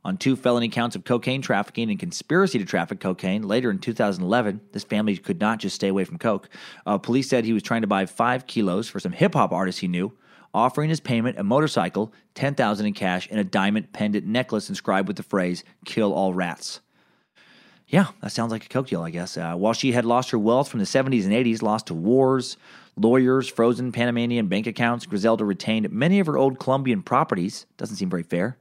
on 0.04 0.18
two 0.18 0.36
felony 0.36 0.70
counts 0.70 0.95
of 0.95 1.04
cocaine 1.04 1.41
trafficking 1.41 1.89
and 1.89 1.99
conspiracy 1.99 2.58
to 2.58 2.66
traffic 2.66 2.99
cocaine. 2.99 3.43
Later 3.43 3.70
in 3.70 3.80
2011, 3.80 4.62
this 4.72 4.84
family 4.84 5.16
could 5.18 5.39
not 5.39 5.60
just 5.60 5.76
stay 5.76 5.88
away 5.88 6.04
from 6.04 6.18
coke. 6.18 6.49
Uh, 6.86 6.97
police 6.97 7.30
said 7.30 7.45
he 7.45 7.54
was 7.54 7.64
trying 7.64 7.82
to 7.82 7.88
buy 7.88 8.06
five 8.06 8.47
kilos 8.47 8.89
for 8.89 8.99
some 8.99 9.12
hip 9.12 9.34
hop 9.34 9.52
artist 9.52 9.80
he 9.80 9.88
knew, 9.88 10.12
offering 10.54 10.89
his 10.89 10.99
payment 10.99 11.38
a 11.38 11.43
motorcycle, 11.43 12.14
10000 12.36 12.86
in 12.86 12.93
cash, 12.93 13.28
and 13.30 13.39
a 13.39 13.43
diamond 13.43 13.93
pendant 13.93 14.26
necklace 14.26 14.70
inscribed 14.70 15.08
with 15.08 15.18
the 15.18 15.24
phrase, 15.24 15.64
Kill 15.86 16.14
All 16.14 16.34
Rats. 16.34 16.82
Yeah, 17.88 18.08
that 18.22 18.32
sounds 18.32 18.54
like 18.54 18.66
a 18.66 18.70
coke 18.70 18.88
deal, 18.88 19.02
I 19.02 19.10
guess. 19.10 19.36
Uh, 19.36 19.54
while 19.56 19.74
she 19.74 19.91
had 19.91 20.06
lost 20.06 20.30
her 20.32 20.39
wealth 20.39 20.70
from 20.70 20.80
the 20.80 20.86
70s 20.86 21.26
and 21.26 21.34
80s, 21.34 21.62
lost 21.62 21.88
to 21.88 21.93
wars, 21.93 22.56
lawyers, 22.95 23.49
frozen 23.49 23.91
Panamanian 23.91 24.47
bank 24.47 24.66
accounts, 24.66 25.06
Griselda 25.06 25.43
retained 25.43 25.91
many 25.91 26.22
of 26.22 26.28
her 26.28 26.38
old 26.38 26.58
Colombian 26.58 27.02
properties. 27.02 27.66
Doesn't 27.76 27.97
seem 27.97 28.10
very 28.10 28.24
fair. 28.24 28.58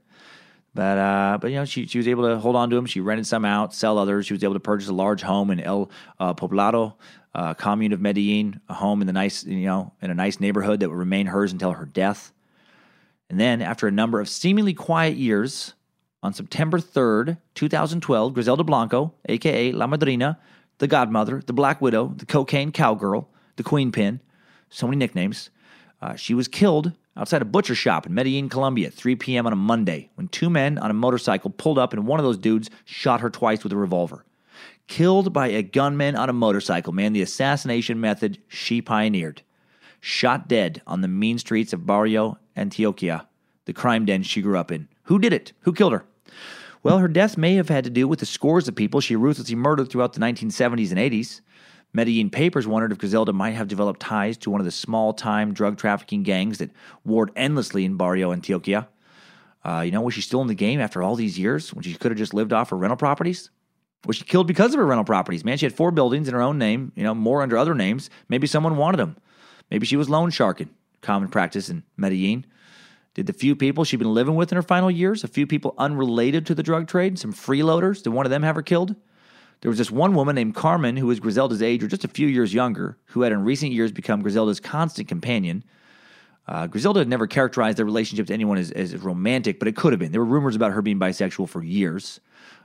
But 0.73 0.97
uh, 0.97 1.37
but 1.41 1.51
you 1.51 1.57
know 1.57 1.65
she 1.65 1.85
she 1.85 1.97
was 1.97 2.07
able 2.07 2.27
to 2.27 2.37
hold 2.37 2.55
on 2.55 2.69
to 2.69 2.75
them. 2.75 2.85
She 2.85 3.01
rented 3.01 3.27
some 3.27 3.43
out, 3.43 3.73
sell 3.73 3.97
others. 3.97 4.25
She 4.25 4.33
was 4.33 4.43
able 4.43 4.53
to 4.53 4.59
purchase 4.59 4.87
a 4.87 4.93
large 4.93 5.21
home 5.21 5.51
in 5.51 5.59
El 5.59 5.91
uh, 6.19 6.33
Poblado, 6.33 6.93
uh, 7.35 7.53
commune 7.55 7.91
of 7.91 7.99
Medellin, 7.99 8.61
a 8.69 8.73
home 8.73 9.01
in 9.01 9.07
the 9.07 9.13
nice 9.13 9.43
you 9.43 9.65
know 9.65 9.93
in 10.01 10.11
a 10.11 10.15
nice 10.15 10.39
neighborhood 10.39 10.79
that 10.79 10.89
would 10.89 10.97
remain 10.97 11.27
hers 11.27 11.51
until 11.51 11.73
her 11.73 11.85
death. 11.85 12.31
And 13.29 13.39
then 13.39 13.61
after 13.61 13.87
a 13.87 13.91
number 13.91 14.21
of 14.21 14.29
seemingly 14.29 14.73
quiet 14.73 15.17
years, 15.17 15.73
on 16.23 16.33
September 16.33 16.79
third, 16.79 17.37
two 17.53 17.67
thousand 17.67 18.01
twelve, 18.01 18.33
Griselda 18.33 18.63
Blanco, 18.63 19.13
aka 19.27 19.73
La 19.73 19.87
Madrina, 19.87 20.37
the 20.77 20.87
Godmother, 20.87 21.41
the 21.45 21.53
Black 21.53 21.81
Widow, 21.81 22.13
the 22.15 22.25
Cocaine 22.25 22.71
Cowgirl, 22.71 23.27
the 23.57 23.63
Queen 23.63 23.91
Pin, 23.91 24.21
so 24.69 24.87
many 24.87 24.97
nicknames. 24.97 25.49
Uh, 26.01 26.15
she 26.15 26.33
was 26.33 26.47
killed 26.47 26.93
outside 27.17 27.41
a 27.41 27.45
butcher 27.45 27.75
shop 27.75 28.05
in 28.05 28.13
Medellin, 28.13 28.49
Colombia, 28.49 28.87
at 28.87 28.93
3 28.93 29.15
p.m. 29.15 29.45
on 29.45 29.53
a 29.53 29.57
Monday, 29.57 30.09
when 30.15 30.27
two 30.27 30.49
men 30.49 30.77
on 30.77 30.91
a 30.91 30.93
motorcycle 30.93 31.49
pulled 31.49 31.77
up 31.77 31.93
and 31.93 32.07
one 32.07 32.19
of 32.19 32.25
those 32.25 32.37
dudes 32.37 32.69
shot 32.85 33.21
her 33.21 33.29
twice 33.29 33.63
with 33.63 33.73
a 33.73 33.77
revolver. 33.77 34.25
Killed 34.87 35.31
by 35.31 35.47
a 35.47 35.63
gunman 35.63 36.15
on 36.15 36.29
a 36.29 36.33
motorcycle, 36.33 36.93
man, 36.93 37.13
the 37.13 37.21
assassination 37.21 37.99
method 37.99 38.39
she 38.47 38.81
pioneered. 38.81 39.41
Shot 39.99 40.47
dead 40.47 40.81
on 40.87 41.01
the 41.01 41.07
mean 41.07 41.37
streets 41.37 41.73
of 41.73 41.85
Barrio 41.85 42.37
Antioquia, 42.57 43.27
the 43.65 43.73
crime 43.73 44.05
den 44.05 44.23
she 44.23 44.41
grew 44.41 44.57
up 44.57 44.71
in. 44.71 44.87
Who 45.03 45.19
did 45.19 45.33
it? 45.33 45.53
Who 45.61 45.73
killed 45.73 45.93
her? 45.93 46.05
Well, 46.83 46.97
her 46.97 47.07
death 47.07 47.37
may 47.37 47.55
have 47.55 47.69
had 47.69 47.83
to 47.83 47.89
do 47.91 48.07
with 48.07 48.19
the 48.19 48.25
scores 48.25 48.67
of 48.67 48.75
people 48.75 49.01
she 49.01 49.15
ruthlessly 49.15 49.55
murdered 49.55 49.89
throughout 49.89 50.13
the 50.13 50.19
1970s 50.19 50.89
and 50.89 50.99
80s. 50.99 51.41
Medellin 51.93 52.29
papers 52.29 52.67
wondered 52.67 52.91
if 52.91 52.97
Griselda 52.97 53.33
might 53.33 53.51
have 53.51 53.67
developed 53.67 53.99
ties 53.99 54.37
to 54.37 54.49
one 54.49 54.61
of 54.61 54.65
the 54.65 54.71
small 54.71 55.13
time 55.13 55.53
drug 55.53 55.77
trafficking 55.77 56.23
gangs 56.23 56.59
that 56.59 56.71
warred 57.03 57.31
endlessly 57.35 57.83
in 57.83 57.97
Barrio 57.97 58.33
Antioquia. 58.33 58.87
Uh, 59.63 59.81
you 59.85 59.91
know, 59.91 60.01
was 60.01 60.13
she 60.13 60.21
still 60.21 60.41
in 60.41 60.47
the 60.47 60.55
game 60.55 60.79
after 60.79 61.03
all 61.03 61.15
these 61.15 61.37
years 61.37 61.73
when 61.73 61.83
she 61.83 61.93
could 61.93 62.11
have 62.11 62.17
just 62.17 62.33
lived 62.33 62.53
off 62.53 62.69
her 62.69 62.77
rental 62.77 62.97
properties? 62.97 63.49
Was 64.05 64.15
she 64.15 64.23
killed 64.23 64.47
because 64.47 64.73
of 64.73 64.79
her 64.79 64.85
rental 64.85 65.05
properties? 65.05 65.45
Man, 65.45 65.57
she 65.57 65.65
had 65.65 65.75
four 65.75 65.91
buildings 65.91 66.27
in 66.27 66.33
her 66.33 66.41
own 66.41 66.57
name, 66.57 66.91
you 66.95 67.03
know, 67.03 67.13
more 67.13 67.43
under 67.43 67.57
other 67.57 67.75
names. 67.75 68.09
Maybe 68.29 68.47
someone 68.47 68.77
wanted 68.77 68.97
them. 68.97 69.17
Maybe 69.69 69.85
she 69.85 69.97
was 69.97 70.09
loan 70.09 70.31
sharking, 70.31 70.69
common 71.01 71.29
practice 71.29 71.69
in 71.69 71.83
Medellin. 71.97 72.45
Did 73.13 73.27
the 73.27 73.33
few 73.33 73.55
people 73.55 73.83
she'd 73.83 73.97
been 73.97 74.13
living 74.13 74.35
with 74.35 74.51
in 74.51 74.55
her 74.55 74.63
final 74.63 74.89
years, 74.89 75.23
a 75.23 75.27
few 75.27 75.45
people 75.45 75.75
unrelated 75.77 76.45
to 76.45 76.55
the 76.55 76.63
drug 76.63 76.87
trade, 76.87 77.19
some 77.19 77.33
freeloaders, 77.33 78.01
did 78.01 78.09
one 78.11 78.25
of 78.25 78.29
them 78.29 78.43
have 78.43 78.55
her 78.55 78.61
killed? 78.61 78.95
There 79.61 79.69
was 79.69 79.77
this 79.77 79.91
one 79.91 80.15
woman 80.15 80.35
named 80.35 80.55
Carmen 80.55 80.97
who 80.97 81.07
was 81.07 81.19
Griselda's 81.19 81.61
age 81.61 81.83
or 81.83 81.87
just 81.87 82.03
a 82.03 82.07
few 82.07 82.27
years 82.27 82.53
younger, 82.53 82.97
who 83.05 83.21
had 83.21 83.31
in 83.31 83.43
recent 83.43 83.71
years 83.71 83.91
become 83.91 84.21
Griselda's 84.21 84.59
constant 84.59 85.07
companion. 85.07 85.63
Uh, 86.47 86.65
Griselda 86.65 86.99
had 86.99 87.07
never 87.07 87.27
characterized 87.27 87.77
their 87.77 87.85
relationship 87.85 88.27
to 88.27 88.33
anyone 88.33 88.57
as, 88.57 88.71
as 88.71 88.95
romantic, 88.97 89.59
but 89.59 89.67
it 89.67 89.75
could 89.75 89.93
have 89.93 89.99
been. 89.99 90.11
There 90.11 90.21
were 90.21 90.25
rumors 90.25 90.55
about 90.55 90.71
her 90.71 90.81
being 90.81 90.99
bisexual 90.99 91.47
for 91.47 91.63
years. 91.63 92.19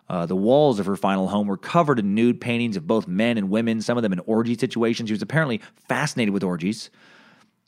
Uh, 0.08 0.24
the 0.24 0.36
walls 0.36 0.78
of 0.78 0.86
her 0.86 0.96
final 0.96 1.28
home 1.28 1.46
were 1.46 1.58
covered 1.58 1.98
in 1.98 2.14
nude 2.14 2.40
paintings 2.40 2.76
of 2.76 2.86
both 2.86 3.06
men 3.06 3.36
and 3.36 3.50
women, 3.50 3.82
some 3.82 3.98
of 3.98 4.02
them 4.02 4.12
in 4.12 4.20
orgy 4.20 4.56
situations. 4.56 5.08
She 5.08 5.12
was 5.12 5.22
apparently 5.22 5.60
fascinated 5.88 6.32
with 6.32 6.44
orgies. 6.44 6.90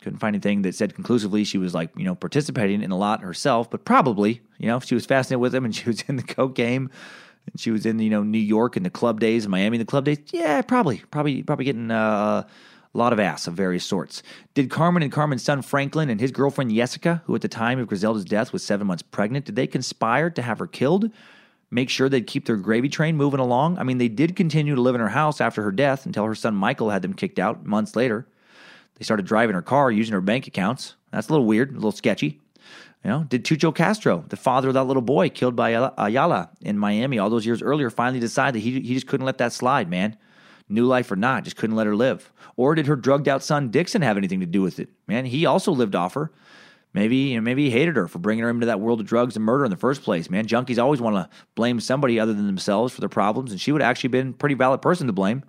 Couldn't 0.00 0.20
find 0.20 0.36
anything 0.36 0.62
that 0.62 0.76
said 0.76 0.94
conclusively 0.94 1.44
she 1.44 1.58
was 1.58 1.74
like, 1.74 1.90
you 1.96 2.04
know, 2.04 2.14
participating 2.14 2.82
in 2.82 2.92
a 2.92 2.96
lot 2.96 3.20
herself, 3.20 3.68
but 3.68 3.84
probably, 3.84 4.40
you 4.58 4.68
know, 4.68 4.78
she 4.78 4.94
was 4.94 5.04
fascinated 5.04 5.40
with 5.40 5.52
them 5.52 5.64
and 5.64 5.74
she 5.74 5.86
was 5.86 6.02
in 6.08 6.16
the 6.16 6.22
coke 6.22 6.54
game 6.54 6.88
and 7.46 7.60
she 7.60 7.70
was 7.70 7.86
in, 7.86 7.98
you 7.98 8.10
know, 8.10 8.22
New 8.22 8.38
York 8.38 8.76
in 8.76 8.82
the 8.82 8.90
club 8.90 9.20
days, 9.20 9.46
Miami 9.48 9.76
in 9.76 9.80
the 9.80 9.86
club 9.86 10.04
days, 10.04 10.18
yeah, 10.32 10.62
probably, 10.62 11.02
probably, 11.10 11.42
probably 11.42 11.64
getting 11.64 11.90
uh, 11.90 12.44
a 12.94 12.98
lot 12.98 13.12
of 13.12 13.20
ass 13.20 13.46
of 13.46 13.54
various 13.54 13.84
sorts. 13.84 14.22
Did 14.54 14.70
Carmen 14.70 15.02
and 15.02 15.12
Carmen's 15.12 15.42
son 15.42 15.62
Franklin 15.62 16.10
and 16.10 16.20
his 16.20 16.30
girlfriend 16.30 16.74
Jessica, 16.74 17.22
who 17.26 17.34
at 17.34 17.42
the 17.42 17.48
time 17.48 17.78
of 17.78 17.86
Griselda's 17.86 18.24
death 18.24 18.52
was 18.52 18.62
seven 18.62 18.86
months 18.86 19.02
pregnant, 19.02 19.44
did 19.44 19.56
they 19.56 19.66
conspire 19.66 20.30
to 20.30 20.42
have 20.42 20.58
her 20.58 20.66
killed? 20.66 21.10
Make 21.70 21.90
sure 21.90 22.08
they'd 22.08 22.26
keep 22.26 22.46
their 22.46 22.56
gravy 22.56 22.88
train 22.88 23.16
moving 23.16 23.40
along? 23.40 23.78
I 23.78 23.82
mean, 23.82 23.98
they 23.98 24.08
did 24.08 24.36
continue 24.36 24.74
to 24.74 24.80
live 24.80 24.94
in 24.94 25.02
her 25.02 25.08
house 25.08 25.40
after 25.40 25.62
her 25.62 25.72
death 25.72 26.06
until 26.06 26.24
her 26.24 26.34
son 26.34 26.54
Michael 26.54 26.90
had 26.90 27.02
them 27.02 27.12
kicked 27.12 27.38
out 27.38 27.66
months 27.66 27.94
later. 27.94 28.26
They 28.94 29.04
started 29.04 29.26
driving 29.26 29.54
her 29.54 29.62
car 29.62 29.90
using 29.92 30.14
her 30.14 30.20
bank 30.20 30.46
accounts. 30.46 30.96
That's 31.12 31.28
a 31.28 31.32
little 31.32 31.46
weird, 31.46 31.70
a 31.70 31.74
little 31.74 31.92
sketchy. 31.92 32.40
You 33.04 33.10
know, 33.10 33.24
did 33.24 33.44
Chucho 33.44 33.74
Castro, 33.74 34.24
the 34.28 34.36
father 34.36 34.68
of 34.68 34.74
that 34.74 34.84
little 34.84 35.02
boy 35.02 35.28
killed 35.28 35.54
by 35.54 35.70
Ayala 35.96 36.50
in 36.60 36.78
Miami 36.78 37.18
all 37.18 37.30
those 37.30 37.46
years 37.46 37.62
earlier, 37.62 37.90
finally 37.90 38.20
decide 38.20 38.54
that 38.54 38.60
he, 38.60 38.80
he 38.80 38.94
just 38.94 39.06
couldn't 39.06 39.26
let 39.26 39.38
that 39.38 39.52
slide, 39.52 39.88
man? 39.88 40.16
New 40.68 40.84
life 40.84 41.10
or 41.10 41.16
not, 41.16 41.44
just 41.44 41.56
couldn't 41.56 41.76
let 41.76 41.86
her 41.86 41.96
live. 41.96 42.32
Or 42.56 42.74
did 42.74 42.86
her 42.86 42.96
drugged 42.96 43.28
out 43.28 43.42
son 43.42 43.70
Dixon 43.70 44.02
have 44.02 44.16
anything 44.16 44.40
to 44.40 44.46
do 44.46 44.62
with 44.62 44.80
it? 44.80 44.88
Man, 45.06 45.24
he 45.24 45.46
also 45.46 45.72
lived 45.72 45.94
off 45.94 46.14
her. 46.14 46.32
Maybe 46.92 47.16
you 47.16 47.36
know, 47.36 47.42
maybe 47.42 47.64
he 47.64 47.70
hated 47.70 47.96
her 47.96 48.08
for 48.08 48.18
bringing 48.18 48.42
her 48.42 48.50
into 48.50 48.66
that 48.66 48.80
world 48.80 49.00
of 49.00 49.06
drugs 49.06 49.36
and 49.36 49.44
murder 49.44 49.64
in 49.64 49.70
the 49.70 49.76
first 49.76 50.02
place. 50.02 50.28
Man, 50.28 50.46
junkies 50.46 50.82
always 50.82 51.00
want 51.00 51.16
to 51.16 51.28
blame 51.54 51.80
somebody 51.80 52.18
other 52.18 52.32
than 52.32 52.46
themselves 52.46 52.92
for 52.92 53.00
their 53.00 53.08
problems, 53.08 53.52
and 53.52 53.60
she 53.60 53.72
would 53.72 53.82
have 53.82 53.90
actually 53.90 54.08
been 54.08 54.30
a 54.30 54.32
pretty 54.32 54.54
valid 54.54 54.82
person 54.82 55.06
to 55.06 55.12
blame. 55.12 55.44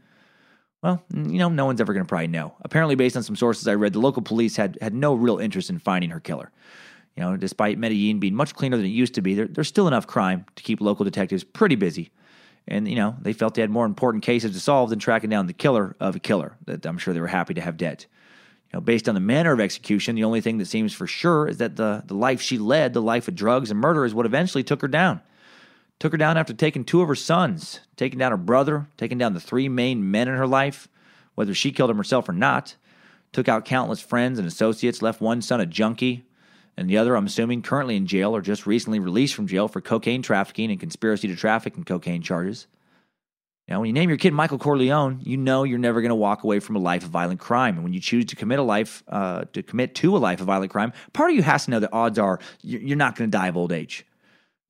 Well, 0.84 1.04
you 1.14 1.40
know, 1.40 1.50
no 1.50 1.66
one's 1.66 1.82
ever 1.82 1.94
going 1.94 2.06
to 2.06 2.08
probably 2.08 2.28
know. 2.28 2.56
Apparently, 2.62 2.96
based 2.96 3.18
on 3.18 3.24
some 3.24 3.36
sources 3.36 3.68
I 3.68 3.76
read, 3.76 3.94
the 3.94 4.00
local 4.00 4.22
police 4.22 4.56
had 4.56 4.78
had 4.82 4.94
no 4.94 5.14
real 5.14 5.40
interest 5.40 5.70
in 5.70 5.80
finding 5.80 6.12
her 6.12 6.20
killer. 6.20 6.52
You 7.16 7.24
know, 7.24 7.38
despite 7.38 7.78
Medellin 7.78 8.20
being 8.20 8.36
much 8.36 8.56
cleaner 8.56 8.78
than 8.78 8.86
it 8.86 8.90
used 8.90 9.16
to 9.16 9.22
be, 9.22 9.34
there, 9.36 9.48
there's 9.48 9.68
still 9.68 9.88
enough 9.88 10.08
crime 10.08 10.46
to 10.56 10.64
keep 10.64 10.80
local 10.80 11.04
detectives 11.04 11.44
pretty 11.44 11.76
busy. 11.76 12.12
And, 12.68 12.88
you 12.88 12.96
know, 12.96 13.16
they 13.22 13.34
felt 13.34 13.56
they 13.56 13.62
had 13.62 13.72
more 13.72 13.86
important 13.86 14.24
cases 14.24 14.54
to 14.54 14.60
solve 14.60 14.90
than 14.90 15.00
tracking 15.00 15.30
down 15.30 15.48
the 15.48 15.54
killer 15.54 15.96
of 16.00 16.16
a 16.16 16.20
killer 16.20 16.56
that 16.66 16.86
I'm 16.86 16.98
sure 16.98 17.14
they 17.14 17.20
were 17.20 17.28
happy 17.28 17.56
to 17.56 17.62
have 17.62 17.78
dead. 17.78 18.06
You 18.72 18.78
know, 18.78 18.82
based 18.82 19.10
on 19.10 19.16
the 19.16 19.22
manner 19.22 19.52
of 19.52 19.60
execution, 19.60 20.16
the 20.16 20.24
only 20.24 20.42
thing 20.42 20.60
that 20.60 20.68
seems 20.68 20.94
for 20.94 21.08
sure 21.08 21.48
is 21.48 21.58
that 21.58 21.76
the, 21.76 22.04
the 22.06 22.14
life 22.14 22.42
she 22.42 22.60
led, 22.60 22.94
the 22.94 23.02
life 23.02 23.28
of 23.28 23.34
drugs 23.34 23.72
and 23.72 23.80
murder, 23.80 24.06
is 24.06 24.14
what 24.14 24.28
eventually 24.28 24.64
took 24.64 24.82
her 24.82 24.88
down. 24.88 25.22
Took 25.98 26.12
her 26.12 26.18
down 26.18 26.38
after 26.38 26.54
taking 26.54 26.86
two 26.86 27.02
of 27.02 27.08
her 27.08 27.16
sons, 27.16 27.80
taking 27.98 28.20
down 28.20 28.32
her 28.32 28.38
brother, 28.38 28.88
taking 28.96 29.18
down 29.18 29.34
the 29.34 29.40
three 29.40 29.68
main 29.68 30.12
men 30.12 30.28
in 30.28 30.36
her 30.36 30.48
life, 30.48 30.88
whether 31.34 31.56
she 31.56 31.72
killed 31.72 31.90
him 31.90 31.98
herself 31.98 32.30
or 32.30 32.34
not. 32.34 32.76
Took 33.34 33.50
out 33.50 33.66
countless 33.66 34.00
friends 34.00 34.38
and 34.38 34.48
associates, 34.48 35.02
left 35.02 35.20
one 35.20 35.42
son 35.42 35.60
a 35.60 35.66
junkie, 35.66 36.26
and 36.80 36.90
the 36.90 36.98
other, 36.98 37.18
I'm 37.18 37.26
assuming, 37.26 37.62
currently 37.62 37.98
in 37.98 38.08
jail 38.08 38.34
or 38.34 38.40
just 38.40 38.66
recently 38.66 39.00
released 39.00 39.36
from 39.36 39.48
jail 39.48 39.68
for 39.68 39.82
cocaine 39.82 40.22
trafficking 40.22 40.72
and 40.72 40.80
conspiracy 40.80 41.28
to 41.28 41.36
traffic 41.36 41.76
and 41.76 41.86
cocaine 41.86 42.22
charges. 42.22 42.68
Now, 43.68 43.82
when 43.82 43.88
you 43.88 43.94
name 43.94 44.08
your 44.08 44.18
kid 44.18 44.32
Michael 44.32 44.60
Corleone, 44.60 45.20
you 45.22 45.36
know 45.36 45.66
you're 45.66 45.78
never 45.78 46.00
going 46.00 46.08
to 46.10 46.16
walk 46.16 46.46
away 46.46 46.62
from 46.62 46.78
a 46.78 46.80
life 46.80 47.04
of 47.04 47.10
violent 47.10 47.42
crime. 47.42 47.76
And 47.76 47.84
when 47.84 47.92
you 47.92 48.00
choose 48.00 48.24
to 48.28 48.38
commit 48.38 48.60
a 48.60 48.64
life, 48.64 49.04
uh, 49.10 49.44
to 49.52 49.62
commit 49.62 49.94
to 49.96 50.16
a 50.16 50.20
life 50.20 50.40
of 50.40 50.48
violent 50.48 50.72
crime, 50.72 50.94
part 51.12 51.32
of 51.32 51.36
you 51.36 51.44
has 51.44 51.66
to 51.66 51.72
know 51.72 51.82
that 51.82 51.92
odds 51.92 52.18
are 52.18 52.40
you're 52.62 52.96
not 52.96 53.18
going 53.18 53.30
to 53.30 53.38
die 53.38 53.50
of 53.50 53.58
old 53.58 53.74
age. 53.74 54.06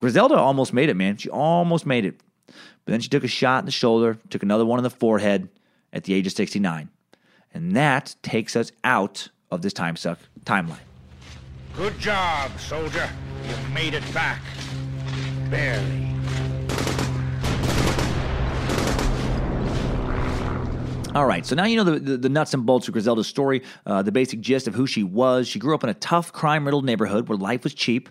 Griselda 0.00 0.34
almost 0.34 0.72
made 0.72 0.88
it, 0.88 0.96
man. 0.96 1.16
She 1.16 1.30
almost 1.30 1.86
made 1.86 2.04
it. 2.04 2.20
But 2.48 2.90
then 2.90 3.00
she 3.00 3.08
took 3.08 3.22
a 3.22 3.28
shot 3.28 3.60
in 3.60 3.66
the 3.66 3.70
shoulder, 3.70 4.18
took 4.30 4.42
another 4.42 4.66
one 4.66 4.80
in 4.80 4.82
the 4.82 4.90
forehead 4.90 5.48
at 5.92 6.02
the 6.02 6.14
age 6.14 6.26
of 6.26 6.32
69. 6.32 6.88
And 7.54 7.76
that 7.76 8.16
takes 8.24 8.56
us 8.56 8.72
out 8.82 9.28
of 9.52 9.62
this 9.62 9.72
time 9.72 9.94
suck 9.94 10.18
timeline. 10.44 10.89
Good 11.76 11.98
job, 11.98 12.58
soldier. 12.58 13.08
You 13.48 13.74
made 13.74 13.94
it 13.94 14.14
back. 14.14 14.42
Barely. 15.48 16.10
All 21.12 21.26
right, 21.26 21.44
so 21.44 21.56
now 21.56 21.64
you 21.64 21.76
know 21.76 21.84
the, 21.84 21.98
the, 21.98 22.16
the 22.16 22.28
nuts 22.28 22.54
and 22.54 22.64
bolts 22.64 22.86
of 22.86 22.92
Griselda's 22.92 23.26
story, 23.26 23.62
uh, 23.84 24.00
the 24.02 24.12
basic 24.12 24.40
gist 24.40 24.68
of 24.68 24.74
who 24.74 24.86
she 24.86 25.02
was. 25.02 25.48
She 25.48 25.58
grew 25.58 25.74
up 25.74 25.82
in 25.82 25.90
a 25.90 25.94
tough, 25.94 26.32
crime 26.32 26.64
riddled 26.64 26.84
neighborhood 26.84 27.28
where 27.28 27.36
life 27.36 27.64
was 27.64 27.74
cheap, 27.74 28.08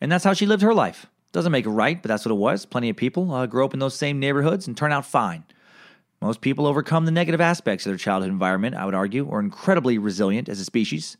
and 0.00 0.10
that's 0.10 0.24
how 0.24 0.32
she 0.32 0.46
lived 0.46 0.62
her 0.62 0.72
life. 0.72 1.06
Doesn't 1.32 1.52
make 1.52 1.66
it 1.66 1.70
right, 1.70 2.00
but 2.00 2.08
that's 2.08 2.24
what 2.24 2.32
it 2.32 2.38
was. 2.38 2.64
Plenty 2.64 2.88
of 2.88 2.96
people 2.96 3.32
uh, 3.32 3.44
grow 3.44 3.66
up 3.66 3.74
in 3.74 3.80
those 3.80 3.94
same 3.94 4.18
neighborhoods 4.18 4.66
and 4.66 4.76
turn 4.76 4.92
out 4.92 5.04
fine. 5.04 5.44
Most 6.22 6.40
people 6.40 6.66
overcome 6.66 7.04
the 7.04 7.10
negative 7.10 7.40
aspects 7.40 7.84
of 7.84 7.90
their 7.90 7.98
childhood 7.98 8.30
environment, 8.30 8.76
I 8.76 8.86
would 8.86 8.94
argue, 8.94 9.26
or 9.26 9.40
incredibly 9.40 9.98
resilient 9.98 10.48
as 10.48 10.58
a 10.58 10.64
species. 10.64 11.18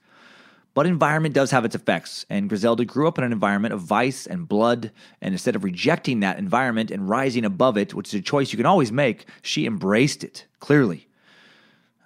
But 0.74 0.86
environment 0.86 1.34
does 1.34 1.50
have 1.50 1.64
its 1.64 1.74
effects, 1.74 2.24
and 2.30 2.48
Griselda 2.48 2.84
grew 2.84 3.08
up 3.08 3.18
in 3.18 3.24
an 3.24 3.32
environment 3.32 3.74
of 3.74 3.80
vice 3.80 4.26
and 4.26 4.46
blood, 4.46 4.92
and 5.20 5.34
instead 5.34 5.56
of 5.56 5.64
rejecting 5.64 6.20
that 6.20 6.38
environment 6.38 6.90
and 6.90 7.08
rising 7.08 7.44
above 7.44 7.76
it, 7.76 7.94
which 7.94 8.08
is 8.08 8.14
a 8.14 8.22
choice 8.22 8.52
you 8.52 8.56
can 8.56 8.66
always 8.66 8.92
make, 8.92 9.26
she 9.42 9.66
embraced 9.66 10.22
it, 10.22 10.46
clearly. 10.60 11.08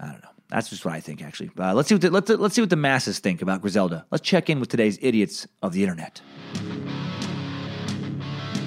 I 0.01 0.07
don't 0.07 0.23
know. 0.23 0.29
That's 0.49 0.69
just 0.69 0.85
what 0.85 0.95
I 0.95 1.01
think, 1.01 1.23
actually. 1.23 1.51
Uh, 1.59 1.75
let's 1.75 1.89
see 1.89 1.95
what 1.95 2.03
the, 2.03 2.11
let's 2.11 2.29
let's 2.29 2.55
see 2.55 2.61
what 2.63 2.71
the 2.71 2.77
masses 2.77 3.19
think 3.19 3.41
about 3.41 3.63
Griselda. 3.63 4.05
Let's 4.11 4.23
check 4.23 4.51
in 4.51 4.61
with 4.61 4.69
today's 4.69 4.99
idiots 5.01 5.47
of 5.63 5.73
the 5.73 5.83
internet. 5.83 6.21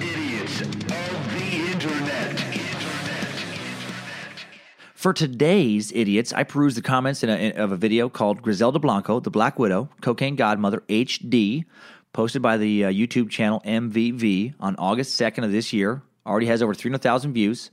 Idiots 0.00 0.60
For 4.96 5.12
today's 5.12 5.92
idiots, 5.92 6.32
I 6.32 6.42
perused 6.42 6.78
the 6.78 6.80
comments 6.80 7.22
in 7.22 7.28
a, 7.28 7.34
in, 7.34 7.52
of 7.58 7.70
a 7.70 7.76
video 7.76 8.08
called 8.08 8.40
Griselda 8.40 8.78
Blanco, 8.78 9.20
the 9.20 9.30
Black 9.30 9.58
Widow, 9.58 9.90
Cocaine 10.00 10.36
Godmother 10.36 10.82
HD, 10.88 11.66
posted 12.14 12.40
by 12.40 12.56
the 12.56 12.86
uh, 12.86 12.90
YouTube 12.90 13.28
channel 13.28 13.60
MVV 13.66 14.54
on 14.58 14.74
August 14.76 15.20
2nd 15.20 15.44
of 15.44 15.52
this 15.52 15.70
year. 15.70 16.00
Already 16.24 16.46
has 16.46 16.62
over 16.62 16.72
300,000 16.72 17.34
views. 17.34 17.70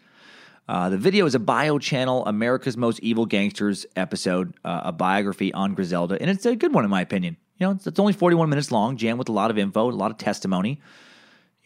Uh, 0.68 0.90
the 0.90 0.98
video 0.98 1.26
is 1.26 1.34
a 1.34 1.40
bio 1.40 1.80
channel, 1.80 2.26
America's 2.26 2.76
Most 2.76 3.00
Evil 3.00 3.26
Gangsters 3.26 3.86
episode, 3.96 4.54
uh, 4.66 4.82
a 4.84 4.92
biography 4.92 5.54
on 5.54 5.76
Griselda, 5.76 6.18
and 6.20 6.30
it's 6.30 6.46
a 6.46 6.58
good 6.58 6.74
one 6.74 6.84
in 6.84 6.90
my 6.90 7.00
opinion. 7.00 7.38
You 7.58 7.68
know, 7.68 7.72
it's, 7.72 7.88
it's, 7.88 8.00
only 8.00 8.12
41 8.12 8.50
minutes 8.50 8.70
long, 8.70 8.98
jammed 8.98 9.18
with 9.18 9.30
a 9.30 9.34
lot 9.34 9.50
of 9.50 9.58
info, 9.58 9.90
a 9.90 9.92
lot 9.92 10.12
of 10.12 10.18
testimony. 10.18 10.82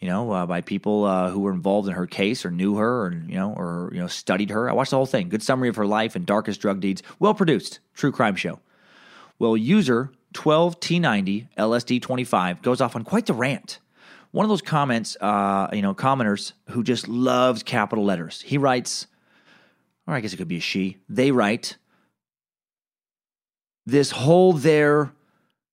You 0.00 0.06
know, 0.08 0.30
uh, 0.30 0.46
by 0.46 0.60
people 0.60 1.04
uh, 1.04 1.30
who 1.30 1.40
were 1.40 1.52
involved 1.52 1.88
in 1.88 1.94
her 1.94 2.06
case 2.06 2.44
or 2.44 2.52
knew 2.52 2.76
her, 2.76 3.06
or 3.06 3.12
you 3.12 3.34
know, 3.34 3.52
or 3.52 3.90
you 3.92 4.00
know, 4.00 4.06
studied 4.06 4.50
her. 4.50 4.70
I 4.70 4.72
watched 4.72 4.90
the 4.90 4.96
whole 4.96 5.06
thing. 5.06 5.28
Good 5.28 5.42
summary 5.42 5.68
of 5.68 5.76
her 5.76 5.86
life 5.86 6.14
and 6.14 6.24
darkest 6.24 6.60
drug 6.60 6.80
deeds. 6.80 7.02
Well 7.18 7.34
produced, 7.34 7.80
true 7.94 8.12
crime 8.12 8.36
show. 8.36 8.60
Well, 9.40 9.56
user 9.56 10.12
12T90 10.34 11.48
LSD25 11.56 12.62
goes 12.62 12.80
off 12.80 12.94
on 12.94 13.02
quite 13.02 13.26
the 13.26 13.34
rant 13.34 13.80
one 14.30 14.44
of 14.44 14.50
those 14.50 14.62
comments, 14.62 15.16
uh, 15.20 15.68
you 15.72 15.82
know, 15.82 15.94
commenters 15.94 16.52
who 16.70 16.82
just 16.82 17.08
loves 17.08 17.62
capital 17.62 18.04
letters. 18.04 18.42
He 18.42 18.58
writes, 18.58 19.06
or 20.06 20.14
I 20.14 20.20
guess 20.20 20.32
it 20.32 20.36
could 20.36 20.48
be 20.48 20.58
a 20.58 20.60
she. 20.60 20.98
They 21.08 21.30
write, 21.30 21.76
this 23.86 24.10
whole 24.10 24.52
there 24.52 25.12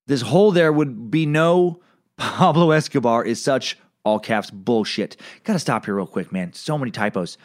This 0.08 0.22
whole 0.22 0.52
there 0.52 0.72
would 0.72 1.12
be 1.12 1.26
no 1.26 1.82
Pablo 2.18 2.72
Escobar 2.72 3.26
is 3.26 3.42
such 3.42 3.78
all 4.06 4.20
caps 4.20 4.50
bullshit. 4.52 5.18
Gotta 5.44 5.60
stop 5.60 5.86
here 5.86 5.96
real 5.96 6.08
quick, 6.08 6.32
man. 6.32 6.54
So 6.54 6.78
many 6.78 6.92
typos. 6.92 7.38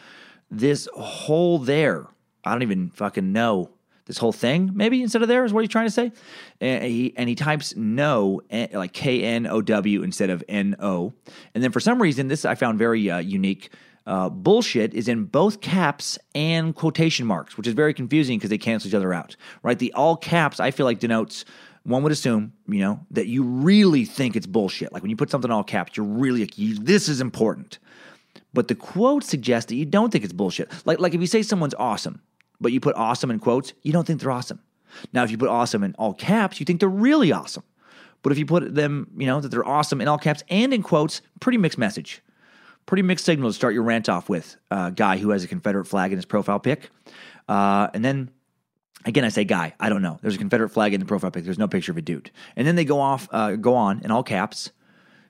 This 0.50 0.88
whole 0.94 1.58
there, 1.58 2.06
I 2.44 2.52
don't 2.52 2.62
even 2.62 2.90
fucking 2.90 3.32
know. 3.32 3.70
This 4.06 4.18
whole 4.18 4.32
thing, 4.32 4.72
maybe 4.74 5.02
instead 5.02 5.22
of 5.22 5.28
there, 5.28 5.44
is 5.44 5.52
what 5.52 5.60
he's 5.60 5.70
trying 5.70 5.86
to 5.86 5.90
say. 5.92 6.10
And 6.60 6.82
he, 6.82 7.14
and 7.16 7.28
he 7.28 7.36
types 7.36 7.76
no, 7.76 8.40
eh, 8.50 8.66
like 8.72 8.92
K 8.92 9.22
N 9.22 9.46
O 9.46 9.62
W 9.62 10.02
instead 10.02 10.30
of 10.30 10.42
N 10.48 10.74
O. 10.80 11.12
And 11.54 11.62
then 11.62 11.70
for 11.70 11.78
some 11.78 12.02
reason, 12.02 12.26
this 12.26 12.44
I 12.44 12.56
found 12.56 12.78
very 12.78 13.08
uh, 13.08 13.18
unique. 13.18 13.70
Uh, 14.06 14.28
bullshit 14.28 14.94
is 14.94 15.06
in 15.06 15.26
both 15.26 15.60
caps 15.60 16.18
and 16.34 16.74
quotation 16.74 17.24
marks, 17.24 17.56
which 17.56 17.68
is 17.68 17.74
very 17.74 17.94
confusing 17.94 18.38
because 18.38 18.50
they 18.50 18.58
cancel 18.58 18.88
each 18.88 18.94
other 18.94 19.14
out, 19.14 19.36
right? 19.62 19.78
The 19.78 19.92
all 19.92 20.16
caps, 20.16 20.58
I 20.58 20.72
feel 20.72 20.86
like, 20.86 20.98
denotes 20.98 21.44
one 21.84 22.02
would 22.02 22.12
assume, 22.12 22.52
you 22.68 22.80
know, 22.80 23.00
that 23.10 23.26
you 23.26 23.42
really 23.42 24.04
think 24.04 24.36
it's 24.36 24.46
bullshit. 24.46 24.92
Like 24.92 25.02
when 25.02 25.10
you 25.10 25.16
put 25.16 25.30
something 25.30 25.50
all 25.50 25.64
caps, 25.64 25.96
you're 25.96 26.06
really 26.06 26.40
like, 26.40 26.58
you, 26.58 26.74
this 26.74 27.08
is 27.08 27.20
important. 27.20 27.78
But 28.52 28.68
the 28.68 28.74
quote 28.74 29.24
suggests 29.24 29.68
that 29.68 29.76
you 29.76 29.86
don't 29.86 30.10
think 30.10 30.24
it's 30.24 30.32
bullshit. 30.32 30.70
Like, 30.84 31.00
like 31.00 31.14
if 31.14 31.20
you 31.20 31.26
say 31.26 31.42
someone's 31.42 31.74
awesome, 31.74 32.20
but 32.60 32.72
you 32.72 32.80
put 32.80 32.96
awesome 32.96 33.30
in 33.30 33.38
quotes, 33.38 33.72
you 33.82 33.92
don't 33.92 34.06
think 34.06 34.20
they're 34.20 34.30
awesome. 34.30 34.60
Now, 35.12 35.22
if 35.22 35.30
you 35.30 35.38
put 35.38 35.48
awesome 35.48 35.82
in 35.84 35.94
all 35.98 36.12
caps, 36.12 36.60
you 36.60 36.66
think 36.66 36.80
they're 36.80 36.88
really 36.88 37.32
awesome. 37.32 37.62
But 38.22 38.32
if 38.32 38.38
you 38.38 38.44
put 38.44 38.74
them, 38.74 39.10
you 39.16 39.26
know, 39.26 39.40
that 39.40 39.48
they're 39.48 39.66
awesome 39.66 40.00
in 40.00 40.08
all 40.08 40.18
caps 40.18 40.42
and 40.50 40.74
in 40.74 40.82
quotes, 40.82 41.22
pretty 41.40 41.58
mixed 41.58 41.78
message. 41.78 42.22
Pretty 42.86 43.02
mixed 43.02 43.24
signal 43.24 43.48
to 43.50 43.54
start 43.54 43.72
your 43.72 43.84
rant 43.84 44.08
off 44.08 44.28
with. 44.28 44.56
A 44.70 44.74
uh, 44.74 44.90
guy 44.90 45.16
who 45.16 45.30
has 45.30 45.44
a 45.44 45.48
Confederate 45.48 45.86
flag 45.86 46.12
in 46.12 46.18
his 46.18 46.24
profile 46.24 46.58
pic. 46.58 46.90
Uh, 47.48 47.88
and 47.94 48.04
then 48.04 48.30
Again, 49.06 49.24
I 49.24 49.28
say 49.28 49.44
guy. 49.44 49.74
I 49.80 49.88
don't 49.88 50.02
know. 50.02 50.18
There's 50.20 50.34
a 50.34 50.38
Confederate 50.38 50.70
flag 50.70 50.92
in 50.92 51.00
the 51.00 51.06
profile 51.06 51.30
pic. 51.30 51.44
There's 51.44 51.58
no 51.58 51.68
picture 51.68 51.92
of 51.92 51.98
a 51.98 52.02
dude. 52.02 52.30
And 52.56 52.66
then 52.66 52.76
they 52.76 52.84
go 52.84 53.00
off, 53.00 53.28
uh, 53.32 53.56
go 53.56 53.74
on 53.74 54.00
in 54.04 54.10
all 54.10 54.22
caps. 54.22 54.70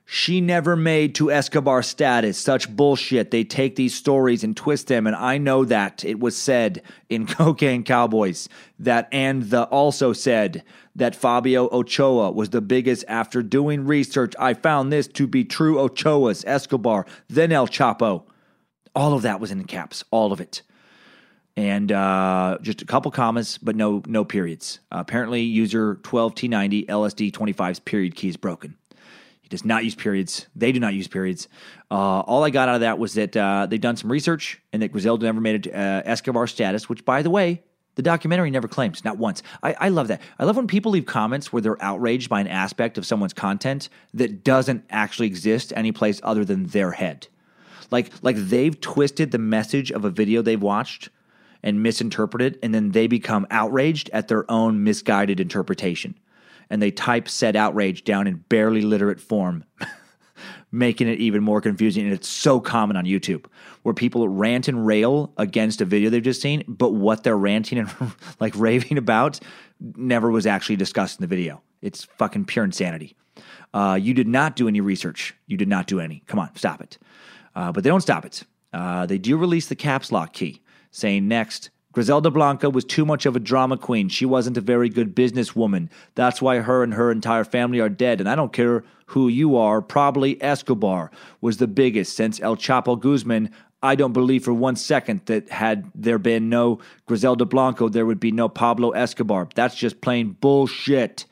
She 0.05 0.41
never 0.41 0.75
made 0.75 1.15
to 1.15 1.31
Escobar 1.31 1.81
status. 1.81 2.37
Such 2.37 2.69
bullshit. 2.69 3.31
They 3.31 3.45
take 3.45 3.77
these 3.77 3.95
stories 3.95 4.43
and 4.43 4.57
twist 4.57 4.87
them. 4.87 5.07
And 5.07 5.15
I 5.15 5.37
know 5.37 5.63
that 5.63 6.03
it 6.03 6.19
was 6.19 6.35
said 6.35 6.81
in 7.07 7.25
Cocaine 7.27 7.85
Cowboys 7.85 8.49
that, 8.79 9.07
and 9.13 9.43
the 9.43 9.63
also 9.65 10.11
said 10.11 10.63
that 10.95 11.15
Fabio 11.15 11.69
Ochoa 11.69 12.31
was 12.31 12.49
the 12.49 12.59
biggest. 12.59 13.05
After 13.07 13.41
doing 13.41 13.85
research, 13.85 14.33
I 14.37 14.53
found 14.53 14.91
this 14.91 15.07
to 15.07 15.27
be 15.27 15.45
true. 15.45 15.79
Ochoa's 15.79 16.43
Escobar, 16.43 17.05
then 17.29 17.53
El 17.53 17.67
Chapo. 17.67 18.23
All 18.93 19.13
of 19.13 19.21
that 19.21 19.39
was 19.39 19.51
in 19.51 19.63
caps. 19.63 20.03
All 20.11 20.33
of 20.33 20.41
it 20.41 20.61
and 21.57 21.91
uh, 21.91 22.57
just 22.61 22.81
a 22.81 22.85
couple 22.85 23.11
commas, 23.11 23.57
but 23.57 23.75
no 23.75 24.01
no 24.07 24.23
periods. 24.23 24.79
Uh, 24.91 24.99
apparently, 24.99 25.41
user 25.41 25.95
12T90 25.95 26.87
LSD 26.87 27.31
25's 27.31 27.79
period 27.79 28.15
key 28.15 28.29
is 28.29 28.37
broken. 28.37 28.77
He 29.41 29.49
does 29.49 29.65
not 29.65 29.83
use 29.83 29.95
periods. 29.95 30.47
They 30.55 30.71
do 30.71 30.79
not 30.79 30.93
use 30.93 31.07
periods. 31.07 31.47
Uh, 31.89 32.21
all 32.21 32.43
I 32.43 32.49
got 32.51 32.69
out 32.69 32.75
of 32.75 32.81
that 32.81 32.99
was 32.99 33.15
that 33.15 33.35
uh, 33.35 33.65
they've 33.65 33.81
done 33.81 33.97
some 33.97 34.11
research 34.11 34.61
and 34.71 34.81
that 34.81 34.89
Griselda 34.89 35.25
never 35.25 35.41
made 35.41 35.67
it 35.67 35.73
uh, 35.73 36.03
Escobar 36.05 36.47
status, 36.47 36.87
which, 36.87 37.03
by 37.03 37.21
the 37.21 37.29
way, 37.29 37.61
the 37.95 38.01
documentary 38.01 38.49
never 38.49 38.69
claims, 38.69 39.03
not 39.03 39.17
once. 39.17 39.43
I, 39.61 39.73
I 39.73 39.89
love 39.89 40.07
that. 40.07 40.21
I 40.39 40.45
love 40.45 40.55
when 40.55 40.67
people 40.67 40.93
leave 40.93 41.05
comments 41.05 41.51
where 41.51 41.61
they're 41.61 41.83
outraged 41.83 42.29
by 42.29 42.39
an 42.39 42.47
aspect 42.47 42.97
of 42.97 43.05
someone's 43.05 43.33
content 43.33 43.89
that 44.13 44.45
doesn't 44.45 44.85
actually 44.89 45.27
exist 45.27 45.73
anyplace 45.75 46.21
other 46.23 46.45
than 46.45 46.67
their 46.67 46.91
head. 46.91 47.27
Like, 47.91 48.09
like 48.21 48.37
they've 48.37 48.79
twisted 48.79 49.31
the 49.31 49.37
message 49.37 49.91
of 49.91 50.05
a 50.05 50.09
video 50.09 50.41
they've 50.41 50.61
watched– 50.61 51.09
and 51.63 51.83
misinterpret 51.83 52.41
it, 52.41 52.59
and 52.63 52.73
then 52.73 52.91
they 52.91 53.07
become 53.07 53.47
outraged 53.51 54.09
at 54.13 54.27
their 54.27 54.49
own 54.49 54.83
misguided 54.83 55.39
interpretation. 55.39 56.17
And 56.69 56.81
they 56.81 56.91
type 56.91 57.27
said 57.27 57.55
outrage 57.55 58.03
down 58.03 58.27
in 58.27 58.37
barely 58.49 58.81
literate 58.81 59.19
form, 59.19 59.65
making 60.71 61.07
it 61.07 61.19
even 61.19 61.43
more 61.43 61.61
confusing. 61.61 62.05
And 62.05 62.13
it's 62.13 62.29
so 62.29 62.59
common 62.59 62.95
on 62.95 63.05
YouTube 63.05 63.45
where 63.83 63.93
people 63.93 64.27
rant 64.29 64.67
and 64.67 64.85
rail 64.85 65.33
against 65.37 65.81
a 65.81 65.85
video 65.85 66.09
they've 66.09 66.23
just 66.23 66.41
seen, 66.41 66.63
but 66.67 66.93
what 66.93 67.23
they're 67.23 67.37
ranting 67.37 67.79
and 67.79 67.89
like 68.39 68.53
raving 68.55 68.97
about 68.97 69.39
never 69.79 70.31
was 70.31 70.45
actually 70.45 70.77
discussed 70.77 71.19
in 71.19 71.23
the 71.23 71.27
video. 71.27 71.61
It's 71.81 72.05
fucking 72.17 72.45
pure 72.45 72.63
insanity. 72.63 73.15
Uh, 73.73 73.97
you 74.01 74.13
did 74.13 74.27
not 74.27 74.55
do 74.55 74.67
any 74.67 74.81
research. 74.81 75.33
You 75.47 75.57
did 75.57 75.67
not 75.67 75.87
do 75.87 75.99
any. 75.99 76.23
Come 76.27 76.39
on, 76.39 76.55
stop 76.55 76.81
it. 76.81 76.97
Uh, 77.55 77.71
but 77.71 77.83
they 77.83 77.89
don't 77.89 78.01
stop 78.01 78.25
it. 78.25 78.43
Uh, 78.71 79.05
they 79.05 79.17
do 79.17 79.35
release 79.35 79.67
the 79.67 79.75
caps 79.75 80.11
lock 80.11 80.31
key 80.31 80.60
saying 80.91 81.27
next, 81.27 81.69
Griselda 81.93 82.31
Blanco 82.31 82.69
was 82.69 82.85
too 82.85 83.05
much 83.05 83.25
of 83.25 83.35
a 83.35 83.39
drama 83.39 83.77
queen. 83.77 84.07
She 84.07 84.25
wasn't 84.25 84.57
a 84.57 84.61
very 84.61 84.87
good 84.87 85.13
businesswoman. 85.13 85.89
That's 86.15 86.41
why 86.41 86.59
her 86.59 86.83
and 86.83 86.93
her 86.93 87.11
entire 87.11 87.43
family 87.43 87.81
are 87.81 87.89
dead. 87.89 88.21
And 88.21 88.29
I 88.29 88.35
don't 88.35 88.53
care 88.53 88.83
who 89.07 89.27
you 89.27 89.57
are, 89.57 89.81
probably 89.81 90.41
Escobar 90.41 91.11
was 91.41 91.57
the 91.57 91.67
biggest 91.67 92.15
since 92.15 92.39
El 92.39 92.55
Chapo 92.55 92.97
Guzman. 92.97 93.49
I 93.83 93.95
don't 93.95 94.13
believe 94.13 94.45
for 94.45 94.53
one 94.53 94.77
second 94.77 95.25
that 95.25 95.49
had 95.49 95.91
there 95.93 96.19
been 96.19 96.47
no 96.47 96.79
Griselda 97.07 97.43
Blanco, 97.45 97.89
there 97.89 98.05
would 98.05 98.21
be 98.21 98.31
no 98.31 98.47
Pablo 98.47 98.91
Escobar. 98.91 99.49
That's 99.53 99.75
just 99.75 99.99
plain 99.99 100.37
bullshit. 100.39 101.25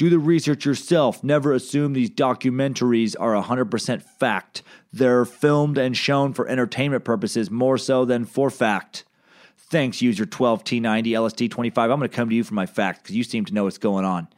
Do 0.00 0.08
the 0.08 0.18
research 0.18 0.64
yourself. 0.64 1.22
Never 1.22 1.52
assume 1.52 1.92
these 1.92 2.08
documentaries 2.08 3.14
are 3.20 3.34
100% 3.34 4.02
fact. 4.02 4.62
They're 4.94 5.26
filmed 5.26 5.76
and 5.76 5.94
shown 5.94 6.32
for 6.32 6.48
entertainment 6.48 7.04
purposes 7.04 7.50
more 7.50 7.76
so 7.76 8.06
than 8.06 8.24
for 8.24 8.48
fact. 8.48 9.04
Thanks, 9.58 10.00
user 10.00 10.24
12T90 10.24 11.08
LSD25. 11.08 11.76
I'm 11.76 11.88
going 11.88 12.00
to 12.00 12.08
come 12.08 12.30
to 12.30 12.34
you 12.34 12.44
for 12.44 12.54
my 12.54 12.64
facts 12.64 13.00
because 13.00 13.14
you 13.14 13.22
seem 13.22 13.44
to 13.44 13.52
know 13.52 13.64
what's 13.64 13.76
going 13.76 14.06
on. 14.06 14.28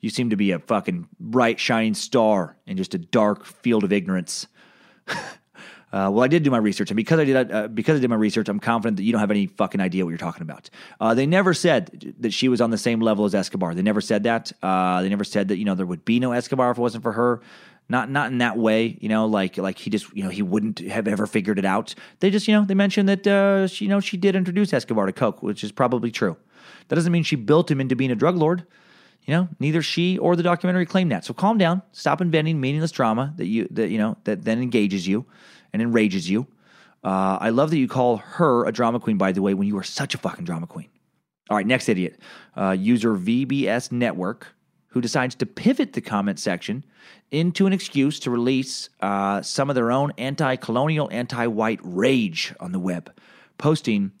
You 0.00 0.10
seem 0.10 0.28
to 0.28 0.36
be 0.36 0.50
a 0.50 0.58
fucking 0.58 1.08
bright, 1.18 1.58
shining 1.58 1.94
star 1.94 2.58
in 2.66 2.76
just 2.76 2.94
a 2.94 2.98
dark 2.98 3.46
field 3.46 3.84
of 3.84 3.94
ignorance. 3.94 4.48
Uh, 5.92 6.08
well, 6.12 6.22
I 6.22 6.28
did 6.28 6.44
do 6.44 6.50
my 6.50 6.58
research, 6.58 6.90
and 6.90 6.96
because 6.96 7.18
I 7.18 7.24
did 7.24 7.50
uh, 7.50 7.66
because 7.66 7.98
I 7.98 8.00
did 8.00 8.10
my 8.10 8.16
research, 8.16 8.48
I'm 8.48 8.60
confident 8.60 8.96
that 8.98 9.02
you 9.02 9.10
don't 9.10 9.20
have 9.20 9.30
any 9.30 9.46
fucking 9.46 9.80
idea 9.80 10.04
what 10.04 10.10
you're 10.10 10.18
talking 10.18 10.42
about. 10.42 10.70
Uh, 11.00 11.14
they 11.14 11.26
never 11.26 11.52
said 11.52 12.14
that 12.20 12.32
she 12.32 12.48
was 12.48 12.60
on 12.60 12.70
the 12.70 12.78
same 12.78 13.00
level 13.00 13.24
as 13.24 13.34
Escobar. 13.34 13.74
They 13.74 13.82
never 13.82 14.00
said 14.00 14.22
that. 14.22 14.52
Uh, 14.62 15.02
they 15.02 15.08
never 15.08 15.24
said 15.24 15.48
that 15.48 15.56
you 15.56 15.64
know 15.64 15.74
there 15.74 15.86
would 15.86 16.04
be 16.04 16.20
no 16.20 16.30
Escobar 16.30 16.70
if 16.70 16.78
it 16.78 16.80
wasn't 16.80 17.02
for 17.02 17.12
her. 17.12 17.40
Not 17.88 18.08
not 18.08 18.30
in 18.30 18.38
that 18.38 18.56
way, 18.56 18.98
you 19.00 19.08
know, 19.08 19.26
like 19.26 19.58
like 19.58 19.78
he 19.78 19.90
just 19.90 20.14
you 20.16 20.22
know 20.22 20.30
he 20.30 20.42
wouldn't 20.42 20.78
have 20.78 21.08
ever 21.08 21.26
figured 21.26 21.58
it 21.58 21.64
out. 21.64 21.96
They 22.20 22.30
just 22.30 22.46
you 22.46 22.54
know 22.54 22.64
they 22.64 22.74
mentioned 22.74 23.08
that 23.08 23.26
uh, 23.26 23.66
she, 23.66 23.86
you 23.86 23.88
know 23.88 23.98
she 23.98 24.16
did 24.16 24.36
introduce 24.36 24.72
Escobar 24.72 25.06
to 25.06 25.12
coke, 25.12 25.42
which 25.42 25.64
is 25.64 25.72
probably 25.72 26.12
true. 26.12 26.36
That 26.86 26.94
doesn't 26.94 27.10
mean 27.10 27.24
she 27.24 27.34
built 27.34 27.68
him 27.68 27.80
into 27.80 27.96
being 27.96 28.12
a 28.12 28.16
drug 28.16 28.36
lord. 28.36 28.64
You 29.24 29.34
know, 29.34 29.48
neither 29.58 29.82
she 29.82 30.18
or 30.18 30.36
the 30.36 30.42
documentary 30.44 30.86
claim 30.86 31.08
that. 31.08 31.24
So 31.24 31.34
calm 31.34 31.58
down. 31.58 31.82
Stop 31.90 32.20
inventing 32.20 32.60
meaningless 32.60 32.92
drama 32.92 33.34
that 33.36 33.46
you 33.46 33.66
that 33.72 33.90
you 33.90 33.98
know 33.98 34.16
that 34.22 34.44
then 34.44 34.62
engages 34.62 35.08
you 35.08 35.26
and 35.72 35.82
enrages 35.82 36.28
you. 36.28 36.46
Uh, 37.02 37.38
I 37.40 37.50
love 37.50 37.70
that 37.70 37.78
you 37.78 37.88
call 37.88 38.18
her 38.18 38.66
a 38.66 38.72
drama 38.72 39.00
queen, 39.00 39.16
by 39.16 39.32
the 39.32 39.42
way, 39.42 39.54
when 39.54 39.66
you 39.66 39.76
are 39.78 39.82
such 39.82 40.14
a 40.14 40.18
fucking 40.18 40.44
drama 40.44 40.66
queen. 40.66 40.88
All 41.48 41.56
right, 41.56 41.66
next 41.66 41.88
idiot. 41.88 42.18
Uh, 42.56 42.70
user 42.78 43.14
VBS 43.14 43.90
Network, 43.90 44.48
who 44.88 45.00
decides 45.00 45.34
to 45.36 45.46
pivot 45.46 45.94
the 45.94 46.00
comment 46.00 46.38
section 46.38 46.84
into 47.30 47.66
an 47.66 47.72
excuse 47.72 48.20
to 48.20 48.30
release 48.30 48.88
uh, 49.00 49.40
some 49.40 49.70
of 49.70 49.74
their 49.74 49.90
own 49.90 50.12
anti 50.18 50.56
colonial, 50.56 51.08
anti 51.10 51.46
white 51.46 51.80
rage 51.82 52.54
on 52.60 52.72
the 52.72 52.78
web, 52.78 53.12
posting, 53.56 54.12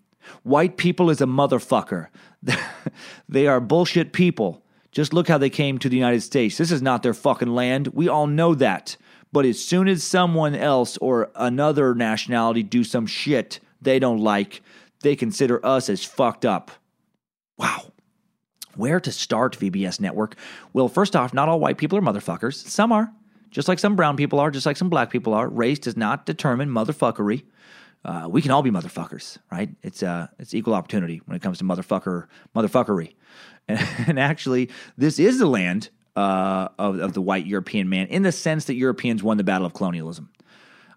White 0.42 0.76
people 0.76 1.10
is 1.10 1.20
a 1.20 1.26
motherfucker. 1.26 2.08
they 3.28 3.46
are 3.46 3.60
bullshit 3.60 4.12
people. 4.12 4.62
Just 4.92 5.12
look 5.12 5.28
how 5.28 5.38
they 5.38 5.50
came 5.50 5.78
to 5.78 5.88
the 5.88 5.96
United 5.96 6.22
States. 6.22 6.58
This 6.58 6.72
is 6.72 6.82
not 6.82 7.02
their 7.02 7.14
fucking 7.14 7.54
land. 7.54 7.88
We 7.88 8.08
all 8.08 8.26
know 8.26 8.54
that. 8.56 8.96
But 9.32 9.44
as 9.46 9.62
soon 9.62 9.88
as 9.88 10.02
someone 10.02 10.54
else 10.54 10.96
or 10.98 11.30
another 11.36 11.94
nationality 11.94 12.62
do 12.62 12.82
some 12.84 13.06
shit 13.06 13.60
they 13.80 13.98
don't 13.98 14.18
like, 14.18 14.62
they 15.02 15.16
consider 15.16 15.64
us 15.64 15.88
as 15.88 16.04
fucked 16.04 16.44
up. 16.44 16.70
Wow. 17.56 17.92
Where 18.76 19.00
to 19.00 19.12
start, 19.12 19.58
VBS 19.58 20.00
Network? 20.00 20.36
Well, 20.72 20.88
first 20.88 21.16
off, 21.16 21.34
not 21.34 21.48
all 21.48 21.60
white 21.60 21.78
people 21.78 21.98
are 21.98 22.02
motherfuckers. 22.02 22.54
Some 22.54 22.92
are. 22.92 23.12
Just 23.50 23.68
like 23.68 23.78
some 23.78 23.96
brown 23.96 24.16
people 24.16 24.38
are, 24.38 24.50
just 24.50 24.66
like 24.66 24.76
some 24.76 24.90
black 24.90 25.10
people 25.10 25.34
are. 25.34 25.48
Race 25.48 25.78
does 25.78 25.96
not 25.96 26.24
determine 26.24 26.68
motherfuckery. 26.68 27.44
Uh, 28.04 28.28
we 28.30 28.40
can 28.40 28.50
all 28.50 28.62
be 28.62 28.70
motherfuckers, 28.70 29.38
right? 29.50 29.68
It's 29.82 30.02
uh, 30.02 30.28
it's 30.38 30.54
equal 30.54 30.72
opportunity 30.72 31.20
when 31.26 31.36
it 31.36 31.42
comes 31.42 31.58
to 31.58 31.64
motherfucker 31.64 32.26
motherfuckery. 32.54 33.14
And, 33.68 33.80
and 34.06 34.20
actually, 34.20 34.70
this 34.96 35.18
is 35.18 35.38
the 35.38 35.46
land 35.46 35.90
uh, 36.16 36.68
of, 36.78 36.98
of 36.98 37.12
the 37.12 37.20
white 37.20 37.46
European 37.46 37.88
man 37.88 38.06
in 38.08 38.22
the 38.22 38.32
sense 38.32 38.66
that 38.66 38.74
Europeans 38.74 39.22
won 39.22 39.36
the 39.36 39.44
battle 39.44 39.66
of 39.66 39.74
colonialism. 39.74 40.30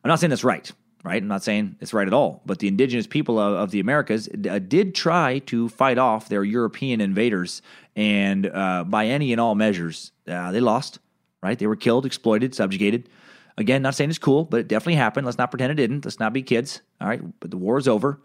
I'm 0.03 0.09
not 0.09 0.19
saying 0.19 0.29
that's 0.29 0.43
right, 0.43 0.69
right? 1.03 1.21
I'm 1.21 1.27
not 1.27 1.43
saying 1.43 1.77
it's 1.79 1.93
right 1.93 2.07
at 2.07 2.13
all. 2.13 2.41
But 2.45 2.59
the 2.59 2.67
indigenous 2.67 3.07
people 3.07 3.39
of, 3.39 3.53
of 3.53 3.71
the 3.71 3.79
Americas 3.79 4.27
uh, 4.27 4.59
did 4.59 4.95
try 4.95 5.39
to 5.39 5.69
fight 5.69 5.97
off 5.97 6.29
their 6.29 6.43
European 6.43 6.99
invaders, 6.99 7.61
and 7.95 8.47
uh, 8.47 8.83
by 8.85 9.07
any 9.07 9.31
and 9.31 9.39
all 9.39 9.55
measures, 9.55 10.11
uh, 10.27 10.51
they 10.51 10.59
lost, 10.59 10.99
right? 11.41 11.57
They 11.57 11.67
were 11.67 11.75
killed, 11.75 12.05
exploited, 12.05 12.53
subjugated. 12.55 13.09
Again, 13.57 13.83
not 13.83 13.93
saying 13.95 14.09
it's 14.09 14.19
cool, 14.19 14.45
but 14.45 14.61
it 14.61 14.67
definitely 14.67 14.95
happened. 14.95 15.25
Let's 15.25 15.37
not 15.37 15.51
pretend 15.51 15.71
it 15.71 15.75
didn't. 15.75 16.05
Let's 16.05 16.19
not 16.19 16.33
be 16.33 16.41
kids, 16.41 16.81
all 16.99 17.07
right? 17.07 17.21
But 17.39 17.51
the 17.51 17.57
war 17.57 17.77
is 17.77 17.87
over. 17.87 18.19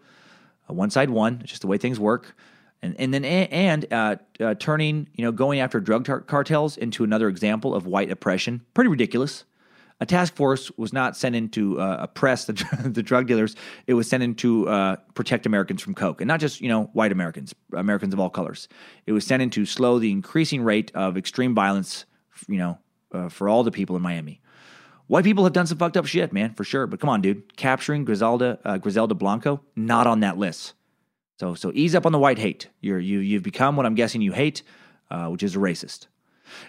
Uh, 0.69 0.73
one 0.73 0.89
side 0.89 1.11
won. 1.11 1.39
It's 1.41 1.51
just 1.51 1.61
the 1.61 1.67
way 1.67 1.77
things 1.77 1.99
work. 1.99 2.35
And, 2.81 2.95
and 2.97 3.13
then 3.13 3.25
and 3.25 3.91
uh, 3.91 4.15
uh, 4.39 4.55
turning 4.55 5.09
you 5.13 5.25
know 5.25 5.33
going 5.33 5.59
after 5.59 5.81
drug 5.81 6.05
tar- 6.05 6.21
cartels 6.21 6.77
into 6.77 7.03
another 7.03 7.27
example 7.27 7.75
of 7.75 7.85
white 7.85 8.09
oppression 8.09 8.61
pretty 8.73 8.87
ridiculous 8.87 9.43
a 10.01 10.05
task 10.05 10.35
force 10.35 10.71
was 10.77 10.93
not 10.93 11.17
sent 11.17 11.35
in 11.35 11.49
to 11.49 11.79
uh, 11.79 11.97
oppress 12.01 12.45
the, 12.45 12.53
the 12.85 13.03
drug 13.03 13.27
dealers. 13.27 13.55
It 13.85 13.95
was 13.95 14.09
sent 14.09 14.23
in 14.23 14.35
to 14.35 14.67
uh, 14.69 14.95
protect 15.13 15.45
Americans 15.45 15.81
from 15.81 15.93
coke, 15.93 16.21
and 16.21 16.27
not 16.27 16.39
just 16.39 16.61
you 16.61 16.69
know 16.69 16.85
white 16.93 17.11
Americans, 17.11 17.53
Americans 17.73 18.13
of 18.13 18.19
all 18.19 18.29
colors. 18.29 18.67
It 19.05 19.11
was 19.11 19.25
sent 19.25 19.43
in 19.43 19.49
to 19.51 19.65
slow 19.65 19.99
the 19.99 20.11
increasing 20.11 20.61
rate 20.61 20.91
of 20.95 21.17
extreme 21.17 21.53
violence, 21.53 22.05
you 22.47 22.57
know, 22.57 22.77
uh, 23.11 23.29
for 23.29 23.49
all 23.49 23.63
the 23.63 23.71
people 23.71 23.95
in 23.95 24.01
Miami. 24.01 24.41
White 25.07 25.23
people 25.23 25.43
have 25.43 25.53
done 25.53 25.65
some 25.65 25.79
fucked 25.79 25.97
up 25.97 26.05
shit, 26.05 26.31
man, 26.31 26.53
for 26.53 26.63
sure. 26.63 26.85
But 26.85 26.99
come 26.99 27.09
on, 27.09 27.21
dude, 27.21 27.57
capturing 27.57 28.05
Griselda 28.05 28.59
uh, 28.63 28.77
Griselda 28.77 29.15
Blanco 29.15 29.61
not 29.75 30.07
on 30.07 30.21
that 30.21 30.37
list. 30.37 30.75
So 31.39 31.55
so 31.55 31.71
ease 31.73 31.95
up 31.95 32.05
on 32.05 32.11
the 32.11 32.19
white 32.19 32.37
hate. 32.37 32.67
You're 32.81 32.99
you 32.99 33.19
you've 33.19 33.43
become 33.43 33.75
what 33.75 33.85
I'm 33.85 33.95
guessing 33.95 34.21
you 34.21 34.33
hate, 34.33 34.63
uh, 35.09 35.27
which 35.27 35.43
is 35.43 35.55
a 35.55 35.59
racist. 35.59 36.07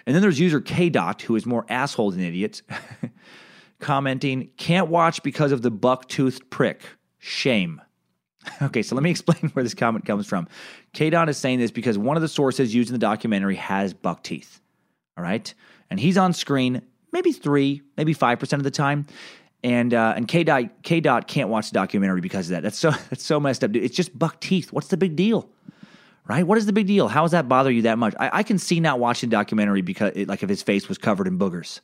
And 0.05 0.15
then 0.15 0.21
there's 0.21 0.39
user 0.39 0.61
K 0.61 0.89
Dot, 0.89 1.21
who 1.23 1.35
is 1.35 1.45
more 1.45 1.65
asshole 1.67 2.11
than 2.11 2.21
idiot, 2.21 2.61
commenting, 3.79 4.49
can't 4.57 4.87
watch 4.87 5.23
because 5.23 5.51
of 5.51 5.61
the 5.61 5.71
buck 5.71 6.07
toothed 6.07 6.49
prick. 6.49 6.81
Shame. 7.19 7.81
Okay, 8.59 8.81
so 8.81 8.95
let 8.95 9.03
me 9.03 9.11
explain 9.11 9.51
where 9.53 9.61
this 9.61 9.75
comment 9.75 10.03
comes 10.03 10.25
from. 10.25 10.47
K 10.93 11.11
Dot 11.11 11.29
is 11.29 11.37
saying 11.37 11.59
this 11.59 11.69
because 11.69 11.95
one 11.97 12.17
of 12.17 12.21
the 12.21 12.27
sources 12.27 12.73
used 12.73 12.89
in 12.89 12.93
the 12.93 12.99
documentary 12.99 13.55
has 13.55 13.93
buck 13.93 14.23
teeth. 14.23 14.59
All 15.15 15.23
right. 15.23 15.53
And 15.91 15.99
he's 15.99 16.17
on 16.17 16.33
screen 16.33 16.81
maybe 17.11 17.31
three, 17.31 17.81
maybe 17.97 18.13
5% 18.13 18.53
of 18.53 18.63
the 18.63 18.71
time. 18.71 19.05
And 19.63 19.93
uh, 19.93 20.13
and 20.15 20.27
K 20.27 20.43
dot 20.43 20.63
K 20.83 20.99
dot 20.99 21.27
can't 21.27 21.49
watch 21.49 21.69
the 21.69 21.75
documentary 21.75 22.21
because 22.21 22.47
of 22.47 22.51
that. 22.51 22.63
That's 22.63 22.79
so 22.79 22.89
that's 23.09 23.23
so 23.23 23.39
messed 23.39 23.63
up. 23.63 23.71
Dude. 23.71 23.83
It's 23.83 23.95
just 23.95 24.17
buck 24.17 24.39
teeth. 24.39 24.73
What's 24.73 24.87
the 24.87 24.97
big 24.97 25.15
deal? 25.15 25.49
right? 26.27 26.45
What 26.45 26.57
is 26.57 26.65
the 26.65 26.73
big 26.73 26.87
deal? 26.87 27.07
How 27.07 27.23
does 27.23 27.31
that 27.31 27.49
bother 27.49 27.71
you 27.71 27.83
that 27.83 27.97
much? 27.97 28.13
I, 28.19 28.39
I 28.39 28.43
can 28.43 28.57
see 28.57 28.79
not 28.79 28.99
watching 28.99 29.29
the 29.29 29.35
documentary 29.35 29.81
because, 29.81 30.13
it, 30.15 30.27
like, 30.27 30.43
if 30.43 30.49
his 30.49 30.61
face 30.63 30.87
was 30.87 30.97
covered 30.97 31.27
in 31.27 31.37
boogers, 31.37 31.81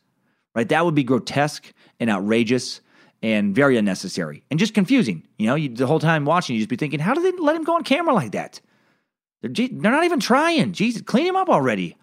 right? 0.55 0.67
That 0.69 0.85
would 0.85 0.95
be 0.95 1.03
grotesque 1.03 1.73
and 1.99 2.09
outrageous 2.09 2.81
and 3.21 3.55
very 3.55 3.77
unnecessary 3.77 4.43
and 4.49 4.59
just 4.59 4.73
confusing. 4.73 5.27
You 5.37 5.47
know, 5.47 5.55
you, 5.55 5.69
the 5.69 5.87
whole 5.87 5.99
time 5.99 6.25
watching, 6.25 6.55
you 6.55 6.61
just 6.61 6.69
be 6.69 6.75
thinking, 6.75 6.99
how 6.99 7.13
do 7.13 7.21
they 7.21 7.31
let 7.43 7.55
him 7.55 7.63
go 7.63 7.75
on 7.75 7.83
camera 7.83 8.13
like 8.13 8.31
that? 8.31 8.61
They're, 9.41 9.67
they're 9.67 9.91
not 9.91 10.03
even 10.03 10.19
trying. 10.19 10.71
Jesus, 10.71 11.01
clean 11.01 11.25
him 11.25 11.35
up 11.35 11.49
already. 11.49 11.97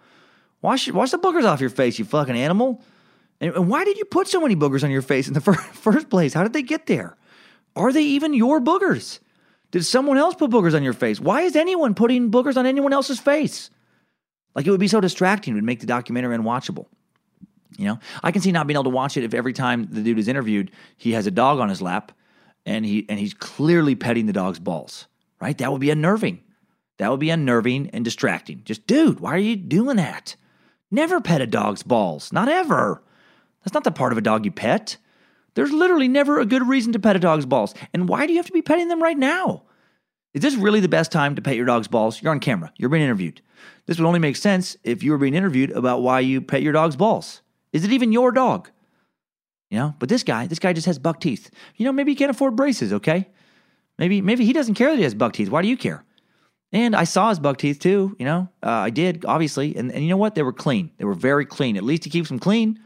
Wash, 0.61 0.91
wash 0.91 1.11
the 1.11 1.19
boogers 1.19 1.45
off 1.45 1.61
your 1.61 1.71
face, 1.71 1.99
you 1.99 2.05
fucking 2.05 2.37
animal. 2.37 2.83
And, 3.41 3.69
why 3.69 3.85
did 3.85 3.99
you 3.99 4.05
put 4.05 4.29
so 4.29 4.41
many 4.41 4.57
boogers 4.57 4.85
on 4.85 4.91
your 4.91 5.03
face 5.03 5.29
in 5.29 5.35
the 5.35 5.41
fir- 5.43 5.55
first 5.55 6.11
place? 6.11 6.35
How 6.35 6.43
did 6.43 6.53
they 6.53 6.63
get 6.63 6.87
there? 6.87 7.17
Are 7.77 7.93
they 7.93 8.03
even 8.03 8.35
your 8.35 8.61
boogers? 8.61 9.19
Did 9.71 9.85
someone 9.85 10.19
else 10.19 10.37
put 10.37 10.51
boogers 10.51 10.75
on 10.75 10.85
your 10.85 10.93
face? 10.93 11.21
Why 11.21 11.43
is 11.43 11.57
anyone 11.57 11.95
putting 11.95 12.31
boogers 12.31 12.57
on 12.57 12.67
anyone 12.67 12.93
else's 12.93 13.19
face? 13.19 13.71
Like 14.55 14.67
it 14.67 14.71
would 14.71 14.81
be 14.81 14.89
so 14.89 15.01
distracting, 15.01 15.53
it 15.53 15.57
would 15.57 15.65
make 15.65 15.81
the 15.81 15.87
documentary 15.87 16.37
unwatchable. 16.37 16.87
You 17.77 17.87
know, 17.87 17.99
I 18.23 18.31
can 18.31 18.41
see 18.41 18.53
not 18.53 18.69
being 18.69 18.77
able 18.77 18.85
to 18.85 18.91
watch 18.91 19.17
it 19.17 19.25
if 19.25 19.35
every 19.35 19.53
time 19.53 19.89
the 19.91 20.01
dude 20.01 20.19
is 20.19 20.29
interviewed, 20.29 20.71
he 20.97 21.13
has 21.13 21.27
a 21.27 21.33
dog 21.33 21.59
on 21.59 21.69
his 21.69 21.83
lap 21.83 22.13
and 22.65 22.85
he 22.85 23.05
and 23.09 23.19
he's 23.19 23.35
clearly 23.35 23.97
petting 23.97 24.27
the 24.27 24.33
dog's 24.33 24.61
balls. 24.61 25.07
Right? 25.41 25.59
That 25.59 25.73
would 25.73 25.81
be 25.81 25.91
unnerving. 25.91 26.41
That 26.99 27.11
would 27.11 27.21
be 27.21 27.31
unnerving 27.31 27.91
and 27.91 28.05
distracting. 28.05 28.63
Just, 28.65 28.87
dude, 28.87 29.19
why 29.19 29.35
are 29.35 29.39
you 29.39 29.57
doing 29.57 29.97
that? 29.97 30.37
Never 30.91 31.21
pet 31.21 31.41
a 31.41 31.47
dog's 31.47 31.83
balls. 31.83 32.33
Not 32.33 32.49
ever. 32.49 33.03
That's 33.65 33.75
not 33.75 33.85
the 33.85 33.91
part 33.91 34.13
of 34.13 34.19
a 34.19 34.23
dog 34.23 34.45
you 34.45 34.51
pet. 34.51 34.97
There's 35.55 35.73
literally 35.73 36.09
never 36.09 36.41
a 36.41 36.47
good 36.47 36.67
reason 36.67 36.93
to 36.93 36.99
pet 36.99 37.17
a 37.17 37.19
dog's 37.19 37.47
balls. 37.47 37.75
And 37.93 38.09
why 38.09 38.27
do 38.27 38.33
you 38.33 38.39
have 38.39 38.47
to 38.47 38.53
be 38.53 38.63
petting 38.63 38.89
them 38.89 39.03
right 39.03 39.17
now? 39.17 39.63
Is 40.35 40.43
this 40.43 40.57
really 40.57 40.81
the 40.81 40.89
best 40.89 41.13
time 41.13 41.37
to 41.37 41.43
pet 41.43 41.57
your 41.57 41.67
dog's 41.67 41.89
balls? 41.89 42.21
You're 42.21 42.33
on 42.33 42.41
camera, 42.41 42.73
you're 42.77 42.91
being 42.91 43.05
interviewed. 43.05 43.41
This 43.87 43.99
would 43.99 44.07
only 44.07 44.19
make 44.19 44.37
sense 44.37 44.77
if 44.83 45.03
you 45.03 45.13
were 45.13 45.19
being 45.19 45.35
interviewed 45.35 45.71
about 45.71 46.03
why 46.03 46.21
you 46.21 46.41
pet 46.41 46.63
your 46.63 46.73
dog's 46.73 46.97
balls. 46.97 47.41
Is 47.73 47.85
it 47.85 47.93
even 47.93 48.13
your 48.13 48.33
dog? 48.33 48.69
You 49.71 49.79
know, 49.79 49.95
but 49.99 50.09
this 50.09 50.23
guy, 50.23 50.47
this 50.47 50.59
guy 50.59 50.73
just 50.73 50.87
has 50.87 50.99
buck 50.99 51.21
teeth. 51.21 51.51
You 51.77 51.85
know, 51.85 51.93
maybe 51.93 52.13
he 52.13 52.17
can't 52.17 52.31
afford 52.31 52.57
braces, 52.57 52.93
okay? 52.93 53.29
Maybe 53.99 54.21
maybe 54.21 54.45
he 54.45 54.53
doesn't 54.53 54.75
care 54.75 54.91
that 54.91 54.97
he 54.97 55.05
has 55.05 55.15
buck 55.15 55.33
teeth. 55.33 55.49
Why 55.49 55.63
do 55.63 55.69
you 55.69 55.77
care? 55.77 56.05
And 56.73 56.97
I 56.97 57.05
saw 57.05 57.29
his 57.29 57.39
buck 57.39 57.59
teeth 57.59 57.79
too, 57.79 58.17
you 58.19 58.25
know. 58.25 58.49
Uh, 58.63 58.71
I 58.71 58.91
did, 58.91 59.25
obviously. 59.25 59.77
And, 59.77 59.93
and 59.93 60.03
you 60.03 60.11
know 60.11 60.17
what? 60.17 60.35
They 60.35 60.43
were 60.43 60.53
clean. 60.53 60.91
They 60.99 61.05
were 61.05 61.15
very 61.15 61.47
clean. 61.47 61.77
At 61.77 61.85
least 61.85 62.03
he 62.05 62.11
keeps 62.11 62.29
them 62.29 62.41
clean. 62.41 62.81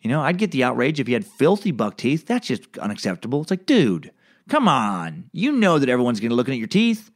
You 0.00 0.10
know, 0.10 0.20
I'd 0.20 0.38
get 0.38 0.50
the 0.50 0.64
outrage 0.64 1.00
if 1.00 1.06
he 1.06 1.12
had 1.12 1.26
filthy 1.26 1.70
buck 1.70 1.96
teeth. 1.96 2.26
That's 2.26 2.46
just 2.46 2.78
unacceptable. 2.78 3.42
It's 3.42 3.50
like, 3.50 3.66
dude, 3.66 4.12
come 4.48 4.68
on. 4.68 5.30
You 5.32 5.52
know 5.52 5.78
that 5.78 5.88
everyone's 5.88 6.20
going 6.20 6.30
to 6.30 6.36
looking 6.36 6.54
at 6.54 6.58
your 6.58 6.68
teeth. 6.68 7.10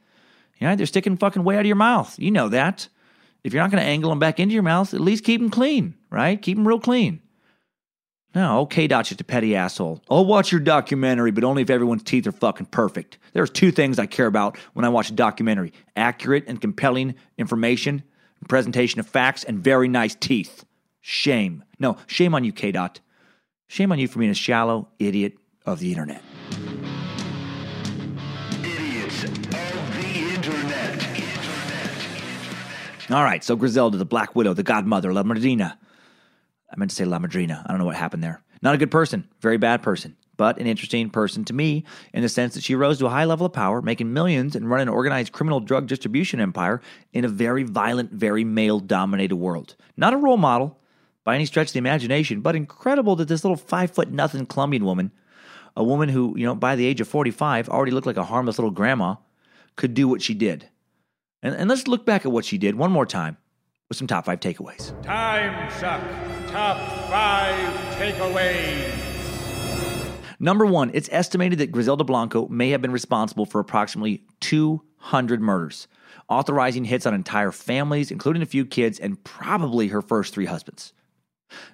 You 0.59 0.67
know, 0.67 0.75
they're 0.75 0.85
sticking 0.85 1.17
fucking 1.17 1.43
way 1.43 1.55
out 1.55 1.61
of 1.61 1.67
your 1.67 1.75
mouth. 1.75 2.17
You 2.19 2.31
know 2.31 2.49
that. 2.49 2.87
If 3.43 3.53
you're 3.53 3.63
not 3.63 3.71
going 3.71 3.81
to 3.81 3.89
angle 3.89 4.09
them 4.09 4.19
back 4.19 4.39
into 4.39 4.53
your 4.53 4.63
mouth, 4.63 4.93
at 4.93 5.01
least 5.01 5.23
keep 5.23 5.41
them 5.41 5.49
clean, 5.49 5.95
right? 6.09 6.39
Keep 6.39 6.57
them 6.57 6.67
real 6.67 6.79
clean. 6.79 7.21
No, 8.33 8.61
okay, 8.61 8.87
Dot's 8.87 9.09
just 9.09 9.19
a 9.19 9.25
petty 9.25 9.55
asshole. 9.55 10.01
I'll 10.09 10.25
watch 10.25 10.51
your 10.51 10.61
documentary, 10.61 11.31
but 11.31 11.43
only 11.43 11.63
if 11.63 11.69
everyone's 11.69 12.03
teeth 12.03 12.27
are 12.27 12.31
fucking 12.31 12.67
perfect. 12.67 13.17
There's 13.33 13.49
two 13.49 13.71
things 13.71 13.99
I 13.99 14.05
care 14.05 14.27
about 14.27 14.57
when 14.73 14.85
I 14.85 14.89
watch 14.89 15.09
a 15.09 15.13
documentary 15.13 15.73
accurate 15.97 16.45
and 16.47 16.61
compelling 16.61 17.15
information, 17.37 18.03
presentation 18.47 18.99
of 18.99 19.07
facts, 19.07 19.43
and 19.43 19.59
very 19.59 19.89
nice 19.89 20.15
teeth. 20.15 20.63
Shame. 21.01 21.63
No, 21.79 21.97
shame 22.07 22.33
on 22.35 22.43
you, 22.43 22.53
K 22.53 22.71
Dot. 22.71 22.99
Shame 23.67 23.91
on 23.91 23.99
you 23.99 24.07
for 24.07 24.19
being 24.19 24.31
a 24.31 24.35
shallow 24.35 24.89
idiot 24.99 25.33
of 25.65 25.79
the 25.79 25.89
internet. 25.89 26.21
Idiots 28.63 29.23
of 29.23 29.33
the 29.43 30.33
internet. 30.33 30.71
All 33.09 33.23
right, 33.23 33.43
so 33.43 33.55
Griselda, 33.55 33.97
the 33.97 34.05
Black 34.05 34.35
Widow, 34.35 34.53
the 34.53 34.63
Godmother, 34.63 35.11
La 35.11 35.23
Madrina. 35.23 35.77
I 36.71 36.77
meant 36.77 36.91
to 36.91 36.95
say 36.95 37.05
La 37.05 37.19
Madrina. 37.19 37.63
I 37.65 37.69
don't 37.69 37.79
know 37.79 37.85
what 37.85 37.95
happened 37.95 38.23
there. 38.23 38.41
Not 38.61 38.75
a 38.75 38.77
good 38.77 38.91
person, 38.91 39.27
very 39.41 39.57
bad 39.57 39.81
person, 39.81 40.15
but 40.37 40.59
an 40.59 40.67
interesting 40.67 41.09
person 41.09 41.43
to 41.45 41.53
me 41.53 41.83
in 42.13 42.21
the 42.21 42.29
sense 42.29 42.53
that 42.53 42.63
she 42.63 42.75
rose 42.75 42.99
to 42.99 43.07
a 43.07 43.09
high 43.09 43.25
level 43.25 43.47
of 43.47 43.53
power, 43.53 43.81
making 43.81 44.13
millions 44.13 44.55
and 44.55 44.69
running 44.69 44.87
an 44.87 44.93
organized 44.93 45.33
criminal 45.33 45.59
drug 45.59 45.87
distribution 45.87 46.39
empire 46.39 46.79
in 47.11 47.25
a 47.25 47.27
very 47.27 47.63
violent, 47.63 48.11
very 48.11 48.43
male 48.43 48.79
dominated 48.79 49.35
world. 49.35 49.75
Not 49.97 50.13
a 50.13 50.17
role 50.17 50.37
model, 50.37 50.79
by 51.23 51.35
any 51.35 51.45
stretch 51.45 51.67
of 51.67 51.73
the 51.73 51.79
imagination, 51.79 52.41
but 52.41 52.55
incredible 52.55 53.15
that 53.15 53.27
this 53.27 53.43
little 53.43 53.57
five 53.57 53.91
foot 53.91 54.11
nothing 54.11 54.45
Colombian 54.45 54.85
woman, 54.85 55.11
a 55.75 55.83
woman 55.83 56.09
who, 56.09 56.33
you 56.37 56.45
know, 56.45 56.55
by 56.55 56.75
the 56.75 56.85
age 56.85 57.01
of 57.01 57.07
45 57.07 57.69
already 57.69 57.91
looked 57.91 58.07
like 58.07 58.17
a 58.17 58.23
harmless 58.23 58.57
little 58.57 58.71
grandma, 58.71 59.15
could 59.75 59.93
do 59.93 60.07
what 60.07 60.21
she 60.21 60.33
did. 60.33 60.69
And, 61.43 61.55
and 61.55 61.69
let's 61.69 61.87
look 61.87 62.05
back 62.05 62.25
at 62.25 62.31
what 62.31 62.45
she 62.45 62.57
did 62.57 62.75
one 62.75 62.91
more 62.91 63.05
time 63.05 63.37
with 63.89 63.97
some 63.97 64.07
top 64.07 64.25
five 64.25 64.39
takeaways. 64.39 64.99
Time 65.03 65.71
suck. 65.71 66.01
Top 66.51 66.77
five 67.09 67.73
takeaways. 67.95 69.11
Number 70.39 70.65
one, 70.65 70.89
it's 70.95 71.09
estimated 71.11 71.59
that 71.59 71.71
Griselda 71.71 72.03
Blanco 72.03 72.47
may 72.47 72.71
have 72.71 72.81
been 72.81 72.91
responsible 72.91 73.45
for 73.45 73.59
approximately 73.59 74.23
200 74.39 75.39
murders, 75.39 75.87
authorizing 76.29 76.85
hits 76.85 77.05
on 77.05 77.13
entire 77.13 77.51
families, 77.51 78.09
including 78.09 78.41
a 78.41 78.47
few 78.47 78.65
kids, 78.65 78.97
and 78.99 79.23
probably 79.23 79.89
her 79.89 80.01
first 80.01 80.33
three 80.33 80.47
husbands. 80.47 80.93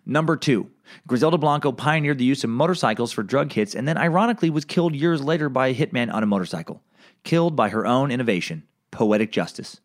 Number 0.06 0.36
two, 0.36 0.72
Griselda 1.08 1.38
Blanco 1.38 1.72
pioneered 1.72 2.18
the 2.18 2.26
use 2.26 2.44
of 2.44 2.50
motorcycles 2.50 3.12
for 3.12 3.24
drug 3.24 3.52
hits 3.52 3.76
and 3.76 3.88
then 3.88 3.98
ironically 3.98 4.50
was 4.50 4.66
killed 4.66 4.96
years 4.96 5.22
later 5.22 5.50
by 5.50 5.68
a 5.68 5.76
hitman 5.76 6.14
on 6.14 6.24
a 6.24 6.28
motorcycle. 6.28 6.82
Killed 7.24 7.56
by 7.56 7.70
her 7.70 7.86
own 7.86 8.12
innovation, 8.12 8.64
poetic 8.92 9.32
justice. 9.32 9.82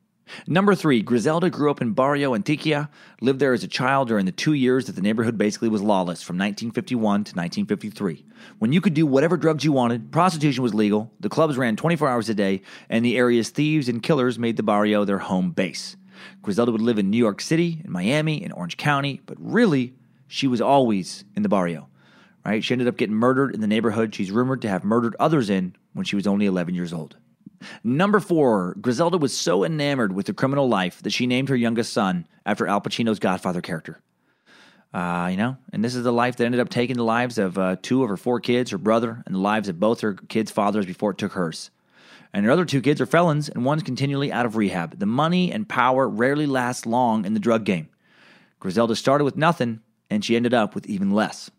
Number 0.47 0.75
three, 0.75 1.03
Griselda 1.03 1.51
grew 1.51 1.71
up 1.71 1.83
in 1.83 1.93
Barrio 1.93 2.35
Antioquia, 2.35 2.89
lived 3.21 3.41
there 3.41 3.53
as 3.53 3.65
a 3.65 3.69
child 3.69 4.09
during 4.09 4.25
the 4.25 4.33
two 4.33 4.55
years 4.55 4.87
that 4.87 4.93
the 4.93 5.03
neighborhood 5.03 5.37
basically 5.37 5.69
was 5.69 5.83
lawless 5.83 6.23
from 6.23 6.37
1951 6.37 7.25
to 7.25 7.35
1953. 7.35 8.25
When 8.59 8.73
you 8.73 8.81
could 8.81 8.95
do 8.95 9.07
whatever 9.07 9.37
drugs 9.37 9.65
you 9.65 9.73
wanted, 9.73 10.13
prostitution 10.13 10.63
was 10.63 10.75
legal, 10.75 11.13
the 11.21 11.29
clubs 11.29 11.57
ran 11.57 11.77
24 11.77 12.09
hours 12.09 12.29
a 12.29 12.35
day, 12.35 12.63
and 12.89 13.05
the 13.05 13.17
area's 13.17 13.51
thieves 13.51 13.89
and 13.89 14.03
killers 14.03 14.39
made 14.39 14.57
the 14.57 14.63
barrio 14.63 15.05
their 15.05 15.19
home 15.19 15.51
base. 15.51 15.97
Griselda 16.43 16.73
would 16.73 16.81
live 16.81 16.99
in 16.99 17.11
New 17.11 17.19
York 17.19 17.41
City, 17.41 17.81
in 17.85 17.91
Miami, 17.91 18.43
in 18.43 18.53
Orange 18.53 18.77
County, 18.77 19.21
but 19.27 19.37
really, 19.39 19.95
she 20.29 20.47
was 20.47 20.61
always 20.61 21.25
in 21.37 21.43
the 21.43 21.49
barrio. 21.49 21.89
Right? 22.45 22.65
She 22.65 22.75
ended 22.75 22.89
up 22.89 22.97
getting 22.97 23.15
murdered 23.15 23.55
in 23.55 23.61
the 23.61 23.67
neighborhood 23.69 24.15
she's 24.15 24.33
rumored 24.33 24.63
to 24.63 24.69
have 24.69 24.83
murdered 24.83 25.15
others 25.21 25.49
in 25.49 25.77
when 25.93 26.05
she 26.05 26.17
was 26.17 26.27
only 26.27 26.47
11 26.47 26.75
years 26.75 26.93
old. 26.93 27.17
Number 27.85 28.19
four, 28.21 28.77
Griselda 28.81 29.19
was 29.19 29.37
so 29.37 29.65
enamored 29.65 30.13
with 30.13 30.27
the 30.27 30.33
criminal 30.33 30.69
life 30.69 31.03
that 31.03 31.13
she 31.13 31.27
named 31.27 31.49
her 31.49 31.57
youngest 31.57 31.93
son 31.93 32.27
after 32.45 32.67
Al 32.67 32.81
Pacino's 32.81 33.19
Godfather 33.19 33.61
character. 33.61 34.01
Uh, 34.93 35.29
you 35.31 35.37
know, 35.39 35.57
and 35.73 35.83
this 35.83 35.95
is 35.95 36.05
the 36.05 36.13
life 36.13 36.37
that 36.37 36.45
ended 36.45 36.61
up 36.61 36.69
taking 36.69 36.97
the 36.97 37.05
lives 37.05 37.39
of 37.39 37.57
uh, 37.57 37.77
two 37.81 38.03
of 38.03 38.11
her 38.11 38.17
four 38.17 38.41
kids, 38.41 38.71
her 38.71 38.79
brother, 38.79 39.23
and 39.25 39.35
the 39.35 39.41
lives 39.41 39.69
of 39.69 39.81
both 39.81 40.01
her 40.03 40.13
kids' 40.15 40.51
fathers 40.51 40.85
before 40.85 41.13
it 41.13 41.19
took 41.19 41.33
hers. 41.33 41.71
And 42.35 42.47
her 42.47 42.51
other 42.51 42.65
two 42.65 42.81
kids 42.81 43.01
are 43.01 43.07
felons, 43.07 43.49
and 43.49 43.65
one's 43.65 43.83
continually 43.83 44.33
out 44.33 44.47
of 44.47 44.57
rehab. 44.57 44.99
The 44.99 45.07
money 45.07 45.53
and 45.53 45.69
power 45.69 46.09
rarely 46.09 46.47
last 46.47 46.87
long 46.87 47.25
in 47.25 47.35
the 47.35 47.41
drug 47.41 47.65
game. 47.65 47.89
Griselda 48.59 48.97
started 48.97 49.25
with 49.25 49.37
nothing, 49.37 49.81
and 50.09 50.25
she 50.25 50.37
ended 50.37 50.55
up 50.55 50.75
with 50.75 50.87
even 50.87 51.11
less. 51.11 51.51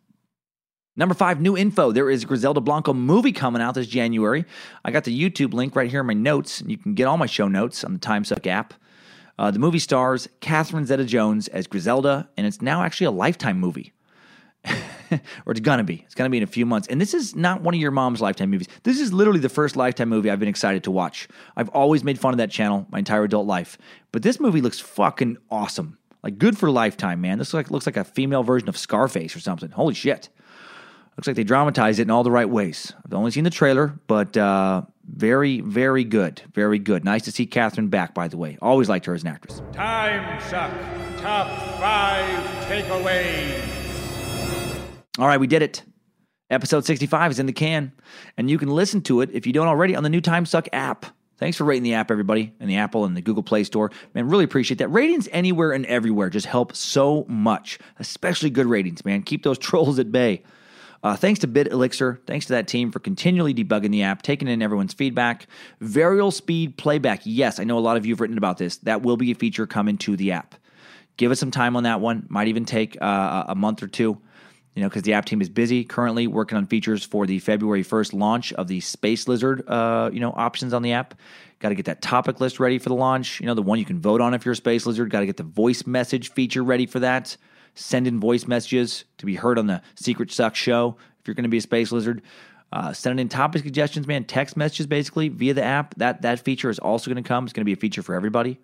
Number 0.95 1.15
five, 1.15 1.41
new 1.41 1.57
info. 1.57 1.91
There 1.91 2.09
is 2.09 2.23
a 2.23 2.27
Griselda 2.27 2.61
Blanco 2.61 2.93
movie 2.93 3.31
coming 3.31 3.61
out 3.61 3.73
this 3.73 3.87
January. 3.87 4.45
I 4.85 4.91
got 4.91 5.03
the 5.03 5.19
YouTube 5.19 5.53
link 5.53 5.75
right 5.75 5.89
here 5.89 6.01
in 6.01 6.05
my 6.07 6.13
notes. 6.13 6.63
You 6.65 6.77
can 6.77 6.93
get 6.93 7.07
all 7.07 7.17
my 7.17 7.25
show 7.25 7.47
notes 7.47 7.83
on 7.83 7.93
the 7.93 7.99
TimeSuck 7.99 8.45
app. 8.45 8.75
Uh, 9.39 9.49
the 9.49 9.57
movie 9.59 9.79
stars 9.79 10.29
Catherine 10.39 10.85
Zeta 10.85 11.05
Jones 11.05 11.47
as 11.47 11.65
Griselda, 11.65 12.29
and 12.37 12.45
it's 12.45 12.61
now 12.61 12.83
actually 12.83 13.07
a 13.07 13.11
Lifetime 13.11 13.59
movie. 13.59 13.91
or 15.45 15.52
it's 15.52 15.60
gonna 15.60 15.84
be. 15.84 16.03
It's 16.06 16.15
gonna 16.15 16.30
be 16.30 16.38
in 16.38 16.44
a 16.44 16.48
few 16.48 16.65
months. 16.65 16.88
And 16.88 16.99
this 16.99 17.14
is 17.14 17.35
not 17.35 17.61
one 17.61 17.73
of 17.73 17.80
your 17.80 17.91
mom's 17.91 18.22
lifetime 18.22 18.49
movies. 18.49 18.68
This 18.84 18.99
is 18.99 19.14
literally 19.14 19.40
the 19.40 19.49
first 19.49 19.76
lifetime 19.76 20.10
movie 20.10 20.30
I've 20.30 20.40
been 20.40 20.49
excited 20.49 20.84
to 20.85 20.91
watch. 20.91 21.27
I've 21.56 21.69
always 21.69 22.03
made 22.03 22.19
fun 22.19 22.34
of 22.34 22.38
that 22.38 22.52
channel 22.52 22.85
my 22.90 22.99
entire 22.99 23.23
adult 23.23 23.48
life, 23.48 23.77
but 24.11 24.23
this 24.23 24.40
movie 24.40 24.61
looks 24.61 24.80
fucking 24.80 25.38
awesome. 25.49 25.98
Like 26.23 26.38
good 26.38 26.57
for 26.57 26.72
lifetime, 26.72 27.22
man. 27.22 27.38
This 27.38 27.53
looks 27.53 27.68
like, 27.68 27.72
looks 27.72 27.85
like 27.85 27.98
a 27.98 28.03
female 28.03 28.44
version 28.44 28.69
of 28.69 28.77
Scarface 28.77 29.35
or 29.35 29.40
something. 29.41 29.72
Holy 29.72 29.94
shit! 29.94 30.30
Looks 31.18 31.27
like 31.27 31.35
they 31.35 31.44
dramatized 31.44 31.99
it 31.99 32.03
in 32.03 32.10
all 32.10 32.23
the 32.23 32.31
right 32.31 32.49
ways. 32.49 32.91
I've 33.06 33.14
only 33.14 33.30
seen 33.30 33.44
the 33.44 33.52
trailer, 33.52 33.99
but 34.07 34.35
uh, 34.35 34.84
very, 35.06 35.60
very 35.60 36.03
good. 36.03 36.41
Very 36.53 36.80
good. 36.80 37.03
Nice 37.03 37.23
to 37.23 37.31
see 37.31 37.45
Catherine 37.45 37.90
back, 37.90 38.14
by 38.15 38.27
the 38.27 38.38
way. 38.38 38.57
Always 38.61 38.90
liked 38.90 39.06
her 39.06 39.14
as 39.14 39.22
an 39.22 39.27
actress. 39.27 39.61
Time 39.73 40.41
suck. 40.41 40.72
Top 41.19 41.48
five 41.80 42.44
takeaways. 42.65 43.82
All 45.19 45.27
right, 45.27 45.40
we 45.40 45.45
did 45.45 45.61
it. 45.61 45.84
Episode 46.49 46.85
65 46.85 47.31
is 47.31 47.40
in 47.40 47.45
the 47.45 47.53
can, 47.53 47.91
and 48.35 48.49
you 48.49 48.57
can 48.57 48.69
listen 48.69 49.02
to 49.03 49.22
it 49.22 49.30
if 49.31 49.45
you 49.45 49.53
don't 49.53 49.68
already 49.68 49.95
on 49.95 50.02
the 50.02 50.10
new 50.10 50.22
Timesuck 50.22 50.68
app. 50.73 51.06
Thanks 51.38 51.56
for 51.56 51.65
rating 51.65 51.84
the 51.84 51.94
app, 51.94 52.10
everybody, 52.10 52.52
in 52.60 52.68
the 52.68 52.77
Apple 52.77 53.06
and 53.06 53.15
the 53.15 53.22
Google 53.22 53.44
Play 53.44 53.64
Store. 53.64 53.91
Man, 54.15 54.27
really 54.27 54.44
appreciate 54.44 54.80
that. 54.80 54.88
Ratings 54.88 55.30
anywhere 55.31 55.72
and 55.72 55.85
everywhere 55.85 56.31
just 56.31 56.48
help 56.48 56.76
so 56.76 57.26
much, 57.27 57.77
especially 57.99 58.49
good 58.49 58.65
ratings, 58.65 59.06
man. 59.06 59.22
Keep 59.22 59.44
those 59.44 59.57
trolls 59.60 59.99
at 59.99 60.11
bay. 60.11 60.41
Uh, 61.03 61.15
thanks 61.15 61.40
to 61.41 61.48
Bit 61.48 61.68
Elixir. 61.68 62.19
Thanks 62.26 62.48
to 62.48 62.53
that 62.53 62.68
team 62.68 62.91
for 62.91 62.98
continually 62.98 63.53
debugging 63.53 63.91
the 63.91 64.02
app, 64.02 64.23
taking 64.23 64.48
in 64.48 64.64
everyone's 64.64 64.94
feedback. 64.94 65.45
Variable 65.80 66.31
speed 66.31 66.76
playback. 66.77 67.22
Yes, 67.23 67.60
I 67.60 67.65
know 67.65 67.77
a 67.77 67.81
lot 67.81 67.98
of 67.98 68.06
you 68.07 68.14
have 68.14 68.22
written 68.22 68.38
about 68.40 68.57
this. 68.57 68.77
That 68.77 69.03
will 69.03 69.18
be 69.18 69.30
a 69.30 69.35
feature 69.35 69.68
coming 69.68 69.99
to 69.99 70.15
the 70.15 70.31
app. 70.31 70.56
Give 71.18 71.30
us 71.30 71.40
some 71.40 71.52
time 71.52 71.76
on 71.76 71.84
that 71.84 72.02
one. 72.02 72.26
Might 72.30 72.48
even 72.48 72.65
take 72.65 72.99
uh, 72.99 73.44
a 73.48 73.53
month 73.53 73.84
or 73.84 73.88
two 73.88 74.19
you 74.75 74.81
know, 74.81 74.89
because 74.89 75.03
the 75.03 75.13
app 75.13 75.25
team 75.25 75.41
is 75.41 75.49
busy 75.49 75.83
currently 75.83 76.25
working 76.25 76.57
on 76.57 76.65
features 76.65 77.03
for 77.03 77.27
the 77.27 77.39
February 77.39 77.83
1st 77.83 78.13
launch 78.13 78.53
of 78.53 78.67
the 78.67 78.79
Space 78.79 79.27
Lizard, 79.27 79.67
uh, 79.67 80.09
you 80.11 80.19
know, 80.19 80.33
options 80.35 80.73
on 80.73 80.81
the 80.81 80.93
app. 80.93 81.13
Got 81.59 81.69
to 81.69 81.75
get 81.75 81.85
that 81.85 82.01
topic 82.01 82.41
list 82.41 82.59
ready 82.59 82.79
for 82.79 82.89
the 82.89 82.95
launch. 82.95 83.39
You 83.39 83.45
know, 83.45 83.53
the 83.53 83.61
one 83.61 83.79
you 83.79 83.85
can 83.85 83.99
vote 83.99 84.19
on 84.19 84.33
if 84.33 84.45
you're 84.45 84.53
a 84.53 84.55
Space 84.55 84.85
Lizard. 84.85 85.09
Got 85.09 85.21
to 85.21 85.25
get 85.25 85.37
the 85.37 85.43
voice 85.43 85.85
message 85.85 86.31
feature 86.31 86.63
ready 86.63 86.85
for 86.85 86.99
that. 86.99 87.37
Send 87.75 88.07
in 88.07 88.19
voice 88.19 88.47
messages 88.47 89.05
to 89.17 89.25
be 89.25 89.35
heard 89.35 89.57
on 89.57 89.67
the 89.67 89.81
Secret 89.95 90.31
Suck 90.31 90.55
show 90.55 90.97
if 91.19 91.27
you're 91.27 91.35
going 91.35 91.43
to 91.43 91.49
be 91.49 91.57
a 91.57 91.61
Space 91.61 91.91
Lizard. 91.91 92.21
Uh, 92.71 92.91
sending 92.91 93.21
in 93.21 93.29
topic 93.29 93.61
suggestions, 93.61 94.07
man, 94.07 94.23
text 94.23 94.57
messages 94.57 94.87
basically 94.87 95.29
via 95.29 95.53
the 95.53 95.63
app. 95.63 95.93
That 95.95 96.23
that 96.23 96.39
feature 96.39 96.71
is 96.71 96.79
also 96.79 97.11
going 97.11 97.23
to 97.23 97.27
come. 97.27 97.43
It's 97.43 97.53
going 97.53 97.61
to 97.61 97.65
be 97.65 97.73
a 97.73 97.77
feature 97.77 98.01
for 98.01 98.15
everybody. 98.15 98.59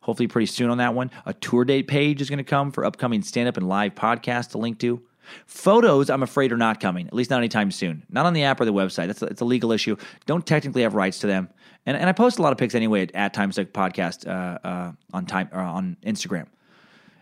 Hopefully, 0.00 0.26
pretty 0.26 0.46
soon 0.46 0.68
on 0.68 0.78
that 0.78 0.94
one. 0.94 1.12
A 1.26 1.32
tour 1.32 1.64
date 1.64 1.86
page 1.86 2.20
is 2.20 2.28
going 2.28 2.38
to 2.38 2.44
come 2.44 2.72
for 2.72 2.84
upcoming 2.84 3.22
stand 3.22 3.48
up 3.48 3.56
and 3.56 3.68
live 3.68 3.94
podcasts 3.94 4.50
to 4.50 4.58
link 4.58 4.80
to. 4.80 5.00
Photos, 5.46 6.10
I'm 6.10 6.22
afraid, 6.22 6.52
are 6.52 6.56
not 6.56 6.80
coming, 6.80 7.06
at 7.06 7.14
least 7.14 7.30
not 7.30 7.38
anytime 7.38 7.70
soon. 7.70 8.04
Not 8.10 8.26
on 8.26 8.32
the 8.32 8.44
app 8.44 8.60
or 8.60 8.64
the 8.64 8.72
website. 8.72 9.06
That's 9.06 9.22
a, 9.22 9.26
it's 9.26 9.40
a 9.40 9.44
legal 9.44 9.72
issue. 9.72 9.96
Don't 10.26 10.46
technically 10.46 10.82
have 10.82 10.94
rights 10.94 11.18
to 11.20 11.26
them. 11.26 11.48
And, 11.86 11.96
and 11.96 12.08
I 12.08 12.12
post 12.12 12.38
a 12.38 12.42
lot 12.42 12.52
of 12.52 12.58
pics 12.58 12.74
anyway 12.74 13.02
at, 13.02 13.14
at 13.14 13.34
Timesuck 13.34 13.66
Podcast 13.66 14.26
uh, 14.26 14.66
uh, 14.66 14.92
on 15.12 15.26
time 15.26 15.48
uh, 15.52 15.58
on 15.58 15.96
Instagram. 16.04 16.46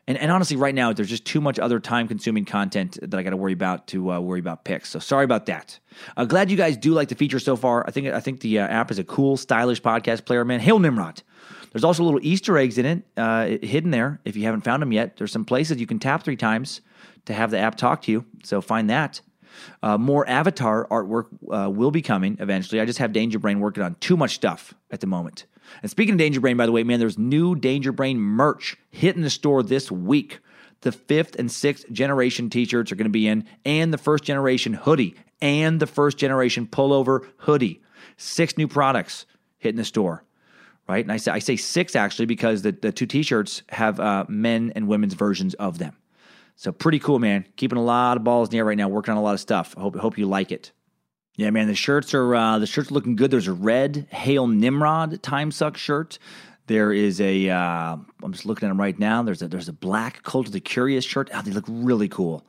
And, 0.07 0.19
and 0.19 0.33
honestly, 0.33 0.57
right 0.57 0.75
now 0.75 0.93
there's 0.93 1.09
just 1.09 1.25
too 1.25 1.41
much 1.41 1.61
other 1.61 1.79
time-consuming 1.79 2.45
content 2.45 2.99
that 3.01 3.15
I 3.15 3.23
got 3.23 3.31
to 3.31 3.37
worry 3.37 3.53
about 3.53 3.87
to 3.89 4.13
uh, 4.13 4.19
worry 4.19 4.41
about 4.41 4.65
pics. 4.65 4.89
So 4.89 4.99
sorry 4.99 5.25
about 5.25 5.47
that. 5.47 5.79
Uh, 6.17 6.25
glad 6.25 6.51
you 6.51 6.57
guys 6.57 6.77
do 6.77 6.93
like 6.93 7.09
the 7.09 7.15
feature 7.15 7.39
so 7.39 7.55
far. 7.55 7.85
I 7.87 7.93
think 7.93 8.09
I 8.09 8.19
think 8.19 8.41
the 8.41 8.59
uh, 8.59 8.67
app 8.67 8.91
is 8.91 8.99
a 8.99 9.05
cool, 9.05 9.37
stylish 9.37 9.81
podcast 9.81 10.25
player. 10.25 10.45
Man, 10.45 10.59
hail 10.59 10.79
Nimrod! 10.79 11.23
There's 11.71 11.85
also 11.85 12.03
little 12.03 12.19
Easter 12.23 12.59
eggs 12.59 12.79
in 12.79 12.87
it, 12.87 13.05
uh, 13.17 13.47
hidden 13.63 13.93
there. 13.93 14.21
If 14.25 14.35
you 14.35 14.43
haven't 14.45 14.63
found 14.63 14.83
them 14.83 14.93
yet, 14.93 15.17
there's 15.17 15.31
some 15.31 15.45
places 15.45 15.79
you 15.79 15.87
can 15.87 16.01
tap 16.01 16.25
three 16.25 16.37
times 16.37 16.81
to 17.27 17.35
have 17.35 17.51
the 17.51 17.59
app 17.59 17.77
talk 17.77 18.03
to 18.03 18.13
you. 18.13 18.25
So 18.45 18.61
find 18.61 18.91
that. 18.91 19.21
Uh, 19.83 19.99
more 19.99 20.29
avatar 20.29 20.87
artwork 20.89 21.27
uh, 21.53 21.69
will 21.71 21.91
be 21.91 22.03
coming 22.03 22.37
eventually. 22.41 22.81
I 22.81 22.85
just 22.85 22.99
have 22.99 23.13
Danger 23.13 23.39
Brain 23.39 23.61
working 23.61 23.83
on 23.83 23.97
too 23.97 24.17
much 24.17 24.35
stuff 24.35 24.75
at 24.91 25.01
the 25.01 25.07
moment. 25.07 25.47
And 25.83 25.91
speaking 25.91 26.15
of 26.15 26.19
Danger 26.19 26.41
Brain, 26.41 26.57
by 26.57 26.67
the 26.67 26.73
way, 26.73 26.83
man, 26.83 26.99
there's 26.99 27.19
new 27.19 27.55
Danger 27.55 27.93
Brain 27.93 28.19
merch 28.19 28.77
hitting 28.91 29.23
the 29.23 29.31
store 29.31 29.63
this 29.63 29.91
week. 29.91 30.41
The 30.83 30.93
fifth 30.93 31.37
and 31.39 31.51
sixth 31.51 31.91
generation 31.93 32.49
t 32.49 32.65
shirts 32.65 32.91
are 32.91 32.97
going 32.97 33.05
to 33.05 33.11
be 33.11 33.29
in, 33.29 33.45
and 33.65 33.93
the 33.93 33.99
first 33.99 34.25
generation 34.25 34.73
hoodie, 34.73 35.15
and 35.43 35.79
the 35.79 35.87
first 35.87 36.17
generation 36.17 36.67
pullover 36.67 37.27
hoodie. 37.39 37.83
Six 38.17 38.57
new 38.57 38.67
products 38.67 39.27
hitting 39.59 39.77
the 39.77 39.85
store, 39.85 40.25
right? 40.89 41.05
And 41.05 41.13
I 41.13 41.19
say, 41.19 41.33
I 41.33 41.39
say 41.39 41.57
six 41.57 41.95
actually 41.95 42.27
because 42.27 42.63
the, 42.63 42.73
the 42.73 42.93
two 42.93 43.07
t 43.07 43.23
shirts 43.23 43.63
have 43.69 44.01
uh, 44.01 44.25
men 44.29 44.73
and 44.75 44.89
women's 44.89 45.15
versions 45.15 45.53
of 45.55 45.79
them. 45.79 45.97
So 46.61 46.73
pretty 46.73 46.99
cool, 46.99 47.19
man. 47.19 47.47
Keeping 47.57 47.79
a 47.79 47.83
lot 47.83 48.19
of 48.19 48.25
balls 48.25 48.49
in 48.49 48.53
the 48.53 48.59
air 48.59 48.67
right 48.67 48.77
now, 48.77 48.87
working 48.87 49.13
on 49.13 49.17
a 49.17 49.23
lot 49.23 49.33
of 49.33 49.41
stuff. 49.41 49.75
I 49.79 49.81
hope, 49.81 49.97
hope 49.97 50.19
you 50.19 50.27
like 50.27 50.53
it. 50.53 50.73
Yeah, 51.37 51.49
man, 51.49 51.69
the 51.69 51.75
shirts 51.75 52.13
are 52.13 52.35
uh, 52.35 52.59
the 52.59 52.67
shirts 52.67 52.91
are 52.91 52.95
looking 52.95 53.17
good. 53.17 53.31
There's 53.31 53.49
a 53.49 53.55
red 53.55 54.07
Hail 54.11 54.47
Nimrod 54.47 55.23
Time 55.23 55.53
Suck 55.53 55.79
shirt. 55.79 56.19
There 56.67 56.93
is 56.93 57.19
a 57.19 57.49
uh, 57.49 57.97
I'm 58.23 58.33
just 58.33 58.45
looking 58.45 58.67
at 58.67 58.69
them 58.69 58.79
right 58.79 58.99
now. 58.99 59.23
There's 59.23 59.41
a 59.41 59.49
there's 59.49 59.71
a 59.71 59.73
black 59.73 60.23
Cult 60.23 60.49
of 60.49 60.53
the 60.53 60.61
Curious 60.61 61.03
shirt. 61.03 61.31
Oh, 61.33 61.41
they 61.41 61.51
look 61.51 61.65
really 61.67 62.09
cool. 62.09 62.47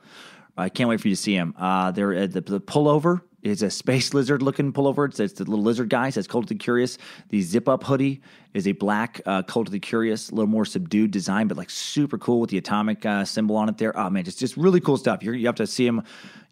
I 0.58 0.68
can't 0.68 0.90
wait 0.90 1.00
for 1.00 1.08
you 1.08 1.14
to 1.14 1.20
see 1.20 1.34
them. 1.34 1.54
Uh, 1.56 1.90
there 1.92 2.12
uh, 2.12 2.26
the, 2.26 2.42
the 2.42 2.60
pullover 2.60 3.22
is 3.42 3.62
a 3.62 3.70
space 3.70 4.14
lizard 4.14 4.42
looking 4.42 4.72
pullover. 4.72 5.08
It's, 5.08 5.20
it's 5.20 5.34
the 5.34 5.44
little 5.44 5.64
lizard 5.64 5.88
guy. 5.88 6.08
It 6.08 6.14
says 6.14 6.26
Cult 6.26 6.44
of 6.44 6.48
the 6.48 6.54
Curious. 6.54 6.98
The 7.30 7.42
zip 7.42 7.68
up 7.68 7.84
hoodie 7.84 8.22
is 8.54 8.66
a 8.66 8.72
black 8.72 9.20
uh, 9.26 9.42
Cult 9.42 9.68
of 9.68 9.72
the 9.72 9.80
Curious, 9.80 10.30
a 10.30 10.34
little 10.34 10.50
more 10.50 10.64
subdued 10.64 11.10
design, 11.10 11.48
but 11.48 11.56
like 11.56 11.70
super 11.70 12.18
cool 12.18 12.40
with 12.40 12.50
the 12.50 12.58
atomic 12.58 13.04
uh, 13.04 13.24
symbol 13.24 13.56
on 13.56 13.68
it 13.68 13.78
there. 13.78 13.98
Oh 13.98 14.10
man, 14.10 14.24
just 14.24 14.38
just 14.38 14.56
really 14.56 14.80
cool 14.80 14.96
stuff. 14.96 15.22
You're, 15.22 15.34
you 15.34 15.46
have 15.46 15.56
to 15.56 15.66
see 15.66 15.86
them. 15.86 16.02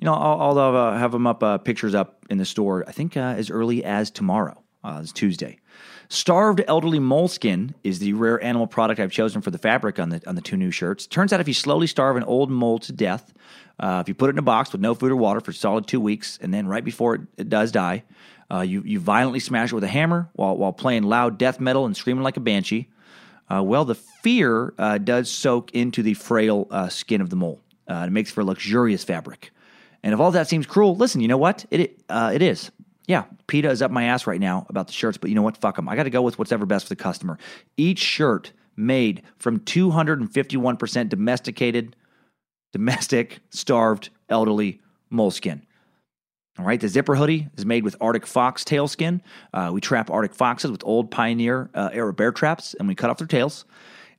You 0.00 0.06
know, 0.06 0.14
I'll, 0.14 0.58
I'll 0.58 0.76
uh, 0.76 0.98
have 0.98 1.12
them 1.12 1.26
up 1.26 1.42
uh, 1.42 1.58
pictures 1.58 1.94
up 1.94 2.24
in 2.30 2.38
the 2.38 2.44
store. 2.44 2.84
I 2.88 2.92
think 2.92 3.16
uh, 3.16 3.20
as 3.20 3.50
early 3.50 3.84
as 3.84 4.10
tomorrow. 4.10 4.62
Uh, 4.82 5.00
it's 5.02 5.12
Tuesday. 5.12 5.58
Starved 6.08 6.62
elderly 6.66 6.98
moleskin 6.98 7.74
is 7.84 7.98
the 7.98 8.14
rare 8.14 8.42
animal 8.42 8.66
product 8.66 8.98
I've 8.98 9.12
chosen 9.12 9.42
for 9.42 9.50
the 9.50 9.58
fabric 9.58 9.98
on 9.98 10.08
the 10.08 10.22
on 10.26 10.34
the 10.34 10.40
two 10.40 10.56
new 10.56 10.70
shirts. 10.70 11.06
Turns 11.06 11.32
out 11.32 11.40
if 11.40 11.46
you 11.46 11.54
slowly 11.54 11.86
starve 11.86 12.16
an 12.16 12.24
old 12.24 12.50
mole 12.50 12.78
to 12.80 12.92
death, 12.92 13.32
uh, 13.80 14.00
if 14.00 14.08
you 14.08 14.14
put 14.14 14.28
it 14.28 14.34
in 14.34 14.38
a 14.38 14.42
box 14.42 14.72
with 14.72 14.80
no 14.80 14.94
food 14.94 15.10
or 15.10 15.16
water 15.16 15.40
for 15.40 15.52
solid 15.52 15.86
two 15.86 16.00
weeks, 16.00 16.38
and 16.42 16.52
then 16.52 16.68
right 16.68 16.84
before 16.84 17.14
it, 17.14 17.22
it 17.38 17.48
does 17.48 17.72
die, 17.72 18.04
uh, 18.52 18.60
you 18.60 18.82
you 18.84 19.00
violently 19.00 19.40
smash 19.40 19.72
it 19.72 19.74
with 19.74 19.84
a 19.84 19.88
hammer 19.88 20.28
while 20.34 20.56
while 20.56 20.72
playing 20.72 21.02
loud 21.02 21.38
death 21.38 21.58
metal 21.58 21.86
and 21.86 21.96
screaming 21.96 22.22
like 22.22 22.36
a 22.36 22.40
banshee. 22.40 22.88
Uh, 23.50 23.62
well, 23.62 23.84
the 23.84 23.94
fear 23.94 24.74
uh, 24.78 24.98
does 24.98 25.30
soak 25.30 25.70
into 25.72 26.02
the 26.02 26.14
frail 26.14 26.68
uh, 26.70 26.88
skin 26.88 27.20
of 27.20 27.30
the 27.30 27.36
mole. 27.36 27.60
Uh, 27.88 28.04
it 28.06 28.12
makes 28.12 28.30
for 28.30 28.44
luxurious 28.44 29.02
fabric. 29.02 29.50
And 30.02 30.14
if 30.14 30.20
all 30.20 30.30
that 30.30 30.46
seems 30.46 30.66
cruel, 30.66 30.94
listen, 30.94 31.20
you 31.20 31.28
know 31.28 31.38
what? 31.38 31.64
It 31.70 31.98
it 32.10 32.42
is. 32.42 32.70
Yeah, 33.06 33.24
PETA 33.48 33.70
is 33.70 33.82
up 33.82 33.90
my 33.90 34.04
ass 34.04 34.26
right 34.26 34.38
now 34.38 34.66
about 34.68 34.86
the 34.86 34.92
shirts, 34.92 35.18
but 35.18 35.30
you 35.30 35.36
know 35.36 35.42
what? 35.42 35.56
Fuck 35.56 35.76
them. 35.76 35.88
I 35.88 35.96
got 35.96 36.04
to 36.04 36.10
go 36.10 36.22
with 36.22 36.38
what's 36.38 36.52
ever 36.52 36.64
best 36.66 36.84
for 36.84 36.90
the 36.90 37.02
customer. 37.02 37.38
Each 37.76 37.98
shirt 37.98 38.52
made 38.76 39.22
from 39.36 39.58
251% 39.60 41.08
domesticated 41.08 41.96
domestic, 42.72 43.40
starved, 43.50 44.10
elderly 44.28 44.80
moleskin. 45.10 45.66
All 46.58 46.64
right, 46.64 46.80
the 46.80 46.88
zipper 46.88 47.14
hoodie 47.14 47.48
is 47.56 47.64
made 47.64 47.84
with 47.84 47.96
Arctic 48.00 48.26
fox 48.26 48.64
tail 48.64 48.86
skin. 48.86 49.22
Uh, 49.54 49.70
we 49.72 49.80
trap 49.80 50.10
Arctic 50.10 50.34
foxes 50.34 50.70
with 50.70 50.82
old 50.84 51.10
Pioneer 51.10 51.70
uh, 51.74 51.90
era 51.92 52.12
bear 52.12 52.32
traps, 52.32 52.74
and 52.74 52.86
we 52.86 52.94
cut 52.94 53.08
off 53.08 53.18
their 53.18 53.26
tails. 53.26 53.64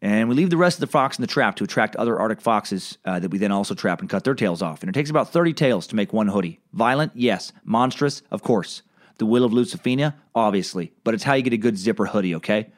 And 0.02 0.28
we 0.28 0.34
leave 0.34 0.50
the 0.50 0.58
rest 0.58 0.78
of 0.78 0.82
the 0.82 0.88
fox 0.88 1.20
in 1.20 1.22
the 1.22 1.28
trap 1.28 1.56
to 1.58 1.64
attract 1.64 1.96
other 1.98 2.20
Arctic 2.20 2.42
foxes 2.42 2.98
uh, 3.06 3.20
that 3.20 3.30
we 3.30 3.38
then 3.38 3.52
also 3.52 3.76
trap 3.76 4.02
and 4.02 4.10
cut 4.10 4.24
their 4.24 4.34
tails 4.34 4.64
off. 4.64 4.82
And 4.82 4.90
it 4.90 4.94
takes 4.94 5.12
about 5.12 5.32
30 5.32 5.54
tails 5.54 5.86
to 5.88 5.96
make 5.96 6.12
one 6.12 6.28
hoodie. 6.28 6.60
Violent, 6.74 7.12
yes. 7.14 7.54
Monstrous, 7.64 8.24
of 8.32 8.42
course. 8.42 8.82
The 9.20 9.28
will 9.28 9.44
of 9.44 9.52
Lucifina, 9.52 10.16
obviously. 10.34 10.94
But 11.04 11.14
it's 11.14 11.24
how 11.24 11.36
you 11.36 11.44
get 11.44 11.54
a 11.54 11.58
good 11.58 11.78
zipper 11.78 12.08
hoodie, 12.08 12.34
okay? 12.36 12.72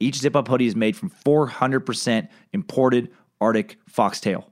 Each 0.00 0.16
zip 0.16 0.34
up 0.34 0.48
hoodie 0.48 0.66
is 0.66 0.74
made 0.74 0.96
from 0.96 1.10
400% 1.10 2.28
imported 2.52 3.12
Arctic 3.40 3.78
foxtail. 3.86 4.49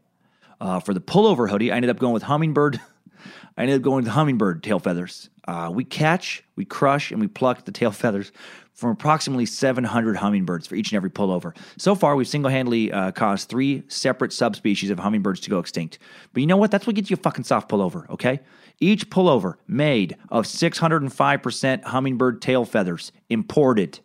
Uh, 0.60 0.80
for 0.80 0.92
the 0.92 1.00
pullover 1.00 1.48
hoodie, 1.48 1.70
I 1.70 1.76
ended 1.76 1.90
up 1.90 1.98
going 1.98 2.14
with 2.14 2.24
hummingbird. 2.24 2.80
I 3.56 3.62
ended 3.62 3.76
up 3.76 3.82
going 3.82 4.04
with 4.04 4.12
hummingbird 4.12 4.62
tail 4.62 4.78
feathers. 4.78 5.30
Uh, 5.46 5.70
we 5.72 5.84
catch, 5.84 6.44
we 6.56 6.64
crush, 6.64 7.10
and 7.10 7.20
we 7.20 7.26
pluck 7.26 7.64
the 7.64 7.72
tail 7.72 7.90
feathers 7.92 8.32
from 8.78 8.90
approximately 8.90 9.44
700 9.44 10.16
hummingbirds 10.16 10.68
for 10.68 10.76
each 10.76 10.92
and 10.92 10.96
every 10.96 11.10
pullover. 11.10 11.52
So 11.78 11.96
far, 11.96 12.14
we've 12.14 12.28
single 12.28 12.48
handedly 12.48 12.92
uh, 12.92 13.10
caused 13.10 13.48
three 13.48 13.82
separate 13.88 14.32
subspecies 14.32 14.90
of 14.90 15.00
hummingbirds 15.00 15.40
to 15.40 15.50
go 15.50 15.58
extinct. 15.58 15.98
But 16.32 16.42
you 16.42 16.46
know 16.46 16.56
what? 16.56 16.70
That's 16.70 16.86
what 16.86 16.94
gets 16.94 17.10
you 17.10 17.14
a 17.14 17.16
fucking 17.16 17.42
soft 17.42 17.68
pullover, 17.68 18.08
okay? 18.08 18.38
Each 18.78 19.10
pullover 19.10 19.54
made 19.66 20.16
of 20.28 20.44
605% 20.44 21.82
hummingbird 21.82 22.40
tail 22.40 22.64
feathers, 22.64 23.10
imported. 23.28 23.98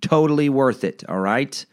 Totally 0.00 0.48
worth 0.48 0.84
it, 0.84 1.02
all 1.08 1.18
right? 1.18 1.66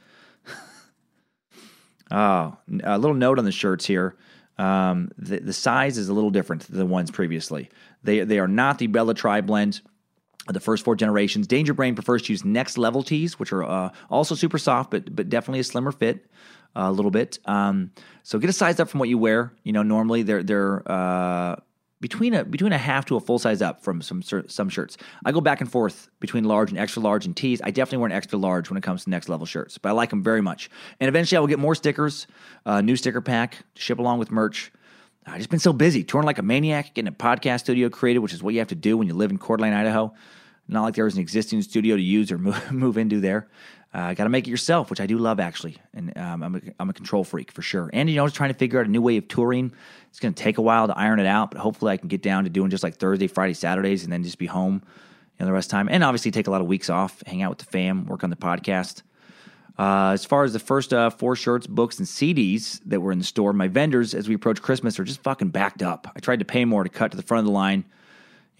oh, 2.11 2.57
a 2.83 2.97
little 2.97 3.13
note 3.13 3.37
on 3.37 3.45
the 3.45 3.51
shirts 3.51 3.85
here. 3.85 4.15
Um, 4.57 5.11
the, 5.17 5.39
the 5.39 5.53
size 5.53 5.97
is 5.97 6.09
a 6.09 6.13
little 6.13 6.31
different 6.31 6.67
than 6.67 6.79
the 6.79 6.85
ones 6.85 7.11
previously. 7.11 7.69
They 8.03 8.21
they 8.21 8.39
are 8.39 8.47
not 8.47 8.79
the 8.79 8.87
Bella 8.87 9.13
Tri 9.13 9.41
blend 9.41 9.81
the 10.53 10.59
first 10.59 10.83
four 10.83 10.95
generations. 10.95 11.47
Danger 11.47 11.73
Brain 11.73 11.95
prefers 11.95 12.21
to 12.23 12.33
use 12.33 12.45
next 12.45 12.77
level 12.77 13.03
tees, 13.03 13.37
which 13.37 13.51
are 13.51 13.63
uh, 13.63 13.89
also 14.09 14.35
super 14.35 14.57
soft, 14.57 14.91
but 14.91 15.15
but 15.15 15.29
definitely 15.29 15.59
a 15.59 15.63
slimmer 15.63 15.91
fit 15.91 16.25
uh, 16.75 16.85
a 16.87 16.91
little 16.91 17.11
bit. 17.11 17.39
Um, 17.45 17.91
so 18.23 18.39
get 18.39 18.49
a 18.49 18.53
size 18.53 18.79
up 18.79 18.89
from 18.89 18.99
what 18.99 19.09
you 19.09 19.17
wear. 19.17 19.53
You 19.63 19.73
know, 19.73 19.83
normally 19.83 20.23
they're 20.23 20.43
they're 20.43 20.89
uh, 20.89 21.57
between 21.99 22.33
a 22.33 22.45
between 22.45 22.71
a 22.71 22.77
half 22.77 23.05
to 23.05 23.15
a 23.15 23.19
full 23.19 23.39
size 23.39 23.61
up 23.61 23.83
from 23.83 24.01
some 24.01 24.21
some 24.21 24.69
shirts. 24.69 24.97
I 25.25 25.31
go 25.31 25.41
back 25.41 25.61
and 25.61 25.71
forth 25.71 26.09
between 26.19 26.43
large 26.43 26.69
and 26.69 26.79
extra 26.79 27.01
large 27.01 27.25
and 27.25 27.35
tees. 27.35 27.61
I 27.63 27.71
definitely 27.71 27.99
wear 27.99 28.07
an 28.07 28.11
extra 28.15 28.37
large 28.37 28.69
when 28.69 28.77
it 28.77 28.83
comes 28.83 29.03
to 29.03 29.09
next 29.09 29.29
level 29.29 29.45
shirts, 29.45 29.77
but 29.77 29.89
I 29.89 29.91
like 29.93 30.09
them 30.09 30.23
very 30.23 30.41
much. 30.41 30.69
And 30.99 31.07
eventually, 31.07 31.37
I 31.37 31.39
will 31.39 31.47
get 31.47 31.59
more 31.59 31.75
stickers, 31.75 32.27
uh, 32.65 32.81
new 32.81 32.95
sticker 32.95 33.21
pack 33.21 33.57
to 33.75 33.81
ship 33.81 33.99
along 33.99 34.19
with 34.19 34.31
merch. 34.31 34.71
I've 35.25 35.37
just 35.37 35.49
been 35.49 35.59
so 35.59 35.73
busy, 35.73 36.03
touring 36.05 36.25
like 36.25 36.37
a 36.37 36.43
maniac, 36.43 36.93
getting 36.93 37.09
a 37.09 37.11
podcast 37.11 37.61
studio 37.61 37.89
created, 37.89 38.19
which 38.19 38.33
is 38.33 38.41
what 38.41 38.53
you 38.53 38.59
have 38.59 38.69
to 38.69 38.75
do 38.75 38.95
when 38.97 39.07
you 39.07 39.13
live 39.13 39.29
in 39.29 39.37
Coeur 39.37 39.57
d'Alene, 39.57 39.73
Idaho. 39.73 40.13
Not 40.69 40.83
like 40.83 40.95
there 40.95 41.05
was 41.05 41.15
an 41.15 41.21
existing 41.21 41.61
studio 41.61 41.95
to 41.95 42.01
use 42.01 42.31
or 42.31 42.37
move, 42.37 42.71
move 42.71 42.97
into 42.97 43.19
there. 43.19 43.49
Uh, 43.93 44.13
Got 44.13 44.25
to 44.25 44.29
make 44.29 44.47
it 44.47 44.51
yourself, 44.51 44.89
which 44.89 44.99
I 44.99 45.05
do 45.05 45.17
love 45.17 45.39
actually, 45.39 45.77
and 45.93 46.15
um, 46.17 46.43
I'm, 46.43 46.55
a, 46.55 46.61
I'm 46.79 46.89
a 46.89 46.93
control 46.93 47.23
freak 47.23 47.51
for 47.51 47.61
sure. 47.61 47.89
And 47.93 48.09
you 48.09 48.17
know, 48.17 48.25
just 48.25 48.35
trying 48.35 48.51
to 48.51 48.57
figure 48.57 48.79
out 48.79 48.85
a 48.85 48.89
new 48.89 49.01
way 49.01 49.17
of 49.17 49.27
touring. 49.27 49.71
It's 50.09 50.19
going 50.19 50.33
to 50.33 50.43
take 50.43 50.57
a 50.57 50.61
while 50.61 50.87
to 50.87 50.97
iron 50.97 51.19
it 51.19 51.25
out, 51.25 51.51
but 51.51 51.59
hopefully 51.59 51.93
I 51.93 51.97
can 51.97 52.07
get 52.07 52.21
down 52.21 52.43
to 52.43 52.49
doing 52.49 52.69
just 52.69 52.83
like 52.83 52.97
Thursday, 52.97 53.27
Friday, 53.27 53.53
Saturdays, 53.53 54.03
and 54.03 54.11
then 54.11 54.23
just 54.23 54.37
be 54.37 54.45
home, 54.45 54.81
you 54.83 55.39
know, 55.39 55.45
the 55.45 55.53
rest 55.53 55.67
of 55.67 55.71
the 55.71 55.75
time. 55.77 55.87
And 55.89 56.03
obviously 56.03 56.31
take 56.31 56.47
a 56.47 56.51
lot 56.51 56.61
of 56.61 56.67
weeks 56.67 56.89
off, 56.89 57.23
hang 57.25 57.41
out 57.41 57.49
with 57.49 57.59
the 57.59 57.65
fam, 57.65 58.05
work 58.05 58.23
on 58.23 58.29
the 58.29 58.35
podcast. 58.35 59.03
Uh, 59.79 60.11
as 60.13 60.25
far 60.25 60.43
as 60.43 60.53
the 60.53 60.59
first 60.59 60.91
uh, 60.91 61.09
four 61.09 61.35
shirts, 61.35 61.67
books, 61.67 61.99
and 61.99 62.07
CDs 62.07 62.81
that 62.85 62.99
were 62.99 63.11
in 63.11 63.19
the 63.19 63.25
store, 63.25 63.53
my 63.53 63.67
vendors, 63.67 64.13
as 64.13 64.27
we 64.27 64.35
approach 64.35 64.61
Christmas, 64.61 64.99
are 64.99 65.03
just 65.03 65.21
fucking 65.21 65.49
backed 65.49 65.83
up. 65.83 66.11
I 66.15 66.19
tried 66.19 66.39
to 66.39 66.45
pay 66.45 66.65
more 66.65 66.83
to 66.83 66.89
cut 66.89 67.11
to 67.11 67.17
the 67.17 67.23
front 67.23 67.39
of 67.39 67.45
the 67.45 67.51
line 67.51 67.85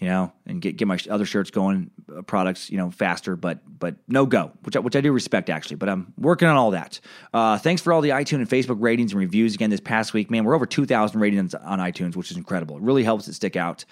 you 0.00 0.06
know, 0.06 0.32
and 0.46 0.62
get 0.62 0.76
get 0.76 0.86
my 0.86 0.98
other 1.10 1.24
shirts 1.24 1.50
going, 1.50 1.90
uh, 2.16 2.22
products, 2.22 2.70
you 2.70 2.76
know, 2.76 2.90
faster, 2.90 3.34
but 3.34 3.58
but 3.78 3.96
no 4.06 4.26
go, 4.26 4.52
which 4.62 4.76
I, 4.76 4.78
which 4.78 4.94
I 4.94 5.00
do 5.00 5.10
respect 5.12 5.50
actually. 5.50 5.76
But 5.76 5.88
I'm 5.88 6.12
working 6.16 6.46
on 6.46 6.56
all 6.56 6.70
that. 6.70 7.00
Uh, 7.34 7.58
thanks 7.58 7.82
for 7.82 7.92
all 7.92 8.00
the 8.00 8.10
iTunes 8.10 8.36
and 8.36 8.48
Facebook 8.48 8.76
ratings 8.78 9.12
and 9.12 9.18
reviews 9.18 9.54
again 9.54 9.70
this 9.70 9.80
past 9.80 10.14
week, 10.14 10.30
man. 10.30 10.44
We're 10.44 10.54
over 10.54 10.66
2,000 10.66 11.20
ratings 11.20 11.54
on 11.54 11.80
iTunes, 11.80 12.14
which 12.14 12.30
is 12.30 12.36
incredible. 12.36 12.76
It 12.76 12.82
really 12.82 13.02
helps 13.02 13.26
it 13.26 13.34
stick 13.34 13.56
out. 13.56 13.84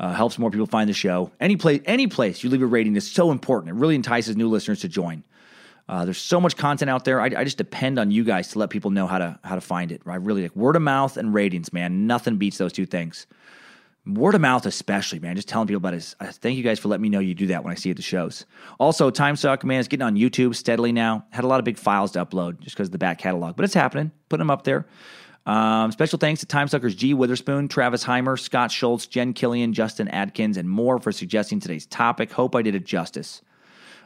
Uh, 0.00 0.12
helps 0.12 0.38
more 0.38 0.48
people 0.48 0.66
find 0.66 0.88
the 0.88 0.94
show. 0.94 1.32
Any 1.40 1.56
place, 1.56 1.80
any 1.84 2.06
place 2.06 2.44
you 2.44 2.50
leave 2.50 2.62
a 2.62 2.66
rating 2.66 2.94
is 2.94 3.10
so 3.10 3.32
important. 3.32 3.70
It 3.70 3.80
really 3.80 3.96
entices 3.96 4.36
new 4.36 4.48
listeners 4.48 4.82
to 4.82 4.88
join. 4.88 5.24
Uh, 5.88 6.04
there's 6.04 6.18
so 6.18 6.40
much 6.40 6.56
content 6.56 6.88
out 6.88 7.04
there. 7.04 7.20
I, 7.20 7.24
I, 7.24 7.42
just 7.42 7.56
depend 7.56 7.98
on 7.98 8.12
you 8.12 8.22
guys 8.22 8.48
to 8.48 8.60
let 8.60 8.70
people 8.70 8.92
know 8.92 9.08
how 9.08 9.18
to 9.18 9.40
how 9.42 9.56
to 9.56 9.60
find 9.60 9.90
it. 9.90 10.02
Right? 10.04 10.20
Really, 10.20 10.42
like 10.42 10.54
word 10.54 10.76
of 10.76 10.82
mouth 10.82 11.16
and 11.16 11.34
ratings, 11.34 11.72
man. 11.72 12.06
Nothing 12.06 12.36
beats 12.36 12.58
those 12.58 12.72
two 12.72 12.86
things 12.86 13.26
word 14.08 14.34
of 14.34 14.40
mouth 14.40 14.64
especially 14.66 15.18
man 15.18 15.36
just 15.36 15.48
telling 15.48 15.66
people 15.68 15.78
about 15.78 15.94
it 15.94 16.14
thank 16.20 16.56
you 16.56 16.62
guys 16.62 16.78
for 16.78 16.88
letting 16.88 17.02
me 17.02 17.08
know 17.08 17.18
you 17.18 17.34
do 17.34 17.46
that 17.46 17.62
when 17.62 17.72
i 17.72 17.74
see 17.74 17.90
at 17.90 17.96
the 17.96 18.02
shows 18.02 18.46
also 18.78 19.10
time 19.10 19.36
suck 19.36 19.64
man 19.64 19.80
is 19.80 19.88
getting 19.88 20.04
on 20.04 20.16
youtube 20.16 20.54
steadily 20.54 20.92
now 20.92 21.24
had 21.30 21.44
a 21.44 21.46
lot 21.46 21.58
of 21.58 21.64
big 21.64 21.78
files 21.78 22.12
to 22.12 22.24
upload 22.24 22.58
just 22.60 22.76
because 22.76 22.88
of 22.88 22.92
the 22.92 22.98
back 22.98 23.18
catalog 23.18 23.54
but 23.56 23.64
it's 23.64 23.74
happening 23.74 24.10
putting 24.28 24.40
them 24.40 24.50
up 24.50 24.64
there 24.64 24.86
um, 25.46 25.92
special 25.92 26.18
thanks 26.18 26.40
to 26.40 26.46
Time 26.46 26.68
Suckers 26.68 26.94
G. 26.94 27.14
Witherspoon, 27.14 27.68
Travis 27.68 28.04
Heimer, 28.04 28.38
Scott 28.38 28.70
Schultz, 28.70 29.06
Jen 29.06 29.32
Killian, 29.32 29.72
Justin 29.72 30.06
Adkins, 30.08 30.58
and 30.58 30.68
more 30.68 30.98
for 30.98 31.10
suggesting 31.10 31.58
today's 31.58 31.86
topic. 31.86 32.30
Hope 32.30 32.54
I 32.54 32.60
did 32.60 32.74
it 32.74 32.84
justice. 32.84 33.40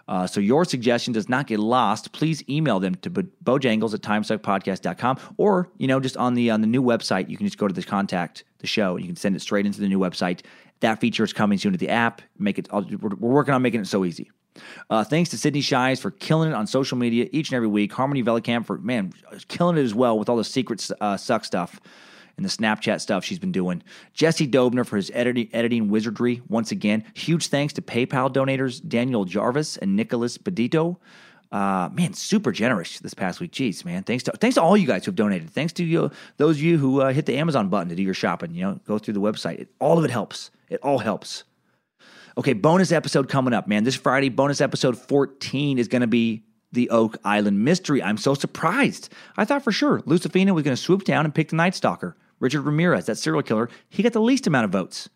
Uh, 0.09 0.27
so 0.27 0.41
your 0.41 0.65
suggestion 0.65 1.13
does 1.13 1.29
not 1.29 1.47
get 1.47 1.59
lost. 1.59 2.13
Please 2.13 2.43
email 2.49 2.81
them 2.81 2.95
to 2.97 3.11
bojangles 3.11 3.95
at 3.95 4.01
timesuckpodcast.com 4.01 5.19
or, 5.37 5.71
you 5.79 5.87
know, 5.87 6.01
just 6.01 6.17
on 6.17 6.35
the 6.35 6.51
on 6.51 6.61
the 6.61 6.67
new 6.67 6.83
website, 6.83 7.29
you 7.29 7.37
can 7.37 7.47
just 7.47 7.59
go 7.59 7.69
to 7.69 7.75
the 7.75 7.83
contact 7.83 8.45
the 8.59 8.67
show. 8.67 8.97
And 8.97 9.05
you 9.05 9.09
can 9.09 9.17
send 9.17 9.37
it 9.37 9.41
straight 9.41 9.67
into 9.67 9.81
the 9.81 9.89
new 9.89 9.99
website. 9.99 10.43
That 10.81 11.01
feature 11.01 11.25
is 11.25 11.33
coming 11.33 11.59
soon 11.59 11.73
to 11.73 11.79
the 11.79 11.89
app. 11.89 12.23
Make 12.39 12.59
it. 12.59 12.69
We're 12.73 13.15
working 13.17 13.55
on 13.55 13.63
making 13.63 13.81
it 13.81 13.87
so 13.87 14.05
easy. 14.05 14.31
Uh, 14.91 15.03
thanks 15.03 15.31
to 15.31 15.39
Sydney 15.39 15.63
Shies 15.63 16.01
for 16.01 16.11
killing 16.11 16.51
it 16.51 16.55
on 16.55 16.67
social 16.67 16.99
media 16.99 17.29
each 17.33 17.49
and 17.49 17.57
every 17.57 17.69
week. 17.69 17.93
Harmony 17.93 18.23
Velicamp 18.23 18.67
for 18.67 18.79
man 18.79 19.13
killing 19.49 19.79
it 19.79 19.83
as 19.83 19.95
well 19.95 20.19
with 20.19 20.29
all 20.29 20.37
the 20.37 20.45
secret 20.45 20.87
uh, 21.01 21.17
suck 21.17 21.45
stuff 21.45 21.81
and 22.37 22.45
the 22.45 22.51
Snapchat 22.51 23.01
stuff 23.01 23.25
she's 23.25 23.39
been 23.39 23.53
doing. 23.53 23.83
Jesse 24.15 24.49
Dobner 24.49 24.87
for 24.87 24.97
his 24.97 25.11
editing, 25.15 25.49
editing 25.53 25.89
wizardry. 25.89 26.43
Once 26.49 26.73
again, 26.73 27.05
huge 27.15 27.49
thanks 27.49 27.73
to 27.75 27.83
PayPal 27.83 28.33
donators 28.33 28.87
Daniel 28.87 29.25
Jarvis 29.25 29.77
and 29.77 29.97
Nicholas 29.97 30.39
Bedito. 30.39 30.97
Uh, 31.53 31.91
man, 31.93 32.15
super 32.15 32.51
generous 32.51 32.99
this 33.01 33.13
past 33.13 33.39
week. 33.39 33.53
Jeez, 33.53 33.85
man. 33.85 34.03
Thanks 34.05 34.25
to 34.25 34.33
thanks 34.33 34.55
to 34.55 34.63
all 34.63 34.75
you 34.75 34.87
guys 34.87 35.05
who 35.05 35.11
have 35.11 35.17
donated. 35.17 35.51
Thanks 35.51 35.75
to 35.75 35.85
you, 35.85 36.11
those 36.39 36.57
of 36.57 36.63
you 36.63 36.79
who 36.79 37.03
uh, 37.03 37.13
hit 37.13 37.27
the 37.27 37.37
Amazon 37.37 37.69
button 37.69 37.91
to 37.91 37.95
do 37.95 38.03
your 38.03 38.15
shopping. 38.15 38.55
You 38.55 38.63
know, 38.63 38.81
go 38.87 38.99
through 38.99 39.15
the 39.15 39.21
website. 39.21 39.59
It, 39.59 39.69
all 39.79 39.99
of 39.99 40.05
it 40.05 40.11
helps. 40.11 40.51
It 40.71 40.81
all 40.83 40.99
helps. 40.99 41.45
Okay, 42.39 42.55
bonus 42.55 42.91
episode 42.91 43.29
coming 43.29 43.53
up, 43.53 43.69
man. 43.69 43.85
This 43.85 43.95
Friday, 43.95 44.31
bonus 44.31 44.63
episode 44.63 44.97
14 44.97 45.79
is 45.79 45.89
going 45.89 46.01
to 46.01 46.07
be 46.07 46.43
the 46.73 46.89
Oak 46.89 47.19
Island 47.23 47.63
mystery. 47.63 48.03
I'm 48.03 48.17
so 48.17 48.33
surprised. 48.33 49.13
I 49.37 49.45
thought 49.45 49.63
for 49.63 49.73
sure 49.73 50.01
Lucifina 50.01 50.53
was 50.53 50.65
going 50.65 50.75
to 50.75 50.83
swoop 50.83 51.05
down 51.05 51.27
and 51.27 51.35
pick 51.35 51.51
the 51.51 51.57
Night 51.57 51.75
Stalker. 51.75 52.17
Richard 52.43 52.63
Ramirez, 52.63 53.07
that 53.07 53.17
serial 53.17 53.43
killer, 53.43 53.69
he 53.89 54.03
got 54.03 54.13
the 54.13 54.21
least 54.21 54.49
amount 54.49 54.65
of 54.65 54.73
votes. 54.73 55.09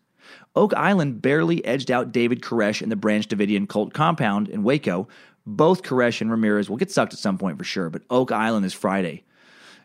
Oak 0.55 0.73
Island 0.73 1.21
barely 1.21 1.63
edged 1.65 1.91
out 1.91 2.13
David 2.13 2.41
Koresh 2.41 2.81
in 2.81 2.89
the 2.89 2.95
Branch 2.95 3.27
Davidian 3.27 3.67
cult 3.67 3.93
compound 3.93 4.47
in 4.47 4.63
Waco. 4.63 5.09
Both 5.45 5.83
Koresh 5.83 6.21
and 6.21 6.31
Ramirez 6.31 6.69
will 6.69 6.77
get 6.77 6.89
sucked 6.89 7.13
at 7.13 7.19
some 7.19 7.37
point 7.37 7.57
for 7.57 7.65
sure, 7.65 7.89
but 7.89 8.03
Oak 8.09 8.31
Island 8.31 8.65
is 8.65 8.73
Friday. 8.73 9.25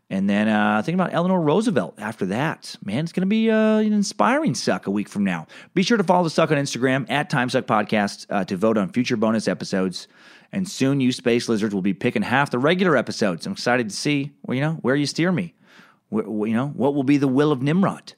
And 0.08 0.30
then 0.30 0.46
uh, 0.46 0.82
thinking 0.82 1.00
about 1.00 1.14
Eleanor 1.14 1.40
Roosevelt 1.40 1.94
after 1.98 2.26
that. 2.26 2.76
Man, 2.84 3.02
it's 3.02 3.12
going 3.12 3.22
to 3.22 3.26
be 3.26 3.50
uh, 3.50 3.78
an 3.78 3.92
inspiring 3.92 4.54
suck 4.54 4.86
a 4.86 4.90
week 4.90 5.08
from 5.08 5.24
now. 5.24 5.46
Be 5.74 5.82
sure 5.82 5.96
to 5.96 6.04
follow 6.04 6.24
the 6.24 6.30
suck 6.30 6.52
on 6.52 6.58
Instagram 6.58 7.10
at 7.10 7.30
TimeSuck 7.30 7.62
Podcast 7.62 8.26
uh, 8.30 8.44
to 8.44 8.56
vote 8.56 8.78
on 8.78 8.92
future 8.92 9.16
bonus 9.16 9.48
episodes. 9.48 10.06
And 10.52 10.68
soon 10.68 11.00
you 11.00 11.10
space 11.10 11.48
lizards 11.48 11.74
will 11.74 11.82
be 11.82 11.94
picking 11.94 12.22
half 12.22 12.50
the 12.50 12.58
regular 12.58 12.96
episodes. 12.96 13.46
I'm 13.46 13.52
excited 13.52 13.88
to 13.88 13.96
see, 13.96 14.32
well, 14.42 14.54
you 14.54 14.60
know, 14.60 14.74
where 14.82 14.94
you 14.94 15.06
steer 15.06 15.32
me. 15.32 15.54
You 16.12 16.52
know, 16.52 16.68
what 16.68 16.94
will 16.94 17.04
be 17.04 17.16
the 17.16 17.28
will 17.28 17.52
of 17.52 17.62
Nimrod? 17.62 18.12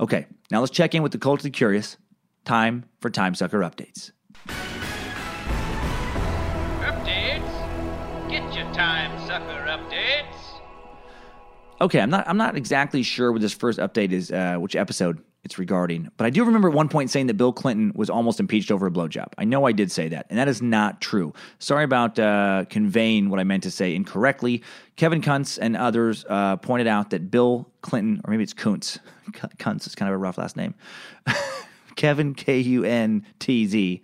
Okay, 0.00 0.26
now 0.50 0.60
let's 0.60 0.72
check 0.72 0.94
in 0.94 1.02
with 1.02 1.12
the 1.12 1.18
culturally 1.18 1.50
curious. 1.50 1.96
Time 2.44 2.84
for 3.00 3.10
Time 3.10 3.34
Sucker 3.34 3.60
updates. 3.60 4.10
Updates? 6.80 8.30
Get 8.30 8.54
your 8.54 8.72
Time. 8.74 9.17
Okay, 11.80 12.00
I'm 12.00 12.10
not 12.10 12.26
I'm 12.26 12.36
not 12.36 12.56
exactly 12.56 13.02
sure 13.02 13.30
what 13.30 13.40
this 13.40 13.52
first 13.52 13.78
update 13.78 14.10
is, 14.10 14.32
uh, 14.32 14.56
which 14.56 14.74
episode 14.74 15.22
it's 15.44 15.58
regarding. 15.60 16.10
But 16.16 16.26
I 16.26 16.30
do 16.30 16.44
remember 16.44 16.68
at 16.68 16.74
one 16.74 16.88
point 16.88 17.10
saying 17.10 17.28
that 17.28 17.34
Bill 17.34 17.52
Clinton 17.52 17.92
was 17.94 18.10
almost 18.10 18.40
impeached 18.40 18.72
over 18.72 18.88
a 18.88 18.90
blowjob. 18.90 19.28
I 19.38 19.44
know 19.44 19.64
I 19.64 19.70
did 19.70 19.92
say 19.92 20.08
that, 20.08 20.26
and 20.28 20.38
that 20.38 20.48
is 20.48 20.60
not 20.60 21.00
true. 21.00 21.32
Sorry 21.60 21.84
about 21.84 22.18
uh, 22.18 22.64
conveying 22.68 23.30
what 23.30 23.38
I 23.38 23.44
meant 23.44 23.62
to 23.62 23.70
say 23.70 23.94
incorrectly. 23.94 24.62
Kevin 24.96 25.22
Kuntz 25.22 25.56
and 25.56 25.76
others 25.76 26.24
uh, 26.28 26.56
pointed 26.56 26.88
out 26.88 27.10
that 27.10 27.30
Bill 27.30 27.70
Clinton, 27.82 28.20
or 28.24 28.32
maybe 28.32 28.42
it's 28.42 28.54
Kuntz, 28.54 28.98
Kuntz 29.58 29.86
is 29.86 29.94
kind 29.94 30.08
of 30.08 30.14
a 30.14 30.18
rough 30.18 30.36
last 30.36 30.56
name. 30.56 30.74
Kevin 31.96 32.34
K 32.34 32.58
U 32.58 32.84
N 32.84 33.24
T 33.38 33.66
Z 33.66 34.02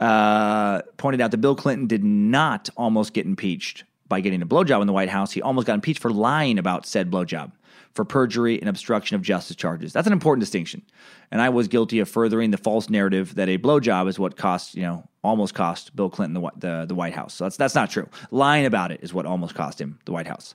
uh, 0.00 0.82
pointed 0.96 1.20
out 1.20 1.30
that 1.30 1.38
Bill 1.38 1.54
Clinton 1.54 1.86
did 1.86 2.02
not 2.02 2.68
almost 2.76 3.12
get 3.12 3.26
impeached 3.26 3.84
by 4.08 4.20
getting 4.20 4.42
a 4.42 4.46
blowjob 4.46 4.80
in 4.80 4.86
the 4.86 4.92
White 4.92 5.08
House. 5.08 5.32
He 5.32 5.42
almost 5.42 5.66
got 5.66 5.74
impeached 5.74 6.00
for 6.00 6.10
lying 6.10 6.58
about 6.58 6.86
said 6.86 7.10
blowjob 7.10 7.52
for 7.92 8.04
perjury 8.04 8.60
and 8.60 8.68
obstruction 8.68 9.16
of 9.16 9.22
justice 9.22 9.56
charges. 9.56 9.92
That's 9.92 10.06
an 10.06 10.12
important 10.12 10.40
distinction. 10.40 10.82
And 11.30 11.40
I 11.40 11.48
was 11.48 11.66
guilty 11.66 11.98
of 11.98 12.08
furthering 12.08 12.50
the 12.50 12.58
false 12.58 12.90
narrative 12.90 13.34
that 13.36 13.48
a 13.48 13.58
blowjob 13.58 14.08
is 14.08 14.18
what 14.18 14.36
cost, 14.36 14.74
you 14.74 14.82
know, 14.82 15.08
almost 15.24 15.54
cost 15.54 15.96
Bill 15.96 16.10
Clinton 16.10 16.34
the, 16.34 16.50
the, 16.56 16.84
the 16.86 16.94
White 16.94 17.14
House. 17.14 17.34
So 17.34 17.44
that's, 17.44 17.56
that's 17.56 17.74
not 17.74 17.90
true. 17.90 18.08
Lying 18.30 18.66
about 18.66 18.92
it 18.92 19.00
is 19.02 19.14
what 19.14 19.26
almost 19.26 19.54
cost 19.54 19.80
him 19.80 19.98
the 20.04 20.12
White 20.12 20.26
House. 20.26 20.54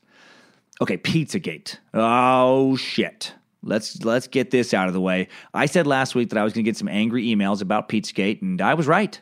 Okay, 0.81 0.97
Pizzagate. 0.97 1.77
Oh, 1.93 2.75
shit. 2.75 3.33
Let's 3.63 4.03
let's 4.03 4.27
get 4.27 4.49
this 4.49 4.73
out 4.73 4.87
of 4.87 4.95
the 4.95 5.01
way. 5.01 5.27
I 5.53 5.67
said 5.67 5.85
last 5.85 6.15
week 6.15 6.29
that 6.29 6.39
I 6.39 6.43
was 6.43 6.53
going 6.53 6.63
to 6.63 6.67
get 6.67 6.77
some 6.77 6.87
angry 6.87 7.25
emails 7.25 7.61
about 7.61 7.89
Pizzagate, 7.89 8.41
and 8.41 8.59
I 8.59 8.73
was 8.73 8.87
right. 8.87 9.19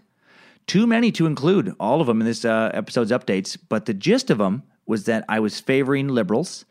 Too 0.70 0.86
many 0.86 1.12
to 1.14 1.26
include 1.26 1.74
all 1.80 2.00
of 2.00 2.08
them 2.08 2.22
in 2.22 2.28
this 2.28 2.46
uh, 2.46 2.72
episode's 2.74 3.12
updates, 3.12 3.58
but 3.70 3.86
the 3.86 3.94
gist 3.94 4.30
of 4.30 4.38
them 4.38 4.64
was 4.86 5.06
that 5.06 5.26
I 5.28 5.40
was 5.40 5.60
favoring 5.60 6.08
liberals 6.08 6.66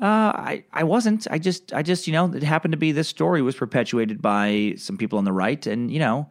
uh, 0.00 0.32
I 0.34 0.64
I 0.72 0.82
wasn't. 0.84 1.26
I 1.30 1.38
just 1.38 1.72
I 1.72 1.82
just 1.82 2.06
you 2.06 2.12
know 2.12 2.32
it 2.32 2.42
happened 2.42 2.72
to 2.72 2.78
be 2.78 2.90
this 2.90 3.08
story 3.08 3.42
was 3.42 3.54
perpetuated 3.54 4.20
by 4.20 4.74
some 4.76 4.98
people 4.98 5.18
on 5.18 5.24
the 5.24 5.32
right, 5.32 5.64
and 5.66 5.90
you 5.90 6.00
know, 6.00 6.28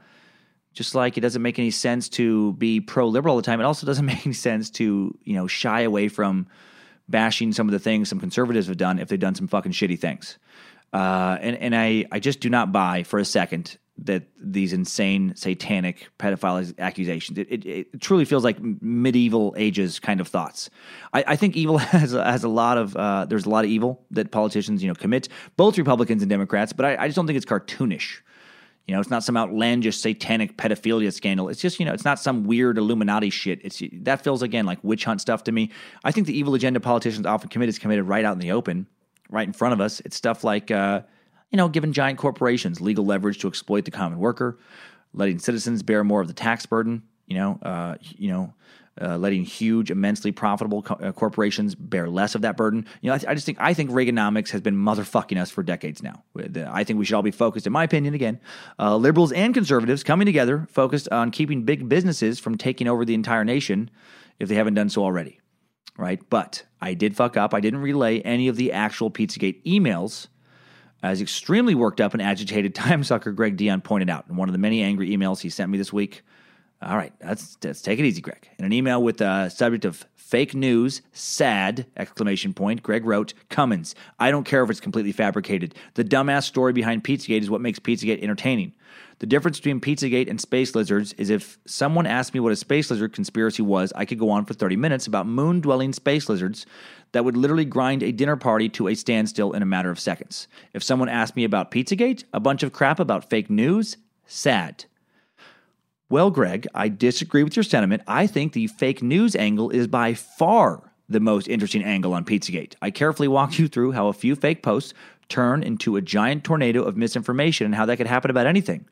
just 0.74 0.96
like 0.96 1.18
it 1.18 1.22
doesn't 1.22 1.42
make 1.42 1.58
any 1.58 1.72
sense 1.72 2.10
to 2.10 2.54
be 2.54 2.82
pro 2.82 3.08
liberal 3.08 3.36
all 3.36 3.38
the 3.38 3.46
time, 3.46 3.62
it 3.62 3.64
also 3.64 3.88
doesn't 3.88 4.06
make 4.14 4.26
any 4.26 4.34
sense 4.34 4.70
to 4.72 5.18
you 5.24 5.34
know 5.34 5.48
shy 5.48 5.82
away 5.82 6.10
from 6.10 6.48
bashing 7.08 7.54
some 7.54 7.68
of 7.68 7.72
the 7.72 7.80
things 7.80 8.10
some 8.10 8.20
conservatives 8.20 8.68
have 8.68 8.78
done 8.78 9.00
if 9.00 9.08
they've 9.08 9.20
done 9.20 9.36
some 9.36 9.48
fucking 9.48 9.72
shitty 9.72 9.98
things. 9.98 10.38
Uh, 10.92 11.38
and 11.40 11.56
and 11.56 11.76
I 11.76 12.06
I 12.12 12.20
just 12.20 12.42
do 12.42 12.50
not 12.50 12.74
buy 12.74 13.04
for 13.04 13.18
a 13.18 13.26
second 13.26 13.78
that 13.98 14.24
these 14.40 14.74
insane 14.74 15.34
satanic 15.36 16.10
pedophile 16.18 16.78
accusations. 16.80 17.38
It, 17.38 17.48
it, 17.50 17.66
it 17.66 18.02
truly 18.02 18.26
feels 18.26 18.44
like 18.44 18.58
medieval 18.60 19.54
ages 19.58 20.00
kind 20.00 20.20
of 20.20 20.28
thoughts. 20.28 20.70
I, 21.14 21.24
I 21.28 21.36
think 21.36 21.56
evil 21.56 21.78
has 21.80 22.14
a, 22.14 22.24
has 22.24 22.44
a 22.44 22.50
lot 22.50 22.78
of 22.78 22.96
uh, 22.96 23.26
there's 23.26 23.46
a 23.46 23.50
lot 23.50 23.66
of 23.66 23.72
evil 23.72 24.04
that 24.12 24.32
politicians 24.32 24.82
you 24.82 24.90
know 24.90 24.96
commit, 24.96 25.30
both 25.58 25.78
Republicans 25.78 26.22
and 26.22 26.30
Democrats. 26.30 26.74
But 26.74 26.86
I, 26.86 27.04
I 27.04 27.08
just 27.08 27.16
don't 27.16 27.28
think 27.28 27.38
it's 27.38 27.46
cartoonish. 27.46 28.22
You 28.88 28.94
know, 28.94 29.00
it's 29.00 29.10
not 29.10 29.24
some 29.24 29.38
outlandish 29.38 29.98
satanic 29.98 30.58
pedophilia 30.58 31.14
scandal. 31.14 31.48
It's 31.48 31.62
just, 31.62 31.80
you 31.80 31.86
know, 31.86 31.94
it's 31.94 32.04
not 32.04 32.20
some 32.20 32.44
weird 32.44 32.78
Illuminati 32.78 33.30
shit. 33.30 33.62
It's 33.64 33.82
that 34.02 34.24
feels 34.24 34.42
again 34.42 34.66
like 34.66 34.84
witch 34.84 35.06
hunt 35.06 35.22
stuff 35.22 35.46
to 35.46 35.54
me. 35.54 35.72
I 36.04 36.12
think 36.12 36.28
the 36.28 36.38
evil 36.38 36.54
agenda 36.54 36.82
politicians 36.82 37.26
often 37.26 37.48
commit 37.48 37.70
is 37.70 37.80
committed 37.80 38.06
right 38.06 38.26
out 38.26 38.34
in 38.34 38.40
the 38.40 38.52
open, 38.52 38.88
right 39.30 39.48
in 39.48 39.54
front 39.54 39.74
of 39.74 39.80
us. 39.80 40.02
It's 40.02 40.18
stuff 40.18 40.44
like, 40.44 40.70
uh, 40.70 41.04
you 41.54 41.58
know, 41.58 41.70
giving 41.70 41.94
giant 41.94 42.18
corporations 42.18 42.82
legal 42.82 43.06
leverage 43.06 43.38
to 43.38 43.48
exploit 43.48 43.86
the 43.86 43.92
common 43.92 44.18
worker, 44.18 44.58
letting 45.14 45.38
citizens 45.38 45.84
bear 45.84 46.04
more 46.04 46.20
of 46.20 46.28
the 46.28 46.34
tax 46.34 46.66
burden. 46.66 47.04
You 47.28 47.38
know, 47.38 47.60
uh, 47.62 47.96
you 48.02 48.30
know, 48.30 48.54
uh, 49.00 49.18
letting 49.18 49.44
huge, 49.44 49.92
immensely 49.92 50.32
profitable 50.32 50.82
co- 50.82 50.96
uh, 50.96 51.12
corporations 51.12 51.76
bear 51.76 52.10
less 52.10 52.34
of 52.34 52.42
that 52.42 52.58
burden. 52.58 52.86
You 53.02 53.10
know, 53.10 53.14
I, 53.14 53.18
th- 53.20 53.30
I, 53.30 53.34
just 53.36 53.46
think 53.46 53.60
I 53.62 53.74
think 53.76 53.92
Reaganomics 53.92 54.50
has 54.50 54.62
been 54.62 54.76
motherfucking 54.76 55.40
us 55.40 55.52
for 55.52 55.62
decades 55.62 56.02
now. 56.02 56.24
I 56.68 56.84
think 56.84 56.98
we 56.98 57.06
should 57.06 57.16
all 57.16 57.22
be 57.22 57.32
focused, 57.32 57.68
in 57.68 57.74
my 57.74 57.84
opinion, 57.84 58.16
again, 58.16 58.42
uh, 58.80 58.98
liberals 58.98 59.32
and 59.32 59.54
conservatives 59.54 60.04
coming 60.04 60.26
together, 60.26 60.68
focused 60.72 61.08
on 61.10 61.30
keeping 61.30 61.64
big 61.64 61.88
businesses 61.88 62.40
from 62.40 62.58
taking 62.58 62.88
over 62.88 63.06
the 63.06 63.14
entire 63.14 63.46
nation 63.46 63.92
if 64.40 64.50
they 64.50 64.56
haven't 64.56 64.74
done 64.74 64.90
so 64.90 65.04
already. 65.04 65.40
Right, 65.96 66.20
but 66.32 66.64
I 66.82 66.96
did 66.96 67.16
fuck 67.16 67.38
up. 67.38 67.54
I 67.54 67.60
didn't 67.60 67.82
relay 67.82 68.20
any 68.22 68.48
of 68.48 68.56
the 68.56 68.72
actual 68.72 69.12
Pizzagate 69.12 69.64
emails. 69.64 70.28
As 71.04 71.22
extremely 71.22 71.76
worked 71.76 72.02
up 72.02 72.14
and 72.14 72.22
agitated 72.22 72.74
time 72.76 73.04
sucker 73.04 73.32
Greg 73.32 73.58
Dion 73.58 73.82
pointed 73.82 74.10
out 74.10 74.26
in 74.30 74.36
one 74.36 74.50
of 74.50 74.54
the 74.54 74.60
many 74.60 74.82
angry 74.82 75.10
emails 75.10 75.42
he 75.42 75.50
sent 75.50 75.70
me 75.70 75.78
this 75.78 75.94
week. 75.94 76.24
All 76.82 76.98
right, 76.98 77.14
let's, 77.24 77.58
let's 77.64 77.82
take 77.82 78.00
it 78.00 78.06
easy, 78.06 78.22
Greg. 78.22 78.50
In 78.58 78.66
an 78.66 78.74
email 78.74 79.02
with 79.02 79.18
the 79.18 79.48
subject 79.50 79.86
of 79.86 80.06
fake 80.16 80.54
news, 80.54 81.02
sad 81.14 81.86
exclamation 81.96 82.54
point, 82.54 82.84
Greg 82.84 83.06
wrote, 83.06 83.34
Cummins, 83.50 83.96
I 84.20 84.32
don't 84.32 84.44
care 84.44 84.64
if 84.64 84.70
it's 84.70 84.82
completely 84.82 85.14
fabricated. 85.14 85.76
The 85.94 86.04
dumbass 86.04 86.44
story 86.44 86.74
behind 86.74 87.04
Pizzagate 87.04 87.42
is 87.42 87.50
what 87.50 87.62
makes 87.62 87.80
Pizzagate 87.80 88.22
entertaining. 88.22 88.74
The 89.20 89.28
difference 89.28 89.60
between 89.60 89.80
Pizzagate 89.80 90.30
and 90.30 90.42
space 90.42 90.76
lizards 90.76 91.14
is 91.14 91.30
if 91.30 91.58
someone 91.66 92.06
asked 92.06 92.34
me 92.34 92.40
what 92.40 92.52
a 92.52 92.58
space 92.58 92.90
lizard 92.90 93.14
conspiracy 93.14 93.62
was, 93.62 93.94
I 93.96 94.04
could 94.06 94.20
go 94.20 94.30
on 94.30 94.44
for 94.44 94.54
30 94.54 94.76
minutes 94.76 95.08
about 95.08 95.28
moon 95.28 95.62
dwelling 95.62 95.94
space 95.94 96.28
lizards 96.28 96.66
that 97.14 97.24
would 97.24 97.38
literally 97.38 97.66
grind 97.66 98.04
a 98.04 98.12
dinner 98.12 98.36
party 98.36 98.68
to 98.70 98.90
a 98.90 98.96
standstill 98.96 99.54
in 99.54 99.62
a 99.62 99.68
matter 99.68 99.90
of 99.90 100.00
seconds. 100.00 100.48
If 100.74 100.84
someone 100.84 101.10
asked 101.10 101.36
me 101.36 101.46
about 101.46 101.72
Pizzagate, 101.72 102.26
a 102.34 102.40
bunch 102.40 102.62
of 102.62 102.74
crap 102.74 103.00
about 103.00 103.30
fake 103.30 103.50
news, 103.50 103.98
sad. 104.26 104.86
Well, 106.10 106.30
Greg, 106.30 106.68
I 106.76 106.90
disagree 106.90 107.44
with 107.44 107.56
your 107.56 107.64
sentiment. 107.64 108.04
I 108.08 108.28
think 108.28 108.54
the 108.54 108.68
fake 108.68 109.02
news 109.02 109.36
angle 109.36 109.70
is 109.70 109.88
by 109.88 110.14
far 110.14 110.92
the 111.10 111.20
most 111.20 111.48
interesting 111.48 111.84
angle 111.84 112.14
on 112.14 112.26
Pizzagate. 112.26 112.76
I 112.82 112.92
carefully 112.92 113.28
walk 113.28 113.58
you 113.58 113.68
through 113.68 113.94
how 113.94 114.08
a 114.08 114.14
few 114.14 114.36
fake 114.36 114.62
posts 114.62 114.94
turn 115.30 115.64
into 115.64 115.96
a 115.96 116.02
giant 116.02 116.44
tornado 116.44 116.84
of 116.84 116.98
misinformation 116.98 117.66
and 117.66 117.76
how 117.76 117.86
that 117.86 117.98
could 117.98 118.08
happen 118.08 118.30
about 118.32 118.48
anything. 118.48 118.86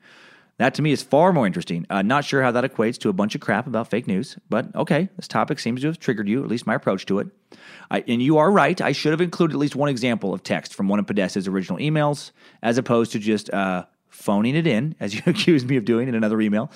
That 0.58 0.74
to 0.74 0.82
me 0.82 0.92
is 0.92 1.02
far 1.02 1.32
more 1.32 1.46
interesting. 1.46 1.86
Uh, 1.88 2.02
not 2.02 2.24
sure 2.24 2.42
how 2.42 2.50
that 2.52 2.64
equates 2.64 2.98
to 2.98 3.08
a 3.08 3.12
bunch 3.12 3.34
of 3.34 3.40
crap 3.40 3.66
about 3.66 3.88
fake 3.88 4.06
news, 4.06 4.36
but 4.48 4.74
okay, 4.76 5.08
this 5.16 5.26
topic 5.26 5.58
seems 5.58 5.80
to 5.80 5.88
have 5.88 5.98
triggered 5.98 6.28
you, 6.28 6.42
at 6.42 6.48
least 6.48 6.66
my 6.66 6.74
approach 6.74 7.06
to 7.06 7.18
it. 7.18 7.28
I, 7.90 8.04
and 8.06 8.22
you 8.22 8.38
are 8.38 8.50
right, 8.50 8.80
I 8.80 8.92
should 8.92 9.12
have 9.12 9.20
included 9.20 9.54
at 9.54 9.58
least 9.58 9.76
one 9.76 9.88
example 9.88 10.32
of 10.32 10.42
text 10.42 10.74
from 10.74 10.88
one 10.88 10.98
of 10.98 11.06
Podesta's 11.06 11.48
original 11.48 11.78
emails, 11.78 12.32
as 12.62 12.78
opposed 12.78 13.12
to 13.12 13.18
just 13.18 13.50
uh, 13.50 13.86
phoning 14.08 14.54
it 14.54 14.66
in, 14.66 14.94
as 15.00 15.14
you 15.16 15.22
accused 15.26 15.68
me 15.68 15.76
of 15.76 15.84
doing 15.84 16.08
in 16.08 16.14
another 16.14 16.40
email. 16.40 16.70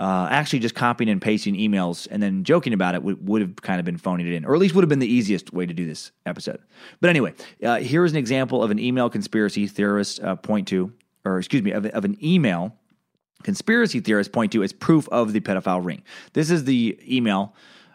Uh, 0.00 0.28
actually, 0.30 0.60
just 0.60 0.76
copying 0.76 1.10
and 1.10 1.20
pasting 1.20 1.56
emails 1.56 2.06
and 2.10 2.22
then 2.22 2.44
joking 2.44 2.72
about 2.72 2.94
it 2.94 3.02
would, 3.02 3.26
would 3.26 3.42
have 3.42 3.56
kind 3.56 3.80
of 3.80 3.84
been 3.84 3.98
phoning 3.98 4.28
it 4.28 4.32
in, 4.32 4.44
or 4.44 4.54
at 4.54 4.60
least 4.60 4.74
would 4.74 4.82
have 4.82 4.88
been 4.88 5.00
the 5.00 5.12
easiest 5.12 5.52
way 5.52 5.66
to 5.66 5.74
do 5.74 5.86
this 5.86 6.12
episode. 6.24 6.60
But 7.00 7.10
anyway, 7.10 7.34
uh, 7.64 7.78
here 7.78 8.04
is 8.04 8.12
an 8.12 8.18
example 8.18 8.62
of 8.62 8.70
an 8.70 8.78
email 8.78 9.10
conspiracy 9.10 9.66
theorists 9.66 10.20
uh, 10.20 10.36
point 10.36 10.68
to, 10.68 10.92
or 11.24 11.38
excuse 11.38 11.62
me, 11.62 11.72
of, 11.72 11.84
of 11.86 12.04
an 12.04 12.16
email 12.22 12.76
conspiracy 13.42 14.00
theorists 14.00 14.30
point 14.32 14.52
to 14.52 14.62
as 14.62 14.72
proof 14.72 15.08
of 15.10 15.32
the 15.32 15.40
pedophile 15.40 15.84
ring. 15.84 16.02
This 16.32 16.50
is 16.50 16.64
the 16.64 16.98
email 17.08 17.54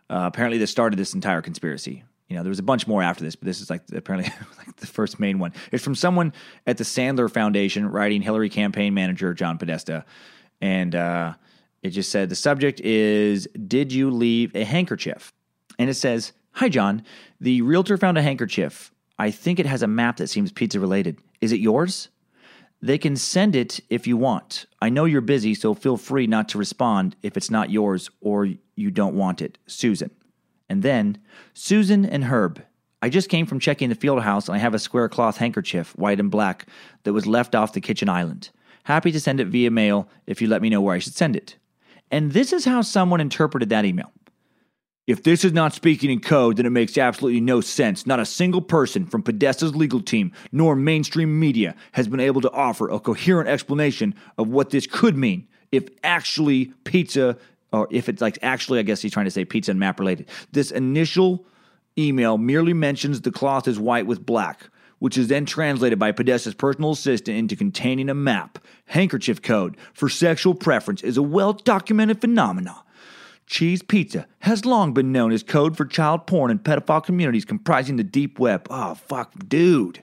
uh, 0.09 0.25
apparently 0.27 0.57
that 0.59 0.67
started 0.67 0.97
this 0.97 1.13
entire 1.13 1.41
conspiracy. 1.41 2.03
You 2.29 2.37
know, 2.37 2.43
there 2.43 2.49
was 2.49 2.59
a 2.59 2.63
bunch 2.63 2.87
more 2.87 3.03
after 3.03 3.23
this, 3.23 3.35
but 3.35 3.45
this 3.45 3.61
is 3.61 3.69
like 3.69 3.81
apparently 3.93 4.31
like 4.57 4.75
the 4.77 4.87
first 4.87 5.19
main 5.19 5.39
one. 5.39 5.53
It's 5.71 5.83
from 5.83 5.95
someone 5.95 6.33
at 6.65 6.77
the 6.77 6.83
Sandler 6.83 7.29
Foundation 7.29 7.89
writing 7.89 8.21
Hillary 8.21 8.49
campaign 8.49 8.93
manager 8.93 9.33
John 9.33 9.57
Podesta, 9.57 10.05
and 10.61 10.95
uh, 10.95 11.33
it 11.81 11.89
just 11.89 12.11
said 12.11 12.29
the 12.29 12.35
subject 12.35 12.79
is 12.79 13.47
Did 13.67 13.91
you 13.91 14.09
leave 14.09 14.55
a 14.55 14.63
handkerchief? 14.63 15.31
And 15.77 15.89
it 15.89 15.95
says, 15.95 16.31
Hi, 16.53 16.69
John. 16.69 17.03
The 17.39 17.61
realtor 17.61 17.97
found 17.97 18.17
a 18.17 18.21
handkerchief. 18.21 18.91
I 19.19 19.31
think 19.31 19.59
it 19.59 19.65
has 19.65 19.83
a 19.83 19.87
map 19.87 20.17
that 20.17 20.27
seems 20.27 20.51
pizza 20.51 20.79
related. 20.79 21.19
Is 21.41 21.51
it 21.51 21.59
yours? 21.59 22.09
They 22.83 22.97
can 22.97 23.15
send 23.15 23.55
it 23.55 23.79
if 23.89 24.07
you 24.07 24.17
want. 24.17 24.65
I 24.81 24.89
know 24.89 25.05
you're 25.05 25.21
busy, 25.21 25.55
so 25.55 25.73
feel 25.73 25.95
free 25.95 26.27
not 26.27 26.49
to 26.49 26.57
respond 26.57 27.15
if 27.23 27.37
it's 27.37 27.49
not 27.49 27.69
yours 27.69 28.09
or 28.19 28.49
you 28.75 28.91
don't 28.91 29.15
want 29.15 29.41
it. 29.41 29.57
Susan. 29.67 30.11
And 30.67 30.83
then, 30.83 31.17
Susan 31.53 32.05
and 32.05 32.25
Herb. 32.25 32.61
I 33.01 33.07
just 33.07 33.29
came 33.29 33.45
from 33.45 33.61
checking 33.61 33.87
the 33.87 33.95
field 33.95 34.21
house 34.21 34.49
and 34.49 34.55
I 34.57 34.59
have 34.59 34.73
a 34.73 34.79
square 34.79 35.07
cloth 35.07 35.37
handkerchief, 35.37 35.95
white 35.97 36.19
and 36.19 36.29
black, 36.29 36.67
that 37.03 37.13
was 37.13 37.25
left 37.25 37.55
off 37.55 37.71
the 37.71 37.79
kitchen 37.79 38.09
island. 38.09 38.49
Happy 38.83 39.13
to 39.13 39.19
send 39.21 39.39
it 39.39 39.47
via 39.47 39.71
mail 39.71 40.09
if 40.27 40.41
you 40.41 40.49
let 40.49 40.61
me 40.61 40.69
know 40.69 40.81
where 40.81 40.95
I 40.95 40.99
should 40.99 41.15
send 41.15 41.37
it. 41.37 41.55
And 42.11 42.33
this 42.33 42.51
is 42.51 42.65
how 42.65 42.81
someone 42.81 43.21
interpreted 43.21 43.69
that 43.69 43.85
email. 43.85 44.11
If 45.05 45.23
this 45.23 45.43
is 45.43 45.51
not 45.51 45.73
speaking 45.73 46.09
in 46.09 46.21
code, 46.21 46.55
then 46.57 46.65
it 46.65 46.69
makes 46.69 46.97
absolutely 46.97 47.41
no 47.41 47.59
sense. 47.59 48.07
Not 48.07 48.21
a 48.21 48.25
single 48.25 48.61
person 48.61 49.05
from 49.05 49.21
Podesta's 49.21 49.75
legal 49.75 50.01
team 50.01 50.31
nor 50.53 50.77
mainstream 50.77 51.39
media 51.39 51.75
has 51.91 52.07
been 52.07 52.21
able 52.21 52.39
to 52.39 52.51
offer 52.51 52.89
a 52.89 52.99
coherent 53.01 53.49
explanation 53.49 54.15
of 54.37 54.47
what 54.47 54.69
this 54.69 54.87
could 54.87 55.17
mean 55.17 55.47
if 55.73 55.89
actually 56.03 56.67
pizza, 56.85 57.37
or 57.73 57.87
if 57.91 58.07
it's 58.07 58.21
like 58.21 58.39
actually, 58.41 58.79
I 58.79 58.83
guess 58.83 59.01
he's 59.01 59.11
trying 59.11 59.25
to 59.25 59.31
say 59.31 59.43
pizza 59.43 59.71
and 59.71 59.79
map 59.79 59.99
related. 59.99 60.29
This 60.53 60.71
initial 60.71 61.45
email 61.97 62.37
merely 62.37 62.73
mentions 62.73 63.21
the 63.21 63.31
cloth 63.31 63.67
is 63.67 63.79
white 63.79 64.05
with 64.05 64.25
black, 64.25 64.69
which 64.99 65.17
is 65.17 65.27
then 65.27 65.45
translated 65.45 65.99
by 65.99 66.13
Podesta's 66.13 66.53
personal 66.53 66.91
assistant 66.91 67.37
into 67.37 67.57
containing 67.57 68.07
a 68.07 68.13
map. 68.13 68.57
Handkerchief 68.85 69.41
code 69.41 69.75
for 69.93 70.07
sexual 70.07 70.53
preference 70.55 71.03
is 71.03 71.17
a 71.17 71.23
well 71.23 71.51
documented 71.51 72.21
phenomenon. 72.21 72.82
Cheese 73.45 73.83
pizza 73.83 74.27
has 74.39 74.65
long 74.65 74.93
been 74.93 75.11
known 75.11 75.31
as 75.31 75.43
code 75.43 75.77
for 75.77 75.85
child 75.85 76.25
porn 76.25 76.49
and 76.49 76.63
pedophile 76.63 77.03
communities 77.03 77.45
comprising 77.45 77.97
the 77.97 78.03
deep 78.03 78.39
web. 78.39 78.67
Oh, 78.69 78.95
fuck, 78.95 79.33
dude. 79.47 80.01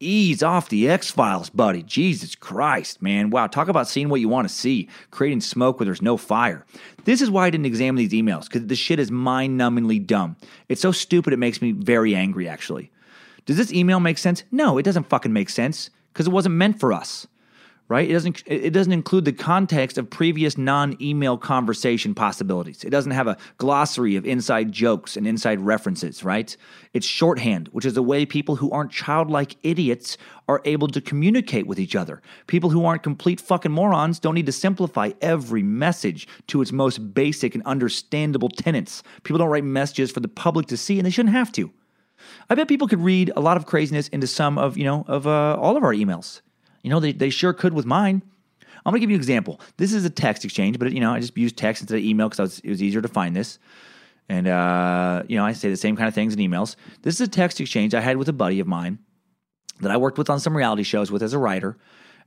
Ease 0.00 0.44
off 0.44 0.68
the 0.68 0.88
X 0.88 1.10
Files, 1.10 1.50
buddy. 1.50 1.82
Jesus 1.82 2.36
Christ, 2.36 3.02
man. 3.02 3.30
Wow, 3.30 3.48
talk 3.48 3.66
about 3.66 3.88
seeing 3.88 4.08
what 4.08 4.20
you 4.20 4.28
want 4.28 4.48
to 4.48 4.54
see, 4.54 4.88
creating 5.10 5.40
smoke 5.40 5.80
where 5.80 5.86
there's 5.86 6.00
no 6.00 6.16
fire. 6.16 6.64
This 7.04 7.20
is 7.20 7.30
why 7.30 7.46
I 7.46 7.50
didn't 7.50 7.66
examine 7.66 7.96
these 7.96 8.12
emails, 8.12 8.44
because 8.44 8.68
the 8.68 8.76
shit 8.76 9.00
is 9.00 9.10
mind 9.10 9.60
numbingly 9.60 10.06
dumb. 10.06 10.36
It's 10.68 10.80
so 10.80 10.92
stupid 10.92 11.32
it 11.32 11.38
makes 11.38 11.60
me 11.60 11.72
very 11.72 12.14
angry, 12.14 12.48
actually. 12.48 12.92
Does 13.44 13.56
this 13.56 13.72
email 13.72 13.98
make 13.98 14.18
sense? 14.18 14.44
No, 14.52 14.78
it 14.78 14.84
doesn't 14.84 15.08
fucking 15.08 15.32
make 15.32 15.50
sense 15.50 15.90
because 16.12 16.28
it 16.28 16.32
wasn't 16.32 16.54
meant 16.54 16.78
for 16.78 16.92
us. 16.92 17.26
Right? 17.90 18.10
It 18.10 18.12
doesn't 18.12 18.42
it 18.44 18.74
doesn't 18.74 18.92
include 18.92 19.24
the 19.24 19.32
context 19.32 19.96
of 19.96 20.10
previous 20.10 20.58
non-email 20.58 21.38
conversation 21.38 22.14
possibilities. 22.14 22.84
It 22.84 22.90
doesn't 22.90 23.12
have 23.12 23.26
a 23.26 23.38
glossary 23.56 24.16
of 24.16 24.26
inside 24.26 24.72
jokes 24.72 25.16
and 25.16 25.26
inside 25.26 25.58
references, 25.60 26.22
right? 26.22 26.54
It's 26.92 27.06
shorthand, 27.06 27.68
which 27.68 27.86
is 27.86 27.96
a 27.96 28.02
way 28.02 28.26
people 28.26 28.56
who 28.56 28.70
aren't 28.70 28.92
childlike 28.92 29.56
idiots 29.62 30.18
are 30.48 30.60
able 30.66 30.88
to 30.88 31.00
communicate 31.00 31.66
with 31.66 31.80
each 31.80 31.96
other. 31.96 32.20
People 32.46 32.68
who 32.68 32.84
aren't 32.84 33.02
complete 33.02 33.40
fucking 33.40 33.72
morons 33.72 34.18
don't 34.18 34.34
need 34.34 34.46
to 34.46 34.52
simplify 34.52 35.12
every 35.22 35.62
message 35.62 36.28
to 36.48 36.60
its 36.60 36.72
most 36.72 37.14
basic 37.14 37.54
and 37.54 37.64
understandable 37.64 38.50
tenets. 38.50 39.02
People 39.22 39.38
don't 39.38 39.48
write 39.48 39.64
messages 39.64 40.10
for 40.10 40.20
the 40.20 40.28
public 40.28 40.66
to 40.66 40.76
see 40.76 40.98
and 40.98 41.06
they 41.06 41.10
shouldn't 41.10 41.34
have 41.34 41.52
to. 41.52 41.72
I 42.50 42.54
bet 42.54 42.68
people 42.68 42.88
could 42.88 43.00
read 43.00 43.32
a 43.34 43.40
lot 43.40 43.56
of 43.56 43.64
craziness 43.64 44.08
into 44.08 44.26
some 44.26 44.58
of, 44.58 44.76
you 44.76 44.84
know, 44.84 45.06
of 45.08 45.26
uh, 45.26 45.56
all 45.58 45.78
of 45.78 45.84
our 45.84 45.94
emails. 45.94 46.42
You 46.82 46.90
know, 46.90 47.00
they, 47.00 47.12
they 47.12 47.30
sure 47.30 47.52
could 47.52 47.72
with 47.72 47.86
mine. 47.86 48.22
I'm 48.84 48.94
to 48.94 49.00
give 49.00 49.10
you 49.10 49.16
an 49.16 49.20
example. 49.20 49.60
This 49.76 49.92
is 49.92 50.04
a 50.04 50.10
text 50.10 50.44
exchange, 50.44 50.78
but, 50.78 50.92
you 50.92 51.00
know, 51.00 51.12
I 51.12 51.20
just 51.20 51.36
used 51.36 51.56
text 51.56 51.82
instead 51.82 51.98
of 51.98 52.04
email 52.04 52.28
because 52.28 52.60
it 52.60 52.70
was 52.70 52.82
easier 52.82 53.02
to 53.02 53.08
find 53.08 53.36
this. 53.36 53.58
And, 54.28 54.46
uh, 54.46 55.22
you 55.28 55.36
know, 55.36 55.44
I 55.44 55.52
say 55.52 55.70
the 55.70 55.76
same 55.76 55.96
kind 55.96 56.08
of 56.08 56.14
things 56.14 56.34
in 56.34 56.40
emails. 56.40 56.76
This 57.02 57.14
is 57.14 57.20
a 57.22 57.28
text 57.28 57.60
exchange 57.60 57.94
I 57.94 58.00
had 58.00 58.16
with 58.16 58.28
a 58.28 58.32
buddy 58.32 58.60
of 58.60 58.66
mine 58.66 58.98
that 59.80 59.90
I 59.90 59.96
worked 59.96 60.18
with 60.18 60.30
on 60.30 60.40
some 60.40 60.56
reality 60.56 60.82
shows 60.82 61.10
with 61.10 61.22
as 61.22 61.32
a 61.32 61.38
writer. 61.38 61.76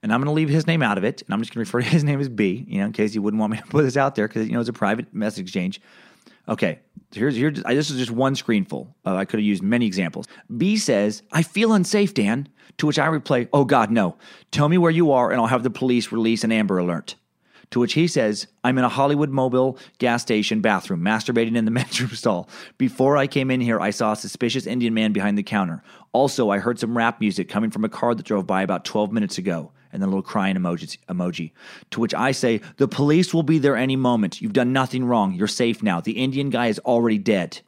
And 0.03 0.11
I'm 0.11 0.19
going 0.19 0.27
to 0.27 0.33
leave 0.33 0.49
his 0.49 0.65
name 0.65 0.81
out 0.81 0.97
of 0.97 1.03
it. 1.03 1.21
And 1.21 1.33
I'm 1.33 1.41
just 1.41 1.53
going 1.53 1.63
to 1.65 1.69
refer 1.69 1.81
to 1.81 1.89
his 1.95 2.03
name 2.03 2.19
as 2.19 2.29
B, 2.29 2.65
you 2.67 2.79
know, 2.79 2.87
in 2.87 2.91
case 2.91 3.13
you 3.13 3.21
wouldn't 3.21 3.39
want 3.39 3.51
me 3.51 3.57
to 3.57 3.67
put 3.67 3.83
this 3.83 3.97
out 3.97 4.15
there 4.15 4.27
because, 4.27 4.47
you 4.47 4.53
know, 4.53 4.59
it's 4.59 4.69
a 4.69 4.73
private 4.73 5.13
message 5.13 5.43
exchange. 5.43 5.81
Okay, 6.47 6.79
here's 7.13 7.35
here. 7.35 7.51
This 7.51 7.89
is 7.89 7.97
just 7.97 8.11
one 8.11 8.35
screenful. 8.35 8.93
Uh, 9.05 9.15
I 9.15 9.25
could 9.25 9.39
have 9.39 9.45
used 9.45 9.63
many 9.63 9.85
examples. 9.85 10.27
B 10.55 10.77
says, 10.77 11.23
"I 11.31 11.43
feel 11.43 11.73
unsafe, 11.73 12.13
Dan." 12.13 12.47
To 12.77 12.87
which 12.87 12.99
I 12.99 13.05
reply, 13.07 13.47
"Oh 13.53 13.65
God, 13.65 13.91
no! 13.91 14.17
Tell 14.49 14.69
me 14.69 14.77
where 14.77 14.91
you 14.91 15.11
are, 15.11 15.31
and 15.31 15.39
I'll 15.39 15.47
have 15.47 15.63
the 15.63 15.69
police 15.69 16.11
release 16.11 16.43
an 16.43 16.51
Amber 16.51 16.77
Alert." 16.77 17.15
To 17.71 17.79
which 17.79 17.93
he 17.93 18.07
says, 18.07 18.47
I'm 18.65 18.77
in 18.77 18.83
a 18.83 18.89
Hollywood 18.89 19.31
Mobil 19.31 19.79
gas 19.97 20.21
station 20.21 20.59
bathroom, 20.59 21.01
masturbating 21.01 21.55
in 21.55 21.65
the 21.65 21.71
men's 21.71 21.99
room 21.99 22.11
stall. 22.11 22.49
Before 22.77 23.17
I 23.17 23.27
came 23.27 23.49
in 23.49 23.61
here, 23.61 23.79
I 23.79 23.91
saw 23.91 24.11
a 24.11 24.17
suspicious 24.17 24.67
Indian 24.67 24.93
man 24.93 25.13
behind 25.13 25.37
the 25.37 25.43
counter. 25.43 25.81
Also, 26.11 26.49
I 26.49 26.59
heard 26.59 26.79
some 26.79 26.97
rap 26.97 27.21
music 27.21 27.47
coming 27.47 27.71
from 27.71 27.85
a 27.85 27.89
car 27.89 28.13
that 28.13 28.25
drove 28.25 28.45
by 28.45 28.61
about 28.61 28.83
12 28.83 29.13
minutes 29.13 29.37
ago. 29.37 29.71
And 29.91 30.01
then 30.01 30.07
a 30.07 30.11
little 30.11 30.21
crying 30.21 30.55
emoji, 30.55 30.97
emoji. 31.09 31.51
To 31.91 31.99
which 31.99 32.13
I 32.13 32.31
say, 32.31 32.61
The 32.77 32.87
police 32.87 33.33
will 33.33 33.43
be 33.43 33.59
there 33.59 33.75
any 33.75 33.95
moment. 33.95 34.41
You've 34.41 34.53
done 34.53 34.73
nothing 34.73 35.05
wrong. 35.05 35.33
You're 35.33 35.47
safe 35.47 35.83
now. 35.83 36.01
The 36.01 36.13
Indian 36.13 36.49
guy 36.49 36.67
is 36.67 36.79
already 36.79 37.17
dead. 37.17 37.61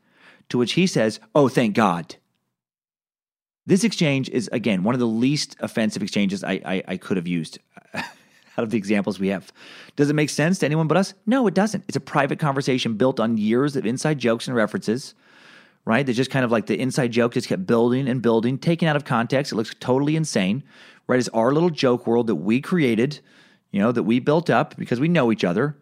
To 0.50 0.58
which 0.58 0.74
he 0.74 0.88
says, 0.88 1.20
Oh, 1.36 1.50
thank 1.50 1.76
God. 1.76 2.16
This 3.66 3.84
exchange 3.84 4.30
is, 4.30 4.50
again, 4.52 4.84
one 4.84 4.94
of 4.94 5.00
the 5.00 5.08
least 5.08 5.56
offensive 5.60 6.04
exchanges 6.04 6.44
I, 6.44 6.62
I, 6.66 6.84
I 6.90 6.98
could 6.98 7.18
have 7.18 7.28
used. 7.28 7.60
out 8.58 8.64
of 8.64 8.70
the 8.70 8.78
examples 8.78 9.20
we 9.20 9.30
have. 9.30 9.52
Does 9.96 10.10
it 10.10 10.14
make 10.14 10.30
sense 10.30 10.60
to 10.60 10.66
anyone 10.66 10.88
but 10.88 10.98
us? 10.98 11.14
No, 11.26 11.48
it 11.48 11.54
doesn't. 11.54 11.84
It's 11.88 11.98
a 11.98 12.02
private 12.02 12.40
conversation 12.40 12.96
built 12.96 13.20
on 13.20 13.38
years 13.38 13.76
of 13.76 13.86
inside 13.86 14.20
jokes 14.20 14.48
and 14.48 14.56
references, 14.56 15.16
right? 15.86 16.06
They 16.06 16.14
just 16.14 16.32
kind 16.32 16.46
of 16.46 16.52
like 16.52 16.68
the 16.68 16.80
inside 16.80 17.12
joke 17.12 17.34
just 17.34 17.48
kept 17.48 17.66
building 17.66 18.08
and 18.08 18.22
building, 18.22 18.58
taken 18.58 18.88
out 18.88 18.96
of 18.96 19.06
context. 19.06 19.52
It 19.52 19.56
looks 19.56 19.76
totally 19.80 20.16
insane, 20.16 20.64
right? 21.08 21.20
It's 21.20 21.30
our 21.30 21.52
little 21.52 21.70
joke 21.70 22.08
world 22.08 22.28
that 22.28 22.36
we 22.36 22.62
created, 22.62 23.20
you 23.72 23.80
know, 23.80 23.92
that 23.92 24.04
we 24.04 24.20
built 24.20 24.50
up 24.50 24.76
because 24.78 25.00
we 25.00 25.08
know 25.08 25.32
each 25.32 25.44
other. 25.44 25.78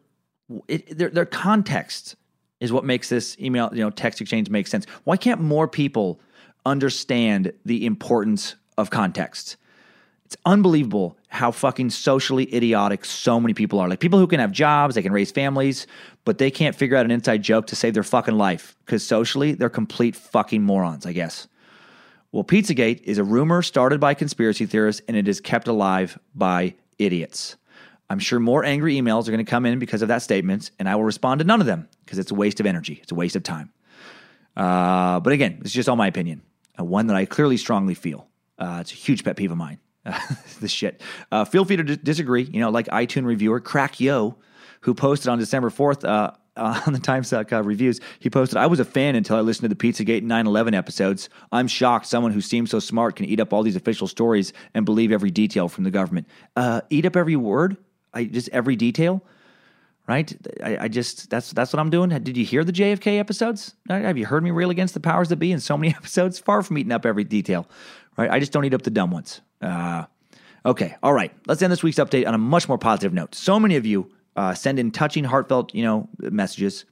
It, 0.68 0.98
their, 0.98 1.10
their 1.10 1.26
context 1.26 2.16
is 2.60 2.72
what 2.72 2.86
makes 2.86 3.10
this 3.10 3.38
email, 3.40 3.70
you 3.74 3.84
know, 3.84 3.90
text 3.90 4.22
exchange 4.22 4.50
make 4.50 4.68
sense. 4.68 4.86
Why 5.04 5.18
can't 5.18 5.42
more 5.42 5.68
people 5.68 6.20
understand 6.66 7.54
the 7.66 7.86
importance 7.86 8.56
of 8.78 8.90
context? 8.90 9.58
It's 10.32 10.42
unbelievable 10.46 11.18
how 11.28 11.52
fucking 11.52 11.90
socially 11.90 12.56
idiotic 12.56 13.04
so 13.04 13.38
many 13.38 13.54
people 13.54 13.80
are. 13.80 13.90
Like 13.90 14.00
people 14.00 14.18
who 14.18 14.28
can 14.28 14.40
have 14.40 14.54
jobs, 14.54 14.96
they 14.96 15.02
can 15.02 15.12
raise 15.12 15.30
families, 15.30 15.88
but 16.24 16.38
they 16.38 16.50
can't 16.50 16.74
figure 16.74 16.96
out 16.96 17.04
an 17.04 17.12
inside 17.12 17.44
joke 17.44 17.68
to 17.68 17.76
save 17.76 17.94
their 17.94 18.02
fucking 18.02 18.38
life 18.38 18.78
because 18.86 19.06
socially 19.06 19.56
they're 19.56 19.70
complete 19.70 20.16
fucking 20.16 20.64
morons, 20.64 21.06
I 21.06 21.12
guess. 21.12 21.50
Well, 22.32 22.46
Pizzagate 22.46 23.02
is 23.02 23.18
a 23.18 23.26
rumor 23.26 23.62
started 23.62 24.00
by 24.00 24.14
conspiracy 24.14 24.66
theorists 24.66 25.02
and 25.10 25.18
it 25.18 25.28
is 25.28 25.42
kept 25.42 25.68
alive 25.68 26.18
by 26.34 26.76
idiots. 26.98 27.58
I'm 28.10 28.20
sure 28.20 28.40
more 28.40 28.64
angry 28.64 28.96
emails 28.96 29.28
are 29.28 29.32
going 29.32 29.46
to 29.46 29.50
come 29.50 29.66
in 29.66 29.80
because 29.80 30.02
of 30.02 30.08
that 30.08 30.22
statement, 30.22 30.72
and 30.80 30.88
I 30.88 30.96
will 30.96 31.04
respond 31.04 31.40
to 31.40 31.46
none 31.46 31.60
of 31.60 31.68
them 31.68 31.90
because 32.06 32.20
it's 32.20 32.32
a 32.32 32.36
waste 32.36 32.62
of 32.62 32.66
energy. 32.66 33.00
It's 33.04 33.12
a 33.12 33.16
waste 33.16 33.36
of 33.36 33.44
time. 33.44 33.74
Uh, 34.56 35.20
but 35.20 35.34
again, 35.34 35.58
it's 35.60 35.74
just 35.74 35.90
all 35.90 35.98
my 35.98 36.08
opinion, 36.08 36.42
uh, 36.80 36.86
one 36.86 37.08
that 37.08 37.18
I 37.18 37.26
clearly 37.26 37.58
strongly 37.58 37.96
feel. 37.96 38.30
Uh, 38.58 38.78
it's 38.80 38.94
a 38.94 38.96
huge 38.96 39.26
pet 39.26 39.36
peeve 39.36 39.52
of 39.52 39.58
mine. 39.58 39.80
This 40.60 40.72
shit. 40.72 41.02
Uh, 41.32 41.46
feel 41.46 41.66
free 41.66 41.78
to 41.78 41.84
d- 41.84 41.98
disagree. 41.98 42.44
You 42.44 42.60
know, 42.60 42.70
like 42.70 42.88
iTunes 42.88 43.26
reviewer 43.26 43.60
Crack 43.60 44.00
Yo, 44.00 44.38
who 44.82 44.94
posted 44.94 45.30
on 45.30 45.40
December 45.40 45.70
4th 45.70 46.08
uh, 46.08 46.32
on 46.86 46.94
the 46.94 47.00
Timesuck 47.00 47.52
uh, 47.52 47.64
reviews, 47.64 48.00
he 48.20 48.30
posted, 48.30 48.58
I 48.58 48.68
was 48.68 48.80
a 48.80 48.86
fan 48.86 49.16
until 49.16 49.38
I 49.38 49.42
listened 49.42 49.70
to 49.70 49.76
the 49.76 49.92
Pizzagate 49.92 50.24
9 50.24 50.48
11 50.48 50.74
episodes. 50.74 51.30
I'm 51.52 51.68
shocked 51.68 52.06
someone 52.06 52.32
who 52.32 52.42
seems 52.42 52.70
so 52.70 52.80
smart 52.80 53.16
can 53.16 53.26
eat 53.26 53.40
up 53.40 53.54
all 53.54 53.64
these 53.64 53.76
official 53.76 54.08
stories 54.08 54.54
and 54.74 54.86
believe 54.86 55.12
every 55.12 55.32
detail 55.32 55.68
from 55.68 55.84
the 55.84 55.92
government. 55.92 56.28
Uh, 56.56 56.82
eat 56.90 57.06
up 57.06 57.16
every 57.16 57.36
word? 57.36 57.78
I 58.14 58.26
Just 58.26 58.50
every 58.50 58.76
detail? 58.76 59.24
Right? 60.08 60.36
I, 60.62 60.78
I, 60.82 60.88
just, 60.90 61.30
that's 61.30 61.52
that's 61.54 61.72
what 61.72 61.80
I'm 61.80 61.90
doing. 61.90 62.10
Did 62.10 62.36
you 62.36 62.44
hear 62.44 62.66
the 62.66 62.74
JFK 62.74 63.18
episodes? 63.18 63.76
Have 63.88 64.18
you 64.18 64.26
heard 64.26 64.44
me 64.44 64.52
rail 64.52 64.70
against 64.70 64.94
the 64.94 65.00
powers 65.00 65.30
that 65.30 65.38
be 65.38 65.52
in 65.54 65.60
so 65.62 65.78
many 65.78 65.94
episodes? 65.96 66.38
Far 66.38 66.64
from 66.64 66.78
eating 66.78 66.92
up 66.92 67.06
every 67.06 67.24
detail. 67.24 67.66
Right? 68.18 68.30
I 68.30 68.40
just 68.40 68.52
don't 68.52 68.66
eat 68.66 68.74
up 68.74 68.82
the 68.82 68.90
dumb 68.90 69.12
ones. 69.12 69.42
Uh, 69.62 70.06
okay, 70.66 70.96
all 71.02 71.14
right. 71.14 71.32
Let's 71.48 71.62
end 71.62 71.72
this 71.72 71.84
week's 71.84 71.98
update 71.98 72.28
on 72.28 72.34
a 72.34 72.38
much 72.38 72.68
more 72.68 72.78
positive 72.78 73.14
note. 73.14 73.36
So 73.36 73.60
many 73.60 73.76
of 73.76 73.86
you 73.86 74.12
uh, 74.36 74.54
send 74.54 74.80
in 74.80 74.92
touching, 74.92 75.24
heartfelt, 75.24 75.74
you 75.74 75.84
know, 75.84 76.10
messages. 76.20 76.86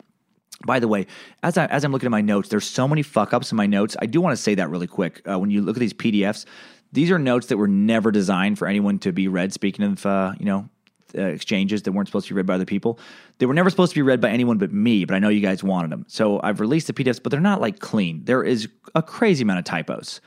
By 0.66 0.80
the 0.80 0.90
way, 0.90 1.08
as 1.41 1.58
I 1.58 1.68
as 1.68 1.86
I'm 1.86 1.94
looking 1.94 2.08
at 2.08 2.12
my 2.12 2.22
notes, 2.22 2.50
there's 2.50 2.68
so 2.68 2.88
many 2.88 3.02
fuck 3.02 3.34
ups 3.34 3.52
in 3.52 3.56
my 3.56 3.66
notes. 3.66 3.96
I 4.02 4.06
do 4.08 4.20
want 4.20 4.36
to 4.36 4.41
say 4.41 4.56
that 4.56 4.70
really 4.70 4.88
quick. 4.88 5.22
Uh, 5.30 5.40
when 5.40 5.50
you 5.50 5.62
look 5.62 5.78
at 5.78 5.80
these 5.80 5.94
PDFs, 5.94 6.46
these 6.91 7.12
are 7.12 7.20
notes 7.20 7.48
that 7.48 7.58
were 7.58 7.68
never 7.68 8.12
designed 8.12 8.58
for 8.60 8.68
anyone 8.68 9.00
to 9.00 9.14
be 9.14 9.30
read. 9.30 9.54
Speaking 9.54 9.86
of, 9.86 10.06
uh, 10.06 10.34
you 10.38 10.46
know, 10.46 10.68
uh, 11.18 11.24
exchanges 11.24 11.82
that 11.84 11.91
weren't 11.91 12.08
supposed 12.08 12.28
to 12.28 12.34
be 12.34 12.38
read 12.38 12.46
by 12.46 12.56
other 12.56 12.66
people. 12.66 13.00
They 13.40 13.46
were 13.46 13.54
never 13.54 13.70
supposed 13.70 13.91
to 13.91 13.96
be 13.96 14.02
read 14.02 14.22
by 14.22 14.30
anyone 14.30 14.58
but 14.58 14.72
me, 14.72 15.06
but 15.06 15.16
I 15.16 15.20
know 15.20 15.30
you 15.30 15.41
guys 15.41 15.64
wanted 15.64 15.91
them. 15.91 16.06
So 16.08 16.40
I've 16.44 16.60
released 16.60 16.88
the 16.88 16.94
PDFs, 16.94 17.24
but 17.24 17.32
they're 17.32 17.40
not 17.40 17.62
like 17.62 17.80
clean. 17.80 18.26
There 18.26 18.44
is 18.44 18.68
a 18.96 19.02
crazy 19.02 19.44
amount 19.44 19.60
of 19.60 19.66
typos. 19.66 20.22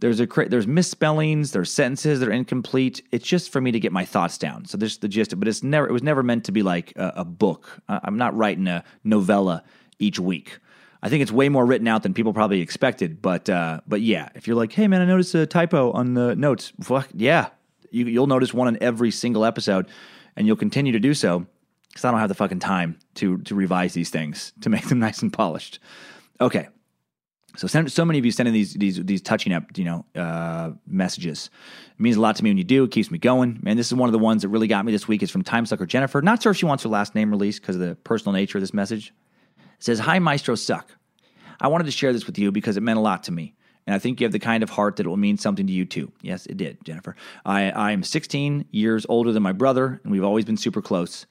There's 0.00 0.20
a 0.20 0.26
there's 0.26 0.66
misspellings, 0.66 1.52
there's 1.52 1.72
sentences 1.72 2.20
that 2.20 2.28
are 2.28 2.32
incomplete. 2.32 3.02
It's 3.12 3.26
just 3.26 3.50
for 3.50 3.60
me 3.60 3.72
to 3.72 3.80
get 3.80 3.92
my 3.92 4.04
thoughts 4.04 4.38
down. 4.38 4.66
So 4.66 4.76
there's 4.76 4.98
the 4.98 5.08
gist, 5.08 5.38
but 5.38 5.48
it's 5.48 5.62
never 5.62 5.88
it 5.88 5.92
was 5.92 6.02
never 6.02 6.22
meant 6.22 6.44
to 6.44 6.52
be 6.52 6.62
like 6.62 6.92
a, 6.96 7.12
a 7.16 7.24
book. 7.24 7.80
I'm 7.88 8.16
not 8.18 8.36
writing 8.36 8.66
a 8.66 8.84
novella 9.02 9.62
each 9.98 10.18
week. 10.18 10.58
I 11.04 11.10
think 11.10 11.22
it's 11.22 11.30
way 11.30 11.50
more 11.50 11.66
written 11.66 11.86
out 11.86 12.02
than 12.02 12.14
people 12.14 12.32
probably 12.32 12.62
expected. 12.62 13.20
But 13.20 13.48
uh, 13.50 13.80
but 13.86 14.00
yeah, 14.00 14.30
if 14.34 14.46
you're 14.46 14.56
like, 14.56 14.72
hey 14.72 14.88
man, 14.88 15.02
I 15.02 15.04
noticed 15.04 15.34
a 15.34 15.46
typo 15.46 15.92
on 15.92 16.14
the 16.14 16.34
notes. 16.34 16.72
Fuck 16.80 17.08
yeah, 17.14 17.50
you, 17.90 18.06
you'll 18.06 18.26
notice 18.26 18.54
one 18.54 18.68
in 18.68 18.82
every 18.82 19.10
single 19.10 19.44
episode, 19.44 19.86
and 20.34 20.46
you'll 20.46 20.56
continue 20.56 20.92
to 20.92 20.98
do 20.98 21.12
so 21.12 21.46
because 21.88 22.06
I 22.06 22.10
don't 22.10 22.20
have 22.20 22.30
the 22.30 22.34
fucking 22.34 22.58
time 22.58 22.98
to 23.16 23.36
to 23.38 23.54
revise 23.54 23.92
these 23.92 24.08
things 24.08 24.54
to 24.62 24.70
make 24.70 24.88
them 24.88 24.98
nice 25.06 25.20
and 25.20 25.32
polished. 25.32 25.78
Okay, 26.40 26.68
so, 27.56 27.66
send, 27.66 27.90
so 27.92 28.04
many 28.04 28.18
of 28.18 28.24
you 28.24 28.30
sending 28.30 28.52
these 28.52 28.74
these 28.74 29.02
these 29.04 29.22
touching 29.22 29.52
up, 29.52 29.76
you 29.76 29.84
know, 29.84 30.04
uh, 30.16 30.72
messages. 30.86 31.50
It 31.96 32.00
means 32.00 32.16
a 32.16 32.20
lot 32.20 32.36
to 32.36 32.44
me 32.44 32.50
when 32.50 32.58
you 32.58 32.64
do. 32.64 32.84
It 32.84 32.90
keeps 32.90 33.10
me 33.10 33.18
going. 33.18 33.60
Man, 33.62 33.76
this 33.76 33.86
is 33.86 33.94
one 33.94 34.08
of 34.08 34.12
the 34.12 34.18
ones 34.18 34.42
that 34.42 34.48
really 34.48 34.66
got 34.66 34.84
me 34.84 34.92
this 34.92 35.06
week. 35.06 35.22
Is 35.22 35.30
from 35.30 35.44
Timesucker 35.44 35.86
Jennifer. 35.86 36.20
Not 36.20 36.42
sure 36.42 36.52
if 36.52 36.58
she 36.58 36.66
wants 36.66 36.82
her 36.82 36.88
last 36.88 37.14
name 37.14 37.30
released 37.30 37.60
because 37.60 37.76
of 37.76 37.82
the 37.82 37.94
personal 37.94 38.32
nature 38.32 38.58
of 38.58 38.62
this 38.62 38.74
message. 38.74 39.12
It 39.58 39.84
says, 39.84 40.00
"Hi, 40.00 40.18
Maestro 40.18 40.56
Suck. 40.56 40.96
I 41.60 41.68
wanted 41.68 41.84
to 41.84 41.92
share 41.92 42.12
this 42.12 42.26
with 42.26 42.38
you 42.38 42.50
because 42.50 42.76
it 42.76 42.82
meant 42.82 42.98
a 42.98 43.02
lot 43.02 43.22
to 43.24 43.32
me, 43.32 43.54
and 43.86 43.94
I 43.94 43.98
think 44.00 44.20
you 44.20 44.24
have 44.24 44.32
the 44.32 44.40
kind 44.40 44.62
of 44.62 44.70
heart 44.70 44.96
that 44.96 45.06
it 45.06 45.08
will 45.08 45.16
mean 45.16 45.38
something 45.38 45.66
to 45.66 45.72
you 45.72 45.84
too. 45.84 46.10
Yes, 46.22 46.46
it 46.46 46.56
did, 46.56 46.84
Jennifer. 46.84 47.14
I 47.44 47.70
I 47.70 47.92
am 47.92 48.02
16 48.02 48.66
years 48.72 49.06
older 49.08 49.30
than 49.32 49.42
my 49.42 49.52
brother, 49.52 50.00
and 50.02 50.12
we've 50.12 50.24
always 50.24 50.44
been 50.44 50.56
super 50.56 50.82
close." 50.82 51.26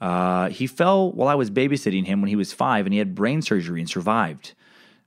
Uh, 0.00 0.48
he 0.48 0.66
fell 0.66 1.12
while 1.12 1.28
I 1.28 1.36
was 1.36 1.48
babysitting 1.48 2.06
him 2.06 2.20
when 2.20 2.28
he 2.28 2.34
was 2.34 2.52
five, 2.52 2.86
and 2.86 2.92
he 2.92 2.98
had 2.98 3.14
brain 3.14 3.40
surgery 3.40 3.78
and 3.78 3.88
survived. 3.88 4.54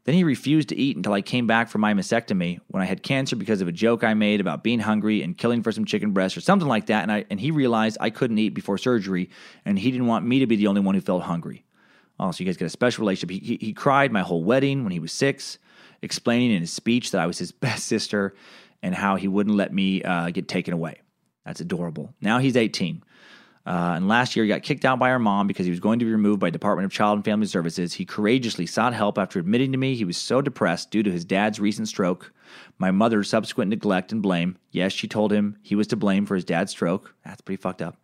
Then 0.05 0.13
he 0.13 0.23
refused 0.23 0.69
to 0.69 0.75
eat 0.75 0.95
until 0.95 1.13
I 1.13 1.21
came 1.21 1.47
back 1.47 1.67
from 1.67 1.81
my 1.81 1.93
mastectomy 1.93 2.59
when 2.67 2.81
I 2.81 2.85
had 2.85 3.01
cancer 3.01 3.35
because 3.35 3.61
of 3.61 3.67
a 3.67 3.71
joke 3.71 4.03
I 4.03 4.13
made 4.13 4.39
about 4.39 4.63
being 4.63 4.79
hungry 4.79 5.23
and 5.23 5.35
killing 5.35 5.63
for 5.63 5.71
some 5.71 5.83
chicken 5.83 6.11
breast 6.11 6.37
or 6.37 6.41
something 6.41 6.67
like 6.67 6.85
that. 6.87 7.01
And, 7.01 7.11
I, 7.11 7.25
and 7.31 7.39
he 7.39 7.49
realized 7.49 7.97
I 7.99 8.11
couldn't 8.11 8.37
eat 8.37 8.49
before 8.49 8.77
surgery 8.77 9.31
and 9.65 9.79
he 9.79 9.89
didn't 9.89 10.05
want 10.05 10.25
me 10.25 10.39
to 10.39 10.47
be 10.47 10.55
the 10.55 10.67
only 10.67 10.81
one 10.81 10.93
who 10.93 11.01
felt 11.01 11.23
hungry. 11.23 11.65
Oh, 12.19 12.31
so 12.31 12.43
you 12.43 12.45
guys 12.45 12.55
get 12.55 12.65
a 12.65 12.69
special 12.69 13.01
relationship. 13.01 13.31
He, 13.31 13.39
he, 13.39 13.65
he 13.65 13.73
cried 13.73 14.11
my 14.11 14.21
whole 14.21 14.43
wedding 14.43 14.83
when 14.83 14.91
he 14.91 14.99
was 14.99 15.11
six, 15.11 15.57
explaining 16.03 16.51
in 16.51 16.61
his 16.61 16.71
speech 16.71 17.11
that 17.11 17.21
I 17.21 17.25
was 17.25 17.39
his 17.39 17.51
best 17.67 17.85
sister 17.85 18.35
and 18.83 18.93
how 18.93 19.15
he 19.15 19.27
wouldn't 19.27 19.55
let 19.55 19.73
me 19.73 20.03
uh, 20.03 20.29
get 20.29 20.47
taken 20.47 20.73
away. 20.73 21.01
That's 21.45 21.61
adorable. 21.61 22.13
Now 22.21 22.37
he's 22.37 22.55
18. 22.55 23.03
Uh, 23.65 23.93
and 23.95 24.07
last 24.07 24.35
year, 24.35 24.45
he 24.45 24.49
got 24.49 24.61
kicked 24.61 24.85
out 24.85 24.99
by 24.99 25.09
our 25.09 25.17
mom 25.17 25.47
because 25.47 25.65
he 25.65 25.71
was 25.71 25.79
going 25.79 25.97
to 25.97 26.05
be 26.05 26.11
removed 26.11 26.39
by 26.39 26.51
Department 26.51 26.85
of 26.85 26.91
Child 26.91 27.17
and 27.17 27.25
Family 27.25 27.47
Services. 27.47 27.93
He 27.93 28.05
courageously 28.05 28.67
sought 28.67 28.93
help 28.93 29.17
after 29.17 29.39
admitting 29.39 29.71
to 29.71 29.77
me 29.77 29.95
he 29.95 30.05
was 30.05 30.17
so 30.17 30.39
depressed 30.41 30.91
due 30.91 31.01
to 31.01 31.11
his 31.11 31.25
dad's 31.25 31.59
recent 31.59 31.87
stroke, 31.87 32.31
my 32.77 32.91
mother's 32.91 33.29
subsequent 33.29 33.69
neglect 33.69 34.11
and 34.11 34.21
blame. 34.21 34.57
Yes, 34.71 34.93
she 34.93 35.07
told 35.07 35.31
him 35.31 35.57
he 35.63 35.75
was 35.75 35.87
to 35.87 35.95
blame 35.95 36.25
for 36.27 36.35
his 36.35 36.45
dad's 36.45 36.71
stroke. 36.71 37.15
That's 37.25 37.41
pretty 37.41 37.61
fucked 37.61 37.81
up. 37.81 37.97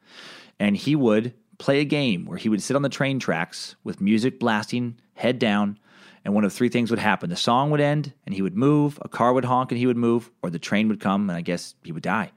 And 0.60 0.76
he 0.76 0.96
would 0.96 1.34
play 1.60 1.80
a 1.80 1.86
game 1.86 2.26
where 2.26 2.40
he 2.40 2.50
would 2.50 2.64
sit 2.64 2.76
on 2.76 2.82
the 2.82 2.90
train 2.90 3.20
tracks 3.20 3.76
with 3.84 4.02
music 4.02 4.40
blasting, 4.40 4.98
head 5.14 5.38
down, 5.38 5.78
and 6.26 6.34
one 6.34 6.44
of 6.44 6.54
three 6.54 6.70
things 6.70 6.90
would 6.90 7.00
happen. 7.00 7.30
The 7.30 7.36
song 7.36 7.70
would 7.70 7.82
end, 7.82 8.14
and 8.26 8.34
he 8.34 8.42
would 8.42 8.56
move, 8.56 8.98
a 9.02 9.10
car 9.10 9.34
would 9.34 9.46
honk, 9.46 9.72
and 9.72 9.78
he 9.78 9.88
would 9.88 9.98
move, 9.98 10.32
or 10.42 10.50
the 10.50 10.60
train 10.60 10.88
would 10.88 11.00
come, 11.00 11.30
and 11.30 11.38
I 11.38 11.42
guess 11.42 11.76
he 11.84 11.92
would 11.92 12.04
die. 12.04 12.32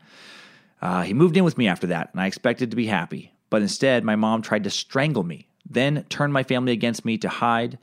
Uh, 0.85 1.03
he 1.03 1.15
moved 1.15 1.35
in 1.35 1.45
with 1.45 1.57
me 1.57 1.67
after 1.67 1.87
that, 1.87 2.11
and 2.13 2.21
I 2.21 2.27
expected 2.27 2.71
to 2.71 2.77
be 2.77 2.87
happy. 2.87 3.33
But 3.49 3.63
instead, 3.63 4.05
my 4.05 4.17
mom 4.17 4.43
tried 4.43 4.65
to 4.65 4.71
strangle 4.71 5.25
me, 5.25 5.49
then 5.69 6.05
turned 6.11 6.35
my 6.35 6.43
family 6.43 6.73
against 6.73 7.07
me 7.07 7.17
to 7.19 7.29
hide. 7.31 7.79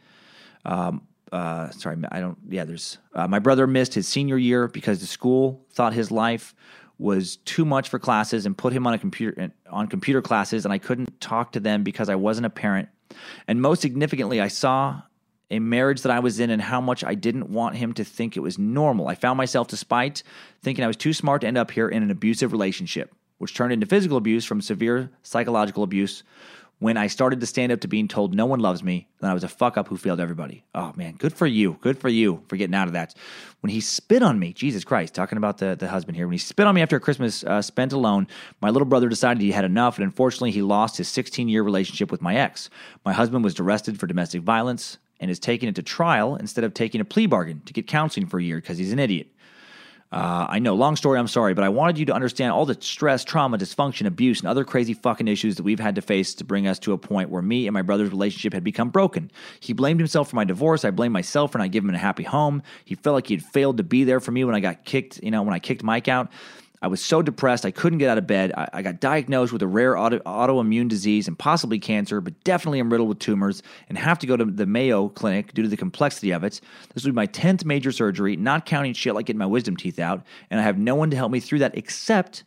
Um, 0.65 1.07
uh, 1.31 1.71
sorry, 1.71 1.97
I 2.11 2.19
don't. 2.19 2.37
Yeah, 2.47 2.65
there's. 2.65 2.99
Uh, 3.15 3.27
my 3.27 3.39
brother 3.39 3.65
missed 3.65 3.95
his 3.95 4.07
senior 4.07 4.37
year 4.37 4.67
because 4.67 4.99
the 4.99 5.07
school 5.07 5.65
thought 5.71 5.93
his 5.93 6.11
life 6.11 6.53
was 6.99 7.37
too 7.37 7.65
much 7.65 7.89
for 7.89 7.97
classes 7.97 8.45
and 8.45 8.55
put 8.55 8.71
him 8.71 8.85
on 8.85 8.93
a 8.93 8.99
computer 8.99 9.51
on 9.71 9.87
computer 9.87 10.21
classes, 10.21 10.63
and 10.63 10.71
I 10.71 10.77
couldn't 10.77 11.19
talk 11.19 11.53
to 11.53 11.59
them 11.59 11.81
because 11.83 12.07
I 12.07 12.15
wasn't 12.15 12.45
a 12.45 12.51
parent. 12.51 12.87
And 13.47 13.61
most 13.61 13.81
significantly, 13.81 14.39
I 14.39 14.47
saw 14.47 15.01
a 15.51 15.59
marriage 15.59 16.01
that 16.01 16.11
I 16.11 16.19
was 16.19 16.39
in 16.39 16.49
and 16.49 16.61
how 16.61 16.81
much 16.81 17.03
I 17.03 17.13
didn't 17.13 17.49
want 17.49 17.75
him 17.75 17.93
to 17.93 18.03
think 18.03 18.35
it 18.35 18.39
was 18.39 18.57
normal. 18.57 19.07
I 19.07 19.15
found 19.15 19.37
myself, 19.37 19.67
despite 19.67 20.23
thinking 20.63 20.83
I 20.83 20.87
was 20.87 20.97
too 20.97 21.13
smart 21.13 21.41
to 21.41 21.47
end 21.47 21.57
up 21.57 21.71
here, 21.71 21.89
in 21.89 22.01
an 22.01 22.09
abusive 22.09 22.51
relationship, 22.51 23.13
which 23.37 23.53
turned 23.53 23.73
into 23.73 23.85
physical 23.85 24.17
abuse 24.17 24.45
from 24.45 24.61
severe 24.61 25.11
psychological 25.21 25.83
abuse 25.83 26.23
when 26.81 26.97
I 26.97 27.05
started 27.05 27.39
to 27.41 27.45
stand 27.45 27.71
up 27.71 27.81
to 27.81 27.87
being 27.87 28.07
told 28.07 28.33
no 28.33 28.47
one 28.47 28.59
loves 28.59 28.81
me, 28.81 29.07
then 29.19 29.29
I 29.29 29.35
was 29.35 29.43
a 29.43 29.47
fuck 29.47 29.77
up 29.77 29.87
who 29.87 29.97
failed 29.97 30.19
everybody. 30.19 30.63
Oh 30.73 30.91
man, 30.95 31.13
good 31.13 31.31
for 31.31 31.45
you. 31.45 31.77
Good 31.79 31.99
for 31.99 32.09
you 32.09 32.41
for 32.47 32.57
getting 32.57 32.73
out 32.73 32.87
of 32.87 32.93
that. 32.93 33.13
When 33.59 33.69
he 33.69 33.79
spit 33.81 34.23
on 34.23 34.39
me, 34.39 34.51
Jesus 34.51 34.83
Christ, 34.83 35.13
talking 35.13 35.37
about 35.37 35.59
the, 35.59 35.75
the 35.75 35.87
husband 35.87 36.17
here, 36.17 36.25
when 36.25 36.33
he 36.33 36.39
spit 36.39 36.65
on 36.65 36.73
me 36.73 36.81
after 36.81 36.99
Christmas 36.99 37.43
uh, 37.43 37.61
spent 37.61 37.93
alone, 37.93 38.27
my 38.61 38.71
little 38.71 38.87
brother 38.87 39.09
decided 39.09 39.43
he 39.43 39.51
had 39.51 39.63
enough, 39.63 39.99
and 39.99 40.05
unfortunately, 40.05 40.49
he 40.49 40.63
lost 40.63 40.97
his 40.97 41.07
16 41.07 41.47
year 41.47 41.61
relationship 41.61 42.09
with 42.09 42.19
my 42.19 42.35
ex. 42.35 42.71
My 43.05 43.13
husband 43.13 43.43
was 43.43 43.59
arrested 43.59 43.99
for 43.99 44.07
domestic 44.07 44.41
violence 44.41 44.97
and 45.21 45.31
is 45.31 45.39
taking 45.39 45.69
it 45.69 45.75
to 45.75 45.83
trial 45.83 46.35
instead 46.35 46.65
of 46.65 46.73
taking 46.73 46.99
a 46.99 47.05
plea 47.05 47.27
bargain 47.27 47.61
to 47.65 47.73
get 47.73 47.87
counseling 47.87 48.25
for 48.25 48.39
a 48.39 48.43
year 48.43 48.57
because 48.57 48.77
he's 48.77 48.91
an 48.91 48.99
idiot. 48.99 49.27
Uh, 50.11 50.45
I 50.49 50.59
know, 50.59 50.75
long 50.75 50.97
story, 50.97 51.17
I'm 51.17 51.27
sorry, 51.29 51.53
but 51.53 51.63
I 51.63 51.69
wanted 51.69 51.97
you 51.97 52.05
to 52.07 52.13
understand 52.13 52.51
all 52.51 52.65
the 52.65 52.75
stress, 52.81 53.23
trauma, 53.23 53.57
dysfunction, 53.57 54.07
abuse, 54.07 54.41
and 54.41 54.49
other 54.49 54.65
crazy 54.65 54.93
fucking 54.93 55.29
issues 55.29 55.55
that 55.55 55.63
we've 55.63 55.79
had 55.79 55.95
to 55.95 56.01
face 56.01 56.33
to 56.35 56.43
bring 56.43 56.67
us 56.67 56.79
to 56.79 56.91
a 56.91 56.97
point 56.97 57.29
where 57.29 57.41
me 57.41 57.65
and 57.65 57.73
my 57.73 57.81
brother's 57.81 58.09
relationship 58.09 58.51
had 58.51 58.61
become 58.61 58.89
broken. 58.89 59.31
He 59.61 59.71
blamed 59.71 60.01
himself 60.01 60.29
for 60.29 60.35
my 60.35 60.43
divorce. 60.43 60.83
I 60.83 60.91
blamed 60.91 61.13
myself 61.13 61.53
for 61.53 61.59
not 61.59 61.71
giving 61.71 61.89
him 61.89 61.95
a 61.95 61.99
happy 61.99 62.23
home. 62.23 62.61
He 62.83 62.95
felt 62.95 63.13
like 63.13 63.27
he 63.27 63.35
had 63.35 63.45
failed 63.45 63.77
to 63.77 63.83
be 63.83 64.03
there 64.03 64.19
for 64.19 64.31
me 64.31 64.43
when 64.43 64.53
I 64.53 64.59
got 64.59 64.83
kicked, 64.83 65.23
you 65.23 65.31
know, 65.31 65.43
when 65.43 65.53
I 65.53 65.59
kicked 65.59 65.81
Mike 65.81 66.09
out. 66.09 66.29
I 66.81 66.87
was 66.87 66.99
so 66.99 67.21
depressed, 67.21 67.63
I 67.63 67.71
couldn't 67.71 67.99
get 67.99 68.09
out 68.09 68.17
of 68.17 68.25
bed. 68.25 68.53
I, 68.57 68.67
I 68.73 68.81
got 68.81 68.99
diagnosed 68.99 69.53
with 69.53 69.61
a 69.61 69.67
rare 69.67 69.95
auto, 69.97 70.17
autoimmune 70.19 70.87
disease 70.87 71.27
and 71.27 71.37
possibly 71.37 71.77
cancer, 71.77 72.21
but 72.21 72.43
definitely 72.43 72.79
am 72.79 72.91
riddled 72.91 73.09
with 73.09 73.19
tumors 73.19 73.61
and 73.87 73.97
have 73.97 74.17
to 74.19 74.27
go 74.27 74.35
to 74.35 74.45
the 74.45 74.65
Mayo 74.65 75.09
Clinic 75.09 75.53
due 75.53 75.61
to 75.61 75.69
the 75.69 75.77
complexity 75.77 76.31
of 76.31 76.43
it. 76.43 76.59
This 76.93 77.03
will 77.03 77.11
be 77.11 77.15
my 77.15 77.27
10th 77.27 77.65
major 77.65 77.91
surgery, 77.91 78.35
not 78.35 78.65
counting 78.65 78.93
shit 78.93 79.13
like 79.13 79.27
getting 79.27 79.37
my 79.37 79.45
wisdom 79.45 79.77
teeth 79.77 79.99
out, 79.99 80.23
and 80.49 80.59
I 80.59 80.63
have 80.63 80.79
no 80.79 80.95
one 80.95 81.11
to 81.11 81.17
help 81.17 81.31
me 81.31 81.39
through 81.39 81.59
that 81.59 81.77
except 81.77 82.43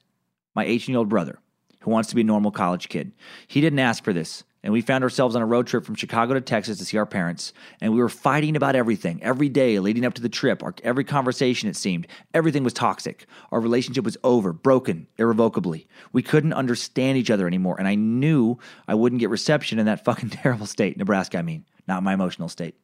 my 0.56 0.65
18 0.65 0.93
year 0.93 0.98
old 0.98 1.09
brother 1.09 1.39
who 1.81 1.90
wants 1.90 2.09
to 2.09 2.15
be 2.15 2.23
a 2.23 2.24
normal 2.24 2.51
college 2.51 2.89
kid. 2.89 3.12
He 3.47 3.61
didn't 3.61 3.78
ask 3.78 4.02
for 4.02 4.12
this 4.12 4.43
and 4.65 4.73
we 4.73 4.81
found 4.81 5.05
ourselves 5.05 5.36
on 5.36 5.43
a 5.43 5.47
road 5.47 5.66
trip 5.66 5.85
from 5.85 5.95
Chicago 5.95 6.32
to 6.32 6.41
Texas 6.41 6.78
to 6.78 6.85
see 6.86 6.97
our 6.97 7.05
parents, 7.07 7.53
and 7.82 7.93
we 7.93 8.01
were 8.01 8.09
fighting 8.09 8.57
about 8.57 8.74
everything 8.74 9.23
every 9.23 9.51
day 9.51 9.78
leading 9.78 10.07
up 10.07 10.15
to 10.15 10.23
the 10.23 10.28
trip. 10.28 10.62
Our, 10.62 10.74
every 10.82 11.05
conversation, 11.05 11.69
it 11.69 11.77
seemed, 11.77 12.07
everything 12.32 12.65
was 12.65 12.73
toxic. 12.73 13.27
Our 13.53 13.61
relationship 13.61 14.05
was 14.05 14.16
over, 14.24 14.55
broken, 14.55 15.07
irrevocably. 15.19 15.86
We 16.12 16.23
couldn't 16.23 16.55
understand 16.55 17.19
each 17.19 17.31
other 17.31 17.47
anymore, 17.47 17.77
and 17.78 17.86
I 17.86 17.95
knew 17.95 18.59
I 18.89 18.95
wouldn't 18.95 19.20
get 19.20 19.28
reception 19.28 19.78
in 19.78 19.85
that 19.86 20.03
fucking 20.05 20.31
terrible 20.31 20.66
state, 20.66 20.97
Nebraska, 20.97 21.39
I 21.39 21.43
mean, 21.43 21.66
not 21.86 22.03
my 22.03 22.15
emotional 22.15 22.49
state. 22.49 22.74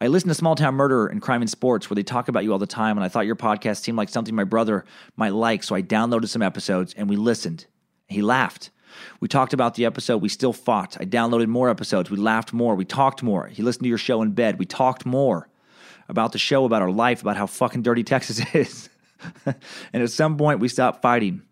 I 0.00 0.08
listened 0.08 0.30
to 0.30 0.34
Small 0.34 0.56
Town 0.56 0.74
Murder 0.74 1.06
and 1.06 1.22
Crime 1.22 1.42
and 1.42 1.50
Sports 1.50 1.88
where 1.88 1.94
they 1.94 2.02
talk 2.02 2.26
about 2.26 2.42
you 2.42 2.52
all 2.52 2.58
the 2.58 2.66
time, 2.66 2.98
and 2.98 3.04
I 3.04 3.08
thought 3.08 3.24
your 3.24 3.36
podcast 3.36 3.82
seemed 3.82 3.96
like 3.96 4.08
something 4.08 4.34
my 4.34 4.44
brother 4.44 4.84
might 5.16 5.32
like, 5.32 5.62
so 5.62 5.76
I 5.76 5.82
downloaded 5.82 6.28
some 6.28 6.42
episodes 6.42 6.92
and 6.94 7.08
we 7.08 7.14
listened. 7.14 7.66
He 8.08 8.20
laughed. 8.20 8.70
We 9.20 9.28
talked 9.28 9.52
about 9.52 9.74
the 9.74 9.84
episode. 9.84 10.18
We 10.18 10.28
still 10.28 10.52
fought. 10.52 10.96
I 11.00 11.04
downloaded 11.04 11.48
more 11.48 11.70
episodes. 11.70 12.10
We 12.10 12.16
laughed 12.16 12.52
more. 12.52 12.74
We 12.74 12.84
talked 12.84 13.22
more. 13.22 13.46
He 13.48 13.62
listened 13.62 13.84
to 13.84 13.88
your 13.88 13.98
show 13.98 14.22
in 14.22 14.32
bed. 14.32 14.58
We 14.58 14.66
talked 14.66 15.06
more 15.06 15.48
about 16.08 16.32
the 16.32 16.38
show, 16.38 16.64
about 16.64 16.82
our 16.82 16.90
life, 16.90 17.22
about 17.22 17.36
how 17.36 17.46
fucking 17.46 17.82
dirty 17.82 18.04
Texas 18.04 18.40
is. 18.54 18.88
and 19.46 20.02
at 20.02 20.10
some 20.10 20.36
point, 20.36 20.60
we 20.60 20.68
stopped 20.68 21.02
fighting. 21.02 21.42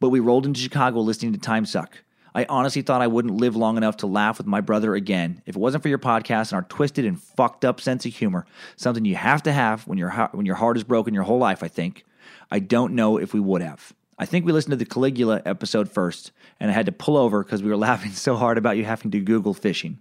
But 0.00 0.10
we 0.10 0.20
rolled 0.20 0.46
into 0.46 0.60
Chicago 0.60 1.00
listening 1.00 1.32
to 1.32 1.38
Time 1.38 1.66
Suck. 1.66 1.98
I 2.34 2.44
honestly 2.50 2.82
thought 2.82 3.00
I 3.00 3.06
wouldn't 3.06 3.38
live 3.38 3.56
long 3.56 3.78
enough 3.78 3.96
to 3.98 4.06
laugh 4.06 4.36
with 4.36 4.46
my 4.46 4.60
brother 4.60 4.94
again 4.94 5.40
if 5.46 5.56
it 5.56 5.58
wasn't 5.58 5.82
for 5.82 5.88
your 5.88 5.98
podcast 5.98 6.52
and 6.52 6.56
our 6.56 6.64
twisted 6.64 7.06
and 7.06 7.18
fucked 7.18 7.64
up 7.64 7.80
sense 7.80 8.04
of 8.04 8.14
humor, 8.14 8.44
something 8.76 9.06
you 9.06 9.14
have 9.14 9.42
to 9.44 9.52
have 9.52 9.86
when 9.86 9.96
your 9.96 10.10
when 10.32 10.44
your 10.44 10.56
heart 10.56 10.76
is 10.76 10.84
broken 10.84 11.14
your 11.14 11.22
whole 11.22 11.38
life. 11.38 11.62
I 11.62 11.68
think. 11.68 12.04
I 12.50 12.58
don't 12.58 12.92
know 12.92 13.16
if 13.16 13.32
we 13.32 13.40
would 13.40 13.62
have. 13.62 13.92
I 14.18 14.26
think 14.26 14.46
we 14.46 14.52
listened 14.52 14.72
to 14.72 14.76
the 14.76 14.86
Caligula 14.86 15.42
episode 15.44 15.90
first, 15.90 16.32
and 16.58 16.70
I 16.70 16.74
had 16.74 16.86
to 16.86 16.92
pull 16.92 17.16
over 17.16 17.42
because 17.42 17.62
we 17.62 17.70
were 17.70 17.76
laughing 17.88 18.12
so 18.12 18.36
hard 18.36 18.58
about 18.58 18.76
you 18.76 18.84
having 18.84 19.10
to 19.10 19.20
Google 19.20 19.54
fishing. 19.54 19.98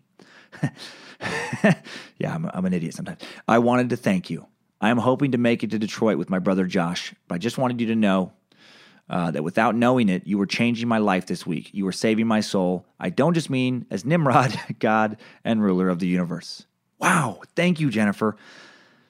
yeah, 2.18 2.34
I'm, 2.34 2.50
I'm 2.54 2.66
an 2.66 2.74
idiot 2.74 2.94
sometimes. 2.94 3.22
I 3.48 3.60
wanted 3.60 3.90
to 3.90 3.98
thank 3.98 4.30
you. 4.30 4.48
I 4.82 4.90
am 4.90 4.98
hoping 4.98 5.32
to 5.32 5.38
make 5.38 5.64
it 5.64 5.72
to 5.72 5.80
Detroit 5.80 6.18
with 6.18 6.30
my 6.30 6.40
brother 6.40 6.66
Josh, 6.66 7.14
but 7.28 7.36
I 7.36 7.38
just 7.38 7.58
wanted 7.58 7.82
you 7.82 7.88
to 7.88 7.96
know 7.96 8.34
uh, 9.10 9.32
that 9.32 9.44
without 9.44 9.76
knowing 9.76 10.10
it, 10.10 10.26
you 10.26 10.38
were 10.38 10.46
changing 10.46 10.88
my 10.88 10.98
life 10.98 11.26
this 11.26 11.46
week. 11.46 11.70
You 11.74 11.86
were 11.86 11.92
saving 11.92 12.28
my 12.28 12.42
soul. 12.42 12.86
I 13.00 13.10
don't 13.10 13.34
just 13.34 13.50
mean 13.50 13.86
as 13.90 14.06
Nimrod, 14.06 14.58
God, 14.80 15.18
and 15.44 15.62
ruler 15.62 15.90
of 15.90 16.00
the 16.00 16.08
universe. 16.08 16.66
Wow. 17.00 17.42
Thank 17.56 17.80
you, 17.80 17.90
Jennifer. 17.90 18.36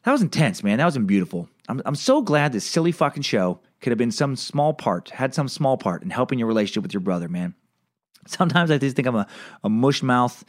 That 0.03 0.11
was 0.11 0.21
intense, 0.21 0.63
man. 0.63 0.77
That 0.77 0.85
was 0.85 0.97
beautiful. 0.97 1.49
I'm, 1.67 1.81
I'm 1.85 1.95
so 1.95 2.21
glad 2.21 2.51
this 2.51 2.65
silly 2.65 2.91
fucking 2.91 3.23
show 3.23 3.59
could 3.85 3.91
have 3.91 3.99
been 3.99 4.09
some 4.09 4.35
small 4.35 4.73
part, 4.73 5.11
had 5.11 5.35
some 5.35 5.47
small 5.47 5.77
part 5.77 6.01
in 6.01 6.09
helping 6.09 6.39
your 6.39 6.47
relationship 6.47 6.81
with 6.81 6.91
your 6.91 7.01
brother, 7.01 7.29
man. 7.29 7.53
Sometimes 8.25 8.71
I 8.71 8.79
just 8.79 8.95
think 8.95 9.07
I'm 9.07 9.15
a, 9.15 9.27
a 9.63 9.69
mush 9.69 10.01
mouth 10.01 10.43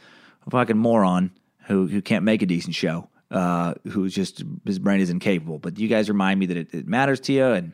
fucking 0.49 0.75
moron 0.75 1.29
who, 1.67 1.85
who 1.85 2.01
can't 2.01 2.25
make 2.25 2.41
a 2.41 2.47
decent 2.47 2.73
show, 2.73 3.07
uh, 3.29 3.75
who's 3.91 4.15
just, 4.15 4.43
his 4.65 4.79
brain 4.79 5.01
is 5.01 5.11
incapable. 5.11 5.59
But 5.59 5.77
you 5.77 5.87
guys 5.87 6.09
remind 6.09 6.39
me 6.39 6.47
that 6.47 6.57
it, 6.57 6.73
it 6.73 6.87
matters 6.87 7.19
to 7.19 7.33
you. 7.33 7.45
And, 7.45 7.73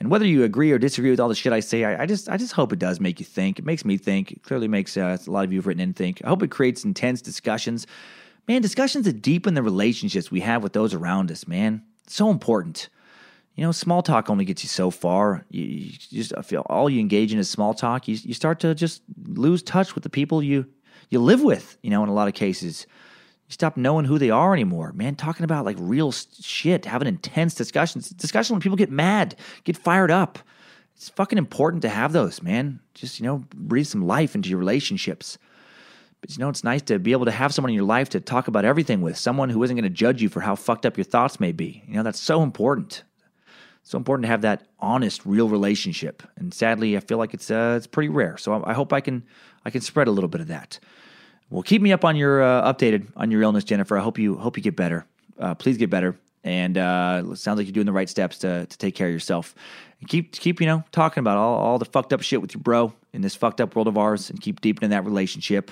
and 0.00 0.10
whether 0.10 0.26
you 0.26 0.42
agree 0.42 0.72
or 0.72 0.78
disagree 0.80 1.10
with 1.10 1.20
all 1.20 1.28
the 1.28 1.36
shit 1.36 1.52
I 1.52 1.60
say, 1.60 1.84
I, 1.84 2.02
I, 2.02 2.06
just 2.06 2.28
I 2.28 2.36
just 2.36 2.52
hope 2.52 2.72
it 2.72 2.80
does 2.80 2.98
make 2.98 3.20
you 3.20 3.24
think. 3.24 3.60
It 3.60 3.64
makes 3.64 3.84
me 3.84 3.96
think. 3.96 4.32
It 4.32 4.42
clearly 4.42 4.66
makes 4.66 4.96
uh, 4.96 5.16
a 5.24 5.30
lot 5.30 5.44
of 5.44 5.52
you 5.52 5.60
have 5.60 5.68
written 5.68 5.80
in 5.80 5.94
think. 5.94 6.22
I 6.24 6.28
hope 6.28 6.42
it 6.42 6.50
creates 6.50 6.84
intense 6.84 7.22
discussions. 7.22 7.86
Man, 8.48 8.62
discussions 8.62 9.04
that 9.04 9.22
deepen 9.22 9.54
the 9.54 9.62
relationships 9.62 10.32
we 10.32 10.40
have 10.40 10.64
with 10.64 10.72
those 10.72 10.92
around 10.92 11.30
us, 11.30 11.46
man. 11.46 11.84
so 12.08 12.30
important 12.30 12.88
you 13.54 13.64
know, 13.64 13.72
small 13.72 14.02
talk 14.02 14.30
only 14.30 14.44
gets 14.44 14.64
you 14.64 14.68
so 14.68 14.90
far. 14.90 15.44
You, 15.50 15.62
you 15.62 16.22
just 16.22 16.34
feel 16.44 16.62
all 16.66 16.90
you 16.90 17.00
engage 17.00 17.32
in 17.32 17.38
is 17.38 17.48
small 17.48 17.72
talk. 17.72 18.08
You, 18.08 18.16
you 18.22 18.34
start 18.34 18.60
to 18.60 18.74
just 18.74 19.02
lose 19.26 19.62
touch 19.62 19.94
with 19.94 20.02
the 20.02 20.10
people 20.10 20.42
you 20.42 20.66
you 21.10 21.20
live 21.20 21.42
with. 21.42 21.78
You 21.82 21.90
know, 21.90 22.02
in 22.02 22.08
a 22.08 22.14
lot 22.14 22.26
of 22.26 22.34
cases, 22.34 22.86
you 23.46 23.52
stop 23.52 23.76
knowing 23.76 24.06
who 24.06 24.18
they 24.18 24.30
are 24.30 24.52
anymore. 24.52 24.92
Man, 24.92 25.14
talking 25.14 25.44
about 25.44 25.64
like 25.64 25.76
real 25.78 26.10
shit, 26.10 26.84
having 26.84 27.06
intense 27.06 27.54
discussions, 27.54 28.10
discussion 28.10 28.54
when 28.54 28.60
people 28.60 28.76
get 28.76 28.90
mad, 28.90 29.36
get 29.62 29.76
fired 29.76 30.10
up. 30.10 30.38
It's 30.96 31.08
fucking 31.10 31.38
important 31.38 31.82
to 31.82 31.88
have 31.88 32.12
those, 32.12 32.42
man. 32.42 32.80
Just 32.94 33.20
you 33.20 33.26
know, 33.26 33.44
breathe 33.54 33.86
some 33.86 34.06
life 34.06 34.34
into 34.34 34.48
your 34.48 34.58
relationships. 34.58 35.38
But 36.20 36.36
you 36.36 36.40
know, 36.40 36.48
it's 36.48 36.64
nice 36.64 36.82
to 36.82 36.98
be 36.98 37.12
able 37.12 37.26
to 37.26 37.30
have 37.30 37.54
someone 37.54 37.70
in 37.70 37.76
your 37.76 37.84
life 37.84 38.08
to 38.10 38.20
talk 38.20 38.48
about 38.48 38.64
everything 38.64 39.00
with, 39.00 39.16
someone 39.16 39.50
who 39.50 39.62
isn't 39.62 39.76
going 39.76 39.84
to 39.84 39.90
judge 39.90 40.22
you 40.22 40.28
for 40.28 40.40
how 40.40 40.56
fucked 40.56 40.86
up 40.86 40.96
your 40.96 41.04
thoughts 41.04 41.38
may 41.38 41.52
be. 41.52 41.84
You 41.86 41.94
know, 41.94 42.02
that's 42.02 42.20
so 42.20 42.42
important 42.42 43.04
so 43.84 43.98
important 43.98 44.24
to 44.24 44.28
have 44.28 44.40
that 44.42 44.66
honest, 44.80 45.24
real 45.24 45.48
relationship. 45.48 46.22
And 46.36 46.52
sadly, 46.52 46.96
I 46.96 47.00
feel 47.00 47.18
like 47.18 47.34
it's 47.34 47.50
uh, 47.50 47.74
it's 47.76 47.86
pretty 47.86 48.08
rare. 48.08 48.36
So 48.38 48.52
I, 48.54 48.70
I, 48.70 48.72
hope 48.72 48.92
I 48.92 49.00
can 49.00 49.22
I 49.64 49.70
can 49.70 49.82
spread 49.82 50.08
a 50.08 50.10
little 50.10 50.28
bit 50.28 50.40
of 50.40 50.48
that. 50.48 50.78
Well, 51.50 51.62
keep 51.62 51.82
me 51.82 51.92
up 51.92 52.04
on 52.04 52.16
your 52.16 52.42
uh, 52.42 52.72
updated 52.72 53.06
on 53.14 53.30
your 53.30 53.42
illness, 53.42 53.62
Jennifer. 53.62 53.96
I 53.98 54.02
hope 54.02 54.18
you 54.18 54.36
hope 54.36 54.56
you 54.56 54.62
get 54.62 54.74
better. 54.74 55.06
Uh, 55.38 55.54
please 55.54 55.76
get 55.76 55.90
better. 55.90 56.16
And 56.42 56.76
uh, 56.76 57.34
sounds 57.34 57.58
like 57.58 57.66
you're 57.66 57.72
doing 57.72 57.86
the 57.86 57.92
right 57.92 58.08
steps 58.08 58.38
to 58.38 58.66
to 58.66 58.78
take 58.78 58.94
care 58.94 59.06
of 59.06 59.12
yourself. 59.12 59.54
And 60.00 60.08
keep 60.08 60.32
keep 60.32 60.60
you 60.62 60.66
know 60.66 60.82
talking 60.90 61.20
about 61.20 61.36
all, 61.36 61.58
all 61.58 61.78
the 61.78 61.84
fucked 61.84 62.14
up 62.14 62.22
shit 62.22 62.40
with 62.40 62.54
your 62.54 62.62
bro 62.62 62.94
in 63.12 63.20
this 63.20 63.34
fucked 63.34 63.60
up 63.60 63.76
world 63.76 63.86
of 63.86 63.98
ours, 63.98 64.30
and 64.30 64.40
keep 64.40 64.62
deepening 64.62 64.90
that 64.90 65.04
relationship. 65.04 65.70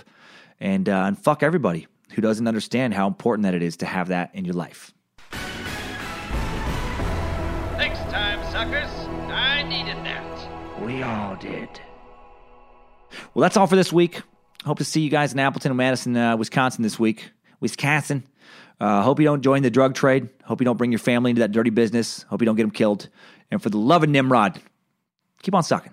And 0.60 0.86
uh, 0.86 1.04
and 1.06 1.18
fuck 1.18 1.42
everybody 1.42 1.86
who 2.12 2.20
doesn't 2.20 2.46
understand 2.46 2.92
how 2.92 3.06
important 3.06 3.44
that 3.44 3.54
it 3.54 3.62
is 3.62 3.78
to 3.78 3.86
have 3.86 4.08
that 4.08 4.34
in 4.34 4.44
your 4.44 4.54
life. 4.54 4.92
Suckers. 8.62 8.90
I 9.28 9.62
needed 9.64 9.96
that. 10.04 10.80
We 10.80 11.02
all 11.02 11.36
did. 11.36 11.68
Well, 13.34 13.42
that's 13.42 13.56
all 13.56 13.66
for 13.66 13.76
this 13.76 13.92
week. 13.92 14.22
Hope 14.64 14.78
to 14.78 14.84
see 14.84 15.00
you 15.00 15.10
guys 15.10 15.32
in 15.32 15.40
Appleton, 15.40 15.72
and 15.72 15.76
Madison, 15.76 16.16
uh, 16.16 16.36
Wisconsin 16.36 16.82
this 16.82 16.98
week. 16.98 17.30
Wisconsin. 17.60 18.24
Uh, 18.80 19.02
hope 19.02 19.18
you 19.18 19.24
don't 19.24 19.42
join 19.42 19.62
the 19.62 19.70
drug 19.70 19.94
trade. 19.94 20.28
Hope 20.44 20.60
you 20.60 20.64
don't 20.64 20.76
bring 20.76 20.92
your 20.92 20.98
family 20.98 21.30
into 21.30 21.40
that 21.40 21.52
dirty 21.52 21.70
business. 21.70 22.22
Hope 22.28 22.40
you 22.40 22.46
don't 22.46 22.56
get 22.56 22.62
them 22.62 22.70
killed. 22.70 23.08
And 23.50 23.62
for 23.62 23.68
the 23.68 23.78
love 23.78 24.02
of 24.02 24.08
Nimrod, 24.08 24.60
keep 25.42 25.54
on 25.54 25.62
sucking. 25.62 25.92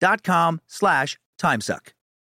dot 0.00 0.22
com 0.22 0.60
slash 0.66 1.18
timesuck. 1.38 1.92